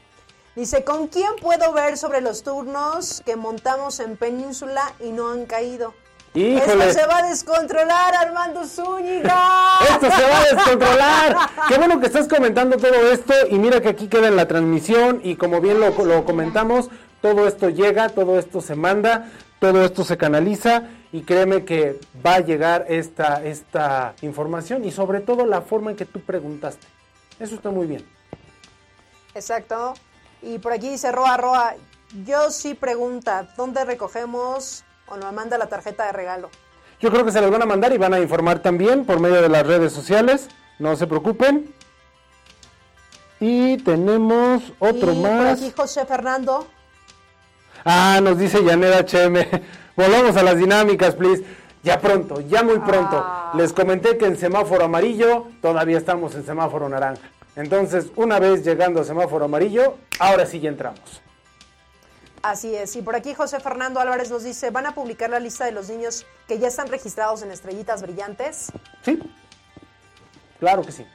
Dice, 0.56 0.84
¿con 0.84 1.08
quién 1.08 1.30
puedo 1.40 1.72
ver 1.72 1.96
sobre 1.96 2.20
los 2.20 2.42
turnos 2.42 3.22
que 3.24 3.36
montamos 3.36 3.98
en 4.00 4.16
Península 4.16 4.92
y 5.00 5.10
no 5.10 5.30
han 5.30 5.46
caído? 5.46 5.94
¡Híjole! 6.32 6.88
Esto 6.88 7.00
se 7.00 7.06
va 7.06 7.18
a 7.18 7.28
descontrolar, 7.28 8.14
Armando 8.14 8.64
Zúñiga. 8.64 9.78
Esto 9.88 10.10
se 10.10 10.22
va 10.22 10.38
a 10.38 10.42
descontrolar. 10.42 11.36
Qué 11.68 11.78
bueno 11.78 12.00
que 12.00 12.06
estás 12.06 12.26
comentando 12.28 12.76
todo 12.76 13.12
esto 13.12 13.34
y 13.50 13.58
mira 13.58 13.80
que 13.80 13.88
aquí 13.88 14.08
queda 14.08 14.28
en 14.28 14.36
la 14.36 14.46
transmisión 14.46 15.20
y 15.22 15.36
como 15.36 15.60
bien 15.60 15.78
lo, 15.78 15.90
lo 15.90 16.24
comentamos, 16.24 16.88
todo 17.20 17.46
esto 17.46 17.68
llega, 17.68 18.08
todo 18.08 18.38
esto 18.38 18.60
se 18.60 18.74
manda, 18.74 19.30
todo 19.58 19.84
esto 19.84 20.04
se 20.04 20.16
canaliza 20.16 20.84
y 21.12 21.22
créeme 21.22 21.64
que 21.64 22.00
va 22.24 22.36
a 22.36 22.40
llegar 22.40 22.86
esta, 22.88 23.42
esta 23.44 24.14
información 24.22 24.84
y 24.84 24.90
sobre 24.90 25.20
todo 25.20 25.46
la 25.46 25.62
forma 25.62 25.90
en 25.90 25.96
que 25.96 26.04
tú 26.04 26.20
preguntaste. 26.20 26.86
Eso 27.38 27.54
está 27.54 27.70
muy 27.70 27.86
bien. 27.86 28.04
Exacto. 29.34 29.94
Y 30.42 30.58
por 30.58 30.72
aquí 30.72 30.90
dice 30.90 31.10
Roa 31.10 31.36
Roa, 31.36 31.74
yo 32.24 32.50
sí 32.50 32.74
pregunta, 32.74 33.48
¿dónde 33.56 33.84
recogemos 33.84 34.84
o 35.06 35.16
nos 35.16 35.32
manda 35.32 35.58
la 35.58 35.66
tarjeta 35.66 36.06
de 36.06 36.12
regalo? 36.12 36.50
Yo 37.00 37.10
creo 37.10 37.24
que 37.24 37.32
se 37.32 37.40
las 37.40 37.50
van 37.50 37.62
a 37.62 37.66
mandar 37.66 37.92
y 37.92 37.98
van 37.98 38.14
a 38.14 38.20
informar 38.20 38.60
también 38.60 39.04
por 39.04 39.20
medio 39.20 39.42
de 39.42 39.48
las 39.48 39.66
redes 39.66 39.92
sociales. 39.92 40.48
No 40.78 40.96
se 40.96 41.06
preocupen. 41.06 41.74
Y 43.40 43.78
tenemos 43.78 44.72
otro 44.78 45.12
y 45.12 45.20
por 45.20 45.30
más. 45.30 45.58
aquí 45.58 45.72
José 45.76 46.06
Fernando, 46.06 46.66
Ah, 47.84 48.20
nos 48.22 48.38
dice 48.38 48.64
Yaneda 48.64 49.00
HM. 49.00 49.62
Volvamos 49.96 50.36
a 50.36 50.42
las 50.42 50.56
dinámicas, 50.56 51.14
please. 51.14 51.44
Ya 51.82 52.00
pronto, 52.00 52.40
ya 52.40 52.62
muy 52.62 52.78
pronto. 52.78 53.22
Ah. 53.22 53.52
Les 53.56 53.72
comenté 53.72 54.16
que 54.16 54.24
en 54.24 54.36
semáforo 54.36 54.86
amarillo 54.86 55.48
todavía 55.60 55.98
estamos 55.98 56.34
en 56.34 56.46
semáforo 56.46 56.88
naranja. 56.88 57.28
Entonces, 57.56 58.06
una 58.16 58.38
vez 58.38 58.64
llegando 58.64 59.02
a 59.02 59.04
semáforo 59.04 59.44
amarillo, 59.44 59.96
ahora 60.18 60.46
sí 60.46 60.60
ya 60.60 60.70
entramos. 60.70 61.20
Así 62.42 62.74
es. 62.74 62.96
Y 62.96 63.02
por 63.02 63.14
aquí 63.16 63.32
José 63.34 63.60
Fernando 63.60 64.00
Álvarez 64.00 64.30
nos 64.30 64.42
dice, 64.44 64.70
¿van 64.70 64.86
a 64.86 64.94
publicar 64.94 65.30
la 65.30 65.40
lista 65.40 65.64
de 65.64 65.72
los 65.72 65.88
niños 65.88 66.26
que 66.48 66.58
ya 66.58 66.68
están 66.68 66.88
registrados 66.88 67.42
en 67.42 67.50
Estrellitas 67.50 68.02
Brillantes? 68.02 68.72
Sí, 69.02 69.18
claro 70.58 70.82
que 70.82 70.92
sí. 70.92 71.06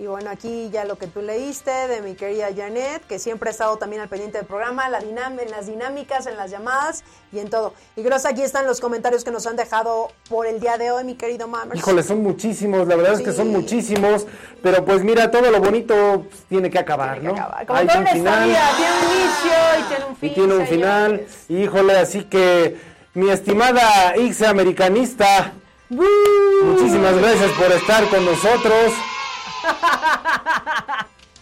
Y 0.00 0.06
bueno, 0.06 0.30
aquí 0.30 0.70
ya 0.72 0.86
lo 0.86 0.96
que 0.96 1.06
tú 1.08 1.20
leíste 1.20 1.70
de 1.70 2.00
mi 2.00 2.14
querida 2.14 2.48
Janet, 2.56 3.06
que 3.06 3.18
siempre 3.18 3.50
ha 3.50 3.52
estado 3.52 3.76
también 3.76 4.00
al 4.00 4.08
pendiente 4.08 4.38
del 4.38 4.46
programa, 4.46 4.88
la 4.88 5.00
en 5.00 5.50
las 5.50 5.66
dinámicas, 5.66 6.26
en 6.26 6.38
las 6.38 6.50
llamadas 6.50 7.04
y 7.30 7.38
en 7.38 7.50
todo. 7.50 7.74
Y 7.96 8.02
gracias, 8.02 8.32
aquí 8.32 8.40
están 8.40 8.66
los 8.66 8.80
comentarios 8.80 9.24
que 9.24 9.30
nos 9.30 9.46
han 9.46 9.56
dejado 9.56 10.10
por 10.30 10.46
el 10.46 10.58
día 10.58 10.78
de 10.78 10.90
hoy, 10.90 11.04
mi 11.04 11.16
querido 11.16 11.48
Mammers. 11.48 11.78
Híjole, 11.78 12.02
son 12.02 12.22
muchísimos, 12.22 12.88
la 12.88 12.96
verdad 12.96 13.12
es 13.12 13.20
que 13.20 13.32
son 13.32 13.48
muchísimos, 13.48 14.26
pero 14.62 14.86
pues 14.86 15.04
mira, 15.04 15.30
todo 15.30 15.50
lo 15.50 15.60
bonito 15.60 16.24
pues, 16.30 16.44
tiene 16.48 16.70
que 16.70 16.78
acabar, 16.78 17.22
¿no? 17.22 17.34
Como 17.66 17.78
Hay 17.78 17.86
un 17.86 18.06
final. 18.06 18.48
vida, 18.48 18.70
tiene 18.78 18.92
un 18.96 19.04
inicio 19.04 19.52
y 19.80 19.82
tiene 19.88 20.04
un 20.06 20.16
fin. 20.16 20.30
y 20.30 20.34
tiene 20.34 20.54
un 20.54 20.66
final. 20.66 21.10
señores. 21.10 21.50
Híjole, 21.50 21.98
así 21.98 22.24
que 22.24 22.78
mi 23.12 23.28
estimada 23.28 24.16
Ixe 24.16 24.46
americanista, 24.46 25.52
muchísimas 25.90 27.18
gracias 27.18 27.50
por 27.50 27.70
estar 27.70 28.08
con 28.08 28.24
nosotros. 28.24 28.92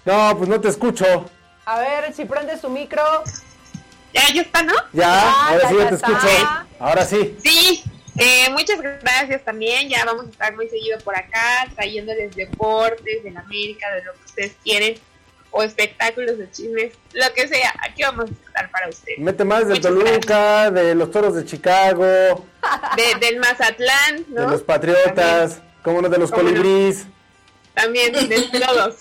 No, 0.04 0.36
pues 0.36 0.48
no 0.48 0.60
te 0.60 0.68
escucho. 0.68 1.28
A 1.66 1.78
ver, 1.80 2.12
si 2.14 2.24
prendes 2.24 2.60
tu 2.60 2.68
micro. 2.70 3.02
Ya, 4.14 4.22
ya 4.34 4.42
está, 4.42 4.62
¿no? 4.62 4.72
Ya, 4.92 5.48
ahora 5.48 5.68
sí 5.68 5.74
ya 5.78 5.88
te 5.90 5.94
está. 5.96 6.06
escucho. 6.08 6.28
Ahora 6.78 7.04
sí. 7.04 7.36
Sí, 7.44 7.84
eh, 8.16 8.48
muchas 8.50 8.80
gracias 8.80 9.44
también. 9.44 9.88
Ya 9.88 10.04
vamos 10.06 10.26
a 10.26 10.30
estar 10.30 10.56
muy 10.56 10.68
seguido 10.68 10.98
por 11.00 11.14
acá, 11.14 11.66
trayéndoles 11.74 12.34
deportes 12.34 13.22
de 13.22 13.30
la 13.30 13.40
América, 13.40 13.86
de 13.94 14.04
lo 14.04 14.12
que 14.14 14.24
ustedes 14.24 14.52
quieren, 14.64 14.94
o 15.50 15.62
espectáculos 15.62 16.38
de 16.38 16.50
chismes, 16.50 16.94
lo 17.12 17.32
que 17.34 17.46
sea. 17.48 17.74
Aquí 17.86 18.02
vamos 18.02 18.30
a 18.30 18.46
estar 18.46 18.70
para 18.70 18.88
ustedes. 18.88 19.18
Mete 19.18 19.44
más 19.44 19.60
de 19.68 19.74
Muchas 19.74 19.82
Toluca, 19.82 20.70
de 20.70 20.94
los 20.94 21.10
toros 21.10 21.34
de 21.34 21.44
Chicago, 21.44 22.04
de 22.06 22.34
De- 22.96 23.14
del 23.26 23.40
Mazatlán, 23.40 24.24
¿no? 24.28 24.48
los 24.48 24.62
patriotas, 24.62 25.60
como 25.82 25.98
uno 25.98 26.08
de 26.08 26.16
los 26.18 26.30
¿Cómo 26.30 26.44
no? 26.44 26.48
También 27.80 28.12
de 28.12 28.40
todos. 28.66 28.96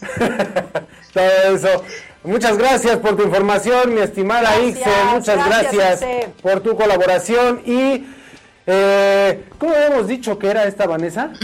todo 1.14 1.56
eso. 1.56 1.84
Muchas 2.24 2.58
gracias 2.58 2.98
por 2.98 3.16
tu 3.16 3.24
información, 3.24 3.94
mi 3.94 4.02
estimada 4.02 4.42
Gracias, 4.56 4.78
Ixe. 4.78 5.04
Muchas 5.14 5.46
gracias, 5.48 6.06
por 6.42 6.60
tu 6.60 6.76
colaboración. 6.76 7.62
Y, 7.66 8.06
eh, 8.68 9.46
¿cómo 9.58 9.74
habíamos 9.74 10.08
dicho 10.08 10.38
que 10.38 10.48
era 10.50 10.66
esta 10.66 10.86
Vanessa? 10.86 11.32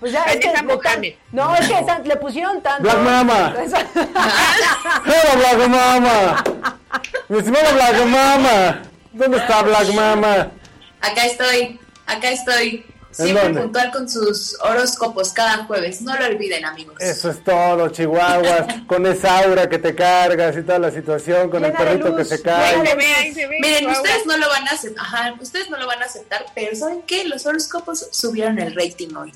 Pues 0.00 0.12
ya, 0.12 0.24
es 0.24 0.36
que 0.36 0.52
Mohamed. 0.62 1.14
no, 1.32 1.56
es 1.56 1.66
que 1.66 1.82
tan- 1.82 2.06
le 2.06 2.16
pusieron 2.16 2.60
tanto. 2.60 2.82
Black 2.82 2.98
Mama. 2.98 3.54
¡Hola, 5.06 5.34
Black 5.56 5.68
Mama! 5.68 6.44
Mi 7.30 7.38
estimada 7.38 7.72
Black 7.72 8.04
Mama. 8.04 8.82
¿Dónde 9.14 9.38
está 9.38 9.62
Black 9.62 9.94
Mama? 9.94 10.50
Acá 11.00 11.24
estoy, 11.24 11.80
acá 12.06 12.28
estoy. 12.32 12.84
Siempre 13.14 13.44
dónde? 13.44 13.60
puntual 13.62 13.92
con 13.92 14.08
sus 14.08 14.56
horóscopos 14.60 15.32
cada 15.32 15.64
jueves. 15.66 16.02
No 16.02 16.16
lo 16.16 16.26
olviden, 16.26 16.64
amigos. 16.64 16.96
Eso 17.00 17.30
es 17.30 17.42
todo, 17.44 17.88
Chihuahuas, 17.88 18.66
con 18.86 19.06
esa 19.06 19.38
aura 19.44 19.68
que 19.68 19.78
te 19.78 19.94
cargas 19.94 20.56
y 20.56 20.62
toda 20.62 20.78
la 20.80 20.90
situación, 20.90 21.48
con 21.48 21.64
el 21.64 21.72
perrito 21.72 22.08
luz, 22.08 22.16
que 22.18 22.24
se 22.24 22.42
cae. 22.42 22.80
de 22.80 22.86
Se 22.88 22.96
ve, 22.96 23.06
ahí 23.06 23.32
se 23.32 23.46
ve. 23.46 23.58
Miren, 23.60 23.78
Chihuahua. 23.80 24.02
ustedes 24.02 24.26
no 24.26 24.36
lo 24.36 24.48
van 24.48 24.68
a 24.68 24.70
aceptar, 24.72 25.04
ajá, 25.04 25.34
ustedes 25.40 25.70
no 25.70 25.78
lo 25.78 25.86
van 25.86 26.02
a 26.02 26.06
aceptar, 26.06 26.44
pero 26.54 26.76
¿saben 26.76 27.02
qué? 27.02 27.24
Los 27.26 27.46
horóscopos 27.46 28.08
subieron 28.10 28.58
el 28.58 28.74
rating 28.74 29.14
hoy. 29.14 29.32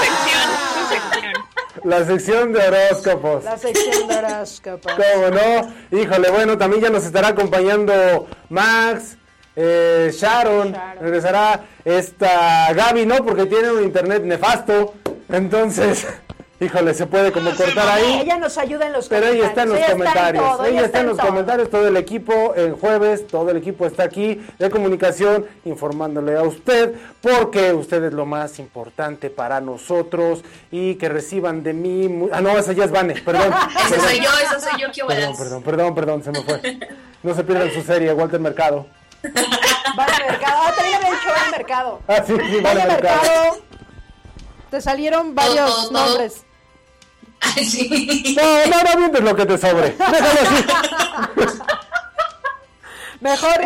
Sección, 0.00 0.50
tu 0.74 0.94
sección. 0.94 1.32
La 1.84 2.04
sección 2.06 2.52
de 2.52 2.60
horóscopos. 2.60 3.44
La 3.44 3.58
sección 3.58 4.08
de 4.08 4.16
horóscopos. 4.16 4.92
¿Cómo 4.92 5.28
no? 5.30 5.74
Híjole, 5.98 6.30
bueno, 6.30 6.56
también 6.56 6.82
ya 6.82 6.90
nos 6.90 7.04
estará 7.04 7.28
acompañando 7.28 8.26
Max, 8.48 9.16
eh, 9.56 10.10
Sharon, 10.12 10.72
Sharon. 10.72 11.00
regresará 11.00 11.60
esta 11.84 12.72
Gaby, 12.72 13.06
¿no? 13.06 13.24
Porque 13.24 13.46
tiene 13.46 13.70
un 13.70 13.82
internet 13.84 14.22
nefasto, 14.24 14.94
entonces, 15.28 16.06
híjole, 16.60 16.94
se 16.94 17.06
puede 17.06 17.30
como 17.32 17.50
cortar 17.54 17.88
ahí. 17.88 18.20
Ella 18.22 18.36
nos 18.38 18.56
ayuda 18.58 18.86
en 18.86 18.92
los 18.94 19.08
Pero 19.08 19.26
ella 19.26 19.46
está 19.46 19.62
en 19.62 19.68
los 19.70 19.78
comentarios. 19.80 20.42
comentarios. 20.42 20.56
todo, 20.56 20.64
ella 20.66 20.80
está 20.86 21.00
en 21.00 21.06
los 21.06 21.16
todo. 21.16 21.26
comentarios. 21.28 21.70
Todo 21.70 21.88
el 21.88 21.96
equipo 21.96 22.54
el 22.54 22.72
jueves, 22.72 23.26
todo 23.26 23.50
el 23.50 23.56
equipo 23.58 23.86
está 23.86 24.02
aquí 24.04 24.40
de 24.58 24.70
comunicación 24.70 25.46
informándole 25.64 26.36
a 26.36 26.42
usted 26.42 26.94
porque 27.20 27.72
usted 27.72 28.02
es 28.04 28.12
lo 28.12 28.26
más 28.26 28.58
importante 28.58 29.30
para 29.30 29.60
nosotros 29.60 30.42
y 30.70 30.94
que 30.96 31.08
reciban 31.08 31.62
de 31.62 31.72
mí. 31.74 32.28
Ah, 32.32 32.40
no, 32.40 32.50
esa 32.58 32.72
ya 32.72 32.84
es 32.84 32.90
Vane, 32.90 33.14
perdón. 33.24 33.52
Eso 33.86 34.00
soy 34.00 34.16
yo, 34.20 34.30
eso 34.42 34.60
soy 34.60 34.80
yo, 34.80 34.88
qué 34.92 35.02
Perdón, 35.06 35.36
perdón, 35.36 35.62
perdón, 35.62 35.94
perdón, 35.94 36.22
se 36.24 36.30
me 36.32 36.42
fue. 36.42 36.78
No 37.22 37.34
se 37.34 37.44
pierdan 37.44 37.70
su 37.72 37.82
serie, 37.82 38.12
Walter 38.12 38.40
Mercado. 38.40 38.86
Al 39.24 40.26
mercado. 40.26 40.60
Ah, 40.66 40.72
también 40.76 40.96
había 40.96 41.10
dicho 41.10 41.28
mercado. 41.50 42.00
Ah, 42.08 42.22
sí, 42.26 42.34
sí, 42.36 42.60
Mercado. 42.60 42.88
mercado. 42.88 43.58
Te 44.70 44.80
salieron 44.80 45.34
varios 45.34 45.70
Todo, 45.70 45.88
todo. 45.90 46.06
nombres. 46.08 46.44
Ay, 47.40 47.64
sí. 47.64 48.34
No, 48.36 48.66
no, 48.66 48.82
no 48.82 48.98
mientes 48.98 49.22
lo 49.22 49.36
que 49.36 49.46
te 49.46 49.58
sobre. 49.58 49.90
Déjalo 49.90 50.40
así. 50.40 50.64
Mejor, 53.20 53.64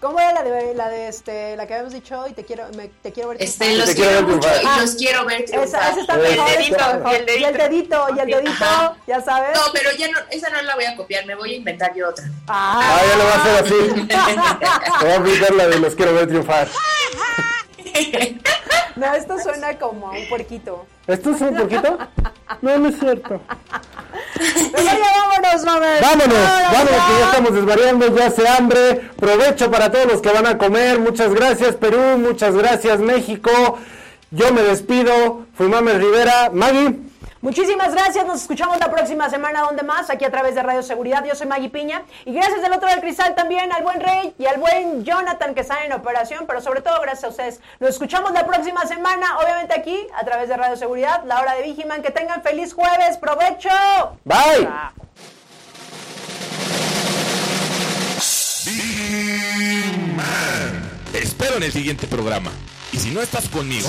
¿Cómo 0.00 0.18
era 0.18 0.32
la 0.32 0.42
de 0.42 0.74
la 0.74 0.88
de 0.88 1.08
este 1.08 1.54
la 1.56 1.66
que 1.66 1.74
habíamos 1.74 1.92
dicho 1.92 2.26
y 2.26 2.32
te 2.32 2.42
quiero 2.44 2.66
me, 2.74 2.88
te 2.88 3.12
quiero 3.12 3.28
ver 3.28 3.42
Este, 3.42 3.74
los 3.76 3.90
quiero 3.90 4.22
mucho 4.22 4.48
y 4.48 4.80
los 4.80 4.94
quiero 4.94 5.26
ver 5.26 5.44
triunfar. 5.44 5.68
Esa, 5.68 5.90
esa 5.90 6.00
está 6.00 6.16
Y 6.16 6.20
el 6.24 6.30
mejor, 6.30 6.48
dedito, 6.50 6.78
y 6.78 6.80
el 6.80 6.98
mejor. 6.98 7.12
Y 7.12 7.14
el 7.44 7.54
dedito, 7.56 8.06
y 8.16 8.20
el 8.20 8.26
dedito, 8.26 8.64
Ajá. 8.64 8.96
ya 9.06 9.20
sabes. 9.20 9.58
No, 9.58 9.64
pero 9.74 9.92
ya 9.92 10.08
no, 10.10 10.18
esa 10.30 10.48
no 10.48 10.62
la 10.62 10.74
voy 10.74 10.84
a 10.86 10.96
copiar, 10.96 11.26
me 11.26 11.34
voy 11.34 11.52
a 11.52 11.56
inventar 11.56 11.94
yo 11.94 12.08
otra. 12.08 12.24
Ah, 12.48 12.98
ya 13.06 13.16
lo 13.16 13.24
va 13.24 13.34
a 13.34 13.42
hacer 13.42 13.64
así. 13.64 13.74
Te 15.00 15.04
voy 15.04 15.12
a 15.12 15.16
aplicar 15.18 15.50
la 15.52 15.66
de 15.68 15.78
los 15.78 15.94
quiero 15.94 16.14
ver 16.14 16.26
triunfar. 16.28 16.66
No, 18.96 19.14
esto 19.14 19.38
suena 19.38 19.78
como 19.78 20.08
a 20.08 20.10
un 20.10 20.28
puerquito. 20.28 20.86
¿Esto 21.06 21.30
es 21.30 21.40
un 21.40 21.56
poquito? 21.56 21.98
No, 22.62 22.78
no 22.78 22.88
es 22.88 22.98
cierto. 22.98 23.40
Mejor 24.38 24.98
vámonos, 25.00 25.64
mames. 25.64 26.00
Vámonos, 26.00 26.38
vámonos, 26.72 27.06
que 27.06 27.18
ya 27.18 27.26
estamos 27.26 27.54
desvariando, 27.54 28.16
ya 28.16 28.26
hace 28.26 28.48
hambre. 28.48 29.10
Provecho 29.16 29.70
para 29.70 29.90
todos 29.90 30.06
los 30.06 30.20
que 30.20 30.30
van 30.30 30.46
a 30.46 30.58
comer. 30.58 30.98
Muchas 30.98 31.34
gracias, 31.34 31.76
Perú. 31.76 32.18
Muchas 32.18 32.54
gracias, 32.54 33.00
México. 33.00 33.50
Yo 34.30 34.52
me 34.52 34.62
despido. 34.62 35.46
Fui 35.54 35.68
Mames 35.68 35.98
Rivera. 35.98 36.50
Maggie. 36.52 37.09
Muchísimas 37.42 37.94
gracias, 37.94 38.26
nos 38.26 38.42
escuchamos 38.42 38.78
la 38.78 38.90
próxima 38.90 39.30
semana 39.30 39.62
donde 39.62 39.82
más, 39.82 40.10
aquí 40.10 40.26
a 40.26 40.30
través 40.30 40.54
de 40.54 40.62
Radio 40.62 40.82
Seguridad. 40.82 41.24
Yo 41.24 41.34
soy 41.34 41.46
Maggie 41.46 41.70
Piña 41.70 42.02
y 42.26 42.34
gracias 42.34 42.60
del 42.60 42.70
otro 42.70 42.90
del 42.90 43.00
cristal 43.00 43.34
también 43.34 43.72
al 43.72 43.82
buen 43.82 43.98
Rey 43.98 44.34
y 44.38 44.44
al 44.44 44.60
buen 44.60 45.04
Jonathan 45.04 45.54
que 45.54 45.62
están 45.62 45.82
en 45.84 45.94
operación, 45.94 46.44
pero 46.46 46.60
sobre 46.60 46.82
todo 46.82 47.00
gracias 47.00 47.24
a 47.24 47.28
ustedes. 47.28 47.60
Nos 47.78 47.90
escuchamos 47.90 48.32
la 48.32 48.46
próxima 48.46 48.84
semana, 48.84 49.38
obviamente 49.38 49.72
aquí 49.72 50.06
a 50.14 50.24
través 50.26 50.50
de 50.50 50.56
Radio 50.58 50.76
Seguridad, 50.76 51.24
la 51.24 51.40
hora 51.40 51.54
de 51.54 51.62
Vigiman. 51.62 52.02
Que 52.02 52.10
tengan 52.10 52.42
feliz 52.42 52.74
jueves, 52.74 53.16
provecho. 53.16 53.70
Bye. 54.24 54.68
Espero 61.14 61.56
en 61.56 61.62
el 61.62 61.72
siguiente 61.72 62.06
programa. 62.06 62.50
Y 62.92 62.98
si 62.98 63.10
no 63.10 63.22
estás 63.22 63.48
conmigo, 63.48 63.88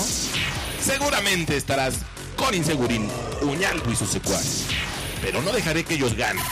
seguramente 0.82 1.58
estarás 1.58 1.96
con 2.42 2.56
Insegurín, 2.56 3.08
Uñalco 3.42 3.92
y 3.92 3.96
sus 3.96 4.10
secuaces. 4.10 4.66
Pero 5.22 5.44
no 5.44 5.52
dejaré 5.52 5.84
que 5.84 5.94
ellos 5.94 6.16
ganen. 6.16 6.44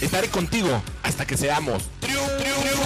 Estaré 0.00 0.28
contigo 0.28 0.80
hasta 1.02 1.26
que 1.26 1.36
seamos 1.36 1.82
triunfadores. 2.00 2.84